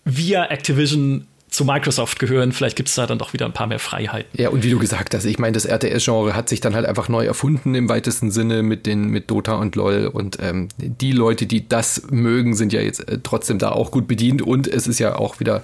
via 0.03 0.45
Activision 0.45 1.27
zu 1.49 1.65
Microsoft 1.65 2.19
gehören. 2.19 2.51
Vielleicht 2.51 2.75
gibt 2.75 2.89
es 2.89 2.95
da 2.95 3.07
dann 3.07 3.17
doch 3.17 3.33
wieder 3.33 3.45
ein 3.45 3.53
paar 3.53 3.67
mehr 3.67 3.79
Freiheiten. 3.79 4.29
Ja, 4.39 4.49
und 4.49 4.63
wie 4.63 4.69
du 4.69 4.79
gesagt 4.79 5.13
hast, 5.15 5.25
ich 5.25 5.39
meine, 5.39 5.53
das 5.53 5.65
RTS-Genre 5.65 6.35
hat 6.35 6.49
sich 6.49 6.61
dann 6.61 6.75
halt 6.75 6.85
einfach 6.85 7.09
neu 7.09 7.25
erfunden 7.25 7.75
im 7.75 7.89
weitesten 7.89 8.31
Sinne 8.31 8.63
mit 8.63 8.85
den 8.85 9.09
mit 9.09 9.31
Dota 9.31 9.55
und 9.55 9.75
LOL. 9.75 10.07
Und 10.07 10.37
ähm, 10.41 10.69
die 10.77 11.11
Leute, 11.11 11.45
die 11.45 11.67
das 11.67 12.03
mögen, 12.11 12.55
sind 12.55 12.71
ja 12.71 12.81
jetzt 12.81 13.07
äh, 13.07 13.19
trotzdem 13.21 13.57
da 13.57 13.71
auch 13.71 13.91
gut 13.91 14.07
bedient. 14.07 14.41
Und 14.41 14.67
es 14.67 14.87
ist 14.87 14.99
ja 14.99 15.15
auch 15.15 15.39
wieder 15.39 15.63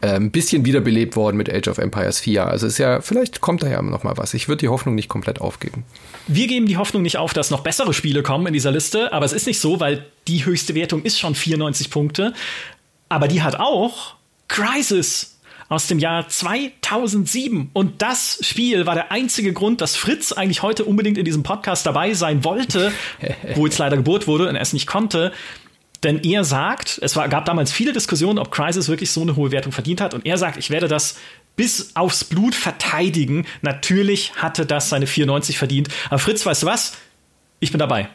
äh, 0.00 0.14
ein 0.14 0.30
bisschen 0.30 0.64
wiederbelebt 0.64 1.16
worden 1.16 1.36
mit 1.36 1.52
Age 1.52 1.68
of 1.68 1.78
Empires 1.78 2.20
4. 2.20 2.46
Also 2.46 2.66
es 2.66 2.74
ist 2.74 2.78
ja, 2.78 3.00
vielleicht 3.00 3.40
kommt 3.40 3.62
da 3.62 3.68
ja 3.68 3.82
noch 3.82 4.04
mal 4.04 4.16
was. 4.16 4.34
Ich 4.34 4.48
würde 4.48 4.60
die 4.60 4.68
Hoffnung 4.68 4.94
nicht 4.94 5.08
komplett 5.08 5.40
aufgeben. 5.40 5.84
Wir 6.26 6.46
geben 6.46 6.66
die 6.66 6.76
Hoffnung 6.76 7.02
nicht 7.02 7.18
auf, 7.18 7.32
dass 7.32 7.50
noch 7.50 7.60
bessere 7.60 7.92
Spiele 7.92 8.22
kommen 8.22 8.46
in 8.46 8.52
dieser 8.52 8.72
Liste, 8.72 9.12
aber 9.12 9.26
es 9.26 9.32
ist 9.32 9.46
nicht 9.46 9.60
so, 9.60 9.80
weil 9.80 10.06
die 10.28 10.44
höchste 10.44 10.74
Wertung 10.74 11.02
ist 11.02 11.20
schon 11.20 11.34
94 11.34 11.90
Punkte. 11.90 12.32
Aber 13.08 13.28
die 13.28 13.42
hat 13.42 13.60
auch 13.60 14.15
Crisis 14.48 15.38
aus 15.68 15.88
dem 15.88 15.98
Jahr 15.98 16.28
2007. 16.28 17.70
Und 17.72 18.02
das 18.02 18.38
Spiel 18.42 18.86
war 18.86 18.94
der 18.94 19.10
einzige 19.10 19.52
Grund, 19.52 19.80
dass 19.80 19.96
Fritz 19.96 20.32
eigentlich 20.32 20.62
heute 20.62 20.84
unbedingt 20.84 21.18
in 21.18 21.24
diesem 21.24 21.42
Podcast 21.42 21.86
dabei 21.86 22.14
sein 22.14 22.44
wollte, 22.44 22.92
wo 23.54 23.66
jetzt 23.66 23.78
leider 23.78 23.96
Geburt 23.96 24.26
wurde 24.26 24.48
und 24.48 24.54
er 24.54 24.62
es 24.62 24.72
nicht 24.72 24.86
konnte. 24.86 25.32
Denn 26.02 26.22
er 26.22 26.44
sagt, 26.44 27.00
es 27.02 27.16
war, 27.16 27.28
gab 27.28 27.46
damals 27.46 27.72
viele 27.72 27.92
Diskussionen, 27.92 28.38
ob 28.38 28.52
Crisis 28.52 28.88
wirklich 28.88 29.10
so 29.10 29.22
eine 29.22 29.34
hohe 29.34 29.50
Wertung 29.50 29.72
verdient 29.72 30.00
hat. 30.00 30.14
Und 30.14 30.26
er 30.26 30.38
sagt, 30.38 30.56
ich 30.56 30.70
werde 30.70 30.88
das 30.88 31.16
bis 31.56 31.96
aufs 31.96 32.22
Blut 32.22 32.54
verteidigen. 32.54 33.46
Natürlich 33.62 34.34
hatte 34.36 34.66
das 34.66 34.90
seine 34.90 35.06
94 35.06 35.58
verdient. 35.58 35.88
Aber 36.08 36.18
Fritz, 36.18 36.44
weißt 36.44 36.62
du 36.62 36.66
was? 36.66 36.96
Ich 37.58 37.72
bin 37.72 37.78
dabei. 37.78 38.08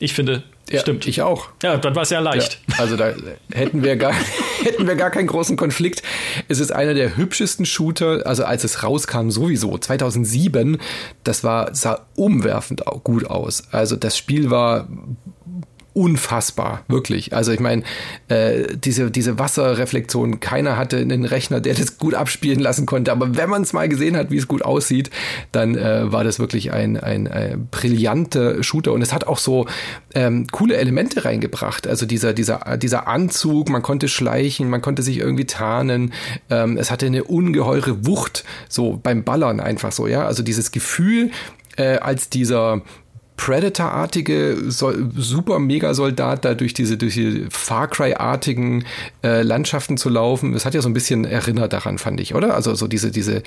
Ich 0.00 0.12
finde, 0.12 0.42
ja, 0.68 0.80
stimmt. 0.80 1.06
Ich 1.06 1.22
auch. 1.22 1.48
Ja, 1.62 1.76
dann 1.76 1.94
war 1.94 2.02
es 2.02 2.10
ja 2.10 2.18
leicht. 2.20 2.58
Ja, 2.68 2.78
also 2.78 2.96
da 2.96 3.14
hätten 3.52 3.82
wir 3.82 3.96
gar, 3.96 4.14
hätten 4.64 4.86
wir 4.86 4.96
gar 4.96 5.10
keinen 5.10 5.26
großen 5.26 5.56
Konflikt. 5.56 6.02
Es 6.48 6.60
ist 6.60 6.72
einer 6.72 6.94
der 6.94 7.16
hübschesten 7.16 7.66
Shooter, 7.66 8.26
also 8.26 8.44
als 8.44 8.64
es 8.64 8.82
rauskam 8.82 9.30
sowieso, 9.30 9.76
2007, 9.76 10.78
das 11.22 11.44
war, 11.44 11.74
sah 11.74 12.06
umwerfend 12.16 12.82
gut 13.04 13.26
aus. 13.26 13.64
Also 13.70 13.96
das 13.96 14.16
Spiel 14.16 14.50
war 14.50 14.88
unfassbar, 15.94 16.82
wirklich. 16.88 17.32
Also 17.32 17.52
ich 17.52 17.60
meine, 17.60 17.84
äh, 18.28 18.76
diese, 18.76 19.10
diese 19.10 19.38
Wasserreflexion, 19.38 20.40
keiner 20.40 20.76
hatte 20.76 20.98
einen 20.98 21.24
Rechner, 21.24 21.60
der 21.60 21.74
das 21.74 21.98
gut 21.98 22.14
abspielen 22.14 22.58
lassen 22.58 22.84
konnte. 22.84 23.12
Aber 23.12 23.36
wenn 23.36 23.48
man 23.48 23.62
es 23.62 23.72
mal 23.72 23.88
gesehen 23.88 24.16
hat, 24.16 24.30
wie 24.30 24.36
es 24.36 24.48
gut 24.48 24.62
aussieht, 24.62 25.10
dann 25.52 25.76
äh, 25.76 26.12
war 26.12 26.24
das 26.24 26.40
wirklich 26.40 26.72
ein, 26.72 26.98
ein, 26.98 27.28
ein 27.28 27.68
brillanter 27.70 28.62
Shooter. 28.62 28.92
Und 28.92 29.02
es 29.02 29.12
hat 29.12 29.26
auch 29.26 29.38
so 29.38 29.66
ähm, 30.14 30.48
coole 30.50 30.76
Elemente 30.76 31.24
reingebracht. 31.24 31.86
Also 31.86 32.06
dieser, 32.06 32.32
dieser, 32.32 32.76
dieser 32.76 33.06
Anzug, 33.06 33.68
man 33.68 33.82
konnte 33.82 34.08
schleichen, 34.08 34.68
man 34.68 34.82
konnte 34.82 35.02
sich 35.02 35.18
irgendwie 35.18 35.46
tarnen. 35.46 36.12
Ähm, 36.50 36.76
es 36.76 36.90
hatte 36.90 37.06
eine 37.06 37.22
ungeheure 37.22 38.04
Wucht, 38.04 38.44
so 38.68 38.98
beim 39.00 39.22
Ballern 39.22 39.60
einfach 39.60 39.92
so, 39.92 40.08
ja. 40.08 40.26
Also 40.26 40.42
dieses 40.42 40.72
Gefühl, 40.72 41.30
äh, 41.76 41.98
als 41.98 42.28
dieser 42.30 42.82
Predator-artige 43.36 44.56
super 44.68 45.58
Mega-Soldat 45.58 46.44
da 46.44 46.54
durch 46.54 46.72
diese, 46.72 46.96
durch 46.96 47.14
die 47.14 47.46
Far 47.50 47.88
Cry-artigen 47.88 48.84
äh, 49.24 49.42
Landschaften 49.42 49.96
zu 49.96 50.08
laufen. 50.08 50.52
Das 50.52 50.64
hat 50.64 50.74
ja 50.74 50.80
so 50.80 50.88
ein 50.88 50.94
bisschen 50.94 51.24
erinnert 51.24 51.72
daran, 51.72 51.98
fand 51.98 52.20
ich, 52.20 52.34
oder? 52.34 52.54
Also 52.54 52.74
so 52.74 52.86
diese, 52.86 53.10
diese 53.10 53.42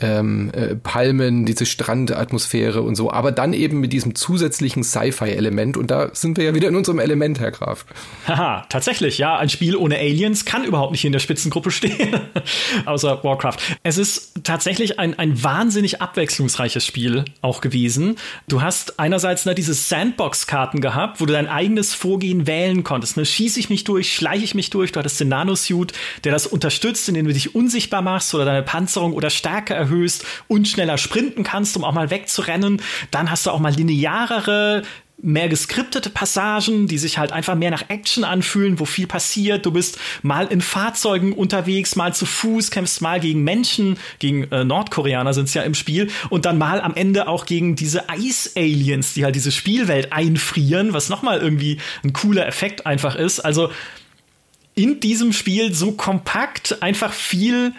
ähm, 0.00 0.50
äh, 0.52 0.76
Palmen, 0.76 1.46
diese 1.46 1.64
Strandatmosphäre 1.64 2.82
und 2.82 2.94
so, 2.94 3.10
aber 3.10 3.32
dann 3.32 3.54
eben 3.54 3.80
mit 3.80 3.92
diesem 3.92 4.14
zusätzlichen 4.14 4.84
Sci-Fi-Element 4.84 5.76
und 5.76 5.90
da 5.90 6.10
sind 6.12 6.36
wir 6.36 6.44
ja 6.44 6.54
wieder 6.54 6.68
in 6.68 6.76
unserem 6.76 6.98
Element, 6.98 7.40
Herr 7.40 7.52
Graf. 7.52 7.86
Haha, 8.28 8.66
tatsächlich, 8.68 9.18
ja, 9.18 9.38
ein 9.38 9.48
Spiel 9.48 9.76
ohne 9.76 9.96
Aliens 9.96 10.44
kann 10.44 10.64
überhaupt 10.64 10.92
nicht 10.92 11.04
in 11.04 11.12
der 11.12 11.20
Spitzengruppe 11.20 11.70
stehen, 11.70 12.20
außer 12.84 13.24
Warcraft. 13.24 13.56
Es 13.82 13.96
ist 13.96 14.44
tatsächlich 14.44 14.98
ein, 15.00 15.18
ein 15.18 15.42
wahnsinnig 15.42 16.02
abwechslungsreiches 16.02 16.84
Spiel 16.84 17.24
auch 17.40 17.60
gewesen. 17.60 18.16
Du 18.46 18.60
hast 18.60 19.00
einerseits 19.00 19.21
ne, 19.46 19.54
diese 19.54 19.74
Sandbox-Karten 19.74 20.80
gehabt, 20.80 21.20
wo 21.20 21.26
du 21.26 21.32
dein 21.32 21.48
eigenes 21.48 21.94
Vorgehen 21.94 22.46
wählen 22.46 22.84
konntest. 22.84 23.16
Ne? 23.16 23.24
Schieße 23.24 23.58
ich 23.60 23.70
mich 23.70 23.84
durch, 23.84 24.14
schleiche 24.14 24.44
ich 24.44 24.54
mich 24.54 24.70
durch, 24.70 24.92
du 24.92 24.98
hattest 24.98 25.20
den 25.20 25.28
Nanosuit, 25.28 25.92
der 26.24 26.32
das 26.32 26.46
unterstützt, 26.46 27.08
indem 27.08 27.26
du 27.26 27.32
dich 27.32 27.54
unsichtbar 27.54 28.02
machst 28.02 28.34
oder 28.34 28.44
deine 28.44 28.62
Panzerung 28.62 29.12
oder 29.12 29.30
Stärke 29.30 29.74
erhöhst 29.74 30.24
und 30.48 30.68
schneller 30.68 30.98
sprinten 30.98 31.42
kannst, 31.42 31.76
um 31.76 31.84
auch 31.84 31.92
mal 31.92 32.10
wegzurennen. 32.10 32.82
Dann 33.10 33.30
hast 33.30 33.46
du 33.46 33.50
auch 33.50 33.60
mal 33.60 33.72
linearere 33.72 34.82
mehr 35.22 35.48
geskriptete 35.48 36.10
Passagen, 36.10 36.88
die 36.88 36.98
sich 36.98 37.16
halt 37.16 37.32
einfach 37.32 37.54
mehr 37.54 37.70
nach 37.70 37.88
Action 37.88 38.24
anfühlen, 38.24 38.80
wo 38.80 38.84
viel 38.84 39.06
passiert. 39.06 39.64
Du 39.64 39.70
bist 39.70 39.98
mal 40.22 40.48
in 40.48 40.60
Fahrzeugen 40.60 41.32
unterwegs, 41.32 41.94
mal 41.94 42.12
zu 42.12 42.26
Fuß, 42.26 42.72
kämpfst 42.72 43.00
mal 43.00 43.20
gegen 43.20 43.44
Menschen, 43.44 43.98
gegen 44.18 44.50
äh, 44.50 44.64
Nordkoreaner 44.64 45.32
sind 45.32 45.44
es 45.44 45.54
ja 45.54 45.62
im 45.62 45.74
Spiel 45.74 46.10
und 46.28 46.44
dann 46.44 46.58
mal 46.58 46.80
am 46.80 46.94
Ende 46.94 47.28
auch 47.28 47.46
gegen 47.46 47.76
diese 47.76 48.04
Ice-Aliens, 48.12 49.14
die 49.14 49.24
halt 49.24 49.36
diese 49.36 49.52
Spielwelt 49.52 50.12
einfrieren, 50.12 50.92
was 50.92 51.08
nochmal 51.08 51.40
irgendwie 51.40 51.78
ein 52.02 52.12
cooler 52.12 52.46
Effekt 52.46 52.84
einfach 52.84 53.14
ist. 53.14 53.40
Also 53.40 53.70
in 54.74 54.98
diesem 54.98 55.32
Spiel 55.32 55.72
so 55.72 55.92
kompakt 55.92 56.82
einfach 56.82 57.12
viel, 57.12 57.72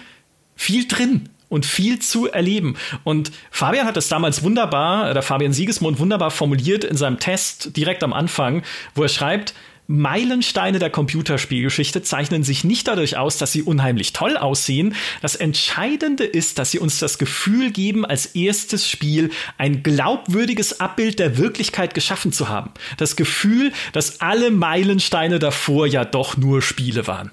viel 0.55 0.87
drin 0.87 1.29
und 1.53 1.65
viel 1.65 1.99
zu 1.99 2.29
erleben. 2.29 2.75
Und 3.03 3.31
Fabian 3.51 3.87
hat 3.87 3.95
das 3.95 4.09
damals 4.09 4.43
wunderbar, 4.43 5.09
oder 5.09 5.21
Fabian 5.21 5.53
Siegesmund 5.53 5.99
wunderbar 5.99 6.31
formuliert 6.31 6.83
in 6.83 6.97
seinem 6.97 7.19
Test 7.19 7.77
direkt 7.77 8.03
am 8.03 8.13
Anfang, 8.13 8.63
wo 8.95 9.03
er 9.03 9.09
schreibt, 9.09 9.53
Meilensteine 9.87 10.79
der 10.79 10.89
Computerspielgeschichte 10.89 12.01
zeichnen 12.03 12.43
sich 12.43 12.63
nicht 12.63 12.87
dadurch 12.87 13.17
aus, 13.17 13.37
dass 13.37 13.51
sie 13.51 13.63
unheimlich 13.63 14.13
toll 14.13 14.37
aussehen. 14.37 14.95
Das 15.21 15.35
Entscheidende 15.35 16.23
ist, 16.23 16.57
dass 16.57 16.71
sie 16.71 16.79
uns 16.79 16.99
das 16.99 17.17
Gefühl 17.17 17.71
geben, 17.71 18.05
als 18.05 18.27
erstes 18.27 18.89
Spiel 18.89 19.29
ein 19.57 19.83
glaubwürdiges 19.83 20.79
Abbild 20.79 21.19
der 21.19 21.37
Wirklichkeit 21.37 21.93
geschaffen 21.93 22.31
zu 22.31 22.47
haben. 22.47 22.71
Das 22.97 23.15
Gefühl, 23.17 23.73
dass 23.91 24.21
alle 24.21 24.51
Meilensteine 24.51 25.39
davor 25.39 25.85
ja 25.85 26.05
doch 26.05 26.37
nur 26.37 26.61
Spiele 26.61 27.05
waren. 27.05 27.31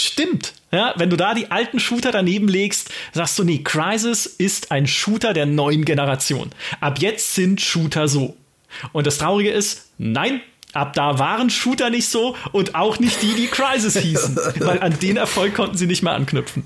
Stimmt. 0.00 0.54
Ja, 0.72 0.94
wenn 0.96 1.10
du 1.10 1.16
da 1.16 1.34
die 1.34 1.50
alten 1.50 1.80
Shooter 1.80 2.12
daneben 2.12 2.48
legst, 2.48 2.90
sagst 3.12 3.38
du, 3.38 3.44
nee, 3.44 3.58
Crisis 3.58 4.26
ist 4.26 4.70
ein 4.70 4.86
Shooter 4.86 5.32
der 5.32 5.46
neuen 5.46 5.84
Generation. 5.84 6.50
Ab 6.80 7.00
jetzt 7.00 7.34
sind 7.34 7.60
Shooter 7.60 8.06
so. 8.06 8.36
Und 8.92 9.06
das 9.06 9.18
Traurige 9.18 9.50
ist, 9.50 9.90
nein, 9.98 10.40
Ab 10.72 10.92
da 10.92 11.18
waren 11.18 11.50
Shooter 11.50 11.90
nicht 11.90 12.08
so 12.08 12.36
und 12.52 12.76
auch 12.76 13.00
nicht 13.00 13.22
die, 13.22 13.34
die 13.34 13.48
Crisis 13.48 13.96
hießen, 13.96 14.36
weil 14.60 14.80
an 14.80 14.96
den 15.00 15.16
Erfolg 15.16 15.54
konnten 15.54 15.76
sie 15.76 15.88
nicht 15.88 16.02
mehr 16.02 16.12
anknüpfen. 16.12 16.64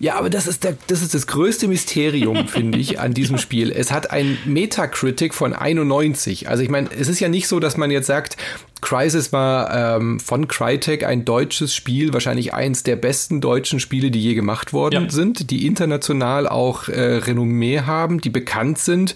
Ja, 0.00 0.14
aber 0.16 0.30
das 0.30 0.46
ist, 0.46 0.64
der, 0.64 0.76
das 0.86 1.02
ist 1.02 1.14
das 1.14 1.26
größte 1.26 1.68
Mysterium, 1.68 2.48
finde 2.48 2.78
ich, 2.78 2.98
an 2.98 3.12
diesem 3.12 3.38
Spiel. 3.38 3.70
Es 3.70 3.92
hat 3.92 4.10
ein 4.10 4.38
Metacritic 4.46 5.34
von 5.34 5.52
91. 5.52 6.48
Also 6.48 6.62
ich 6.62 6.70
meine, 6.70 6.88
es 6.98 7.06
ist 7.06 7.20
ja 7.20 7.28
nicht 7.28 7.46
so, 7.46 7.60
dass 7.60 7.76
man 7.76 7.90
jetzt 7.90 8.06
sagt, 8.06 8.38
Crisis 8.80 9.30
war 9.30 9.96
ähm, 9.98 10.18
von 10.18 10.48
Crytek 10.48 11.04
ein 11.04 11.26
deutsches 11.26 11.74
Spiel, 11.74 12.14
wahrscheinlich 12.14 12.54
eins 12.54 12.82
der 12.82 12.96
besten 12.96 13.42
deutschen 13.42 13.78
Spiele, 13.78 14.10
die 14.10 14.22
je 14.22 14.34
gemacht 14.34 14.72
worden 14.72 15.04
ja. 15.04 15.10
sind, 15.10 15.50
die 15.50 15.66
international 15.66 16.48
auch 16.48 16.88
äh, 16.88 17.16
Renommee 17.16 17.80
haben, 17.80 18.22
die 18.22 18.30
bekannt 18.30 18.78
sind, 18.78 19.14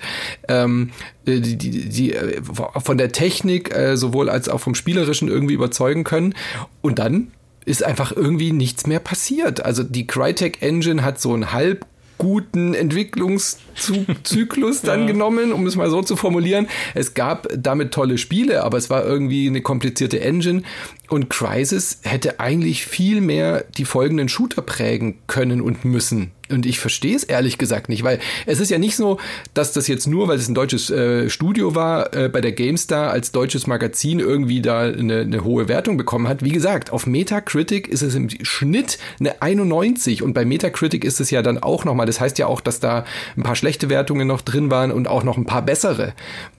ähm, 0.49 0.91
äh, 1.25 1.41
die, 1.41 1.57
die, 1.57 1.89
die 1.89 2.13
äh, 2.13 2.43
von 2.43 2.99
der 2.99 3.11
Technik 3.11 3.75
äh, 3.75 3.97
sowohl 3.97 4.29
als 4.29 4.51
auch 4.51 4.61
vom 4.61 4.75
Spielerischen 4.75 5.29
irgendwie 5.29 5.55
überzeugen 5.55 6.05
können. 6.05 6.35
Und 6.83 6.99
dann 6.99 7.29
ist 7.65 7.83
einfach 7.83 8.13
irgendwie 8.13 8.53
nichts 8.53 8.87
mehr 8.87 9.01
passiert. 9.01 9.65
Also 9.65 9.83
die 9.83 10.07
Crytek 10.07 10.63
Engine 10.63 11.03
hat 11.03 11.21
so 11.21 11.33
einen 11.33 11.53
halb 11.53 11.87
guten 12.19 12.75
Entwicklungszyklus 12.75 14.83
dann 14.83 15.01
ja. 15.01 15.07
genommen, 15.07 15.53
um 15.53 15.67
es 15.67 15.75
mal 15.77 15.91
so 15.91 16.03
zu 16.03 16.17
formulieren. 16.17 16.69
Es 16.95 17.15
gab 17.15 17.49
damit 17.57 17.93
tolle 17.93 18.19
Spiele, 18.19 18.65
aber 18.65 18.77
es 18.79 18.91
war 18.91 19.05
irgendwie 19.05 19.47
eine 19.49 19.63
komplizierte 19.63 20.21
Engine 20.21 20.63
und 21.09 21.29
Crisis 21.29 21.99
hätte 22.03 22.39
eigentlich 22.41 22.87
viel 22.87 23.21
mehr 23.21 23.65
die 23.77 23.85
folgenden 23.85 24.29
Shooter 24.29 24.63
prägen 24.63 25.19
können 25.27 25.61
und 25.61 25.85
müssen. 25.85 26.31
Und 26.51 26.67
ich 26.67 26.79
verstehe 26.79 27.17
es 27.17 27.25
ehrlich 27.25 27.57
gesagt 27.57 27.89
nicht, 27.89 28.05
weil 28.05 28.19
es 28.45 28.61
ist 28.61 28.71
ja 28.71 28.79
nicht 28.79 28.97
so, 28.97 29.19
dass 29.55 29.73
das 29.73 29.89
jetzt 29.89 30.07
nur, 30.07 30.29
weil 30.29 30.37
es 30.37 30.47
ein 30.47 30.55
deutsches 30.55 30.91
äh, 30.91 31.31
Studio 31.31 31.75
war, 31.75 32.15
äh, 32.15 32.29
bei 32.29 32.43
der 32.43 32.53
GameStar 32.53 33.11
als 33.11 33.33
deutsches 33.33 33.67
Magazin 33.67 34.21
irgendwie 34.21 34.61
da 34.61 34.83
eine, 34.83 35.21
eine 35.21 35.43
hohe 35.43 35.69
Wertung 35.69 35.97
bekommen 35.97 36.29
hat. 36.29 36.45
Wie 36.45 36.53
gesagt, 36.53 36.93
auf 36.93 37.07
Metacritic 37.07 37.89
ist 37.89 38.03
es 38.03 38.15
im 38.15 38.29
Schnitt 38.43 38.99
eine 39.21 39.41
91 39.41 40.23
und 40.23 40.35
bei 40.35 40.45
Metacritic 40.45 41.05
ist 41.05 41.19
es 41.19 41.31
ja 41.31 41.41
dann 41.41 41.59
auch 41.59 41.87
nochmal, 41.87 42.07
das 42.07 42.21
heißt 42.21 42.39
ja 42.39 42.47
auch, 42.47 42.61
dass 42.61 42.79
da 42.79 43.07
ein 43.37 43.43
paar 43.43 43.57
schlechte 43.57 43.89
Wertungen 43.89 44.29
noch 44.29 44.43
drin 44.43 44.71
waren 44.71 44.93
und 44.93 45.09
auch 45.09 45.25
noch 45.25 45.39
ein 45.39 45.47
paar 45.47 45.63
bessere. 45.63 46.13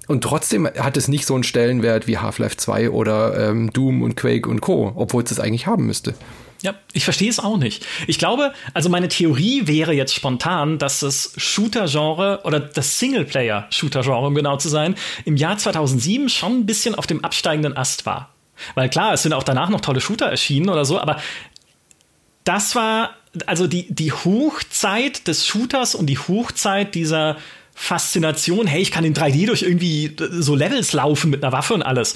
Und 0.08 0.24
trotzdem 0.24 0.68
hat 0.68 0.98
es 0.98 1.08
nicht 1.08 1.28
so 1.28 1.36
einen 1.36 1.44
Stellenwert 1.44 2.08
wie 2.08 2.18
Half-Life 2.18 2.58
2 2.58 2.90
oder 2.90 3.50
ähm, 3.50 3.72
Doom 3.72 4.02
und 4.02 4.16
Quake 4.16 4.50
und 4.50 4.62
Co., 4.62 4.92
obwohl 4.96 5.24
es 5.24 5.30
das 5.30 5.40
eigentlich 5.40 5.68
haben 5.68 5.86
müsste. 5.86 6.16
Ja, 6.62 6.74
ich 6.94 7.04
verstehe 7.04 7.30
es 7.30 7.40
auch 7.40 7.58
nicht. 7.58 7.86
Ich 8.08 8.18
glaube, 8.18 8.54
also 8.74 8.90
meine 8.90 9.08
Theorie 9.08 9.68
wäre 9.68 9.94
jetzt 9.94 10.16
spontan, 10.16 10.78
dass 10.78 11.02
das 11.02 11.34
Shooter-Genre 11.38 12.42
oder 12.44 12.60
das 12.60 13.00
Singleplayer-Shooter-Genre, 13.00 14.26
um 14.28 14.36
genau 14.36 14.58
zu 14.58 14.70
sein, 14.70 14.96
im 15.26 15.38
Jahr 15.38 15.58
2007 15.58 16.30
schon 16.30 16.60
ein 16.60 16.66
bisschen 16.66 16.96
auf 16.96 17.08
dem 17.08 17.24
absteigenden 17.24 17.78
Ast 17.78 18.06
war. 18.06 18.34
Weil 18.74 18.90
klar, 18.90 19.14
es 19.14 19.24
sind 19.24 19.34
auch 19.34 19.44
danach 19.44 19.70
noch 19.70 19.82
tolle 19.82 20.02
Shooter 20.02 20.28
erschienen 20.28 20.70
oder 20.70 20.86
so, 20.86 21.00
aber 21.00 21.18
das 22.46 22.76
war 22.76 23.16
also 23.46 23.68
die, 23.68 23.94
die 23.94 24.12
Hochzeit 24.12 25.28
des 25.28 25.46
Shooters 25.46 25.94
und 25.96 26.08
die 26.08 26.18
Hochzeit 26.18 26.96
dieser 26.96 27.38
Faszination, 27.74 28.68
hey, 28.68 28.82
ich 28.82 28.92
kann 28.92 29.04
in 29.04 29.14
3D 29.14 29.48
durch 29.48 29.62
irgendwie 29.62 30.16
so 30.18 30.56
Levels 30.56 30.94
laufen 30.94 31.30
mit 31.30 31.44
einer 31.44 31.52
Waffe 31.52 31.74
und 31.74 31.84
alles 31.84 32.16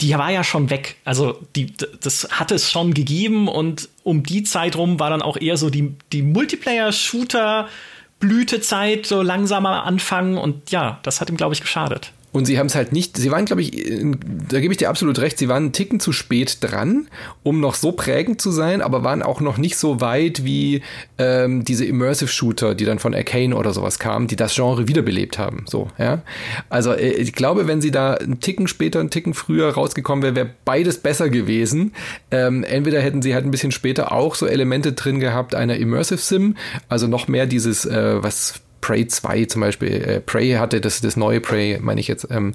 die 0.00 0.16
war 0.16 0.30
ja 0.30 0.44
schon 0.44 0.70
weg. 0.70 0.94
Also 1.04 1.40
die, 1.56 1.74
das 2.00 2.28
hat 2.30 2.52
es 2.52 2.70
schon 2.70 2.94
gegeben 2.94 3.48
und 3.48 3.88
um 4.04 4.22
die 4.22 4.44
Zeit 4.44 4.76
rum 4.76 5.00
war 5.00 5.10
dann 5.10 5.22
auch 5.22 5.36
eher 5.36 5.56
so 5.56 5.70
die, 5.70 5.96
die 6.12 6.22
Multiplayer-Shooter-Blütezeit 6.22 9.06
so 9.06 9.22
langsamer 9.22 9.82
anfangen 9.84 10.38
und 10.38 10.70
ja, 10.70 11.00
das 11.02 11.20
hat 11.20 11.30
ihm, 11.30 11.36
glaube 11.36 11.54
ich, 11.54 11.60
geschadet. 11.60 12.12
Und 12.30 12.44
sie 12.44 12.58
haben 12.58 12.66
es 12.66 12.74
halt 12.74 12.92
nicht, 12.92 13.16
sie 13.16 13.30
waren, 13.30 13.46
glaube 13.46 13.62
ich, 13.62 13.72
da 14.48 14.60
gebe 14.60 14.72
ich 14.72 14.78
dir 14.78 14.90
absolut 14.90 15.18
recht, 15.18 15.38
sie 15.38 15.48
waren 15.48 15.64
einen 15.64 15.72
Ticken 15.72 15.98
zu 15.98 16.12
spät 16.12 16.58
dran, 16.60 17.08
um 17.42 17.60
noch 17.60 17.74
so 17.74 17.92
prägend 17.92 18.40
zu 18.40 18.50
sein, 18.50 18.82
aber 18.82 19.02
waren 19.02 19.22
auch 19.22 19.40
noch 19.40 19.56
nicht 19.56 19.76
so 19.76 20.02
weit 20.02 20.44
wie 20.44 20.82
ähm, 21.16 21.64
diese 21.64 21.86
Immersive 21.86 22.30
Shooter, 22.30 22.74
die 22.74 22.84
dann 22.84 22.98
von 22.98 23.14
Arcane 23.14 23.56
oder 23.56 23.72
sowas 23.72 23.98
kamen, 23.98 24.26
die 24.26 24.36
das 24.36 24.54
Genre 24.54 24.88
wiederbelebt 24.88 25.38
haben. 25.38 25.64
So, 25.66 25.88
ja. 25.98 26.20
Also 26.68 26.92
äh, 26.92 27.12
ich 27.12 27.32
glaube, 27.32 27.66
wenn 27.66 27.80
sie 27.80 27.90
da 27.90 28.14
einen 28.14 28.40
Ticken 28.40 28.68
später, 28.68 29.00
einen 29.00 29.10
Ticken 29.10 29.32
früher 29.32 29.70
rausgekommen 29.70 30.22
wäre, 30.22 30.36
wäre 30.36 30.50
beides 30.66 30.98
besser 30.98 31.30
gewesen. 31.30 31.92
Ähm, 32.30 32.62
entweder 32.62 33.00
hätten 33.00 33.22
sie 33.22 33.34
halt 33.34 33.46
ein 33.46 33.50
bisschen 33.50 33.72
später 33.72 34.12
auch 34.12 34.34
so 34.34 34.46
Elemente 34.46 34.92
drin 34.92 35.18
gehabt 35.18 35.54
einer 35.54 35.76
Immersive 35.76 36.18
Sim, 36.18 36.56
also 36.88 37.06
noch 37.06 37.26
mehr 37.26 37.46
dieses, 37.46 37.86
äh, 37.86 38.22
was 38.22 38.60
Prey 38.80 39.06
2 39.06 39.46
zum 39.46 39.60
Beispiel, 39.60 39.88
äh, 39.88 40.20
Prey 40.20 40.52
hatte, 40.52 40.80
das, 40.80 41.00
das 41.00 41.16
neue 41.16 41.40
Prey, 41.40 41.78
meine 41.80 42.00
ich 42.00 42.08
jetzt, 42.08 42.28
ähm, 42.30 42.54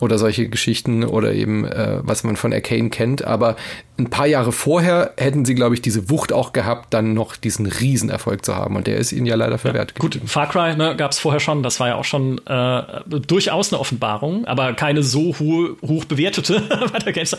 oder 0.00 0.18
solche 0.18 0.48
Geschichten 0.48 1.04
oder 1.04 1.32
eben, 1.32 1.64
äh, 1.64 1.98
was 2.02 2.24
man 2.24 2.36
von 2.36 2.52
Arcane 2.52 2.90
kennt. 2.90 3.24
Aber 3.24 3.56
ein 3.98 4.10
paar 4.10 4.26
Jahre 4.26 4.52
vorher 4.52 5.12
hätten 5.16 5.44
sie, 5.44 5.54
glaube 5.54 5.74
ich, 5.74 5.82
diese 5.82 6.10
Wucht 6.10 6.32
auch 6.32 6.52
gehabt, 6.52 6.92
dann 6.94 7.14
noch 7.14 7.36
diesen 7.36 7.66
Riesenerfolg 7.66 8.44
zu 8.44 8.56
haben. 8.56 8.76
Und 8.76 8.86
der 8.86 8.96
ist 8.96 9.12
ihnen 9.12 9.26
ja 9.26 9.34
leider 9.34 9.58
verwehrt. 9.58 9.92
Ja, 9.94 9.98
gut, 9.98 10.20
Far 10.26 10.48
Cry 10.48 10.76
ne, 10.76 10.96
gab 10.96 11.12
es 11.12 11.18
vorher 11.18 11.40
schon, 11.40 11.62
das 11.62 11.78
war 11.80 11.88
ja 11.88 11.94
auch 11.96 12.04
schon 12.04 12.38
äh, 12.46 12.82
durchaus 13.06 13.72
eine 13.72 13.80
Offenbarung, 13.80 14.44
aber 14.46 14.72
keine 14.74 15.02
so 15.02 15.34
hohe, 15.38 15.76
hoch 15.82 16.04
bewertete 16.04 16.60
bei 16.92 16.98
der 16.98 17.12
GameStar. 17.12 17.38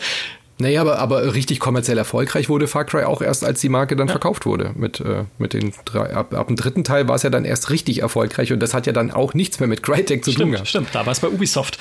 Naja, 0.58 0.80
aber, 0.80 0.98
aber 1.00 1.34
richtig 1.34 1.58
kommerziell 1.58 1.98
erfolgreich 1.98 2.48
wurde 2.48 2.68
Far 2.68 2.84
Cry 2.84 3.04
auch 3.04 3.22
erst, 3.22 3.44
als 3.44 3.60
die 3.60 3.68
Marke 3.68 3.96
dann 3.96 4.06
ja. 4.06 4.12
verkauft 4.12 4.46
wurde. 4.46 4.72
Mit, 4.76 5.00
äh, 5.00 5.24
mit 5.38 5.52
den 5.52 5.72
drei, 5.84 6.14
ab, 6.14 6.32
ab 6.32 6.46
dem 6.46 6.56
dritten 6.56 6.84
Teil 6.84 7.08
war 7.08 7.16
es 7.16 7.24
ja 7.24 7.30
dann 7.30 7.44
erst 7.44 7.70
richtig 7.70 8.02
erfolgreich 8.02 8.52
und 8.52 8.60
das 8.60 8.72
hat 8.72 8.86
ja 8.86 8.92
dann 8.92 9.10
auch 9.10 9.34
nichts 9.34 9.58
mehr 9.58 9.68
mit 9.68 9.82
Crytek 9.82 10.24
zu 10.24 10.30
stimmt, 10.30 10.42
tun 10.42 10.52
gehabt. 10.52 10.68
Stimmt, 10.68 10.88
da 10.92 11.06
war 11.06 11.12
es 11.12 11.20
bei 11.20 11.28
Ubisoft. 11.28 11.78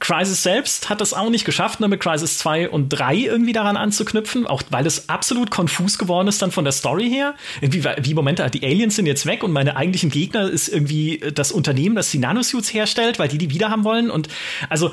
Crisis 0.00 0.42
selbst 0.42 0.90
hat 0.90 1.00
es 1.00 1.14
auch 1.14 1.30
nicht 1.30 1.44
geschafft, 1.44 1.80
ne, 1.80 1.88
mit 1.88 2.00
Crisis 2.00 2.38
2 2.38 2.70
und 2.70 2.88
3 2.90 3.16
irgendwie 3.16 3.52
daran 3.52 3.76
anzuknüpfen, 3.76 4.46
auch 4.46 4.62
weil 4.70 4.86
es 4.86 5.08
absolut 5.08 5.50
konfus 5.50 5.98
geworden 5.98 6.28
ist 6.28 6.42
dann 6.42 6.50
von 6.50 6.64
der 6.64 6.72
Story 6.72 7.08
her. 7.08 7.34
Irgendwie, 7.60 7.84
wie 7.84 8.14
Momente, 8.14 8.48
die 8.50 8.64
Aliens 8.64 8.96
sind 8.96 9.06
jetzt 9.06 9.26
weg 9.26 9.42
und 9.42 9.52
meine 9.52 9.76
eigentlichen 9.76 10.10
Gegner 10.10 10.48
ist 10.48 10.68
irgendwie 10.68 11.20
das 11.34 11.52
Unternehmen, 11.52 11.96
das 11.96 12.10
die 12.10 12.18
Nanosuits 12.18 12.72
herstellt, 12.72 13.18
weil 13.18 13.28
die 13.28 13.38
die 13.38 13.50
wieder 13.50 13.70
haben 13.70 13.84
wollen 13.84 14.10
und 14.10 14.28
also 14.68 14.92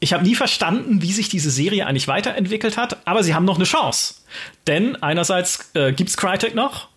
ich 0.00 0.14
habe 0.14 0.24
nie 0.24 0.34
verstanden, 0.34 1.02
wie 1.02 1.12
sich 1.12 1.28
diese 1.28 1.50
Serie 1.50 1.86
eigentlich 1.86 2.08
weiterentwickelt 2.08 2.78
hat, 2.78 3.06
aber 3.06 3.22
sie 3.22 3.34
haben 3.34 3.44
noch 3.44 3.56
eine 3.56 3.64
Chance. 3.64 4.14
Denn 4.66 4.96
einerseits 4.96 5.70
äh, 5.74 5.92
es 5.92 6.16
Crytek 6.16 6.54
noch, 6.54 6.88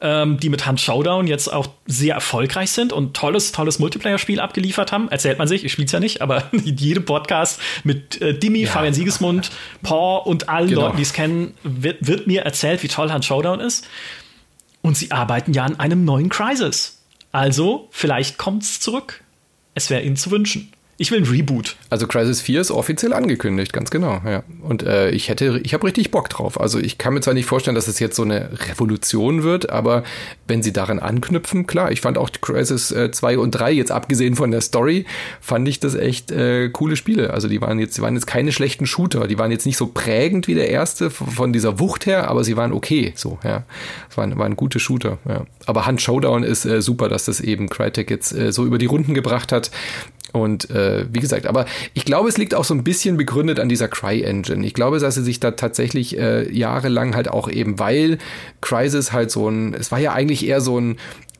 ähm, 0.00 0.38
die 0.38 0.48
mit 0.48 0.64
Hand 0.64 0.80
Showdown 0.80 1.26
jetzt 1.26 1.52
auch 1.52 1.66
sehr 1.86 2.14
erfolgreich 2.14 2.70
sind 2.70 2.92
und 2.92 3.16
tolles, 3.16 3.50
tolles 3.50 3.80
Multiplayer-Spiel 3.80 4.38
abgeliefert 4.38 4.92
haben. 4.92 5.08
Erzählt 5.08 5.38
man 5.38 5.48
sich, 5.48 5.64
ich 5.64 5.72
spiele 5.72 5.86
es 5.86 5.92
ja 5.92 5.98
nicht, 5.98 6.22
aber 6.22 6.44
in 6.52 6.76
jedem 6.76 7.04
Podcast 7.04 7.60
mit 7.82 8.20
äh, 8.20 8.38
Dimi, 8.38 8.62
ja. 8.62 8.70
Fabian 8.70 8.94
Siegesmund, 8.94 9.50
Paul 9.82 10.22
und 10.24 10.48
allen 10.48 10.68
genau. 10.68 10.82
Leuten, 10.82 10.98
die 10.98 11.02
es 11.02 11.12
kennen, 11.12 11.54
wird, 11.64 12.06
wird 12.06 12.28
mir 12.28 12.42
erzählt, 12.42 12.82
wie 12.84 12.88
toll 12.88 13.10
Hand 13.10 13.24
Showdown 13.24 13.58
ist. 13.58 13.88
Und 14.82 14.96
sie 14.96 15.10
arbeiten 15.10 15.52
ja 15.52 15.64
an 15.64 15.80
einem 15.80 16.04
neuen 16.04 16.28
Crisis. 16.28 17.02
Also, 17.32 17.88
vielleicht 17.90 18.38
kommt 18.38 18.62
es 18.62 18.78
zurück. 18.78 19.24
Es 19.74 19.90
wäre 19.90 20.02
ihnen 20.02 20.16
zu 20.16 20.30
wünschen. 20.30 20.72
Ich 20.98 21.10
will 21.10 21.18
ein 21.18 21.24
Reboot. 21.24 21.76
Also 21.90 22.06
Crisis 22.06 22.40
4 22.40 22.62
ist 22.62 22.70
offiziell 22.70 23.12
angekündigt, 23.12 23.74
ganz 23.74 23.90
genau, 23.90 24.22
ja. 24.24 24.42
Und 24.62 24.82
äh, 24.82 25.10
ich 25.10 25.28
hätte, 25.28 25.60
ich 25.62 25.74
habe 25.74 25.86
richtig 25.86 26.10
Bock 26.10 26.30
drauf. 26.30 26.58
Also 26.58 26.78
ich 26.78 26.96
kann 26.96 27.12
mir 27.12 27.20
zwar 27.20 27.34
nicht 27.34 27.44
vorstellen, 27.44 27.74
dass 27.74 27.86
es 27.86 27.98
jetzt 27.98 28.16
so 28.16 28.22
eine 28.22 28.48
Revolution 28.70 29.42
wird, 29.42 29.68
aber 29.68 30.04
wenn 30.48 30.62
sie 30.62 30.72
daran 30.72 30.98
anknüpfen, 30.98 31.66
klar, 31.66 31.92
ich 31.92 32.00
fand 32.00 32.16
auch 32.16 32.30
Crisis 32.40 32.92
äh, 32.92 33.10
2 33.10 33.36
und 33.38 33.50
3, 33.50 33.72
jetzt 33.72 33.92
abgesehen 33.92 34.36
von 34.36 34.50
der 34.50 34.62
Story, 34.62 35.04
fand 35.42 35.68
ich 35.68 35.80
das 35.80 35.94
echt 35.94 36.30
äh, 36.30 36.70
coole 36.70 36.96
Spiele. 36.96 37.34
Also 37.34 37.48
die 37.48 37.60
waren 37.60 37.78
jetzt, 37.78 37.98
die 37.98 38.02
waren 38.02 38.14
jetzt 38.14 38.26
keine 38.26 38.52
schlechten 38.52 38.86
Shooter, 38.86 39.26
die 39.26 39.38
waren 39.38 39.50
jetzt 39.50 39.66
nicht 39.66 39.76
so 39.76 39.88
prägend 39.88 40.48
wie 40.48 40.54
der 40.54 40.70
erste 40.70 41.10
von 41.10 41.52
dieser 41.52 41.78
Wucht 41.78 42.06
her, 42.06 42.30
aber 42.30 42.42
sie 42.42 42.56
waren 42.56 42.72
okay, 42.72 43.12
so, 43.16 43.38
ja. 43.44 43.64
Es 44.08 44.16
waren, 44.16 44.38
waren 44.38 44.56
gute 44.56 44.80
Shooter, 44.80 45.18
ja. 45.28 45.44
Aber 45.66 45.84
Hand 45.84 46.00
Showdown 46.00 46.42
ist 46.42 46.64
äh, 46.64 46.80
super, 46.80 47.10
dass 47.10 47.26
das 47.26 47.40
eben 47.40 47.68
Crytek 47.68 48.10
jetzt 48.10 48.32
äh, 48.32 48.50
so 48.50 48.64
über 48.64 48.78
die 48.78 48.86
Runden 48.86 49.12
gebracht 49.12 49.52
hat. 49.52 49.70
Und 50.32 50.70
äh, 50.70 51.06
wie 51.12 51.20
gesagt, 51.20 51.46
aber 51.46 51.66
ich 51.94 52.04
glaube, 52.04 52.28
es 52.28 52.36
liegt 52.36 52.54
auch 52.54 52.64
so 52.64 52.74
ein 52.74 52.84
bisschen 52.84 53.16
begründet 53.16 53.60
an 53.60 53.68
dieser 53.68 53.88
Cry-Engine. 53.88 54.66
Ich 54.66 54.74
glaube, 54.74 54.98
dass 54.98 55.14
sie 55.14 55.22
sich 55.22 55.40
da 55.40 55.52
tatsächlich 55.52 56.18
äh, 56.18 56.52
jahrelang 56.52 57.14
halt 57.14 57.28
auch 57.28 57.48
eben, 57.48 57.78
weil 57.78 58.18
Crysis 58.60 59.12
halt 59.12 59.30
so 59.30 59.48
ein, 59.48 59.74
es 59.74 59.90
war 59.92 59.98
ja 59.98 60.12
eigentlich 60.12 60.46
eher 60.46 60.60
so 60.60 60.78
ein 60.78 60.96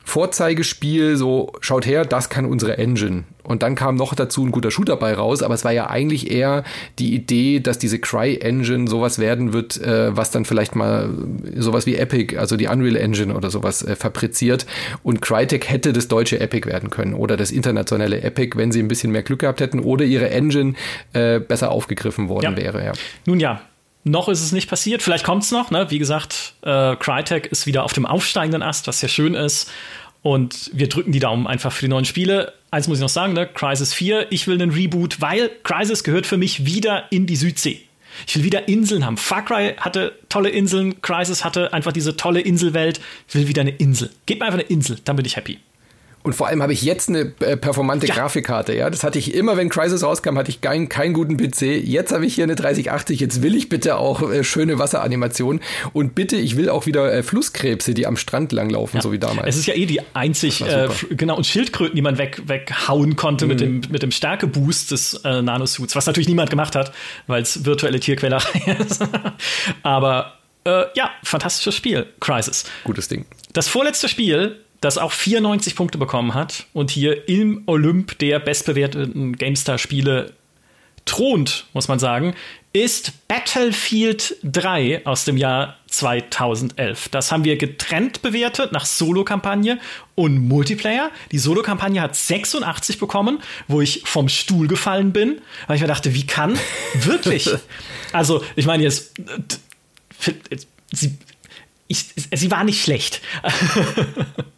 Vorzeigespiel, 0.07 1.17
so 1.17 1.51
schaut 1.59 1.85
her, 1.85 2.05
das 2.05 2.29
kann 2.29 2.45
unsere 2.45 2.77
Engine. 2.77 3.25
Und 3.43 3.61
dann 3.61 3.75
kam 3.75 3.95
noch 3.95 4.15
dazu 4.15 4.45
ein 4.45 4.51
guter 4.51 4.71
Shooter 4.71 4.95
bei 4.95 5.13
raus, 5.13 5.43
aber 5.43 5.53
es 5.53 5.65
war 5.65 5.73
ja 5.73 5.89
eigentlich 5.89 6.31
eher 6.31 6.63
die 6.97 7.13
Idee, 7.13 7.59
dass 7.59 7.77
diese 7.77 7.99
Cry-Engine 7.99 8.87
sowas 8.87 9.19
werden 9.19 9.51
wird, 9.51 9.81
äh, 9.81 10.15
was 10.15 10.31
dann 10.31 10.45
vielleicht 10.45 10.77
mal 10.77 11.09
sowas 11.57 11.85
wie 11.85 11.97
Epic, 11.97 12.37
also 12.37 12.55
die 12.55 12.67
Unreal 12.67 12.95
Engine 12.95 13.35
oder 13.35 13.49
sowas 13.49 13.83
äh, 13.83 13.97
fabriziert. 13.97 14.65
Und 15.03 15.21
Crytek 15.21 15.69
hätte 15.69 15.91
das 15.91 16.07
deutsche 16.07 16.39
Epic 16.39 16.65
werden 16.69 16.89
können 16.89 17.13
oder 17.13 17.35
das 17.35 17.51
internationale 17.51 18.21
Epic, 18.21 18.57
wenn 18.57 18.71
sie 18.71 18.79
ein 18.79 18.87
bisschen 18.87 19.11
mehr 19.11 19.23
Glück 19.23 19.39
gehabt 19.39 19.59
hätten 19.59 19.81
oder 19.81 20.05
ihre 20.05 20.29
Engine 20.29 20.75
äh, 21.11 21.41
besser 21.41 21.69
aufgegriffen 21.69 22.29
worden 22.29 22.55
ja. 22.55 22.57
wäre. 22.57 22.85
Ja. 22.85 22.93
Nun 23.25 23.41
ja, 23.41 23.61
noch 24.09 24.29
ist 24.29 24.41
es 24.41 24.51
nicht 24.51 24.69
passiert. 24.69 25.01
Vielleicht 25.01 25.23
kommt 25.23 25.43
es 25.43 25.51
noch. 25.51 25.71
Ne? 25.71 25.89
Wie 25.89 25.99
gesagt, 25.99 26.53
äh, 26.61 26.95
Crytek 26.95 27.47
ist 27.47 27.65
wieder 27.65 27.83
auf 27.83 27.93
dem 27.93 28.05
aufsteigenden 28.05 28.61
Ast, 28.61 28.87
was 28.87 28.99
sehr 28.99 29.09
schön 29.09 29.33
ist. 29.33 29.71
Und 30.21 30.71
wir 30.73 30.89
drücken 30.89 31.11
die 31.11 31.19
Daumen 31.19 31.47
einfach 31.47 31.71
für 31.71 31.85
die 31.85 31.89
neuen 31.89 32.05
Spiele. 32.05 32.53
Eins 32.71 32.87
muss 32.87 32.97
ich 32.97 33.01
noch 33.01 33.09
sagen, 33.09 33.33
ne? 33.33 33.47
Crisis 33.47 33.93
4, 33.93 34.31
ich 34.31 34.47
will 34.47 34.61
einen 34.61 34.71
Reboot, 34.71 35.21
weil 35.21 35.49
Crisis 35.63 36.03
gehört 36.03 36.25
für 36.25 36.37
mich 36.37 36.65
wieder 36.65 37.05
in 37.11 37.27
die 37.27 37.35
Südsee. 37.35 37.81
Ich 38.25 38.35
will 38.35 38.43
wieder 38.43 38.67
Inseln 38.67 39.05
haben. 39.05 39.17
Far 39.17 39.45
Cry 39.45 39.75
hatte 39.77 40.13
tolle 40.27 40.49
Inseln, 40.49 41.01
Crisis 41.01 41.45
hatte 41.45 41.71
einfach 41.73 41.93
diese 41.93 42.17
tolle 42.17 42.41
Inselwelt. 42.41 42.99
Ich 43.29 43.35
will 43.35 43.47
wieder 43.47 43.61
eine 43.61 43.71
Insel. 43.71 44.09
Gebt 44.25 44.39
mir 44.39 44.47
einfach 44.47 44.59
eine 44.59 44.67
Insel, 44.67 44.97
dann 45.05 45.15
bin 45.15 45.25
ich 45.25 45.35
happy. 45.35 45.59
Und 46.27 46.33
vor 46.33 46.47
allem 46.47 46.61
habe 46.61 46.73
ich 46.73 46.81
jetzt 46.81 47.07
eine 47.07 47.31
äh, 47.39 47.55
performante 47.55 48.05
ja. 48.05 48.13
Grafikkarte, 48.13 48.75
ja. 48.75 48.89
Das 48.89 49.05
hatte 49.05 49.17
ich 49.17 49.33
immer, 49.33 49.55
wenn 49.55 49.69
Crisis 49.69 50.03
rauskam, 50.03 50.37
hatte 50.37 50.49
ich 50.49 50.59
keinen 50.59 50.89
keinen 50.89 51.13
guten 51.13 51.37
PC. 51.37 51.81
Jetzt 51.85 52.11
habe 52.11 52.25
ich 52.25 52.35
hier 52.35 52.43
eine 52.43 52.55
3080. 52.55 53.21
Jetzt 53.21 53.41
will 53.41 53.55
ich 53.55 53.69
bitte 53.69 53.95
auch 53.95 54.29
äh, 54.29 54.43
schöne 54.43 54.77
Wasseranimationen. 54.77 55.61
Und 55.93 56.15
bitte, 56.15 56.35
ich 56.35 56.57
will 56.57 56.67
auch 56.67 56.85
wieder 56.85 57.13
äh, 57.13 57.23
Flusskrebse, 57.23 57.93
die 57.93 58.05
am 58.05 58.17
Strand 58.17 58.51
langlaufen, 58.51 58.97
ja. 58.97 59.01
so 59.01 59.13
wie 59.13 59.19
damals. 59.19 59.47
Es 59.47 59.55
ist 59.55 59.67
ja 59.67 59.75
eh 59.75 59.85
die 59.85 60.01
einzig, 60.13 60.59
äh, 60.59 60.89
genau, 61.11 61.37
und 61.37 61.47
Schildkröten, 61.47 61.95
die 61.95 62.01
man 62.01 62.17
weg, 62.17 62.41
weghauen 62.45 63.15
konnte 63.15 63.45
mhm. 63.45 63.49
mit 63.49 63.59
dem, 63.61 63.81
mit 63.89 64.03
dem 64.03 64.11
Stärkeboost 64.11 64.91
des 64.91 65.21
äh, 65.23 65.41
Nanosuits, 65.41 65.95
was 65.95 66.07
natürlich 66.07 66.27
niemand 66.27 66.49
gemacht 66.49 66.75
hat, 66.75 66.91
weil 67.27 67.41
es 67.41 67.63
virtuelle 67.63 68.01
Tierquälerei 68.01 68.75
ist. 68.79 69.01
Aber 69.81 70.33
äh, 70.65 70.83
ja, 70.93 71.09
fantastisches 71.23 71.73
Spiel, 71.73 72.05
Crisis. 72.19 72.65
Gutes 72.83 73.07
Ding. 73.07 73.25
Das 73.53 73.69
vorletzte 73.69 74.09
Spiel 74.09 74.57
das 74.81 74.97
auch 74.97 75.11
94 75.11 75.75
Punkte 75.75 75.97
bekommen 75.97 76.33
hat 76.33 76.65
und 76.73 76.91
hier 76.91 77.27
im 77.27 77.63
Olymp 77.65 78.19
der 78.19 78.39
bestbewerteten 78.39 79.35
GameStar-Spiele 79.35 80.33
thront, 81.05 81.65
muss 81.73 81.87
man 81.87 81.99
sagen, 81.99 82.35
ist 82.73 83.27
Battlefield 83.27 84.35
3 84.43 85.05
aus 85.05 85.25
dem 85.25 85.37
Jahr 85.37 85.77
2011. 85.87 87.09
Das 87.09 87.31
haben 87.31 87.43
wir 87.43 87.57
getrennt 87.57 88.21
bewertet 88.21 88.71
nach 88.71 88.85
Solo-Kampagne 88.85 89.79
und 90.15 90.47
Multiplayer. 90.47 91.09
Die 91.31 91.39
Solo-Kampagne 91.39 92.01
hat 92.01 92.15
86 92.15 92.99
bekommen, 92.99 93.39
wo 93.67 93.81
ich 93.81 94.03
vom 94.05 94.29
Stuhl 94.29 94.67
gefallen 94.67 95.11
bin, 95.11 95.41
weil 95.65 95.77
ich 95.77 95.81
mir 95.81 95.87
dachte, 95.87 96.13
wie 96.13 96.27
kann 96.27 96.59
wirklich? 96.93 97.49
also, 98.11 98.43
ich 98.55 98.65
meine 98.65 98.83
jetzt, 98.83 99.13
sie, 100.91 101.17
ich, 101.87 102.05
sie 102.31 102.51
war 102.51 102.63
nicht 102.63 102.83
schlecht. 102.83 103.21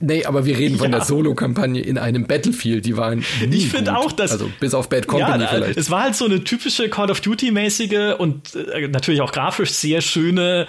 Nee, 0.00 0.24
aber 0.24 0.44
wir 0.44 0.58
reden 0.58 0.78
von 0.78 0.90
ja. 0.90 0.98
der 0.98 1.06
Solo-Kampagne 1.06 1.80
in 1.80 1.98
einem 1.98 2.26
Battlefield. 2.26 2.86
Die 2.86 2.96
waren 2.96 3.24
Ich 3.50 3.68
finde 3.68 3.96
auch, 3.96 4.12
dass. 4.12 4.32
Also 4.32 4.50
bis 4.60 4.74
auf 4.74 4.88
Bad 4.88 5.06
Company 5.06 5.44
ja, 5.44 5.48
vielleicht. 5.48 5.78
Es 5.78 5.90
war 5.90 6.02
halt 6.02 6.14
so 6.14 6.24
eine 6.24 6.44
typische 6.44 6.88
Call 6.88 7.10
of 7.10 7.20
Duty-mäßige 7.20 8.14
und 8.18 8.54
äh, 8.54 8.88
natürlich 8.88 9.20
auch 9.20 9.32
grafisch 9.32 9.70
sehr 9.70 10.00
schöne 10.00 10.66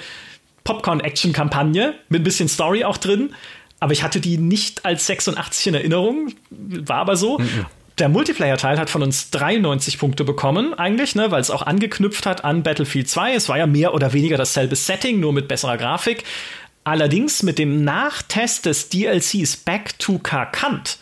Popcorn-Action-Kampagne 0.63 1.93
mit 2.09 2.21
ein 2.21 2.23
bisschen 2.23 2.47
Story 2.47 2.83
auch 2.83 2.97
drin. 2.97 3.33
Aber 3.79 3.93
ich 3.93 4.03
hatte 4.03 4.19
die 4.19 4.37
nicht 4.37 4.85
als 4.85 5.07
86 5.07 5.67
in 5.67 5.73
Erinnerung. 5.73 6.33
War 6.49 6.97
aber 6.97 7.15
so. 7.15 7.39
Mhm. 7.39 7.65
Der 7.97 8.07
Multiplayer-Teil 8.07 8.79
hat 8.79 8.89
von 8.89 9.03
uns 9.03 9.29
93 9.31 9.97
Punkte 9.97 10.23
bekommen, 10.23 10.73
eigentlich, 10.73 11.15
ne, 11.15 11.31
weil 11.31 11.41
es 11.41 11.51
auch 11.51 11.63
angeknüpft 11.63 12.25
hat 12.25 12.45
an 12.45 12.63
Battlefield 12.63 13.09
2. 13.09 13.33
Es 13.33 13.49
war 13.49 13.57
ja 13.57 13.67
mehr 13.67 13.93
oder 13.93 14.13
weniger 14.13 14.37
dasselbe 14.37 14.77
Setting, 14.77 15.19
nur 15.19 15.33
mit 15.33 15.49
besserer 15.49 15.77
Grafik. 15.77 16.23
Allerdings 16.83 17.43
mit 17.43 17.59
dem 17.59 17.83
Nachtest 17.83 18.65
des 18.65 18.89
DLCs 18.89 19.57
Back 19.57 19.99
to 19.99 20.17
Karkant 20.19 20.97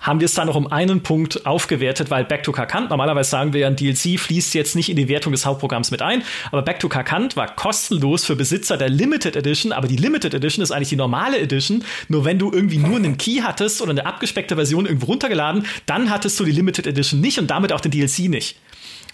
haben 0.00 0.20
wir 0.20 0.24
es 0.24 0.34
dann 0.34 0.46
noch 0.46 0.56
um 0.56 0.66
einen 0.66 1.02
Punkt 1.02 1.46
aufgewertet, 1.46 2.10
weil 2.10 2.24
Back 2.24 2.42
to 2.42 2.52
Karkant, 2.52 2.90
normalerweise 2.90 3.30
sagen 3.30 3.52
wir 3.52 3.60
ja, 3.60 3.66
ein 3.66 3.76
DLC 3.76 4.18
fließt 4.18 4.54
jetzt 4.54 4.74
nicht 4.74 4.88
in 4.88 4.96
die 4.96 5.08
Wertung 5.08 5.32
des 5.32 5.44
Hauptprogramms 5.44 5.90
mit 5.90 6.02
ein, 6.02 6.22
aber 6.50 6.62
Back 6.62 6.80
to 6.80 6.88
Karkant 6.88 7.36
war 7.36 7.54
kostenlos 7.54 8.24
für 8.24 8.34
Besitzer 8.34 8.76
der 8.76 8.88
Limited 8.88 9.36
Edition, 9.36 9.72
aber 9.72 9.88
die 9.88 9.96
Limited 9.96 10.34
Edition 10.34 10.62
ist 10.62 10.70
eigentlich 10.70 10.88
die 10.88 10.96
normale 10.96 11.38
Edition, 11.38 11.84
nur 12.08 12.24
wenn 12.24 12.38
du 12.38 12.50
irgendwie 12.50 12.78
nur 12.78 12.96
einen 12.96 13.18
Key 13.18 13.42
hattest 13.42 13.82
oder 13.82 13.90
eine 13.90 14.06
abgespeckte 14.06 14.56
Version 14.56 14.86
irgendwo 14.86 15.06
runtergeladen, 15.06 15.66
dann 15.86 16.10
hattest 16.10 16.40
du 16.40 16.44
die 16.44 16.52
Limited 16.52 16.86
Edition 16.86 17.20
nicht 17.20 17.38
und 17.38 17.48
damit 17.48 17.72
auch 17.72 17.80
den 17.80 17.90
DLC 17.90 18.20
nicht. 18.30 18.56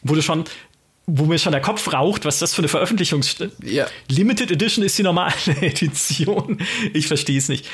Wurde 0.02 0.22
schon 0.22 0.44
wo 1.06 1.24
mir 1.24 1.38
schon 1.38 1.52
der 1.52 1.60
Kopf 1.60 1.92
raucht, 1.92 2.24
was 2.24 2.40
das 2.40 2.52
für 2.52 2.62
eine 2.62 2.68
Veröffentlichung 2.68 3.22
ja. 3.62 3.86
Limited 4.08 4.50
Edition 4.50 4.84
ist 4.84 4.98
die 4.98 5.04
normale 5.04 5.32
Edition. 5.60 6.60
Ich 6.92 7.06
verstehe 7.06 7.38
es 7.38 7.48
nicht. 7.48 7.66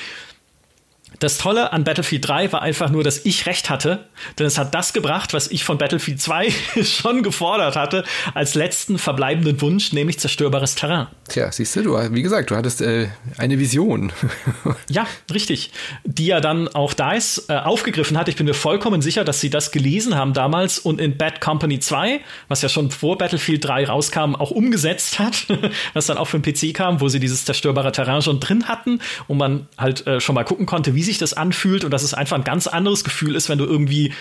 Das 1.22 1.38
Tolle 1.38 1.72
an 1.72 1.84
Battlefield 1.84 2.26
3 2.26 2.50
war 2.50 2.62
einfach 2.62 2.90
nur, 2.90 3.04
dass 3.04 3.24
ich 3.24 3.46
recht 3.46 3.70
hatte, 3.70 4.08
denn 4.40 4.46
es 4.46 4.58
hat 4.58 4.74
das 4.74 4.92
gebracht, 4.92 5.32
was 5.34 5.48
ich 5.52 5.62
von 5.62 5.78
Battlefield 5.78 6.20
2 6.20 6.52
schon 6.82 7.22
gefordert 7.22 7.76
hatte, 7.76 8.02
als 8.34 8.56
letzten 8.56 8.98
verbleibenden 8.98 9.60
Wunsch, 9.60 9.92
nämlich 9.92 10.18
zerstörbares 10.18 10.74
Terrain. 10.74 11.06
Tja, 11.28 11.52
siehst 11.52 11.76
du, 11.76 11.82
du 11.82 12.12
wie 12.12 12.22
gesagt, 12.22 12.50
du 12.50 12.56
hattest 12.56 12.80
äh, 12.80 13.06
eine 13.38 13.60
Vision. 13.60 14.12
ja, 14.90 15.06
richtig. 15.32 15.70
Die 16.02 16.26
ja 16.26 16.40
dann 16.40 16.66
auch 16.66 16.92
DICE 16.92 17.44
äh, 17.48 17.54
aufgegriffen 17.58 18.18
hat. 18.18 18.28
Ich 18.28 18.34
bin 18.34 18.46
mir 18.46 18.54
vollkommen 18.54 19.00
sicher, 19.00 19.22
dass 19.22 19.40
sie 19.40 19.48
das 19.48 19.70
gelesen 19.70 20.16
haben 20.16 20.32
damals 20.32 20.80
und 20.80 21.00
in 21.00 21.16
Bad 21.16 21.40
Company 21.40 21.78
2, 21.78 22.20
was 22.48 22.62
ja 22.62 22.68
schon 22.68 22.90
vor 22.90 23.16
Battlefield 23.16 23.64
3 23.64 23.84
rauskam, 23.84 24.34
auch 24.34 24.50
umgesetzt 24.50 25.20
hat, 25.20 25.46
was 25.94 26.06
dann 26.06 26.18
auch 26.18 26.26
für 26.26 26.40
den 26.40 26.52
PC 26.52 26.74
kam, 26.74 27.00
wo 27.00 27.08
sie 27.08 27.20
dieses 27.20 27.44
zerstörbare 27.44 27.92
Terrain 27.92 28.22
schon 28.22 28.40
drin 28.40 28.66
hatten 28.66 28.98
und 29.28 29.38
man 29.38 29.68
halt 29.78 30.04
äh, 30.08 30.20
schon 30.20 30.34
mal 30.34 30.42
gucken 30.42 30.66
konnte, 30.66 30.96
wie 30.96 31.02
sie 31.04 31.11
sich 31.12 31.18
das 31.18 31.34
anfühlt 31.34 31.84
und 31.84 31.90
dass 31.90 32.02
es 32.02 32.14
einfach 32.14 32.36
ein 32.36 32.44
ganz 32.44 32.66
anderes 32.66 33.04
Gefühl 33.04 33.34
ist, 33.36 33.48
wenn 33.48 33.58
du 33.58 33.64
irgendwie 33.64 34.12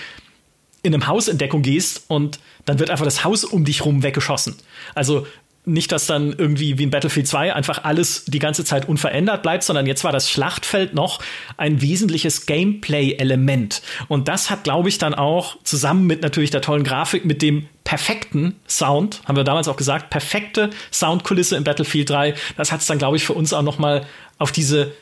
in 0.84 0.93
einem 0.93 1.07
Haus 1.07 1.27
in 1.27 1.38
Deckung 1.38 1.61
gehst 1.61 2.05
und 2.07 2.39
dann 2.65 2.80
wird 2.80 2.89
einfach 2.89 3.05
das 3.05 3.23
Haus 3.23 3.43
um 3.43 3.65
dich 3.65 3.85
rum 3.85 4.03
weggeschossen. 4.03 4.55
Also 4.95 5.27
nicht, 5.63 5.91
dass 5.91 6.07
dann 6.07 6.34
irgendwie 6.35 6.80
wie 6.80 6.84
in 6.84 6.89
Battlefield 6.89 7.27
2 7.27 7.53
einfach 7.53 7.84
alles 7.84 8.26
die 8.26 8.39
ganze 8.39 8.65
Zeit 8.65 8.89
unverändert 8.89 9.43
bleibt, 9.43 9.63
sondern 9.63 9.85
jetzt 9.85 10.03
war 10.03 10.11
das 10.11 10.30
Schlachtfeld 10.30 10.95
noch 10.95 11.19
ein 11.55 11.81
wesentliches 11.81 12.47
Gameplay-Element. 12.47 13.84
Und 14.07 14.27
das 14.27 14.49
hat, 14.49 14.63
glaube 14.63 14.89
ich, 14.89 14.97
dann 14.97 15.13
auch 15.13 15.57
zusammen 15.63 16.07
mit 16.07 16.23
natürlich 16.23 16.49
der 16.49 16.61
tollen 16.61 16.84
Grafik, 16.84 17.26
mit 17.26 17.43
dem 17.43 17.68
perfekten 17.84 18.55
Sound, 18.68 19.22
haben 19.26 19.35
wir 19.35 19.43
damals 19.43 19.68
auch 19.68 19.77
gesagt, 19.77 20.09
perfekte 20.09 20.72
Soundkulisse 20.91 21.57
in 21.57 21.63
Battlefield 21.63 22.09
3, 22.09 22.34
das 22.57 22.72
hat 22.72 22.81
es 22.81 22.88
dann, 22.88 22.97
glaube 22.97 23.18
ich, 23.18 23.23
für 23.23 23.34
uns 23.34 23.53
auch 23.53 23.61
noch 23.61 23.77
mal 23.77 24.05
auf 24.39 24.51
diese 24.51 24.93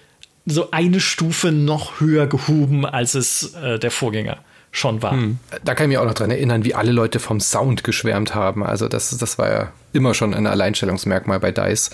so 0.50 0.72
eine 0.72 1.00
Stufe 1.00 1.52
noch 1.52 2.00
höher 2.00 2.28
gehoben, 2.28 2.86
als 2.86 3.16
es 3.16 3.54
äh, 3.56 3.80
der 3.80 3.92
Vorgänger 3.92 4.38
schon 4.72 5.02
war. 5.02 5.12
Hm. 5.12 5.40
Da 5.64 5.74
kann 5.74 5.86
ich 5.86 5.90
mich 5.90 5.98
auch 5.98 6.06
noch 6.06 6.14
dran 6.14 6.32
erinnern, 6.32 6.64
wie 6.64 6.76
alle 6.76 6.92
Leute 6.92 7.20
vom 7.20 7.40
Sound 7.40 7.84
geschwärmt 7.84 8.36
haben. 8.36 8.64
Also 8.64 8.88
das, 8.88 9.18
das 9.18 9.38
war 9.38 9.50
ja 9.50 9.72
immer 9.94 10.14
schon 10.14 10.34
ein 10.34 10.48
Alleinstellungsmerkmal 10.48 11.40
bei 11.40 11.52
DICE. 11.52 11.90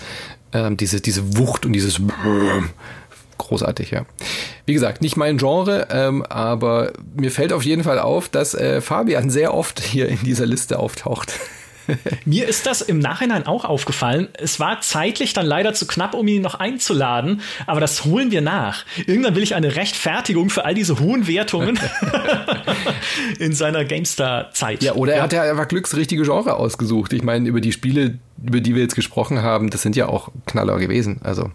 Ähm, 0.52 0.76
diese, 0.76 1.00
diese 1.00 1.38
Wucht 1.38 1.66
und 1.66 1.72
dieses 1.72 2.00
großartig, 3.38 3.90
ja. 3.90 4.04
Wie 4.66 4.74
gesagt, 4.74 5.00
nicht 5.02 5.16
mein 5.16 5.38
Genre, 5.38 5.88
ähm, 5.90 6.22
aber 6.24 6.92
mir 7.14 7.30
fällt 7.30 7.52
auf 7.52 7.64
jeden 7.64 7.84
Fall 7.84 7.98
auf, 7.98 8.28
dass 8.28 8.54
äh, 8.54 8.80
Fabian 8.80 9.30
sehr 9.30 9.54
oft 9.54 9.80
hier 9.80 10.08
in 10.08 10.22
dieser 10.22 10.46
Liste 10.46 10.78
auftaucht. 10.78 11.32
Mir 12.24 12.48
ist 12.48 12.66
das 12.66 12.80
im 12.80 12.98
Nachhinein 12.98 13.46
auch 13.46 13.64
aufgefallen. 13.64 14.28
Es 14.34 14.60
war 14.60 14.80
zeitlich 14.80 15.32
dann 15.32 15.46
leider 15.46 15.74
zu 15.74 15.86
knapp, 15.86 16.14
um 16.14 16.26
ihn 16.28 16.42
noch 16.42 16.56
einzuladen, 16.56 17.40
aber 17.66 17.80
das 17.80 18.04
holen 18.04 18.30
wir 18.30 18.40
nach. 18.40 18.84
Irgendwann 19.06 19.34
will 19.34 19.42
ich 19.42 19.54
eine 19.54 19.76
Rechtfertigung 19.76 20.50
für 20.50 20.64
all 20.64 20.74
diese 20.74 20.98
hohen 21.00 21.26
Wertungen 21.26 21.78
in 23.38 23.52
seiner 23.52 23.84
GameStar-Zeit. 23.84 24.82
Ja, 24.82 24.94
oder 24.94 25.12
er 25.12 25.18
ja. 25.18 25.24
hat 25.24 25.32
ja 25.32 25.42
einfach 25.42 25.68
glücksrichtige 25.68 26.22
Genre 26.22 26.54
ausgesucht. 26.54 27.12
Ich 27.12 27.22
meine, 27.22 27.48
über 27.48 27.60
die 27.60 27.72
Spiele, 27.72 28.18
über 28.42 28.60
die 28.60 28.74
wir 28.74 28.82
jetzt 28.82 28.94
gesprochen 28.96 29.42
haben, 29.42 29.70
das 29.70 29.82
sind 29.82 29.96
ja 29.96 30.08
auch 30.08 30.30
Knaller 30.46 30.78
gewesen. 30.78 31.20
Also 31.22 31.50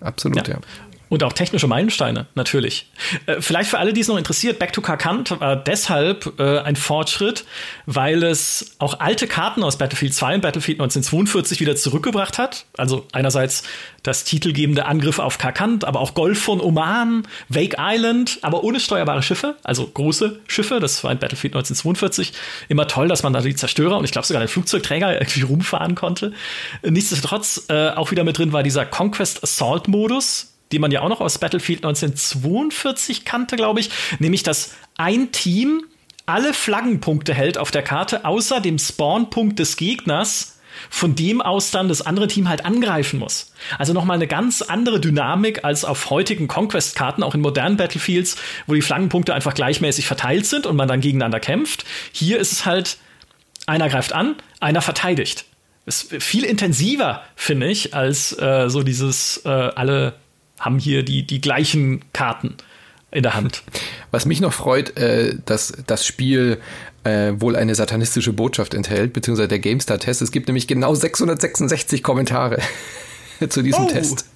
absolut, 0.00 0.48
ja. 0.48 0.54
ja. 0.54 0.60
Und 1.08 1.22
auch 1.22 1.32
technische 1.32 1.66
Meilensteine, 1.66 2.26
natürlich. 2.34 2.90
Äh, 3.26 3.40
vielleicht 3.40 3.70
für 3.70 3.78
alle, 3.78 3.92
die 3.92 4.00
es 4.00 4.08
noch 4.08 4.18
interessiert, 4.18 4.58
Back 4.58 4.72
to 4.72 4.80
Karkant 4.80 5.40
war 5.40 5.56
deshalb 5.56 6.38
äh, 6.38 6.58
ein 6.60 6.76
Fortschritt, 6.76 7.44
weil 7.86 8.22
es 8.22 8.76
auch 8.78 9.00
alte 9.00 9.26
Karten 9.26 9.62
aus 9.62 9.78
Battlefield 9.78 10.14
2 10.14 10.36
und 10.36 10.40
Battlefield 10.42 10.80
1942 10.80 11.60
wieder 11.60 11.76
zurückgebracht 11.76 12.38
hat. 12.38 12.66
Also 12.76 13.06
einerseits 13.12 13.62
das 14.02 14.24
titelgebende 14.24 14.86
Angriff 14.86 15.18
auf 15.18 15.38
Karkant, 15.38 15.84
aber 15.84 16.00
auch 16.00 16.14
Golf 16.14 16.40
von 16.40 16.60
Oman, 16.60 17.26
Wake 17.48 17.76
Island, 17.78 18.38
aber 18.42 18.64
ohne 18.64 18.80
steuerbare 18.80 19.22
Schiffe, 19.22 19.56
also 19.64 19.86
große 19.86 20.40
Schiffe. 20.46 20.78
Das 20.80 21.02
war 21.04 21.12
in 21.12 21.18
Battlefield 21.18 21.54
1942 21.54 22.32
immer 22.68 22.86
toll, 22.86 23.08
dass 23.08 23.22
man 23.22 23.32
da 23.32 23.40
die 23.40 23.54
Zerstörer 23.54 23.96
und 23.96 24.04
ich 24.04 24.12
glaube 24.12 24.26
sogar 24.26 24.42
den 24.42 24.48
Flugzeugträger 24.48 25.12
irgendwie 25.20 25.42
rumfahren 25.42 25.94
konnte. 25.94 26.32
Nichtsdestotrotz 26.82 27.66
äh, 27.68 27.90
auch 27.90 28.10
wieder 28.10 28.24
mit 28.24 28.38
drin 28.38 28.52
war 28.52 28.62
dieser 28.62 28.86
Conquest 28.86 29.42
Assault 29.42 29.88
Modus 29.88 30.54
die 30.72 30.78
man 30.78 30.90
ja 30.90 31.02
auch 31.02 31.08
noch 31.08 31.20
aus 31.20 31.38
Battlefield 31.38 31.84
1942 31.84 33.24
kannte, 33.24 33.56
glaube 33.56 33.80
ich, 33.80 33.90
nämlich 34.18 34.42
dass 34.42 34.74
ein 34.96 35.32
Team 35.32 35.84
alle 36.26 36.52
Flaggenpunkte 36.52 37.32
hält 37.32 37.56
auf 37.56 37.70
der 37.70 37.82
Karte, 37.82 38.24
außer 38.24 38.60
dem 38.60 38.78
Spawnpunkt 38.78 39.58
des 39.58 39.76
Gegners, 39.76 40.58
von 40.90 41.14
dem 41.14 41.40
aus 41.40 41.70
dann 41.70 41.88
das 41.88 42.02
andere 42.02 42.28
Team 42.28 42.48
halt 42.48 42.64
angreifen 42.64 43.18
muss. 43.18 43.52
Also 43.78 43.92
nochmal 43.92 44.16
eine 44.16 44.26
ganz 44.26 44.62
andere 44.62 45.00
Dynamik 45.00 45.64
als 45.64 45.84
auf 45.84 46.10
heutigen 46.10 46.46
Conquest-Karten, 46.46 47.22
auch 47.22 47.34
in 47.34 47.40
modernen 47.40 47.76
Battlefields, 47.76 48.36
wo 48.66 48.74
die 48.74 48.82
Flaggenpunkte 48.82 49.34
einfach 49.34 49.54
gleichmäßig 49.54 50.06
verteilt 50.06 50.46
sind 50.46 50.66
und 50.66 50.76
man 50.76 50.86
dann 50.86 51.00
gegeneinander 51.00 51.40
kämpft. 51.40 51.84
Hier 52.12 52.38
ist 52.38 52.52
es 52.52 52.66
halt, 52.66 52.98
einer 53.66 53.88
greift 53.88 54.12
an, 54.12 54.36
einer 54.60 54.82
verteidigt. 54.82 55.46
Ist 55.86 56.22
viel 56.22 56.44
intensiver, 56.44 57.22
finde 57.34 57.68
ich, 57.68 57.94
als 57.94 58.38
äh, 58.38 58.68
so 58.68 58.82
dieses 58.82 59.42
äh, 59.44 59.48
alle 59.48 60.14
haben 60.58 60.78
hier 60.78 61.02
die, 61.02 61.26
die 61.26 61.40
gleichen 61.40 62.02
Karten 62.12 62.56
in 63.10 63.22
der 63.22 63.34
Hand. 63.34 63.62
Was 64.10 64.26
mich 64.26 64.40
noch 64.40 64.52
freut, 64.52 64.96
äh, 64.96 65.36
dass 65.46 65.72
das 65.86 66.04
Spiel 66.06 66.58
äh, 67.04 67.32
wohl 67.36 67.56
eine 67.56 67.74
satanistische 67.74 68.32
Botschaft 68.32 68.74
enthält, 68.74 69.12
beziehungsweise 69.12 69.48
der 69.48 69.58
GameStar-Test. 69.60 70.20
Es 70.22 70.32
gibt 70.32 70.48
nämlich 70.48 70.66
genau 70.66 70.94
666 70.94 72.02
Kommentare 72.02 72.58
zu 73.48 73.62
diesem 73.62 73.84
Oh. 73.84 73.88
Test. 73.88 74.26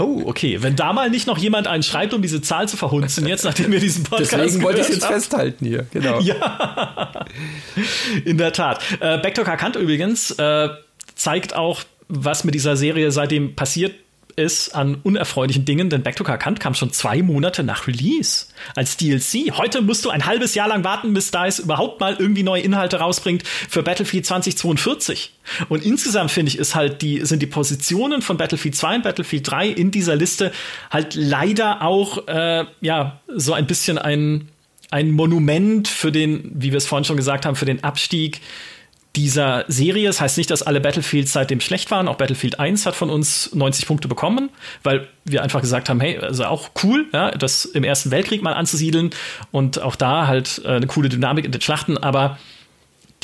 Oh, 0.00 0.22
okay. 0.26 0.62
Wenn 0.62 0.76
da 0.76 0.92
mal 0.92 1.10
nicht 1.10 1.26
noch 1.26 1.38
jemand 1.38 1.66
einen 1.66 1.82
schreibt, 1.82 2.14
um 2.14 2.22
diese 2.22 2.40
Zahl 2.40 2.68
zu 2.68 2.76
verhunzen, 2.76 3.26
jetzt 3.26 3.42
nachdem 3.44 3.72
wir 3.72 3.80
diesen 3.80 4.04
Podcast 4.04 4.32
Deswegen 4.32 4.62
wollte 4.62 4.80
ich 4.80 4.88
jetzt 4.90 5.04
haben. 5.04 5.14
festhalten 5.14 5.64
hier. 5.66 5.86
Genau. 5.92 6.20
Ja, 6.22 7.24
in 8.24 8.38
der 8.38 8.52
Tat. 8.52 8.80
Äh, 9.00 9.18
Back 9.18 9.34
to 9.34 9.42
Kakant 9.42 9.74
übrigens 9.76 10.30
äh, 10.32 10.68
zeigt 11.16 11.56
auch, 11.56 11.82
was 12.08 12.44
mit 12.44 12.54
dieser 12.54 12.76
Serie 12.76 13.10
seitdem 13.10 13.56
passiert 13.56 13.94
ist 14.38 14.74
an 14.74 14.98
unerfreulichen 15.02 15.64
Dingen, 15.64 15.90
denn 15.90 16.02
Back 16.02 16.16
to 16.16 16.24
Kakant 16.24 16.60
kam 16.60 16.74
schon 16.74 16.92
zwei 16.92 17.22
Monate 17.22 17.64
nach 17.64 17.88
Release 17.88 18.46
als 18.76 18.96
DLC. 18.96 19.52
Heute 19.58 19.82
musst 19.82 20.04
du 20.04 20.10
ein 20.10 20.26
halbes 20.26 20.54
Jahr 20.54 20.68
lang 20.68 20.84
warten, 20.84 21.12
bis 21.12 21.32
DICE 21.32 21.58
überhaupt 21.58 22.00
mal 22.00 22.16
irgendwie 22.18 22.44
neue 22.44 22.62
Inhalte 22.62 23.00
rausbringt 23.00 23.46
für 23.46 23.82
Battlefield 23.82 24.24
2042. 24.26 25.32
Und 25.68 25.84
insgesamt 25.84 26.30
finde 26.30 26.50
ich, 26.50 26.58
ist 26.58 26.76
halt 26.76 27.02
die, 27.02 27.24
sind 27.26 27.42
die 27.42 27.46
Positionen 27.46 28.22
von 28.22 28.36
Battlefield 28.36 28.76
2 28.76 28.96
und 28.96 29.02
Battlefield 29.02 29.50
3 29.50 29.68
in 29.68 29.90
dieser 29.90 30.14
Liste 30.14 30.52
halt 30.90 31.14
leider 31.14 31.82
auch, 31.82 32.28
äh, 32.28 32.64
ja, 32.80 33.20
so 33.34 33.52
ein 33.54 33.66
bisschen 33.66 33.98
ein, 33.98 34.48
ein 34.90 35.10
Monument 35.10 35.88
für 35.88 36.12
den, 36.12 36.52
wie 36.54 36.70
wir 36.70 36.78
es 36.78 36.86
vorhin 36.86 37.04
schon 37.04 37.16
gesagt 37.16 37.44
haben, 37.44 37.56
für 37.56 37.66
den 37.66 37.82
Abstieg 37.82 38.40
dieser 39.18 39.64
Serie. 39.66 40.06
Das 40.06 40.20
heißt 40.20 40.38
nicht, 40.38 40.48
dass 40.50 40.62
alle 40.62 40.80
Battlefields 40.80 41.32
seitdem 41.32 41.60
schlecht 41.60 41.90
waren. 41.90 42.06
Auch 42.06 42.16
Battlefield 42.16 42.60
1 42.60 42.86
hat 42.86 42.94
von 42.94 43.10
uns 43.10 43.52
90 43.52 43.86
Punkte 43.86 44.06
bekommen, 44.06 44.48
weil 44.84 45.08
wir 45.24 45.42
einfach 45.42 45.60
gesagt 45.60 45.88
haben, 45.88 46.00
hey, 46.00 46.18
also 46.18 46.44
auch 46.44 46.70
cool, 46.84 47.06
ja, 47.12 47.32
das 47.32 47.64
im 47.64 47.82
Ersten 47.82 48.12
Weltkrieg 48.12 48.42
mal 48.42 48.52
anzusiedeln 48.52 49.10
und 49.50 49.82
auch 49.82 49.96
da 49.96 50.28
halt 50.28 50.62
äh, 50.64 50.68
eine 50.68 50.86
coole 50.86 51.08
Dynamik 51.08 51.44
in 51.44 51.50
den 51.50 51.60
Schlachten. 51.60 51.98
Aber 51.98 52.38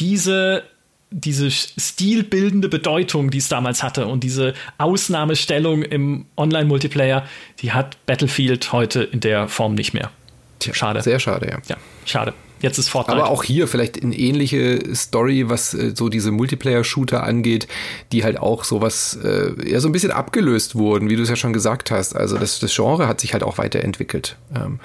diese 0.01 0.65
diese 1.17 1.49
stilbildende 1.49 2.69
Bedeutung, 2.69 3.31
die 3.31 3.39
es 3.39 3.47
damals 3.47 3.85
hatte 3.85 4.07
und 4.07 4.25
diese 4.25 4.53
Ausnahmestellung 4.79 5.85
im 5.85 6.27
Online-Multiplayer, 6.37 7.25
die 7.61 7.71
hat 7.71 8.05
Battlefield 8.05 8.73
heute 8.73 9.05
in 9.05 9.21
der 9.21 9.47
Form 9.47 9.75
nicht 9.77 9.95
mehr. 9.95 10.11
Tja, 10.59 10.75
Schade. 10.75 11.03
Sehr 11.03 11.21
schade, 11.21 11.49
ja. 11.49 11.59
Ja, 11.69 11.77
schade. 12.05 12.35
Jetzt 12.61 12.79
ist 12.79 12.89
Fortnite. 12.89 13.21
Aber 13.21 13.31
auch 13.31 13.45
hier 13.45 13.69
vielleicht 13.69 14.03
eine 14.03 14.17
ähnliche 14.17 14.81
Story, 14.95 15.49
was 15.49 15.75
äh, 15.75 15.93
so 15.95 16.09
diese 16.09 16.31
Multiplayer-Shooter 16.31 17.23
angeht, 17.23 17.69
die 18.13 18.25
halt 18.25 18.39
auch 18.39 18.65
sowas 18.65 19.19
äh, 19.23 19.53
ja 19.69 19.81
so 19.81 19.89
ein 19.89 19.93
bisschen 19.93 20.13
abgelöst 20.13 20.75
wurden, 20.75 21.11
wie 21.11 21.17
du 21.17 21.23
es 21.23 21.29
ja 21.29 21.37
schon 21.37 21.53
gesagt 21.53 21.91
hast. 21.91 22.17
Also 22.17 22.39
das, 22.39 22.61
das 22.61 22.75
Genre 22.75 23.07
hat 23.07 23.21
sich 23.21 23.33
halt 23.33 23.43
auch 23.43 23.59
weiterentwickelt. 23.59 24.37
Ähm, 24.55 24.81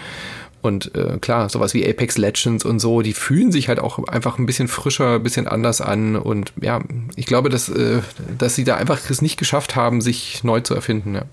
und 0.61 0.93
äh, 0.95 1.17
klar, 1.19 1.49
sowas 1.49 1.73
wie 1.73 1.87
Apex 1.87 2.17
Legends 2.17 2.65
und 2.65 2.79
so, 2.79 3.01
die 3.01 3.13
fühlen 3.13 3.51
sich 3.51 3.69
halt 3.69 3.79
auch 3.79 4.05
einfach 4.07 4.37
ein 4.37 4.45
bisschen 4.45 4.67
frischer, 4.67 5.15
ein 5.15 5.23
bisschen 5.23 5.47
anders 5.47 5.79
an. 5.79 6.17
Und 6.17 6.51
ja, 6.61 6.81
ich 7.15 7.25
glaube, 7.25 7.49
dass, 7.49 7.69
äh, 7.69 8.01
dass 8.37 8.55
sie 8.55 8.65
da 8.65 8.75
einfach 8.75 8.99
es 9.09 9.21
nicht 9.21 9.37
geschafft 9.37 9.75
haben, 9.75 10.01
sich 10.01 10.43
neu 10.43 10.59
zu 10.59 10.75
erfinden. 10.75 11.15
Ja. 11.15 11.23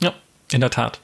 Ja, 0.00 0.14
in 0.50 0.60
der 0.60 0.70
Tat. 0.70 1.00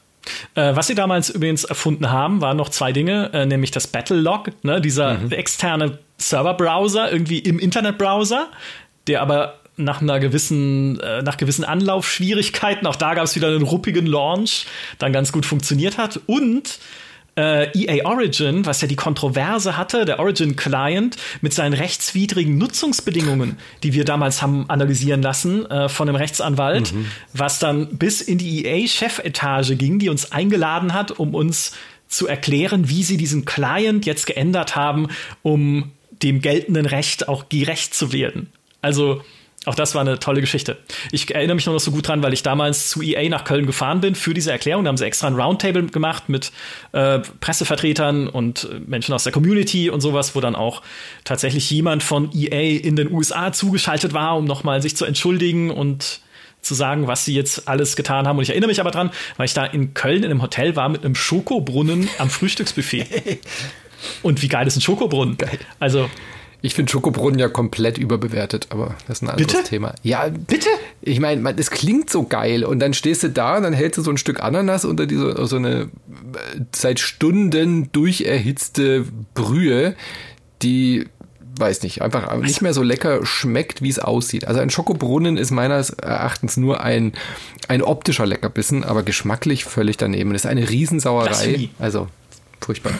Äh, 0.54 0.74
was 0.74 0.86
sie 0.86 0.94
damals 0.94 1.30
übrigens 1.30 1.64
erfunden 1.64 2.10
haben, 2.10 2.40
waren 2.40 2.56
noch 2.56 2.68
zwei 2.68 2.92
Dinge, 2.92 3.30
äh, 3.32 3.46
nämlich 3.46 3.70
das 3.70 3.86
Battlelog, 3.86 4.50
ne, 4.62 4.80
dieser 4.80 5.18
externe 5.32 5.98
Serverbrowser 6.18 7.12
irgendwie 7.12 7.38
im 7.38 7.58
Internetbrowser, 7.58 8.48
der 9.06 9.20
aber 9.20 9.60
nach 9.76 10.00
einer 10.00 10.20
gewissen, 10.20 11.00
äh, 11.00 11.22
nach 11.22 11.36
gewissen 11.36 11.64
Anlaufschwierigkeiten, 11.64 12.86
auch 12.86 12.96
da 12.96 13.14
gab 13.14 13.24
es 13.24 13.34
wieder 13.34 13.48
einen 13.48 13.62
ruppigen 13.62 14.06
Launch, 14.06 14.66
dann 14.98 15.12
ganz 15.12 15.32
gut 15.32 15.46
funktioniert 15.46 15.98
hat. 15.98 16.20
Und 16.26 16.78
äh, 17.36 17.70
EA 17.76 18.06
Origin, 18.06 18.64
was 18.66 18.80
ja 18.80 18.88
die 18.88 18.96
Kontroverse 18.96 19.76
hatte, 19.76 20.04
der 20.04 20.18
Origin 20.20 20.56
Client 20.56 21.16
mit 21.40 21.52
seinen 21.52 21.72
rechtswidrigen 21.72 22.56
Nutzungsbedingungen, 22.58 23.58
die 23.82 23.92
wir 23.92 24.04
damals 24.04 24.42
haben 24.42 24.68
analysieren 24.68 25.22
lassen 25.22 25.66
äh, 25.66 25.88
von 25.88 26.08
einem 26.08 26.16
Rechtsanwalt, 26.16 26.94
was 27.32 27.58
dann 27.58 27.96
bis 27.96 28.20
in 28.20 28.38
die 28.38 28.64
EA-Chefetage 28.64 29.76
ging, 29.76 29.98
die 29.98 30.08
uns 30.08 30.32
eingeladen 30.32 30.94
hat, 30.94 31.10
um 31.12 31.34
uns 31.34 31.72
zu 32.08 32.28
erklären, 32.28 32.88
wie 32.88 33.02
sie 33.02 33.16
diesen 33.16 33.44
Client 33.44 34.06
jetzt 34.06 34.26
geändert 34.26 34.76
haben, 34.76 35.08
um 35.42 35.90
dem 36.22 36.40
geltenden 36.40 36.86
Recht 36.86 37.28
auch 37.28 37.48
gerecht 37.48 37.94
zu 37.94 38.12
werden. 38.12 38.52
Also 38.80 39.22
auch 39.66 39.74
das 39.74 39.94
war 39.94 40.02
eine 40.02 40.18
tolle 40.18 40.40
Geschichte. 40.40 40.76
Ich 41.12 41.34
erinnere 41.34 41.54
mich 41.54 41.66
nur 41.66 41.74
noch 41.74 41.80
so 41.80 41.90
gut 41.90 42.08
dran, 42.08 42.22
weil 42.22 42.32
ich 42.32 42.42
damals 42.42 42.90
zu 42.90 43.02
EA 43.02 43.28
nach 43.28 43.44
Köln 43.44 43.66
gefahren 43.66 44.00
bin 44.00 44.14
für 44.14 44.34
diese 44.34 44.52
Erklärung. 44.52 44.84
Da 44.84 44.88
haben 44.88 44.96
sie 44.96 45.06
extra 45.06 45.26
ein 45.26 45.34
Roundtable 45.34 45.86
gemacht 45.86 46.28
mit 46.28 46.52
äh, 46.92 47.20
Pressevertretern 47.40 48.28
und 48.28 48.68
äh, 48.70 48.80
Menschen 48.86 49.14
aus 49.14 49.24
der 49.24 49.32
Community 49.32 49.90
und 49.90 50.00
sowas, 50.00 50.34
wo 50.34 50.40
dann 50.40 50.54
auch 50.54 50.82
tatsächlich 51.24 51.70
jemand 51.70 52.02
von 52.02 52.30
EA 52.34 52.78
in 52.80 52.96
den 52.96 53.10
USA 53.10 53.52
zugeschaltet 53.52 54.12
war, 54.12 54.36
um 54.36 54.44
nochmal 54.44 54.82
sich 54.82 54.96
zu 54.96 55.04
entschuldigen 55.04 55.70
und 55.70 56.20
zu 56.64 56.74
sagen, 56.74 57.06
was 57.06 57.24
sie 57.24 57.34
jetzt 57.34 57.68
alles 57.68 57.96
getan 57.96 58.26
haben. 58.26 58.38
Und 58.38 58.42
ich 58.42 58.50
erinnere 58.50 58.68
mich 58.68 58.80
aber 58.80 58.90
dran, 58.90 59.10
weil 59.36 59.46
ich 59.46 59.54
da 59.54 59.64
in 59.64 59.94
Köln 59.94 60.24
in 60.24 60.30
einem 60.30 60.42
Hotel 60.42 60.76
war 60.76 60.88
mit 60.88 61.04
einem 61.04 61.14
Schokobrunnen 61.14 62.08
am 62.18 62.30
Frühstücksbuffet. 62.30 63.06
Und 64.22 64.42
wie 64.42 64.48
geil 64.48 64.66
ist 64.66 64.76
ein 64.76 64.82
Schokobrunnen? 64.82 65.38
Geil. 65.38 65.58
Also, 65.80 66.10
Ich 66.64 66.74
finde 66.74 66.90
Schokobrunnen 66.90 67.38
ja 67.38 67.50
komplett 67.50 67.98
überbewertet, 67.98 68.68
aber 68.70 68.96
das 69.06 69.18
ist 69.18 69.22
ein 69.22 69.28
anderes 69.28 69.52
Bitte? 69.52 69.64
Thema. 69.64 69.94
Ja, 70.02 70.28
bitte? 70.30 70.70
Ich 71.02 71.20
meine, 71.20 71.54
es 71.58 71.70
klingt 71.70 72.08
so 72.08 72.22
geil 72.22 72.64
und 72.64 72.78
dann 72.78 72.94
stehst 72.94 73.22
du 73.22 73.28
da 73.28 73.58
und 73.58 73.64
dann 73.64 73.74
hältst 73.74 73.98
du 73.98 74.02
so 74.02 74.10
ein 74.10 74.16
Stück 74.16 74.42
Ananas 74.42 74.86
unter 74.86 75.04
diese 75.04 75.46
so 75.46 75.56
eine 75.56 75.82
äh, 75.82 75.88
seit 76.74 77.00
Stunden 77.00 77.92
durcherhitzte 77.92 79.04
Brühe, 79.34 79.94
die 80.62 81.04
weiß 81.58 81.82
nicht, 81.82 82.00
einfach 82.00 82.34
nicht 82.38 82.62
mehr 82.62 82.72
so 82.72 82.82
lecker 82.82 83.26
schmeckt, 83.26 83.82
wie 83.82 83.90
es 83.90 83.98
aussieht. 83.98 84.46
Also 84.46 84.60
ein 84.60 84.70
Schokobrunnen 84.70 85.36
ist 85.36 85.50
meines 85.50 85.90
Erachtens 85.90 86.56
nur 86.56 86.80
ein, 86.80 87.12
ein 87.68 87.82
optischer 87.82 88.24
Leckerbissen, 88.24 88.84
aber 88.84 89.02
geschmacklich 89.02 89.66
völlig 89.66 89.98
daneben. 89.98 90.32
Das 90.32 90.46
ist 90.46 90.50
eine 90.50 90.70
Riesensauerei. 90.70 91.68
Also 91.78 92.08
furchtbar. 92.58 92.94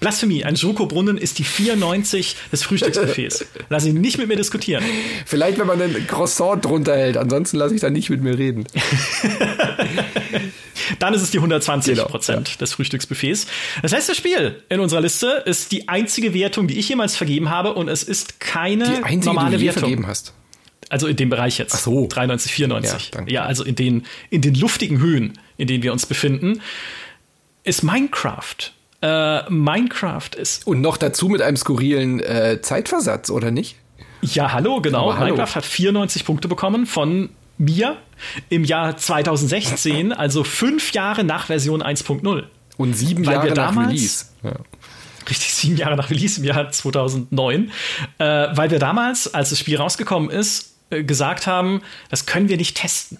Blasphemie, 0.00 0.44
ein 0.44 0.56
Schokobrunnen 0.56 1.18
ist 1.18 1.38
die 1.38 1.44
94 1.44 2.36
des 2.52 2.62
Frühstücksbuffets. 2.62 3.44
Lass 3.68 3.84
ihn 3.86 4.00
nicht 4.00 4.18
mit 4.18 4.28
mir 4.28 4.36
diskutieren. 4.36 4.84
Vielleicht, 5.26 5.58
wenn 5.58 5.66
man 5.66 5.80
ein 5.80 6.06
Croissant 6.06 6.64
drunter 6.64 6.96
hält, 6.96 7.16
ansonsten 7.16 7.56
lasse 7.56 7.74
ich 7.74 7.80
da 7.80 7.90
nicht 7.90 8.10
mit 8.10 8.22
mir 8.22 8.38
reden. 8.38 8.64
Dann 10.98 11.14
ist 11.14 11.22
es 11.22 11.30
die 11.30 11.38
120 11.38 11.94
Genau, 11.94 12.08
Prozent 12.08 12.60
des 12.60 12.72
Frühstücksbuffets. 12.74 13.46
Das 13.82 13.92
letzte 13.92 14.14
Spiel 14.14 14.62
in 14.68 14.80
unserer 14.80 15.00
Liste 15.00 15.42
ist 15.46 15.72
die 15.72 15.88
einzige 15.88 16.34
Wertung, 16.34 16.66
die 16.66 16.78
ich 16.78 16.88
jemals 16.88 17.16
vergeben 17.16 17.50
habe 17.50 17.74
und 17.74 17.88
es 17.88 18.02
ist 18.02 18.40
keine 18.40 18.84
Die 18.98 19.02
einzige, 19.04 19.26
normale 19.34 19.50
die 19.50 19.56
du 19.56 19.60
je 19.62 19.66
Wertung. 19.68 19.80
vergeben 19.82 20.06
hast. 20.06 20.32
Also 20.88 21.06
in 21.06 21.16
dem 21.16 21.30
Bereich 21.30 21.58
jetzt. 21.58 21.74
Ach 21.74 21.78
so. 21.78 22.06
93, 22.06 22.52
94. 22.52 23.10
Ja, 23.14 23.22
Ja, 23.26 23.44
also 23.44 23.64
in 23.64 23.74
den, 23.76 24.04
in 24.30 24.42
den 24.42 24.54
luftigen 24.54 25.00
Höhen, 25.00 25.38
in 25.56 25.66
denen 25.68 25.82
wir 25.82 25.92
uns 25.92 26.04
befinden, 26.06 26.60
ist 27.64 27.82
Minecraft. 27.82 28.72
Äh, 29.02 29.50
Minecraft 29.50 30.30
ist 30.36 30.66
Und 30.66 30.80
noch 30.80 30.96
dazu 30.96 31.28
mit 31.28 31.42
einem 31.42 31.56
skurrilen 31.56 32.20
äh, 32.20 32.60
Zeitversatz, 32.62 33.30
oder 33.30 33.50
nicht? 33.50 33.76
Ja, 34.22 34.52
hallo, 34.52 34.80
genau. 34.80 35.12
Hallo. 35.14 35.34
Minecraft 35.34 35.56
hat 35.56 35.64
94 35.66 36.24
Punkte 36.24 36.46
bekommen 36.48 36.86
von 36.86 37.30
mir 37.58 37.96
im 38.48 38.64
Jahr 38.64 38.96
2016, 38.96 40.12
also 40.12 40.44
fünf 40.44 40.92
Jahre 40.92 41.24
nach 41.24 41.46
Version 41.46 41.82
1.0. 41.82 42.44
Und 42.76 42.94
sieben 42.94 43.26
Weil 43.26 43.34
Jahre 43.34 43.46
wir 43.48 43.54
nach 43.54 43.66
damals- 43.70 43.88
Release. 43.88 44.24
Ja. 44.44 44.52
Richtig, 45.28 45.54
sieben 45.54 45.76
Jahre 45.76 45.96
nach 45.96 46.10
Release 46.10 46.40
im 46.40 46.44
Jahr 46.46 46.70
2009. 46.70 47.70
Äh, 48.18 48.24
weil 48.56 48.70
wir 48.70 48.78
damals, 48.78 49.32
als 49.34 49.50
das 49.50 49.58
Spiel 49.58 49.76
rausgekommen 49.76 50.30
ist, 50.30 50.74
äh, 50.90 51.04
gesagt 51.04 51.46
haben, 51.46 51.82
das 52.10 52.26
können 52.26 52.48
wir 52.48 52.56
nicht 52.56 52.76
testen. 52.76 53.18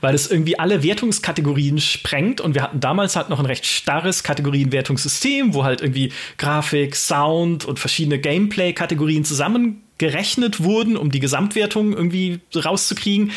Weil 0.00 0.14
es 0.14 0.30
irgendwie 0.30 0.58
alle 0.58 0.82
Wertungskategorien 0.82 1.78
sprengt 1.78 2.40
und 2.40 2.54
wir 2.54 2.62
hatten 2.62 2.80
damals 2.80 3.16
halt 3.16 3.28
noch 3.28 3.38
ein 3.38 3.46
recht 3.46 3.66
starres 3.66 4.22
Kategorienwertungssystem, 4.22 5.54
wo 5.54 5.64
halt 5.64 5.80
irgendwie 5.80 6.12
Grafik, 6.38 6.96
Sound 6.96 7.64
und 7.64 7.78
verschiedene 7.78 8.18
Gameplay-Kategorien 8.18 9.24
zusammengerechnet 9.24 10.62
wurden, 10.62 10.96
um 10.96 11.10
die 11.10 11.20
Gesamtwertung 11.20 11.92
irgendwie 11.92 12.40
rauszukriegen. 12.54 13.32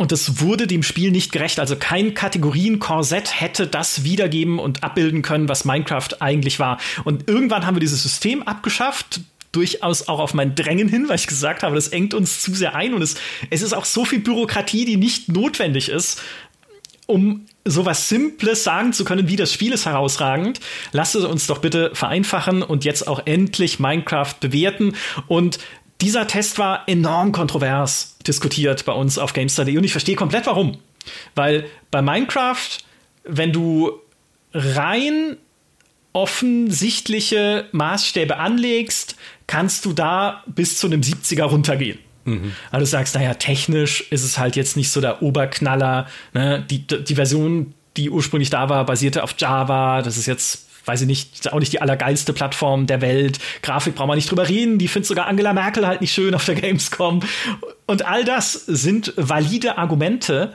Und 0.00 0.12
das 0.12 0.40
wurde 0.40 0.66
dem 0.66 0.82
Spiel 0.82 1.10
nicht 1.10 1.30
gerecht. 1.30 1.60
Also 1.60 1.76
kein 1.76 2.14
Kategorienkorsett 2.14 3.38
hätte 3.38 3.66
das 3.66 4.02
wiedergeben 4.02 4.58
und 4.58 4.82
abbilden 4.82 5.20
können, 5.20 5.46
was 5.46 5.66
Minecraft 5.66 6.08
eigentlich 6.20 6.58
war. 6.58 6.78
Und 7.04 7.28
irgendwann 7.28 7.66
haben 7.66 7.76
wir 7.76 7.80
dieses 7.80 8.02
System 8.02 8.42
abgeschafft. 8.42 9.20
Durchaus 9.52 10.08
auch 10.08 10.20
auf 10.20 10.34
mein 10.34 10.54
Drängen 10.54 10.88
hin, 10.88 11.08
weil 11.08 11.16
ich 11.16 11.26
gesagt 11.26 11.62
habe, 11.62 11.74
das 11.74 11.88
engt 11.88 12.14
uns 12.14 12.40
zu 12.40 12.54
sehr 12.54 12.74
ein 12.74 12.94
und 12.94 13.02
es, 13.02 13.16
es 13.50 13.62
ist 13.62 13.72
auch 13.72 13.84
so 13.84 14.04
viel 14.04 14.20
Bürokratie, 14.20 14.84
die 14.84 14.96
nicht 14.96 15.28
notwendig 15.28 15.88
ist, 15.88 16.22
um 17.06 17.46
sowas 17.64 18.08
Simples 18.08 18.64
sagen 18.64 18.92
zu 18.92 19.04
können, 19.04 19.28
wie 19.28 19.36
das 19.36 19.52
Spiel 19.52 19.72
ist 19.72 19.86
herausragend. 19.86 20.60
Lasst 20.92 21.14
es 21.14 21.24
uns 21.24 21.46
doch 21.46 21.58
bitte 21.58 21.90
vereinfachen 21.94 22.62
und 22.62 22.84
jetzt 22.84 23.06
auch 23.06 23.26
endlich 23.26 23.80
Minecraft 23.80 24.34
bewerten. 24.40 24.94
Und 25.26 25.58
dieser 26.00 26.26
Test 26.26 26.58
war 26.58 26.88
enorm 26.88 27.32
kontrovers 27.32 28.16
diskutiert 28.26 28.84
bei 28.84 28.92
uns 28.92 29.18
auf 29.18 29.32
GameStar.de 29.32 29.76
und 29.76 29.84
ich 29.84 29.92
verstehe 29.92 30.16
komplett 30.16 30.46
warum. 30.46 30.78
Weil 31.34 31.66
bei 31.90 32.00
Minecraft, 32.00 32.78
wenn 33.24 33.52
du 33.52 33.92
rein 34.52 35.36
offensichtliche 36.12 37.66
Maßstäbe 37.72 38.36
anlegst, 38.36 39.16
kannst 39.46 39.84
du 39.84 39.92
da 39.92 40.42
bis 40.46 40.78
zu 40.78 40.86
einem 40.86 41.00
70er 41.02 41.44
runtergehen. 41.44 41.98
Mhm. 42.24 42.52
Also 42.70 42.84
du 42.84 42.90
sagst, 42.90 43.14
naja, 43.14 43.34
technisch 43.34 44.10
ist 44.10 44.24
es 44.24 44.38
halt 44.38 44.56
jetzt 44.56 44.76
nicht 44.76 44.90
so 44.90 45.00
der 45.00 45.22
Oberknaller. 45.22 46.08
Ne? 46.32 46.64
Die, 46.68 46.86
die 46.86 47.14
Version, 47.14 47.74
die 47.96 48.10
ursprünglich 48.10 48.50
da 48.50 48.68
war, 48.68 48.84
basierte 48.86 49.22
auf 49.22 49.34
Java. 49.38 50.02
Das 50.02 50.16
ist 50.16 50.26
jetzt 50.26 50.66
weiß 50.86 51.02
ich 51.02 51.06
nicht, 51.06 51.52
auch 51.52 51.60
nicht 51.60 51.72
die 51.72 51.82
allergeilste 51.82 52.32
Plattform 52.32 52.86
der 52.86 53.00
Welt. 53.00 53.38
Grafik 53.62 53.94
braucht 53.94 54.08
man 54.08 54.16
nicht 54.16 54.30
drüber 54.30 54.48
reden. 54.48 54.78
Die 54.78 54.88
findet 54.88 55.06
sogar 55.06 55.26
Angela 55.26 55.52
Merkel 55.52 55.86
halt 55.86 56.00
nicht 56.00 56.12
schön 56.12 56.34
auf 56.34 56.44
der 56.46 56.54
Gamescom. 56.54 57.20
Und 57.86 58.06
all 58.06 58.24
das 58.24 58.52
sind 58.54 59.12
valide 59.16 59.78
Argumente. 59.78 60.54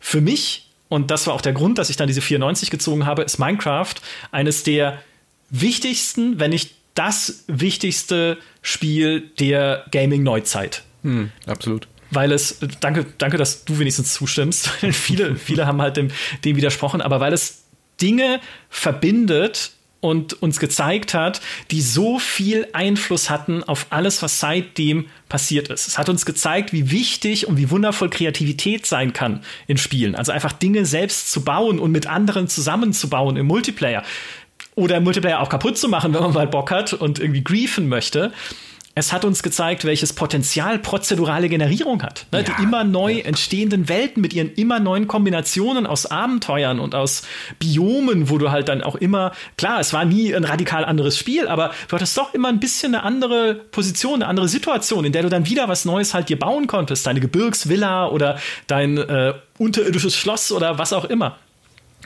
Für 0.00 0.20
mich, 0.20 0.69
und 0.90 1.10
das 1.10 1.26
war 1.26 1.32
auch 1.32 1.40
der 1.40 1.54
Grund, 1.54 1.78
dass 1.78 1.88
ich 1.88 1.96
dann 1.96 2.08
diese 2.08 2.20
94 2.20 2.70
gezogen 2.70 3.06
habe, 3.06 3.22
ist 3.22 3.38
Minecraft 3.38 3.94
eines 4.30 4.64
der 4.64 5.00
wichtigsten, 5.48 6.38
wenn 6.38 6.50
nicht 6.50 6.74
das 6.94 7.44
wichtigste 7.46 8.36
Spiel 8.60 9.30
der 9.38 9.86
Gaming-Neuzeit. 9.90 10.82
Hm, 11.02 11.30
absolut 11.46 11.88
weil 12.10 12.32
es, 12.32 12.58
danke, 12.80 13.06
danke, 13.18 13.36
dass 13.36 13.64
du 13.64 13.78
wenigstens 13.78 14.14
zustimmst. 14.14 14.68
viele, 14.92 15.36
viele 15.36 15.66
haben 15.66 15.80
halt 15.80 15.96
dem, 15.96 16.10
dem 16.44 16.56
widersprochen, 16.56 17.00
aber 17.00 17.20
weil 17.20 17.32
es 17.32 17.62
Dinge 18.00 18.40
verbindet 18.68 19.72
und 20.00 20.42
uns 20.42 20.58
gezeigt 20.58 21.14
hat, 21.14 21.40
die 21.70 21.80
so 21.80 22.18
viel 22.18 22.66
Einfluss 22.72 23.28
hatten 23.30 23.62
auf 23.62 23.86
alles, 23.90 24.22
was 24.22 24.40
seitdem 24.40 25.06
passiert 25.28 25.68
ist. 25.68 25.86
Es 25.86 25.98
hat 25.98 26.08
uns 26.08 26.24
gezeigt, 26.24 26.72
wie 26.72 26.90
wichtig 26.90 27.46
und 27.46 27.56
wie 27.58 27.70
wundervoll 27.70 28.10
Kreativität 28.10 28.86
sein 28.86 29.12
kann 29.12 29.42
in 29.66 29.76
Spielen. 29.76 30.14
Also 30.14 30.32
einfach 30.32 30.52
Dinge 30.52 30.86
selbst 30.86 31.30
zu 31.30 31.44
bauen 31.44 31.78
und 31.78 31.92
mit 31.92 32.06
anderen 32.06 32.48
zusammenzubauen 32.48 33.36
im 33.36 33.46
Multiplayer. 33.46 34.02
Oder 34.74 34.96
im 34.96 35.04
Multiplayer 35.04 35.40
auch 35.40 35.48
kaputt 35.48 35.76
zu 35.76 35.88
machen, 35.88 36.14
wenn 36.14 36.22
man 36.22 36.32
mal 36.32 36.46
Bock 36.46 36.70
hat 36.70 36.92
und 36.94 37.18
irgendwie 37.18 37.44
griefen 37.44 37.88
möchte 37.88 38.32
es 39.00 39.14
hat 39.14 39.24
uns 39.24 39.42
gezeigt, 39.42 39.86
welches 39.86 40.12
Potenzial 40.12 40.78
prozedurale 40.78 41.48
Generierung 41.48 42.02
hat. 42.02 42.26
Ne? 42.32 42.44
Ja, 42.44 42.44
die 42.44 42.62
immer 42.62 42.84
neu 42.84 43.18
entstehenden 43.20 43.88
Welten 43.88 44.20
mit 44.20 44.34
ihren 44.34 44.52
immer 44.52 44.78
neuen 44.78 45.08
Kombinationen 45.08 45.86
aus 45.86 46.04
Abenteuern 46.04 46.78
und 46.78 46.94
aus 46.94 47.22
Biomen, 47.58 48.28
wo 48.28 48.36
du 48.36 48.50
halt 48.50 48.68
dann 48.68 48.82
auch 48.82 48.96
immer, 48.96 49.32
klar, 49.56 49.80
es 49.80 49.94
war 49.94 50.04
nie 50.04 50.34
ein 50.34 50.44
radikal 50.44 50.84
anderes 50.84 51.16
Spiel, 51.16 51.48
aber 51.48 51.72
du 51.88 51.96
hattest 51.96 52.16
doch 52.18 52.34
immer 52.34 52.48
ein 52.48 52.60
bisschen 52.60 52.94
eine 52.94 53.02
andere 53.02 53.54
Position, 53.54 54.16
eine 54.16 54.26
andere 54.26 54.48
Situation, 54.48 55.06
in 55.06 55.12
der 55.12 55.22
du 55.22 55.30
dann 55.30 55.46
wieder 55.46 55.66
was 55.68 55.86
Neues 55.86 56.12
halt 56.12 56.28
dir 56.28 56.38
bauen 56.38 56.66
konntest. 56.66 57.06
Deine 57.06 57.20
Gebirgsvilla 57.20 58.08
oder 58.08 58.38
dein 58.66 58.98
äh, 58.98 59.32
unterirdisches 59.56 60.14
Schloss 60.14 60.52
oder 60.52 60.78
was 60.78 60.92
auch 60.92 61.06
immer 61.06 61.38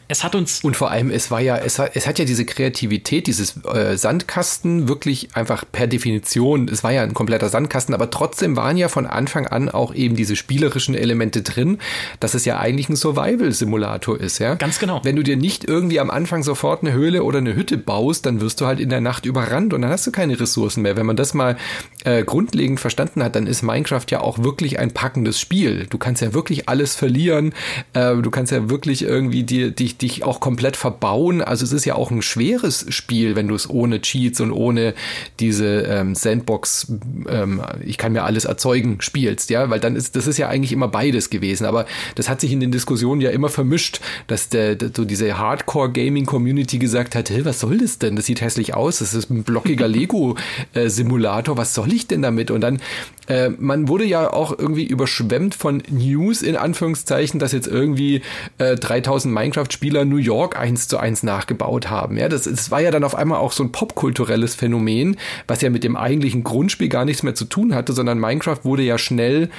es 0.08 0.22
hat 0.22 0.34
uns. 0.34 0.62
Und 0.62 0.76
vor 0.76 0.90
allem, 0.90 1.10
es 1.10 1.30
war 1.30 1.40
ja, 1.40 1.56
es 1.56 1.78
hat, 1.78 1.92
es 1.94 2.06
hat 2.06 2.18
ja 2.18 2.24
diese 2.24 2.44
Kreativität, 2.44 3.26
dieses 3.26 3.64
äh, 3.64 3.96
Sandkasten 3.96 4.88
wirklich 4.88 5.34
einfach 5.34 5.64
per 5.70 5.86
Definition, 5.86 6.68
es 6.68 6.84
war 6.84 6.92
ja 6.92 7.02
ein 7.02 7.14
kompletter 7.14 7.48
Sandkasten, 7.48 7.94
aber 7.94 8.10
trotzdem 8.10 8.56
waren 8.56 8.76
ja 8.76 8.88
von 8.88 9.06
Anfang 9.06 9.46
an 9.46 9.68
auch 9.68 9.94
eben 9.94 10.16
diese 10.16 10.36
spielerischen 10.36 10.94
Elemente 10.94 11.42
drin, 11.42 11.78
dass 12.20 12.34
es 12.34 12.44
ja 12.44 12.58
eigentlich 12.58 12.88
ein 12.88 12.96
Survival-Simulator 12.96 14.20
ist, 14.20 14.38
ja. 14.38 14.54
Ganz 14.56 14.78
genau. 14.78 15.00
Wenn 15.04 15.16
du 15.16 15.22
dir 15.22 15.36
nicht 15.36 15.64
irgendwie 15.64 16.00
am 16.00 16.10
Anfang 16.10 16.42
sofort 16.42 16.82
eine 16.82 16.92
Höhle 16.92 17.22
oder 17.22 17.38
eine 17.38 17.54
Hütte 17.54 17.78
baust, 17.78 18.26
dann 18.26 18.40
wirst 18.40 18.60
du 18.60 18.66
halt 18.66 18.80
in 18.80 18.90
der 18.90 19.00
Nacht 19.00 19.24
überrannt 19.24 19.72
und 19.72 19.82
dann 19.82 19.90
hast 19.90 20.06
du 20.06 20.12
keine 20.12 20.38
Ressourcen 20.38 20.82
mehr. 20.82 20.96
Wenn 20.96 21.06
man 21.06 21.16
das 21.16 21.34
mal 21.34 21.56
äh, 22.04 22.22
grundlegend 22.22 22.80
verstanden 22.80 23.22
hat, 23.22 23.34
dann 23.34 23.46
ist 23.46 23.62
Minecraft 23.62 24.04
ja 24.10 24.20
auch 24.20 24.38
wirklich 24.38 24.78
ein 24.78 24.92
packendes 24.92 25.40
Spiel. 25.40 25.86
Du 25.88 25.98
kannst 25.98 26.22
ja 26.22 26.34
wirklich 26.34 26.68
alles 26.68 26.94
verlieren, 26.94 27.52
äh, 27.94 28.14
du 28.16 28.30
kannst 28.30 28.52
ja 28.52 28.68
wirklich 28.68 29.02
irgendwie 29.02 29.42
dir, 29.42 29.70
dich 29.70 29.98
dich, 29.98 30.24
auch 30.24 30.40
komplett 30.40 30.76
verbauen. 30.76 31.40
Also 31.40 31.64
es 31.64 31.72
ist 31.72 31.84
ja 31.84 31.94
auch 31.94 32.10
ein 32.10 32.22
schweres 32.22 32.86
Spiel, 32.90 33.36
wenn 33.36 33.48
du 33.48 33.54
es 33.54 33.68
ohne 33.68 34.00
Cheats 34.00 34.40
und 34.40 34.52
ohne 34.52 34.94
diese 35.40 35.82
ähm, 35.82 36.14
Sandbox, 36.14 36.92
ähm, 37.28 37.62
ich 37.84 37.98
kann 37.98 38.12
mir 38.12 38.24
alles 38.24 38.44
erzeugen, 38.44 38.98
spielst, 39.00 39.50
ja, 39.50 39.70
weil 39.70 39.80
dann 39.80 39.96
ist, 39.96 40.14
das 40.16 40.26
ist 40.26 40.38
ja 40.38 40.48
eigentlich 40.48 40.72
immer 40.72 40.88
beides 40.88 41.30
gewesen. 41.30 41.64
Aber 41.64 41.86
das 42.16 42.28
hat 42.28 42.40
sich 42.40 42.52
in 42.52 42.60
den 42.60 42.70
Diskussionen 42.70 43.20
ja 43.20 43.30
immer 43.30 43.48
vermischt, 43.48 44.00
dass 44.26 44.48
der, 44.50 44.76
so 44.94 45.04
diese 45.04 45.38
Hardcore-Gaming-Community 45.38 46.78
gesagt 46.78 47.14
hat, 47.14 47.30
hey, 47.30 47.44
was 47.44 47.60
soll 47.60 47.78
das 47.78 47.98
denn? 47.98 48.16
Das 48.16 48.26
sieht 48.26 48.42
hässlich 48.42 48.74
aus, 48.74 48.98
das 48.98 49.14
ist 49.14 49.30
ein 49.30 49.42
blockiger 49.42 49.88
Lego-Simulator, 49.94 51.56
was 51.56 51.72
soll 51.74 51.93
ich 51.94 52.06
denn 52.06 52.22
damit? 52.22 52.50
Und 52.50 52.60
dann 52.60 52.80
äh, 53.28 53.50
man 53.50 53.88
wurde 53.88 54.04
ja 54.04 54.32
auch 54.32 54.56
irgendwie 54.56 54.84
überschwemmt 54.84 55.54
von 55.54 55.82
News 55.88 56.42
in 56.42 56.56
Anführungszeichen, 56.56 57.40
dass 57.40 57.52
jetzt 57.52 57.66
irgendwie 57.66 58.22
äh, 58.58 58.76
3000 58.76 59.32
Minecraft-Spieler 59.34 60.04
New 60.04 60.16
York 60.16 60.58
eins 60.58 60.88
zu 60.88 60.98
eins 60.98 61.22
nachgebaut 61.22 61.88
haben. 61.88 62.18
Ja, 62.18 62.28
das, 62.28 62.42
das 62.42 62.70
war 62.70 62.80
ja 62.80 62.90
dann 62.90 63.04
auf 63.04 63.14
einmal 63.14 63.38
auch 63.38 63.52
so 63.52 63.64
ein 63.64 63.72
popkulturelles 63.72 64.54
Phänomen, 64.54 65.16
was 65.46 65.62
ja 65.62 65.70
mit 65.70 65.84
dem 65.84 65.96
eigentlichen 65.96 66.44
Grundspiel 66.44 66.88
gar 66.88 67.04
nichts 67.04 67.22
mehr 67.22 67.34
zu 67.34 67.46
tun 67.46 67.74
hatte, 67.74 67.92
sondern 67.92 68.18
Minecraft 68.18 68.60
wurde 68.64 68.82
ja 68.82 68.98
schnell 68.98 69.50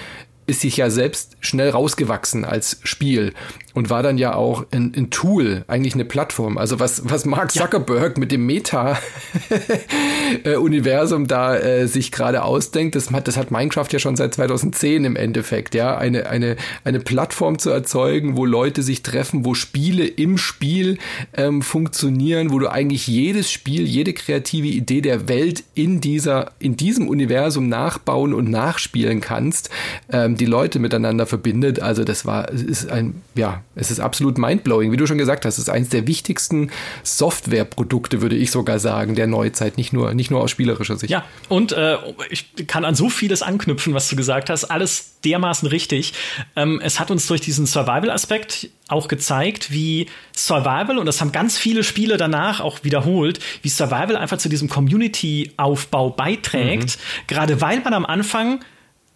ist 0.48 0.62
sich 0.62 0.78
ja 0.78 0.92
selbst 0.92 1.38
schnell 1.40 1.72
rausgewachsen 1.72 2.46
als 2.46 2.80
Spiel 2.84 3.34
und 3.76 3.90
war 3.90 4.02
dann 4.02 4.18
ja 4.18 4.34
auch 4.34 4.66
ein, 4.72 4.94
ein 4.96 5.12
Tool, 5.12 5.66
eigentlich 5.68 5.94
eine 5.94 6.06
Plattform. 6.06 6.58
Also 6.58 6.80
was, 6.80 7.10
was 7.10 7.26
Mark 7.26 7.52
Zuckerberg 7.52 8.16
ja. 8.16 8.20
mit 8.20 8.32
dem 8.32 8.46
Meta-Universum 8.46 11.28
da 11.28 11.58
äh, 11.58 11.88
sich 11.88 12.14
gerade 12.14 12.44
ausdenkt, 12.44 12.96
das 12.96 13.12
hat, 13.12 13.28
das 13.28 13.36
hat 13.36 13.52
Minecraft 13.52 13.90
ja 13.92 14.00
schon 14.00 14.16
seit 14.16 14.34
2010 14.34 15.04
im 15.04 15.18
Endeffekt, 15.18 15.76
ja, 15.76 15.98
eine, 15.98 16.28
eine, 16.28 16.56
eine 16.86 17.02
Plattform 17.02 17.60
zu 17.60 17.70
erzeugen, 17.70 18.38
wo 18.38 18.46
Leute 18.46 18.82
sich 18.82 19.04
treffen, 19.04 19.44
wo 19.44 19.54
Spiele 19.54 20.08
im 20.08 20.38
Spiel 20.38 20.98
ähm, 21.36 21.62
funktionieren, 21.62 22.54
wo 22.54 22.60
du 22.60 22.72
eigentlich 22.72 23.08
jedes 23.08 23.52
Spiel, 23.52 23.86
jede 23.86 24.14
kreative 24.14 24.68
Idee 24.68 25.02
der 25.02 25.28
Welt 25.28 25.66
in 25.74 26.00
dieser, 26.00 26.54
in 26.60 26.78
diesem 26.78 27.10
Universum 27.10 27.68
nachbauen 27.68 28.34
und 28.34 28.50
nachspielen 28.50 29.20
kannst, 29.20 29.70
ähm, 30.10 30.38
die 30.38 30.46
Leute 30.46 30.80
miteinander 30.80 31.26
verbindet. 31.26 31.82
Also 31.82 32.06
das 32.06 32.26
war, 32.26 32.48
ist 32.50 32.90
ein, 32.90 33.22
ja, 33.36 33.65
es 33.76 33.92
ist 33.92 34.00
absolut 34.00 34.38
mindblowing. 34.38 34.92
Wie 34.92 34.98
du 34.98 35.06
schon 35.06 35.18
gesagt 35.18 35.46
hast, 35.46 35.56
es 35.56 35.66
ist 35.66 35.70
eines 35.70 35.90
der 35.90 36.08
wichtigsten 36.08 36.72
Softwareprodukte, 37.04 38.22
würde 38.22 38.36
ich 38.36 38.52
sogar 38.52 38.80
sagen, 38.80 39.16
der 39.16 39.28
Neuzeit, 39.28 39.78
nicht 39.78 39.92
nur, 39.94 40.14
nicht 40.14 40.32
nur 40.32 40.42
aus 40.42 40.52
spielerischer 40.52 40.96
Sicht. 40.96 41.12
Ja, 41.12 41.26
und 41.50 41.74
äh, 41.74 41.98
ich 42.30 42.54
kann 42.68 42.86
an 42.86 42.96
so 42.96 43.10
vieles 43.10 43.42
anknüpfen, 43.42 43.94
was 43.94 44.08
du 44.08 44.16
gesagt 44.16 44.50
hast. 44.50 44.66
Alles 44.66 45.20
dermaßen 45.26 45.68
richtig. 45.68 46.14
Ähm, 46.56 46.80
es 46.84 47.00
hat 47.00 47.12
uns 47.12 47.28
durch 47.28 47.42
diesen 47.42 47.66
Survival-Aspekt 47.66 48.70
auch 48.88 49.08
gezeigt, 49.08 49.72
wie 49.72 50.08
Survival, 50.36 50.98
und 50.98 51.06
das 51.06 51.20
haben 51.20 51.32
ganz 51.32 51.58
viele 51.58 51.84
Spiele 51.84 52.18
danach 52.18 52.62
auch 52.62 52.84
wiederholt, 52.84 53.40
wie 53.62 53.70
Survival 53.70 54.16
einfach 54.16 54.38
zu 54.38 54.48
diesem 54.48 54.70
Community-Aufbau 54.70 56.12
beiträgt, 56.12 56.98
mhm. 56.98 57.28
gerade 57.28 57.62
weil 57.62 57.82
man 57.82 57.94
am 57.94 58.06
Anfang 58.06 58.60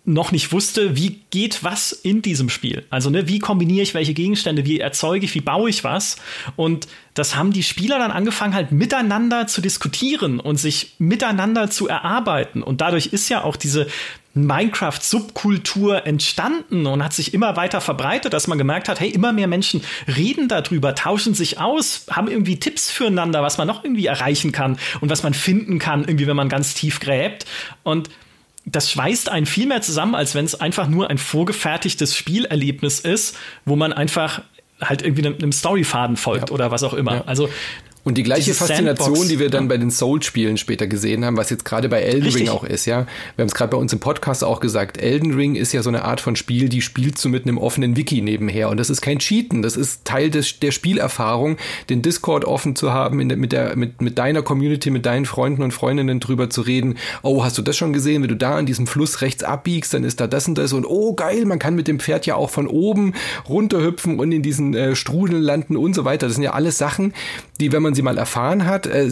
noch 0.10 0.32
nicht 0.32 0.52
wusste, 0.52 0.96
wie 0.96 1.22
geht 1.30 1.64
was 1.64 1.92
in 1.92 2.22
diesem 2.22 2.50
Spiel. 2.50 2.86
Also, 2.90 3.10
ne, 3.10 3.28
wie 3.28 3.40
kombiniere 3.40 3.84
ich 3.84 3.94
welche 3.94 4.14
Gegenstände, 4.14 4.66
wie 4.66 4.80
erzeuge 4.80 5.26
ich, 5.26 5.36
wie 5.36 5.42
baue 5.42 5.70
ich 5.70 5.84
was. 5.84 6.18
Und 6.56 6.88
das 7.14 7.36
haben 7.36 7.54
die 7.54 7.64
Spieler 7.64 8.00
dann 8.00 8.12
angefangen, 8.12 8.56
halt 8.56 8.72
miteinander 8.72 9.46
zu 9.46 9.62
diskutieren 9.62 10.40
und 10.40 10.58
sich 10.58 10.96
miteinander 10.98 11.70
zu 11.70 11.88
erarbeiten. 11.88 12.64
Und 12.64 12.82
dadurch 12.82 13.08
ist 13.08 13.30
ja 13.30 13.44
auch 13.44 13.56
diese 13.56 13.88
Minecraft-Subkultur 14.34 16.06
entstanden 16.08 16.86
und 16.86 17.04
hat 17.04 17.14
sich 17.14 17.34
immer 17.34 17.56
weiter 17.56 17.82
verbreitet, 17.82 18.34
dass 18.34 18.48
man 18.48 18.58
gemerkt 18.58 18.90
hat, 18.90 19.00
hey, 19.00 19.10
immer 19.10 19.34
mehr 19.34 19.48
Menschen 19.48 19.82
reden 20.08 20.48
darüber, 20.48 20.96
tauschen 20.96 21.34
sich 21.34 21.60
aus, 21.60 22.06
haben 22.10 22.28
irgendwie 22.28 22.60
Tipps 22.60 22.90
füreinander, 22.90 23.44
was 23.44 23.58
man 23.58 23.68
noch 23.68 23.84
irgendwie 23.84 24.06
erreichen 24.08 24.52
kann 24.52 24.78
und 25.02 25.10
was 25.10 25.24
man 25.24 25.34
finden 25.34 25.78
kann, 25.78 26.02
irgendwie, 26.02 26.28
wenn 26.28 26.36
man 26.36 26.50
ganz 26.50 26.74
tief 26.74 27.00
gräbt. 27.00 27.46
Und 27.84 28.10
das 28.66 28.92
schweißt 28.92 29.30
einen 29.30 29.46
viel 29.46 29.68
mehr 29.68 29.82
zusammen, 29.82 30.16
als 30.16 30.36
wenn 30.36 30.46
es 30.46 30.60
einfach 30.60 30.88
nur 30.88 31.10
ein 31.10 31.18
vorgefertigtes 31.18 32.16
Spielerlebnis 32.16 33.00
ist, 33.00 33.36
wo 33.66 33.76
man 33.76 33.94
einfach 33.94 34.42
halt 34.82 35.02
irgendwie 35.02 35.26
einem, 35.26 35.52
Storyfaden 35.52 36.18
folgt 36.18 36.50
ja. 36.50 36.54
oder 36.54 36.72
was 36.72 36.84
auch 36.84 36.94
immer. 36.94 37.16
Ja. 37.16 37.24
Also 37.26 37.50
und 38.04 38.18
die 38.18 38.24
gleiche 38.24 38.54
Faszination, 38.54 39.08
Sandbox, 39.08 39.28
die 39.28 39.40
wir 39.40 39.50
dann 39.50 39.68
bei 39.68 39.78
den 39.78 39.92
Soul-Spielen 39.92 40.58
später 40.58 40.88
gesehen 40.88 41.26
haben, 41.26 41.38
was 41.38 41.50
jetzt 41.50 41.66
gerade 41.66 41.90
bei 41.90 42.02
Elden 42.02 42.24
Richtig. 42.24 42.44
Ring 42.44 42.50
auch 42.50 42.64
ist, 42.64 42.86
ja. 42.86 43.06
Wir 43.36 43.44
haben 43.44 43.50
es 43.50 43.56
gerade 43.56 43.72
bei 43.72 43.78
uns 43.78 43.92
im 43.94 44.00
Podcast 44.00 44.44
auch 44.44 44.60
gesagt, 44.60 44.98
Elden 44.98 45.34
Ring 45.34 45.56
ist 45.56 45.74
ja 45.74 45.84
so 45.84 45.90
eine 45.90 46.06
Art 46.06 46.22
von 46.22 46.36
Spiel, 46.36 46.70
die 46.70 46.82
spielst 46.82 47.24
du 47.24 47.30
mit 47.30 47.44
einem 47.46 47.58
offenen 47.58 47.98
Wiki 47.98 48.22
nebenher. 48.22 48.70
Und 48.70 48.78
das 48.78 48.90
ist 48.90 49.02
kein 49.02 49.20
Cheaten, 49.20 49.62
das 49.62 49.76
ist 49.76 50.06
Teil 50.06 50.30
des, 50.30 50.60
der 50.60 50.72
Spielerfahrung, 50.72 51.58
den 51.90 52.02
Discord 52.02 52.46
offen 52.46 52.76
zu 52.76 52.94
haben, 52.94 53.28
der, 53.28 53.38
mit, 53.38 53.52
der, 53.52 53.76
mit, 53.76 54.02
mit 54.02 54.18
deiner 54.18 54.42
Community, 54.42 54.92
mit 54.92 55.06
deinen 55.06 55.26
Freunden 55.26 55.62
und 55.62 55.72
Freundinnen 55.72 56.20
drüber 56.20 56.50
zu 56.50 56.62
reden. 56.62 56.96
Oh, 57.22 57.44
hast 57.44 57.58
du 57.58 57.62
das 57.62 57.78
schon 57.78 57.94
gesehen? 57.94 58.22
Wenn 58.22 58.30
du 58.30 58.38
da 58.38 58.56
an 58.56 58.66
diesem 58.66 58.88
Fluss 58.88 59.22
rechts 59.22 59.44
abbiegst, 59.44 59.94
dann 59.94 60.04
ist 60.04 60.20
da 60.20 60.28
das 60.28 60.48
und 60.48 60.58
das. 60.58 60.74
Und 60.74 60.86
oh, 60.86 61.14
geil, 61.14 61.46
man 61.46 61.60
kann 61.60 61.76
mit 61.76 61.88
dem 61.88 62.00
Pferd 62.00 62.26
ja 62.26 62.36
auch 62.36 62.50
von 62.50 62.68
oben 62.68 63.14
runterhüpfen 63.48 64.20
und 64.20 64.32
in 64.32 64.42
diesen 64.42 64.74
äh, 64.74 64.96
Strudeln 64.96 65.44
landen 65.44 65.76
und 65.76 65.94
so 65.94 66.06
weiter. 66.06 66.28
Das 66.28 66.36
sind 66.36 66.44
ja 66.44 66.54
alles 66.54 66.78
Sachen, 66.78 67.14
die, 67.60 67.72
wenn 67.72 67.84
man 67.84 67.94
sie 68.00 68.04
mal 68.04 68.18
erfahren 68.18 68.66
hat, 68.66 68.88
äh, 68.88 69.10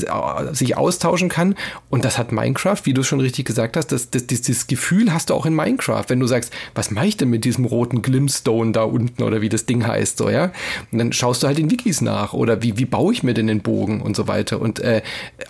sich 0.53 0.77
austauschen 0.77 1.27
kann. 1.27 1.55
Und 1.89 2.05
das 2.05 2.17
hat 2.17 2.31
Minecraft, 2.31 2.79
wie 2.85 2.93
du 2.93 3.03
schon 3.03 3.19
richtig 3.19 3.45
gesagt 3.45 3.75
hast, 3.75 3.91
das, 3.91 4.09
das, 4.09 4.27
das, 4.27 4.41
das 4.43 4.67
Gefühl 4.67 5.13
hast 5.13 5.29
du 5.29 5.33
auch 5.33 5.45
in 5.45 5.53
Minecraft, 5.53 6.05
wenn 6.07 6.21
du 6.21 6.27
sagst, 6.27 6.53
was 6.73 6.89
mache 6.89 7.07
ich 7.07 7.17
denn 7.17 7.29
mit 7.29 7.43
diesem 7.43 7.65
roten 7.65 8.01
Glimstone 8.01 8.71
da 8.71 8.83
unten 8.83 9.23
oder 9.23 9.41
wie 9.41 9.49
das 9.49 9.65
Ding 9.65 9.85
heißt, 9.85 10.17
so, 10.17 10.29
ja? 10.29 10.51
Und 10.91 10.99
dann 10.99 11.11
schaust 11.11 11.43
du 11.43 11.47
halt 11.47 11.59
in 11.59 11.69
Wikis 11.69 11.99
nach 11.99 12.31
oder 12.31 12.63
wie, 12.63 12.77
wie 12.77 12.85
baue 12.85 13.11
ich 13.11 13.23
mir 13.23 13.33
denn 13.33 13.47
den 13.47 13.61
Bogen 13.61 14.01
und 14.01 14.15
so 14.15 14.29
weiter. 14.29 14.61
Und 14.61 14.79
äh, 14.79 15.01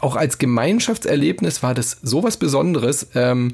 auch 0.01 0.15
als 0.15 0.39
Gemeinschaftserlebnis 0.39 1.61
war 1.61 1.76
das 1.76 1.97
sowas 2.01 2.38
Besonderes. 2.38 3.07
Ähm, 3.14 3.53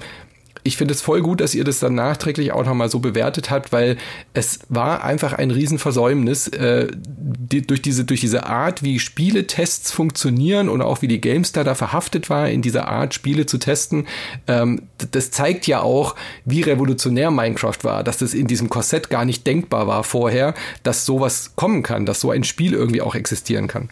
ich 0.64 0.78
finde 0.78 0.94
es 0.94 1.02
voll 1.02 1.22
gut, 1.22 1.42
dass 1.42 1.56
ihr 1.56 1.64
das 1.64 1.80
dann 1.80 1.96
nachträglich 1.96 2.54
auch 2.54 2.66
nochmal 2.66 2.90
so 2.90 3.00
bewertet 3.00 3.50
habt, 3.50 3.72
weil 3.72 3.98
es 4.34 4.60
war 4.70 5.04
einfach 5.04 5.34
ein 5.34 5.52
Riesenversäumnis, 5.52 6.48
äh, 6.48 6.88
die, 6.96 7.62
durch, 7.62 7.82
diese, 7.82 8.06
durch 8.06 8.22
diese 8.22 8.46
Art, 8.46 8.82
wie 8.82 9.00
Spieletests 9.00 9.92
funktionieren 9.92 10.70
und 10.70 10.82
auch 10.82 11.02
wie 11.02 11.08
die 11.08 11.20
GameStar 11.20 11.64
da 11.64 11.76
verhaftet 11.76 12.30
war, 12.30 12.50
in 12.50 12.62
dieser 12.62 12.88
Art 12.88 13.14
Spiele 13.14 13.46
zu 13.46 13.58
testen. 13.58 14.08
Ähm, 14.48 14.84
das 15.12 15.32
zeigt 15.32 15.68
ja 15.68 15.82
auch, 15.82 16.16
wie 16.46 16.62
revolutionär 16.62 17.30
Minecraft 17.32 17.84
war, 17.84 18.04
dass 18.04 18.18
das 18.18 18.34
in 18.34 18.48
diesem 18.48 18.70
Korsett 18.70 19.10
gar 19.10 19.26
nicht 19.26 19.46
denkbar 19.46 19.88
war 19.88 20.04
vorher, 20.04 20.54
dass 20.84 21.06
sowas 21.06 21.54
kommen 21.56 21.84
kann, 21.84 22.06
dass 22.06 22.22
so 22.22 22.32
ein 22.32 22.44
Spiel 22.44 22.74
irgendwie 22.74 23.02
auch 23.02 23.16
existieren 23.16 23.68
kann. 23.68 23.90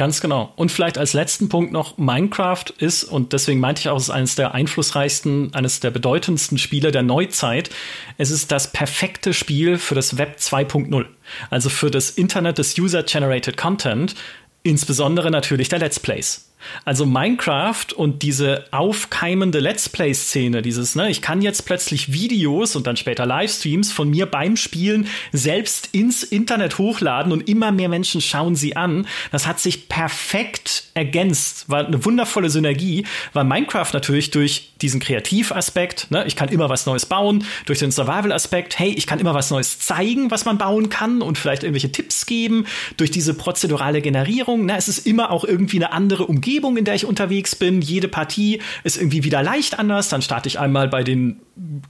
Ganz 0.00 0.22
genau. 0.22 0.50
Und 0.56 0.72
vielleicht 0.72 0.96
als 0.96 1.12
letzten 1.12 1.50
Punkt 1.50 1.72
noch, 1.72 1.98
Minecraft 1.98 2.64
ist, 2.78 3.04
und 3.04 3.34
deswegen 3.34 3.60
meinte 3.60 3.80
ich 3.80 3.90
auch, 3.90 3.98
es 3.98 4.04
ist 4.04 4.08
eines 4.08 4.34
der 4.34 4.54
einflussreichsten, 4.54 5.52
eines 5.52 5.80
der 5.80 5.90
bedeutendsten 5.90 6.56
Spiele 6.56 6.90
der 6.90 7.02
Neuzeit. 7.02 7.68
Es 8.16 8.30
ist 8.30 8.50
das 8.50 8.72
perfekte 8.72 9.34
Spiel 9.34 9.76
für 9.76 9.94
das 9.94 10.16
Web 10.16 10.38
2.0. 10.38 11.04
Also 11.50 11.68
für 11.68 11.90
das 11.90 12.08
Internet 12.08 12.56
des 12.56 12.78
User-Generated 12.78 13.58
Content, 13.58 14.14
insbesondere 14.62 15.30
natürlich 15.30 15.68
der 15.68 15.80
Let's 15.80 16.00
Plays. 16.00 16.49
Also 16.84 17.06
Minecraft 17.06 17.92
und 17.96 18.22
diese 18.22 18.64
aufkeimende 18.70 19.60
Let's 19.60 19.88
Play-Szene, 19.88 20.62
dieses, 20.62 20.94
ne, 20.94 21.10
ich 21.10 21.22
kann 21.22 21.42
jetzt 21.42 21.66
plötzlich 21.66 22.12
Videos 22.12 22.76
und 22.76 22.86
dann 22.86 22.96
später 22.96 23.26
Livestreams 23.26 23.92
von 23.92 24.10
mir 24.10 24.26
beim 24.26 24.56
Spielen 24.56 25.08
selbst 25.32 25.88
ins 25.92 26.22
Internet 26.22 26.78
hochladen 26.78 27.32
und 27.32 27.48
immer 27.48 27.72
mehr 27.72 27.88
Menschen 27.88 28.20
schauen 28.20 28.56
sie 28.56 28.76
an. 28.76 29.06
Das 29.32 29.46
hat 29.46 29.60
sich 29.60 29.88
perfekt 29.88 30.84
ergänzt, 30.94 31.68
war 31.68 31.86
eine 31.86 32.04
wundervolle 32.04 32.50
Synergie, 32.50 33.06
weil 33.32 33.44
Minecraft 33.44 33.92
natürlich 33.92 34.30
durch 34.30 34.70
diesen 34.82 35.00
Kreativaspekt, 35.00 36.10
ne, 36.10 36.24
ich 36.26 36.36
kann 36.36 36.48
immer 36.48 36.68
was 36.68 36.86
Neues 36.86 37.06
bauen, 37.06 37.44
durch 37.66 37.78
den 37.78 37.90
Survival-Aspekt, 37.90 38.78
hey, 38.78 38.92
ich 38.92 39.06
kann 39.06 39.18
immer 39.18 39.34
was 39.34 39.50
Neues 39.50 39.78
zeigen, 39.78 40.30
was 40.30 40.44
man 40.44 40.58
bauen 40.58 40.88
kann 40.88 41.22
und 41.22 41.38
vielleicht 41.38 41.62
irgendwelche 41.62 41.92
Tipps 41.92 42.26
geben, 42.26 42.66
durch 42.96 43.10
diese 43.10 43.34
prozedurale 43.34 44.00
Generierung, 44.00 44.66
ne, 44.66 44.76
es 44.76 44.88
ist 44.88 45.06
immer 45.06 45.30
auch 45.30 45.44
irgendwie 45.44 45.76
eine 45.76 45.92
andere 45.92 46.26
Umgebung 46.26 46.49
Umgebung, 46.50 46.76
in 46.76 46.84
der 46.84 46.96
ich 46.96 47.06
unterwegs 47.06 47.54
bin. 47.54 47.80
Jede 47.80 48.08
Partie 48.08 48.60
ist 48.82 48.96
irgendwie 48.96 49.22
wieder 49.22 49.40
leicht 49.40 49.78
anders. 49.78 50.08
Dann 50.08 50.20
starte 50.20 50.48
ich 50.48 50.58
einmal 50.58 50.88
bei 50.88 51.04
den 51.04 51.40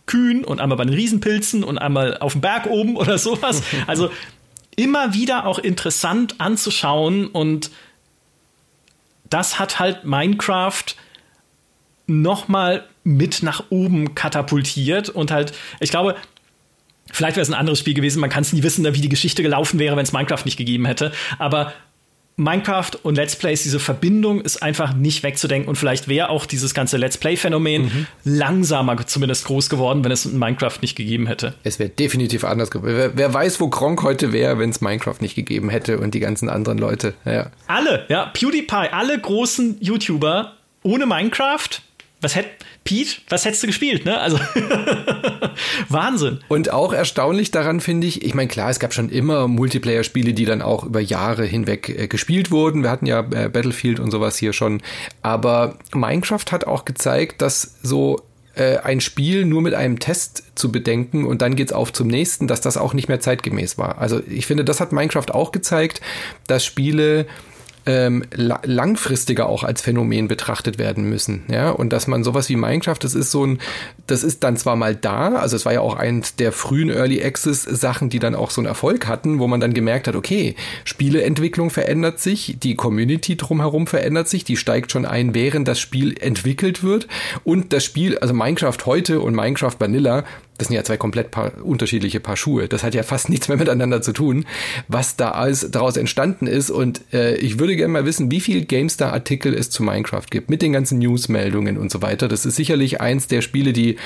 Kühen 0.04 0.44
und 0.44 0.60
einmal 0.60 0.76
bei 0.76 0.84
den 0.84 0.92
Riesenpilzen 0.92 1.64
und 1.64 1.78
einmal 1.78 2.18
auf 2.18 2.32
dem 2.32 2.42
Berg 2.42 2.66
oben 2.66 2.96
oder 2.96 3.16
sowas. 3.16 3.62
Also 3.86 4.10
immer 4.76 5.14
wieder 5.14 5.46
auch 5.46 5.58
interessant 5.58 6.36
anzuschauen 6.38 7.26
und 7.28 7.70
das 9.28 9.58
hat 9.58 9.78
halt 9.78 10.04
Minecraft 10.04 10.84
noch 12.06 12.48
mal 12.48 12.86
mit 13.02 13.42
nach 13.42 13.64
oben 13.70 14.14
katapultiert 14.14 15.08
und 15.08 15.30
halt, 15.30 15.52
ich 15.80 15.90
glaube, 15.90 16.14
vielleicht 17.10 17.36
wäre 17.36 17.42
es 17.42 17.48
ein 17.48 17.54
anderes 17.54 17.78
Spiel 17.78 17.94
gewesen, 17.94 18.20
man 18.20 18.30
kann 18.30 18.42
es 18.42 18.52
nie 18.52 18.62
wissen, 18.62 18.84
wie 18.84 19.00
die 19.00 19.08
Geschichte 19.08 19.42
gelaufen 19.42 19.78
wäre, 19.78 19.96
wenn 19.96 20.04
es 20.04 20.12
Minecraft 20.12 20.44
nicht 20.44 20.56
gegeben 20.56 20.84
hätte, 20.84 21.12
aber 21.38 21.72
Minecraft 22.40 22.92
und 23.02 23.16
Let's 23.16 23.36
Plays, 23.36 23.62
diese 23.62 23.78
Verbindung 23.78 24.40
ist 24.40 24.62
einfach 24.62 24.94
nicht 24.94 25.22
wegzudenken 25.22 25.68
und 25.68 25.76
vielleicht 25.76 26.08
wäre 26.08 26.30
auch 26.30 26.46
dieses 26.46 26.72
ganze 26.74 26.96
Let's 26.96 27.18
Play-Phänomen 27.18 27.82
mhm. 27.82 28.06
langsamer 28.24 29.06
zumindest 29.06 29.44
groß 29.44 29.68
geworden, 29.68 30.02
wenn 30.04 30.10
es 30.10 30.24
Minecraft 30.24 30.78
nicht 30.80 30.96
gegeben 30.96 31.26
hätte. 31.26 31.54
Es 31.64 31.78
wäre 31.78 31.90
definitiv 31.90 32.44
anders 32.44 32.70
geworden. 32.70 32.94
Wer, 32.96 33.16
wer, 33.16 33.34
weiß, 33.34 33.60
wo 33.60 33.68
Gronk 33.68 34.02
heute 34.02 34.32
wäre, 34.32 34.58
wenn 34.58 34.70
es 34.70 34.80
Minecraft 34.80 35.16
nicht 35.20 35.34
gegeben 35.34 35.68
hätte 35.68 35.98
und 35.98 36.14
die 36.14 36.20
ganzen 36.20 36.48
anderen 36.48 36.78
Leute. 36.78 37.14
Ja. 37.24 37.50
Alle, 37.66 38.06
ja, 38.08 38.26
PewDiePie, 38.26 38.88
alle 38.90 39.18
großen 39.18 39.76
YouTuber 39.80 40.54
ohne 40.82 41.06
Minecraft 41.06 41.68
was 42.20 42.34
hätt, 42.36 42.46
Pete, 42.84 43.22
was 43.28 43.44
hättest 43.44 43.62
du 43.62 43.66
gespielt, 43.66 44.04
ne? 44.04 44.18
Also 44.20 44.38
Wahnsinn. 45.88 46.40
Und 46.48 46.70
auch 46.70 46.92
erstaunlich 46.92 47.50
daran 47.50 47.80
finde 47.80 48.06
ich, 48.06 48.24
ich 48.24 48.34
meine, 48.34 48.48
klar, 48.48 48.70
es 48.70 48.78
gab 48.78 48.92
schon 48.92 49.08
immer 49.08 49.48
Multiplayer-Spiele, 49.48 50.34
die 50.34 50.44
dann 50.44 50.60
auch 50.60 50.84
über 50.84 51.00
Jahre 51.00 51.44
hinweg 51.44 51.88
äh, 51.88 52.08
gespielt 52.08 52.50
wurden. 52.50 52.82
Wir 52.82 52.90
hatten 52.90 53.06
ja 53.06 53.20
äh, 53.20 53.48
Battlefield 53.48 54.00
und 54.00 54.10
sowas 54.10 54.36
hier 54.36 54.52
schon. 54.52 54.82
Aber 55.22 55.78
Minecraft 55.94 56.44
hat 56.50 56.66
auch 56.66 56.84
gezeigt, 56.84 57.40
dass 57.40 57.76
so 57.82 58.22
äh, 58.54 58.78
ein 58.78 59.00
Spiel 59.00 59.44
nur 59.44 59.62
mit 59.62 59.74
einem 59.74 59.98
Test 59.98 60.44
zu 60.54 60.70
bedenken 60.70 61.24
und 61.24 61.40
dann 61.40 61.56
geht's 61.56 61.72
auf 61.72 61.92
zum 61.92 62.08
nächsten, 62.08 62.46
dass 62.48 62.60
das 62.60 62.76
auch 62.76 62.92
nicht 62.92 63.08
mehr 63.08 63.20
zeitgemäß 63.20 63.78
war. 63.78 63.98
Also 63.98 64.20
ich 64.28 64.46
finde, 64.46 64.64
das 64.64 64.80
hat 64.80 64.92
Minecraft 64.92 65.30
auch 65.32 65.52
gezeigt, 65.52 66.00
dass 66.46 66.64
Spiele 66.64 67.26
ähm, 67.86 68.24
la 68.34 68.60
langfristiger 68.64 69.48
auch 69.48 69.64
als 69.64 69.82
Phänomen 69.82 70.28
betrachtet 70.28 70.78
werden 70.78 71.08
müssen. 71.08 71.44
Ja, 71.50 71.70
und 71.70 71.92
dass 71.92 72.06
man 72.06 72.24
sowas 72.24 72.48
wie 72.48 72.56
Minecraft, 72.56 72.98
das 73.00 73.14
ist 73.14 73.30
so 73.30 73.46
ein, 73.46 73.58
das 74.06 74.22
ist 74.22 74.44
dann 74.44 74.56
zwar 74.56 74.76
mal 74.76 74.94
da, 74.94 75.36
also 75.36 75.56
es 75.56 75.64
war 75.64 75.72
ja 75.72 75.80
auch 75.80 75.96
eins 75.96 76.36
der 76.36 76.52
frühen 76.52 76.90
Early 76.90 77.22
Access 77.22 77.62
Sachen, 77.62 78.10
die 78.10 78.18
dann 78.18 78.34
auch 78.34 78.50
so 78.50 78.60
einen 78.60 78.68
Erfolg 78.68 79.06
hatten, 79.06 79.38
wo 79.38 79.46
man 79.46 79.60
dann 79.60 79.74
gemerkt 79.74 80.08
hat, 80.08 80.16
okay, 80.16 80.54
Spieleentwicklung 80.84 81.70
verändert 81.70 82.20
sich, 82.20 82.56
die 82.62 82.74
Community 82.74 83.36
drumherum 83.36 83.86
verändert 83.86 84.28
sich, 84.28 84.44
die 84.44 84.56
steigt 84.56 84.92
schon 84.92 85.06
ein, 85.06 85.34
während 85.34 85.68
das 85.68 85.80
Spiel 85.80 86.16
entwickelt 86.20 86.82
wird 86.82 87.08
und 87.44 87.72
das 87.72 87.84
Spiel, 87.84 88.18
also 88.18 88.34
Minecraft 88.34 88.78
heute 88.86 89.20
und 89.20 89.34
Minecraft 89.34 89.76
Vanilla, 89.78 90.24
das 90.60 90.68
sind 90.68 90.76
ja 90.76 90.84
zwei 90.84 90.98
komplett 90.98 91.30
paar, 91.30 91.52
unterschiedliche 91.64 92.20
Paar 92.20 92.36
Schuhe. 92.36 92.68
Das 92.68 92.84
hat 92.84 92.94
ja 92.94 93.02
fast 93.02 93.30
nichts 93.30 93.48
mehr 93.48 93.56
miteinander 93.56 94.02
zu 94.02 94.12
tun, 94.12 94.44
was 94.88 95.16
da 95.16 95.30
alles 95.30 95.70
daraus 95.70 95.96
entstanden 95.96 96.46
ist. 96.46 96.70
Und 96.70 97.00
äh, 97.14 97.36
ich 97.36 97.58
würde 97.58 97.76
gerne 97.76 97.92
mal 97.92 98.04
wissen, 98.04 98.30
wie 98.30 98.40
viel 98.40 98.66
GameStar-Artikel 98.66 99.54
es 99.54 99.70
zu 99.70 99.82
Minecraft 99.82 100.26
gibt, 100.30 100.50
mit 100.50 100.60
den 100.60 100.74
ganzen 100.74 100.98
News-Meldungen 100.98 101.78
und 101.78 101.90
so 101.90 102.02
weiter. 102.02 102.28
Das 102.28 102.44
ist 102.44 102.56
sicherlich 102.56 103.00
eins 103.00 103.26
der 103.26 103.40
Spiele, 103.40 103.72
die 103.72 103.96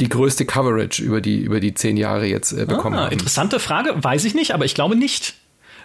die 0.00 0.08
größte 0.08 0.46
Coverage 0.46 1.00
über 1.00 1.20
die, 1.20 1.38
über 1.38 1.60
die 1.60 1.74
zehn 1.74 1.96
Jahre 1.96 2.26
jetzt 2.26 2.52
äh, 2.52 2.66
bekommen 2.66 2.96
ah, 2.96 3.04
haben. 3.04 3.12
Interessante 3.12 3.60
Frage, 3.60 3.94
weiß 3.96 4.24
ich 4.24 4.34
nicht, 4.34 4.52
aber 4.52 4.64
ich 4.64 4.74
glaube 4.74 4.96
nicht. 4.96 5.34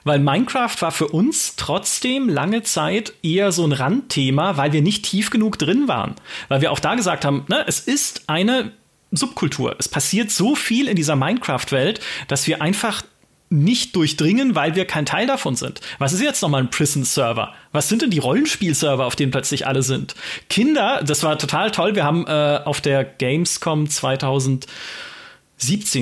Weil 0.05 0.19
Minecraft 0.19 0.75
war 0.79 0.91
für 0.91 1.07
uns 1.07 1.55
trotzdem 1.55 2.29
lange 2.29 2.63
Zeit 2.63 3.13
eher 3.21 3.51
so 3.51 3.63
ein 3.65 3.73
Randthema, 3.73 4.57
weil 4.57 4.71
wir 4.71 4.81
nicht 4.81 5.05
tief 5.05 5.29
genug 5.29 5.59
drin 5.59 5.87
waren. 5.87 6.15
Weil 6.47 6.61
wir 6.61 6.71
auch 6.71 6.79
da 6.79 6.95
gesagt 6.95 7.25
haben, 7.25 7.45
ne, 7.47 7.63
es 7.67 7.79
ist 7.79 8.23
eine 8.27 8.71
Subkultur. 9.11 9.75
Es 9.79 9.87
passiert 9.89 10.31
so 10.31 10.55
viel 10.55 10.87
in 10.87 10.95
dieser 10.95 11.15
Minecraft-Welt, 11.15 11.99
dass 12.27 12.47
wir 12.47 12.61
einfach 12.61 13.03
nicht 13.49 13.95
durchdringen, 13.95 14.55
weil 14.55 14.75
wir 14.75 14.85
kein 14.85 15.05
Teil 15.05 15.27
davon 15.27 15.55
sind. 15.55 15.79
Was 15.99 16.13
ist 16.13 16.21
jetzt 16.21 16.41
nochmal 16.41 16.63
ein 16.63 16.71
Prison-Server? 16.71 17.53
Was 17.71 17.89
sind 17.89 18.01
denn 18.01 18.09
die 18.09 18.19
Rollenspiel-Server, 18.19 19.05
auf 19.05 19.15
denen 19.15 19.31
plötzlich 19.31 19.67
alle 19.67 19.83
sind? 19.83 20.15
Kinder, 20.49 21.01
das 21.05 21.23
war 21.23 21.37
total 21.37 21.71
toll. 21.71 21.95
Wir 21.95 22.03
haben 22.03 22.25
äh, 22.27 22.59
auf 22.65 22.81
der 22.81 23.05
Gamescom 23.05 23.87
2017 23.89 24.67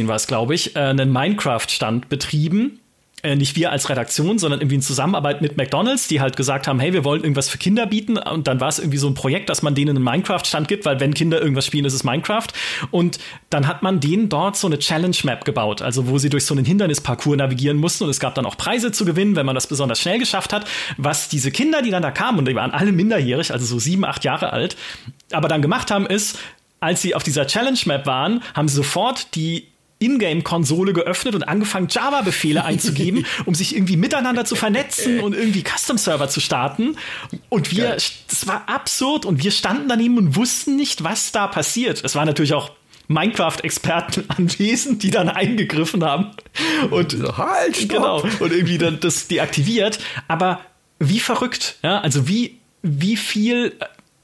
war 0.07 0.15
es, 0.15 0.27
glaube 0.27 0.55
ich, 0.55 0.75
äh, 0.75 0.79
einen 0.79 1.11
Minecraft-Stand 1.11 2.09
betrieben 2.09 2.79
äh, 3.23 3.35
nicht 3.35 3.55
wir 3.55 3.71
als 3.71 3.89
Redaktion, 3.89 4.37
sondern 4.37 4.59
irgendwie 4.59 4.75
in 4.75 4.81
Zusammenarbeit 4.81 5.41
mit 5.41 5.55
McDonalds, 5.55 6.09
die 6.09 6.19
halt 6.19 6.35
gesagt 6.35 6.67
haben, 6.67 6.79
hey, 6.81 6.91
wir 6.91 7.05
wollen 7.05 7.21
irgendwas 7.21 7.47
für 7.47 7.57
Kinder 7.57 7.85
bieten. 7.85 8.17
Und 8.17 8.47
dann 8.47 8.59
war 8.59 8.67
es 8.67 8.79
irgendwie 8.79 8.97
so 8.97 9.07
ein 9.07 9.13
Projekt, 9.13 9.49
dass 9.49 9.61
man 9.61 9.75
denen 9.75 9.95
einen 9.95 10.03
Minecraft-Stand 10.03 10.67
gibt, 10.67 10.85
weil 10.85 10.99
wenn 10.99 11.13
Kinder 11.13 11.41
irgendwas 11.41 11.65
spielen, 11.65 11.85
ist 11.85 11.93
es 11.93 12.03
Minecraft. 12.03 12.47
Und 12.91 13.19
dann 13.49 13.67
hat 13.67 13.81
man 13.81 14.01
denen 14.01 14.27
dort 14.27 14.57
so 14.57 14.67
eine 14.67 14.77
Challenge-Map 14.77 15.45
gebaut, 15.45 15.81
also 15.81 16.07
wo 16.07 16.17
sie 16.17 16.29
durch 16.29 16.45
so 16.45 16.53
einen 16.53 16.65
Hindernisparcours 16.65 17.37
navigieren 17.37 17.77
mussten. 17.77 18.03
Und 18.03 18.09
es 18.09 18.19
gab 18.19 18.35
dann 18.35 18.45
auch 18.45 18.57
Preise 18.57 18.91
zu 18.91 19.05
gewinnen, 19.05 19.37
wenn 19.37 19.45
man 19.45 19.55
das 19.55 19.67
besonders 19.67 20.01
schnell 20.01 20.19
geschafft 20.19 20.51
hat. 20.51 20.65
Was 20.97 21.29
diese 21.29 21.51
Kinder, 21.51 21.81
die 21.81 21.91
dann 21.91 22.03
da 22.03 22.11
kamen, 22.11 22.39
und 22.39 22.47
die 22.47 22.55
waren 22.55 22.71
alle 22.71 22.91
minderjährig, 22.91 23.51
also 23.53 23.65
so 23.65 23.79
sieben, 23.79 24.03
acht 24.03 24.25
Jahre 24.25 24.51
alt, 24.51 24.75
aber 25.31 25.47
dann 25.47 25.61
gemacht 25.61 25.91
haben, 25.91 26.05
ist, 26.05 26.39
als 26.81 27.01
sie 27.01 27.15
auf 27.15 27.23
dieser 27.23 27.47
Challenge-Map 27.47 28.05
waren, 28.05 28.43
haben 28.53 28.67
sie 28.67 28.75
sofort 28.75 29.33
die 29.35 29.67
Ingame-Konsole 30.05 30.93
geöffnet 30.93 31.35
und 31.35 31.43
angefangen, 31.43 31.87
Java-Befehle 31.89 32.63
einzugeben, 32.65 33.25
um 33.45 33.55
sich 33.55 33.75
irgendwie 33.75 33.97
miteinander 33.97 34.45
zu 34.45 34.55
vernetzen 34.55 35.19
und 35.19 35.35
irgendwie 35.35 35.63
Custom-Server 35.63 36.29
zu 36.29 36.39
starten. 36.39 36.97
Und 37.49 37.71
wir, 37.71 37.85
Geil. 37.89 38.01
das 38.29 38.47
war 38.47 38.67
absurd 38.67 39.25
und 39.25 39.43
wir 39.43 39.51
standen 39.51 39.89
daneben 39.89 40.17
und 40.17 40.35
wussten 40.35 40.75
nicht, 40.75 41.03
was 41.03 41.31
da 41.31 41.47
passiert. 41.47 42.03
Es 42.03 42.15
war 42.15 42.25
natürlich 42.25 42.53
auch 42.53 42.71
Minecraft-Experten 43.07 44.25
anwesend, 44.29 45.03
die 45.03 45.11
dann 45.11 45.29
eingegriffen 45.29 46.03
haben 46.03 46.31
und 46.89 47.11
so, 47.11 47.37
halt, 47.37 47.77
stopp. 47.77 47.89
genau 47.89 48.21
und 48.39 48.51
irgendwie 48.51 48.77
dann 48.77 48.99
das 48.99 49.27
deaktiviert. 49.27 49.99
Aber 50.27 50.61
wie 50.99 51.19
verrückt, 51.19 51.77
ja, 51.83 51.99
also 51.99 52.27
wie 52.27 52.59
wie 52.81 53.15
viel 53.15 53.73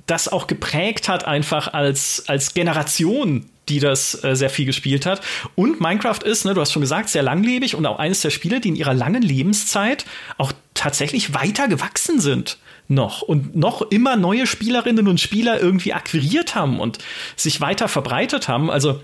das 0.06 0.27
auch 0.27 0.47
geprägt 0.47 1.07
hat 1.07 1.26
einfach 1.26 1.73
als 1.73 2.23
als 2.27 2.53
Generation 2.53 3.45
die 3.70 3.80
das 3.80 4.24
äh, 4.24 4.36
sehr 4.36 4.50
viel 4.50 4.66
gespielt 4.66 5.06
hat. 5.06 5.22
Und 5.56 5.80
Minecraft 5.80 6.24
ist, 6.24 6.46
ne, 6.46 6.54
du 6.54 6.62
hast 6.62 6.72
schon 6.72 6.82
gesagt, 6.82 7.10
sehr 7.10 7.24
langlebig 7.24 7.76
und 7.76 7.86
auch 7.86 8.00
eines 8.00 8.22
der 8.22 8.30
Spiele, 8.30 8.60
die 8.60 8.70
in 8.70 8.76
ihrer 8.76 8.94
langen 8.94 9.22
Lebenszeit 9.22 10.06
auch 10.38 10.52
tatsächlich 10.74 11.34
weiter 11.34 11.68
gewachsen 11.68 12.20
sind 12.20 12.58
noch 12.90 13.22
und 13.22 13.56
noch 13.56 13.84
immer 13.84 14.16
neue 14.16 14.48
Spielerinnen 14.48 15.08
und 15.08 15.20
Spieler 15.20 15.62
irgendwie 15.62 15.94
akquiriert 15.94 16.56
haben 16.56 16.80
und 16.80 16.98
sich 17.36 17.62
weiter 17.62 17.88
verbreitet 17.88 18.48
haben. 18.48 18.72
Also 18.72 19.00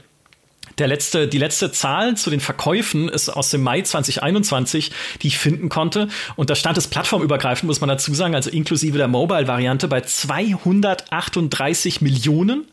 der 0.77 0.87
letzte, 0.87 1.27
die 1.27 1.37
letzte 1.37 1.71
Zahl 1.71 2.17
zu 2.17 2.29
den 2.29 2.41
Verkäufen 2.41 3.07
ist 3.07 3.29
aus 3.29 3.49
dem 3.49 3.61
Mai 3.61 3.81
2021, 3.81 4.91
die 5.21 5.27
ich 5.27 5.37
finden 5.37 5.69
konnte. 5.69 6.09
Und 6.35 6.49
da 6.49 6.55
stand 6.55 6.77
es 6.77 6.87
plattformübergreifend, 6.87 7.67
muss 7.67 7.79
man 7.79 7.87
dazu 7.87 8.13
sagen, 8.13 8.35
also 8.35 8.49
inklusive 8.49 8.97
der 8.97 9.07
Mobile-Variante, 9.07 9.87
bei 9.87 10.01
238 10.01 12.01
Millionen 12.01 12.65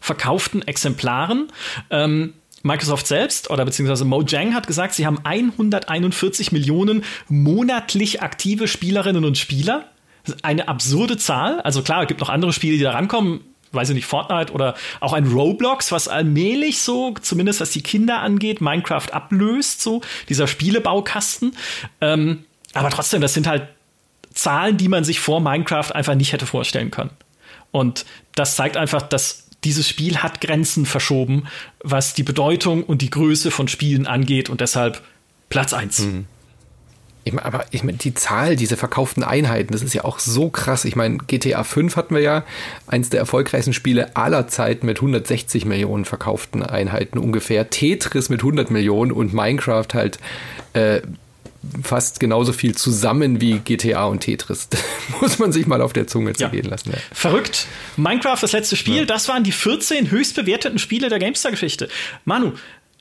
verkauften 0.00 0.62
Exemplaren. 0.62 1.48
Ähm, 1.90 2.34
Microsoft 2.62 3.06
selbst 3.06 3.48
oder 3.50 3.64
beziehungsweise 3.64 4.04
Mojang 4.04 4.54
hat 4.54 4.66
gesagt, 4.66 4.94
sie 4.94 5.06
haben 5.06 5.20
141 5.24 6.52
Millionen 6.52 7.04
monatlich 7.28 8.22
aktive 8.22 8.68
Spielerinnen 8.68 9.24
und 9.24 9.38
Spieler. 9.38 9.86
Eine 10.42 10.68
absurde 10.68 11.16
Zahl. 11.16 11.60
Also 11.62 11.82
klar, 11.82 12.02
es 12.02 12.08
gibt 12.08 12.20
noch 12.20 12.28
andere 12.28 12.52
Spiele, 12.52 12.76
die 12.76 12.82
da 12.82 12.92
rankommen 12.92 13.40
weiß 13.72 13.90
ich 13.90 13.94
nicht, 13.94 14.06
Fortnite 14.06 14.52
oder 14.52 14.74
auch 15.00 15.12
ein 15.12 15.26
Roblox, 15.26 15.92
was 15.92 16.08
allmählich 16.08 16.80
so, 16.80 17.14
zumindest 17.20 17.60
was 17.60 17.70
die 17.70 17.82
Kinder 17.82 18.18
angeht, 18.18 18.60
Minecraft 18.60 19.12
ablöst, 19.12 19.80
so 19.80 20.00
dieser 20.28 20.46
Spielebaukasten. 20.46 21.56
Ähm, 22.00 22.44
aber 22.74 22.90
trotzdem, 22.90 23.20
das 23.20 23.34
sind 23.34 23.46
halt 23.46 23.68
Zahlen, 24.32 24.76
die 24.76 24.88
man 24.88 25.04
sich 25.04 25.20
vor 25.20 25.40
Minecraft 25.40 25.92
einfach 25.92 26.14
nicht 26.14 26.32
hätte 26.32 26.46
vorstellen 26.46 26.90
können. 26.90 27.10
Und 27.70 28.06
das 28.34 28.56
zeigt 28.56 28.76
einfach, 28.76 29.02
dass 29.02 29.49
dieses 29.64 29.88
Spiel 29.88 30.18
hat 30.18 30.40
Grenzen 30.40 30.86
verschoben, 30.86 31.44
was 31.82 32.14
die 32.14 32.22
Bedeutung 32.22 32.82
und 32.82 33.02
die 33.02 33.10
Größe 33.10 33.50
von 33.50 33.68
Spielen 33.68 34.06
angeht 34.06 34.48
und 34.48 34.60
deshalb 34.60 35.02
Platz 35.48 35.72
1. 35.72 36.00
Mhm. 36.00 36.26
Ich 37.24 37.34
mein, 37.34 37.44
aber 37.44 37.66
ich 37.70 37.84
meine, 37.84 37.98
die 37.98 38.14
Zahl, 38.14 38.56
diese 38.56 38.78
verkauften 38.78 39.22
Einheiten, 39.22 39.72
das 39.72 39.82
ist 39.82 39.92
ja 39.92 40.04
auch 40.04 40.18
so 40.18 40.48
krass. 40.48 40.86
Ich 40.86 40.96
meine, 40.96 41.18
GTA 41.18 41.64
5 41.64 41.96
hatten 41.96 42.14
wir 42.14 42.22
ja, 42.22 42.44
eins 42.86 43.10
der 43.10 43.20
erfolgreichsten 43.20 43.74
Spiele 43.74 44.16
aller 44.16 44.48
Zeiten 44.48 44.86
mit 44.86 44.98
160 44.98 45.66
Millionen 45.66 46.06
verkauften 46.06 46.62
Einheiten 46.62 47.18
ungefähr. 47.18 47.68
Tetris 47.68 48.30
mit 48.30 48.40
100 48.40 48.70
Millionen 48.70 49.12
und 49.12 49.34
Minecraft 49.34 49.88
halt 49.92 50.18
äh, 50.72 51.02
fast 51.82 52.20
genauso 52.20 52.52
viel 52.52 52.74
zusammen 52.74 53.40
wie 53.40 53.58
GTA 53.58 54.04
und 54.04 54.20
Tetris. 54.20 54.68
Muss 55.20 55.38
man 55.38 55.52
sich 55.52 55.66
mal 55.66 55.82
auf 55.82 55.92
der 55.92 56.06
Zunge 56.06 56.32
zergehen 56.32 56.64
ja. 56.64 56.70
lassen. 56.70 56.90
Ja. 56.92 56.98
Verrückt. 57.12 57.66
Minecraft, 57.96 58.38
das 58.40 58.52
letzte 58.52 58.76
Spiel, 58.76 58.96
ja. 58.96 59.04
das 59.04 59.28
waren 59.28 59.44
die 59.44 59.52
14 59.52 60.10
höchst 60.10 60.34
bewerteten 60.36 60.78
Spiele 60.78 61.08
der 61.08 61.18
GameStar-Geschichte. 61.18 61.88
Manu, 62.24 62.52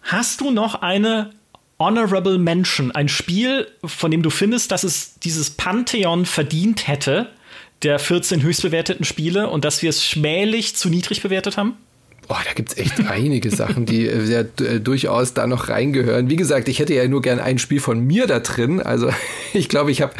hast 0.04 0.42
du 0.42 0.52
noch 0.52 0.82
eine 0.82 1.32
Honorable 1.80 2.38
Mention, 2.38 2.92
ein 2.92 3.08
Spiel, 3.08 3.68
von 3.86 4.12
dem 4.12 4.22
du 4.22 4.30
findest, 4.30 4.72
dass 4.72 4.84
es 4.84 5.18
dieses 5.20 5.52
Pantheon 5.52 6.26
verdient 6.26 6.90
hätte, 6.90 7.30
der 7.84 8.00
14 8.00 8.42
höchstbewerteten 8.42 9.06
Spiele 9.06 9.50
und 9.50 9.64
dass 9.64 9.82
wir 9.82 9.90
es 9.90 10.06
schmählich 10.06 10.76
zu 10.76 10.90
niedrig 10.90 11.22
bewertet 11.22 11.56
haben? 11.56 11.78
Oh, 12.32 12.36
da 12.46 12.54
gibt's 12.54 12.78
echt 12.78 13.00
einige 13.10 13.50
Sachen, 13.50 13.88
die 13.88 14.08
äh, 14.08 14.24
sehr, 14.24 14.42
äh, 14.62 14.80
durchaus 14.80 15.34
da 15.34 15.48
noch 15.48 15.68
reingehören. 15.68 16.30
Wie 16.30 16.36
gesagt, 16.36 16.68
ich 16.68 16.78
hätte 16.78 16.94
ja 16.94 17.08
nur 17.08 17.24
gern 17.24 17.40
ein 17.40 17.58
Spiel 17.58 17.80
von 17.80 18.06
mir 18.06 18.28
da 18.28 18.40
drin. 18.40 18.80
Also 18.82 19.10
ich 19.54 19.68
glaube, 19.68 19.90
ich 19.90 20.04
habe 20.04 20.14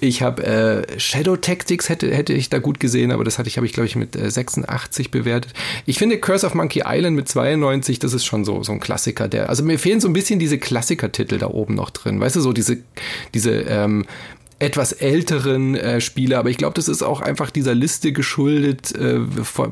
ich 0.00 0.22
hab, 0.22 0.40
äh, 0.40 0.82
Shadow 0.98 1.36
Tactics 1.36 1.88
hätte, 1.88 2.12
hätte 2.12 2.32
ich 2.32 2.50
da 2.50 2.58
gut 2.58 2.80
gesehen, 2.80 3.12
aber 3.12 3.22
das 3.22 3.38
hatte 3.38 3.48
ich, 3.48 3.56
habe 3.56 3.66
ich, 3.66 3.72
glaube 3.72 3.86
ich, 3.86 3.94
mit 3.94 4.16
äh, 4.16 4.28
86 4.28 5.12
bewertet. 5.12 5.52
Ich 5.86 5.96
finde 5.96 6.18
Curse 6.18 6.44
of 6.44 6.54
Monkey 6.54 6.82
Island 6.84 7.14
mit 7.14 7.28
92, 7.28 8.00
das 8.00 8.14
ist 8.14 8.24
schon 8.24 8.44
so, 8.44 8.64
so 8.64 8.72
ein 8.72 8.80
Klassiker. 8.80 9.28
Der, 9.28 9.48
also 9.48 9.62
mir 9.62 9.78
fehlen 9.78 10.00
so 10.00 10.08
ein 10.08 10.12
bisschen 10.12 10.40
diese 10.40 10.58
Klassiker-Titel 10.58 11.38
da 11.38 11.46
oben 11.46 11.76
noch 11.76 11.90
drin. 11.90 12.18
Weißt 12.18 12.34
du, 12.34 12.40
so 12.40 12.52
diese, 12.52 12.78
diese 13.32 13.52
ähm, 13.52 14.06
etwas 14.58 14.92
älteren 14.92 15.74
äh, 15.74 16.00
Spiele, 16.00 16.38
aber 16.38 16.48
ich 16.48 16.56
glaube, 16.56 16.74
das 16.74 16.88
ist 16.88 17.02
auch 17.02 17.20
einfach 17.20 17.50
dieser 17.50 17.74
Liste 17.74 18.12
geschuldet. 18.12 18.94
Äh, 18.94 19.20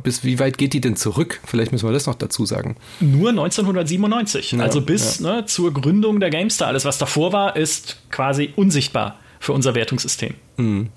bis 0.02 0.24
wie 0.24 0.38
weit 0.38 0.59
geht 0.59 0.72
die 0.72 0.80
denn 0.80 0.96
zurück? 0.96 1.40
Vielleicht 1.44 1.72
müssen 1.72 1.88
wir 1.88 1.92
das 1.92 2.06
noch 2.06 2.14
dazu 2.14 2.46
sagen. 2.46 2.76
Nur 3.00 3.30
1997, 3.30 4.52
ja, 4.52 4.59
also 4.60 4.80
bis 4.80 5.20
ja. 5.20 5.36
ne, 5.36 5.46
zur 5.46 5.72
Gründung 5.72 6.20
der 6.20 6.30
GameStar. 6.30 6.68
Alles, 6.68 6.84
was 6.84 6.98
davor 6.98 7.32
war, 7.32 7.56
ist 7.56 7.98
quasi 8.10 8.52
unsichtbar 8.56 9.18
für 9.38 9.52
unser 9.52 9.74
Wertungssystem. 9.74 10.34
Mhm. 10.56 10.88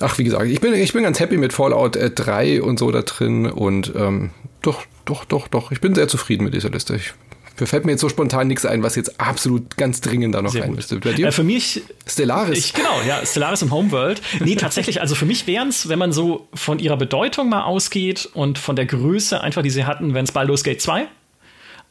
Ach, 0.00 0.18
wie 0.18 0.24
gesagt, 0.24 0.46
ich 0.46 0.60
bin, 0.60 0.74
ich 0.74 0.92
bin 0.92 1.02
ganz 1.02 1.20
happy 1.20 1.36
mit 1.36 1.52
Fallout 1.52 1.96
äh, 1.96 2.10
3 2.10 2.62
und 2.62 2.78
so 2.78 2.90
da 2.90 3.02
drin 3.02 3.46
und 3.46 3.92
ähm, 3.94 4.30
doch, 4.62 4.84
doch, 5.04 5.24
doch, 5.24 5.48
doch. 5.48 5.72
Ich 5.72 5.80
bin 5.80 5.94
sehr 5.94 6.08
zufrieden 6.08 6.44
mit 6.44 6.54
dieser 6.54 6.70
Liste. 6.70 6.96
Ich 6.96 7.12
mir 7.60 7.66
fällt 7.66 7.84
mir 7.84 7.92
jetzt 7.92 8.00
so 8.00 8.08
spontan 8.08 8.48
nichts 8.48 8.64
ein, 8.64 8.82
was 8.82 8.96
jetzt 8.96 9.20
absolut 9.20 9.76
ganz 9.76 10.00
dringend 10.00 10.34
da 10.34 10.42
noch 10.42 10.52
Sehr 10.52 10.64
rein 10.64 10.74
müsste. 10.74 10.98
Bei 10.98 11.12
dir? 11.12 11.28
Äh, 11.28 11.32
für 11.32 11.44
mich 11.44 11.82
Stellaris. 12.06 12.58
Ich, 12.58 12.72
genau, 12.72 13.00
ja, 13.06 13.24
Stellaris 13.24 13.62
im 13.62 13.70
Homeworld. 13.70 14.20
Nee, 14.40 14.56
tatsächlich, 14.56 15.00
also 15.00 15.14
für 15.14 15.26
mich 15.26 15.46
wären 15.46 15.68
es, 15.68 15.88
wenn 15.88 15.98
man 15.98 16.12
so 16.12 16.48
von 16.54 16.78
ihrer 16.78 16.96
Bedeutung 16.96 17.48
mal 17.48 17.62
ausgeht 17.62 18.28
und 18.32 18.58
von 18.58 18.76
der 18.76 18.86
Größe 18.86 19.40
einfach, 19.40 19.62
die 19.62 19.70
sie 19.70 19.84
hatten, 19.84 20.14
wenn 20.14 20.24
es 20.24 20.32
Baldur's 20.32 20.64
Gate 20.64 20.80
2. 20.80 21.06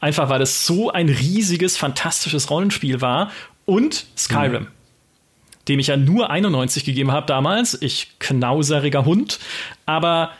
Einfach 0.00 0.30
weil 0.30 0.40
es 0.40 0.66
so 0.66 0.90
ein 0.90 1.08
riesiges, 1.08 1.76
fantastisches 1.76 2.50
Rollenspiel 2.50 3.00
war 3.00 3.30
und 3.66 4.06
Skyrim. 4.16 4.62
Mhm. 4.62 4.68
Dem 5.68 5.78
ich 5.78 5.88
ja 5.88 5.96
nur 5.96 6.30
91 6.30 6.84
gegeben 6.84 7.12
habe 7.12 7.26
damals. 7.26 7.76
Ich 7.80 8.18
knauseriger 8.18 9.04
Hund. 9.04 9.38
Aber 9.84 10.30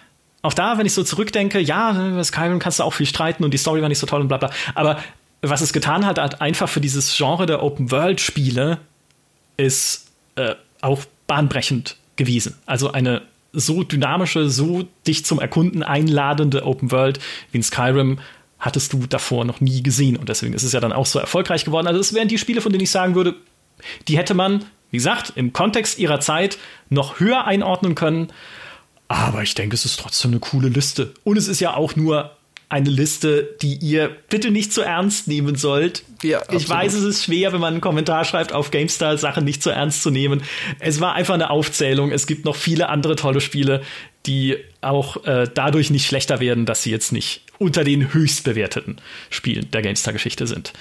auch 0.43 0.55
da, 0.55 0.79
wenn 0.79 0.87
ich 0.87 0.95
so 0.95 1.05
zurückdenke, 1.05 1.61
ja, 1.61 1.91
über 1.91 2.25
Skyrim 2.25 2.59
kannst 2.59 2.79
du 2.79 2.85
auch 2.85 2.95
viel 2.95 3.07
streiten 3.07 3.45
und 3.45 3.53
die 3.53 3.59
Story 3.59 3.83
war 3.83 3.89
nicht 3.89 3.99
so 3.99 4.07
toll 4.07 4.23
und 4.23 4.29
bla 4.29 4.39
bla. 4.39 4.51
Aber 4.75 4.99
was 5.43 5.61
es 5.61 5.73
getan 5.73 6.05
hat, 6.07 6.19
hat 6.19 6.41
einfach 6.41 6.69
für 6.69 6.81
dieses 6.81 7.17
Genre 7.17 7.47
der 7.47 7.63
Open-World-Spiele 7.63 8.79
ist 9.57 10.09
äh, 10.37 10.55
auch 10.81 11.05
bahnbrechend 11.27 11.97
gewesen. 12.17 12.57
Also 12.67 12.93
eine 12.93 13.23
so 13.53 13.83
dynamische, 13.83 14.49
so 14.49 14.87
dich 15.07 15.25
zum 15.25 15.41
Erkunden 15.41 15.83
einladende 15.83 16.65
Open 16.65 16.91
World 16.93 17.19
wie 17.51 17.59
in 17.59 17.63
Skyrim 17.63 18.19
hattest 18.59 18.93
du 18.93 19.07
davor 19.07 19.45
noch 19.45 19.61
nie 19.61 19.83
gesehen. 19.83 20.17
Und 20.17 20.29
deswegen 20.29 20.55
ist 20.55 20.63
es 20.63 20.73
ja 20.73 20.81
dann 20.81 20.93
auch 20.93 21.07
so 21.07 21.19
erfolgreich 21.19 21.65
geworden. 21.65 21.87
Also 21.87 21.99
es 21.99 22.15
wären 22.15 22.29
die 22.29 22.39
Spiele, 22.39 22.61
von 22.61 22.73
denen 22.73 22.85
ich 22.85 22.91
sagen 22.91 23.15
würde, 23.15 23.35
die 24.07 24.19
hätte 24.19 24.35
man, 24.35 24.67
wie 24.91 24.99
gesagt, 24.99 25.33
im 25.35 25.53
Kontext 25.53 25.99
ihrer 25.99 26.21
Zeit 26.21 26.59
noch 26.91 27.19
höher 27.19 27.47
einordnen 27.47 27.95
können. 27.95 28.29
Aber 29.09 29.43
ich 29.43 29.55
denke, 29.55 29.75
es 29.75 29.85
ist 29.85 29.99
trotzdem 29.99 30.33
eine 30.33 30.41
coole 30.41 30.69
Liste. 30.69 31.15
Und 31.25 31.39
es 31.39 31.49
ist 31.49 31.61
ja 31.61 31.75
auch 31.75 31.97
nur 31.97 32.37
eine 32.71 32.89
Liste, 32.89 33.57
die 33.61 33.75
ihr 33.75 34.17
bitte 34.29 34.53
nicht 34.53 34.73
zu 34.73 34.81
ernst 34.81 35.27
nehmen 35.27 35.57
sollt. 35.57 36.05
Ja, 36.23 36.41
ich 36.53 36.69
weiß, 36.69 36.95
es 36.95 37.03
ist 37.03 37.25
schwer, 37.25 37.53
wenn 37.53 37.61
man 37.61 37.75
einen 37.75 37.81
Kommentar 37.81 38.25
schreibt 38.25 38.53
auf 38.53 38.71
GameStar, 38.71 39.19
Sachen 39.19 39.45
nicht 39.45 39.61
zu 39.63 39.71
ernst 39.71 40.03
zu 40.03 40.11
nehmen. 40.11 40.43
Es 40.79 41.01
war 41.01 41.15
einfach 41.15 41.35
eine 41.35 41.51
Aufzählung. 41.51 42.13
Es 42.13 42.29
gibt 42.29 42.45
noch 42.45 42.55
viele 42.55 42.89
andere 42.89 43.17
tolle 43.17 43.41
Spiele, 43.41 43.83
die 44.25 44.57
auch 44.81 45.25
äh, 45.25 45.49
dadurch 45.53 45.91
nicht 45.91 46.07
schlechter 46.07 46.39
werden, 46.39 46.65
dass 46.65 46.85
sie 46.85 46.93
jetzt 46.93 47.13
nicht 47.13 47.43
unter 47.59 47.83
den 47.83 48.15
höchst 48.15 48.45
bewerteten 48.45 48.97
Spielen 49.31 49.69
der 49.73 49.83
GameStar-Geschichte 49.83 50.47
sind. 50.47 50.73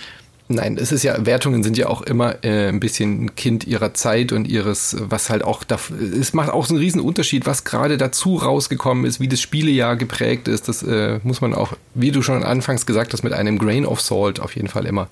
Nein, 0.51 0.79
es 0.81 0.91
ist 0.91 1.03
ja, 1.03 1.27
Wertungen 1.27 1.61
sind 1.61 1.77
ja 1.77 1.87
auch 1.89 2.01
immer 2.01 2.43
äh, 2.43 2.69
ein 2.69 2.79
bisschen 2.79 3.35
Kind 3.35 3.67
ihrer 3.67 3.93
Zeit 3.93 4.31
und 4.31 4.47
ihres, 4.47 4.97
was 4.99 5.29
halt 5.29 5.43
auch, 5.43 5.63
da, 5.63 5.77
es 6.19 6.33
macht 6.33 6.49
auch 6.49 6.65
so 6.65 6.73
einen 6.73 6.81
riesen 6.81 7.01
Unterschied, 7.01 7.45
was 7.45 7.65
gerade 7.65 7.99
dazu 7.99 8.37
rausgekommen 8.37 9.05
ist, 9.05 9.19
wie 9.19 9.27
das 9.27 9.39
Spielejahr 9.41 9.95
geprägt 9.95 10.47
ist. 10.47 10.67
Das 10.67 10.81
äh, 10.81 11.19
muss 11.21 11.41
man 11.41 11.53
auch, 11.53 11.73
wie 11.93 12.09
du 12.09 12.23
schon 12.23 12.43
anfangs 12.43 12.87
gesagt 12.87 13.13
hast, 13.13 13.21
mit 13.21 13.31
einem 13.31 13.59
Grain 13.59 13.85
of 13.85 14.01
Salt 14.01 14.39
auf 14.39 14.55
jeden 14.55 14.69
Fall 14.69 14.87
immer 14.87 15.07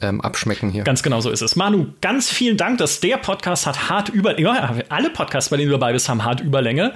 ähm, 0.00 0.22
abschmecken 0.22 0.70
hier. 0.70 0.84
Ganz 0.84 1.02
genau 1.02 1.20
so 1.20 1.28
ist 1.28 1.42
es. 1.42 1.54
Manu, 1.54 1.88
ganz 2.00 2.30
vielen 2.30 2.56
Dank, 2.56 2.78
dass 2.78 3.00
der 3.00 3.18
Podcast 3.18 3.66
hat 3.66 3.90
hart 3.90 4.08
über, 4.08 4.40
ja, 4.40 4.74
alle 4.88 5.10
Podcasts, 5.10 5.50
bei 5.50 5.58
denen 5.58 5.68
du 5.68 5.78
dabei 5.78 5.92
bist, 5.92 6.08
haben 6.08 6.24
hart 6.24 6.40
Überlänge. 6.40 6.94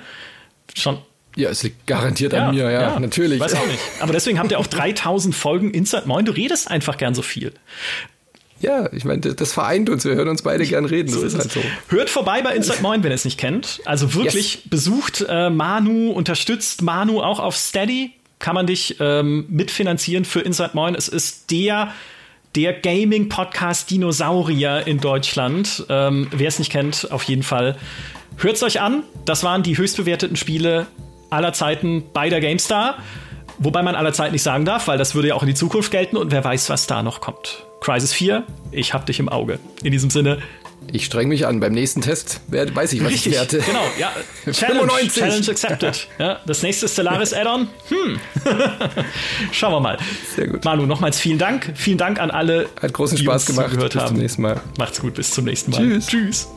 Schon 0.74 0.97
ja, 1.36 1.50
es 1.50 1.62
liegt 1.62 1.86
garantiert 1.86 2.32
ja, 2.32 2.48
an 2.48 2.54
mir, 2.54 2.64
ja, 2.64 2.70
ja, 2.70 3.00
natürlich. 3.00 3.38
Weiß 3.38 3.54
auch 3.54 3.66
nicht. 3.66 3.78
Aber 4.00 4.12
deswegen 4.12 4.38
habt 4.38 4.50
ihr 4.50 4.58
auch 4.58 4.66
3000 4.66 5.34
Folgen 5.34 5.70
Inside 5.70 6.04
Moin. 6.06 6.24
Du 6.24 6.32
redest 6.32 6.70
einfach 6.70 6.96
gern 6.96 7.14
so 7.14 7.22
viel. 7.22 7.52
Ja, 8.60 8.90
ich 8.92 9.04
meine, 9.04 9.20
das 9.20 9.52
vereint 9.52 9.90
uns. 9.90 10.06
Wir 10.06 10.14
hören 10.14 10.28
uns 10.28 10.40
beide 10.40 10.64
gern 10.64 10.86
reden. 10.86 11.10
So 11.10 11.22
das 11.22 11.34
ist, 11.34 11.38
halt 11.38 11.52
so. 11.52 11.60
Hört 11.88 12.08
vorbei 12.08 12.40
bei 12.40 12.56
Inside 12.56 12.80
Moin, 12.80 13.02
wenn 13.02 13.12
ihr 13.12 13.16
es 13.16 13.26
nicht 13.26 13.38
kennt. 13.38 13.80
Also 13.84 14.14
wirklich 14.14 14.54
yes. 14.54 14.62
besucht 14.68 15.26
äh, 15.28 15.50
Manu, 15.50 16.10
unterstützt 16.10 16.80
Manu 16.80 17.20
auch 17.20 17.38
auf 17.38 17.54
Steady. 17.54 18.12
Kann 18.38 18.54
man 18.54 18.66
dich 18.66 18.96
ähm, 19.00 19.44
mitfinanzieren 19.48 20.24
für 20.24 20.40
Inside 20.40 20.70
Moin. 20.72 20.94
Es 20.94 21.08
ist 21.08 21.50
der 21.50 21.92
der 22.54 22.72
Gaming-Podcast 22.72 23.90
Dinosaurier 23.90 24.86
in 24.86 24.98
Deutschland. 24.98 25.84
Ähm, 25.90 26.28
Wer 26.30 26.48
es 26.48 26.58
nicht 26.58 26.72
kennt, 26.72 27.12
auf 27.12 27.24
jeden 27.24 27.42
Fall 27.42 27.76
hört 28.38 28.56
es 28.56 28.62
euch 28.62 28.80
an. 28.80 29.02
Das 29.26 29.44
waren 29.44 29.62
die 29.62 29.76
höchstbewerteten 29.76 30.36
Spiele 30.36 30.86
aller 31.31 31.53
Zeiten 31.53 32.05
bei 32.12 32.28
der 32.28 32.40
GameStar. 32.40 32.98
Wobei 33.59 33.82
man 33.82 33.94
aller 33.94 34.12
Zeit 34.12 34.32
nicht 34.32 34.43
sagen 34.43 34.65
darf, 34.66 34.86
weil 34.86 34.98
das 34.98 35.15
würde 35.15 35.28
ja 35.28 35.35
auch 35.35 35.43
in 35.43 35.48
die 35.48 35.55
Zukunft 35.55 35.90
gelten 35.90 36.16
und 36.16 36.31
wer 36.31 36.44
weiß, 36.44 36.69
was 36.69 36.86
da 36.86 37.03
noch 37.03 37.20
kommt. 37.20 37.65
Crisis 37.81 38.12
4, 38.12 38.44
ich 38.70 38.93
hab 38.93 39.07
dich 39.07 39.19
im 39.19 39.28
Auge. 39.28 39.59
In 39.82 39.93
diesem 39.93 40.11
Sinne, 40.11 40.39
Ich 40.93 41.07
streng 41.07 41.28
mich 41.28 41.47
an. 41.47 41.59
Beim 41.59 41.73
nächsten 41.73 42.01
Test 42.03 42.40
weiß 42.48 42.93
ich, 42.93 43.03
was 43.03 43.11
Richtig, 43.11 43.32
ich 43.32 43.39
werte. 43.39 43.59
Genau, 43.61 43.85
ja. 43.98 44.12
Challenge, 44.53 45.09
Challenge 45.09 45.48
accepted. 45.48 46.07
Ja, 46.19 46.40
das 46.47 46.62
nächste 46.62 46.86
Stellaris 46.86 47.32
Add-on. 47.32 47.69
Hm. 47.89 48.20
Schauen 49.53 49.73
wir 49.73 49.81
mal. 49.81 49.98
Sehr 50.35 50.48
gut. 50.48 50.65
Manu, 50.65 50.86
nochmals 50.86 51.19
vielen 51.19 51.39
Dank. 51.39 51.73
Vielen 51.74 51.98
Dank 51.98 52.20
an 52.20 52.31
alle, 52.31 52.69
Hat 52.81 52.93
großen 52.93 53.19
Spaß 53.19 53.47
gemacht. 53.47 53.77
Bis 53.77 54.07
zum 54.07 54.16
nächsten 54.16 54.43
Mal. 54.43 54.61
Macht's 54.78 55.01
gut, 55.01 55.15
bis 55.15 55.31
zum 55.31 55.47
nächsten 55.47 55.70
Mal. 55.70 55.81
Tschüss. 55.81 56.07
Tschüss. 56.07 56.48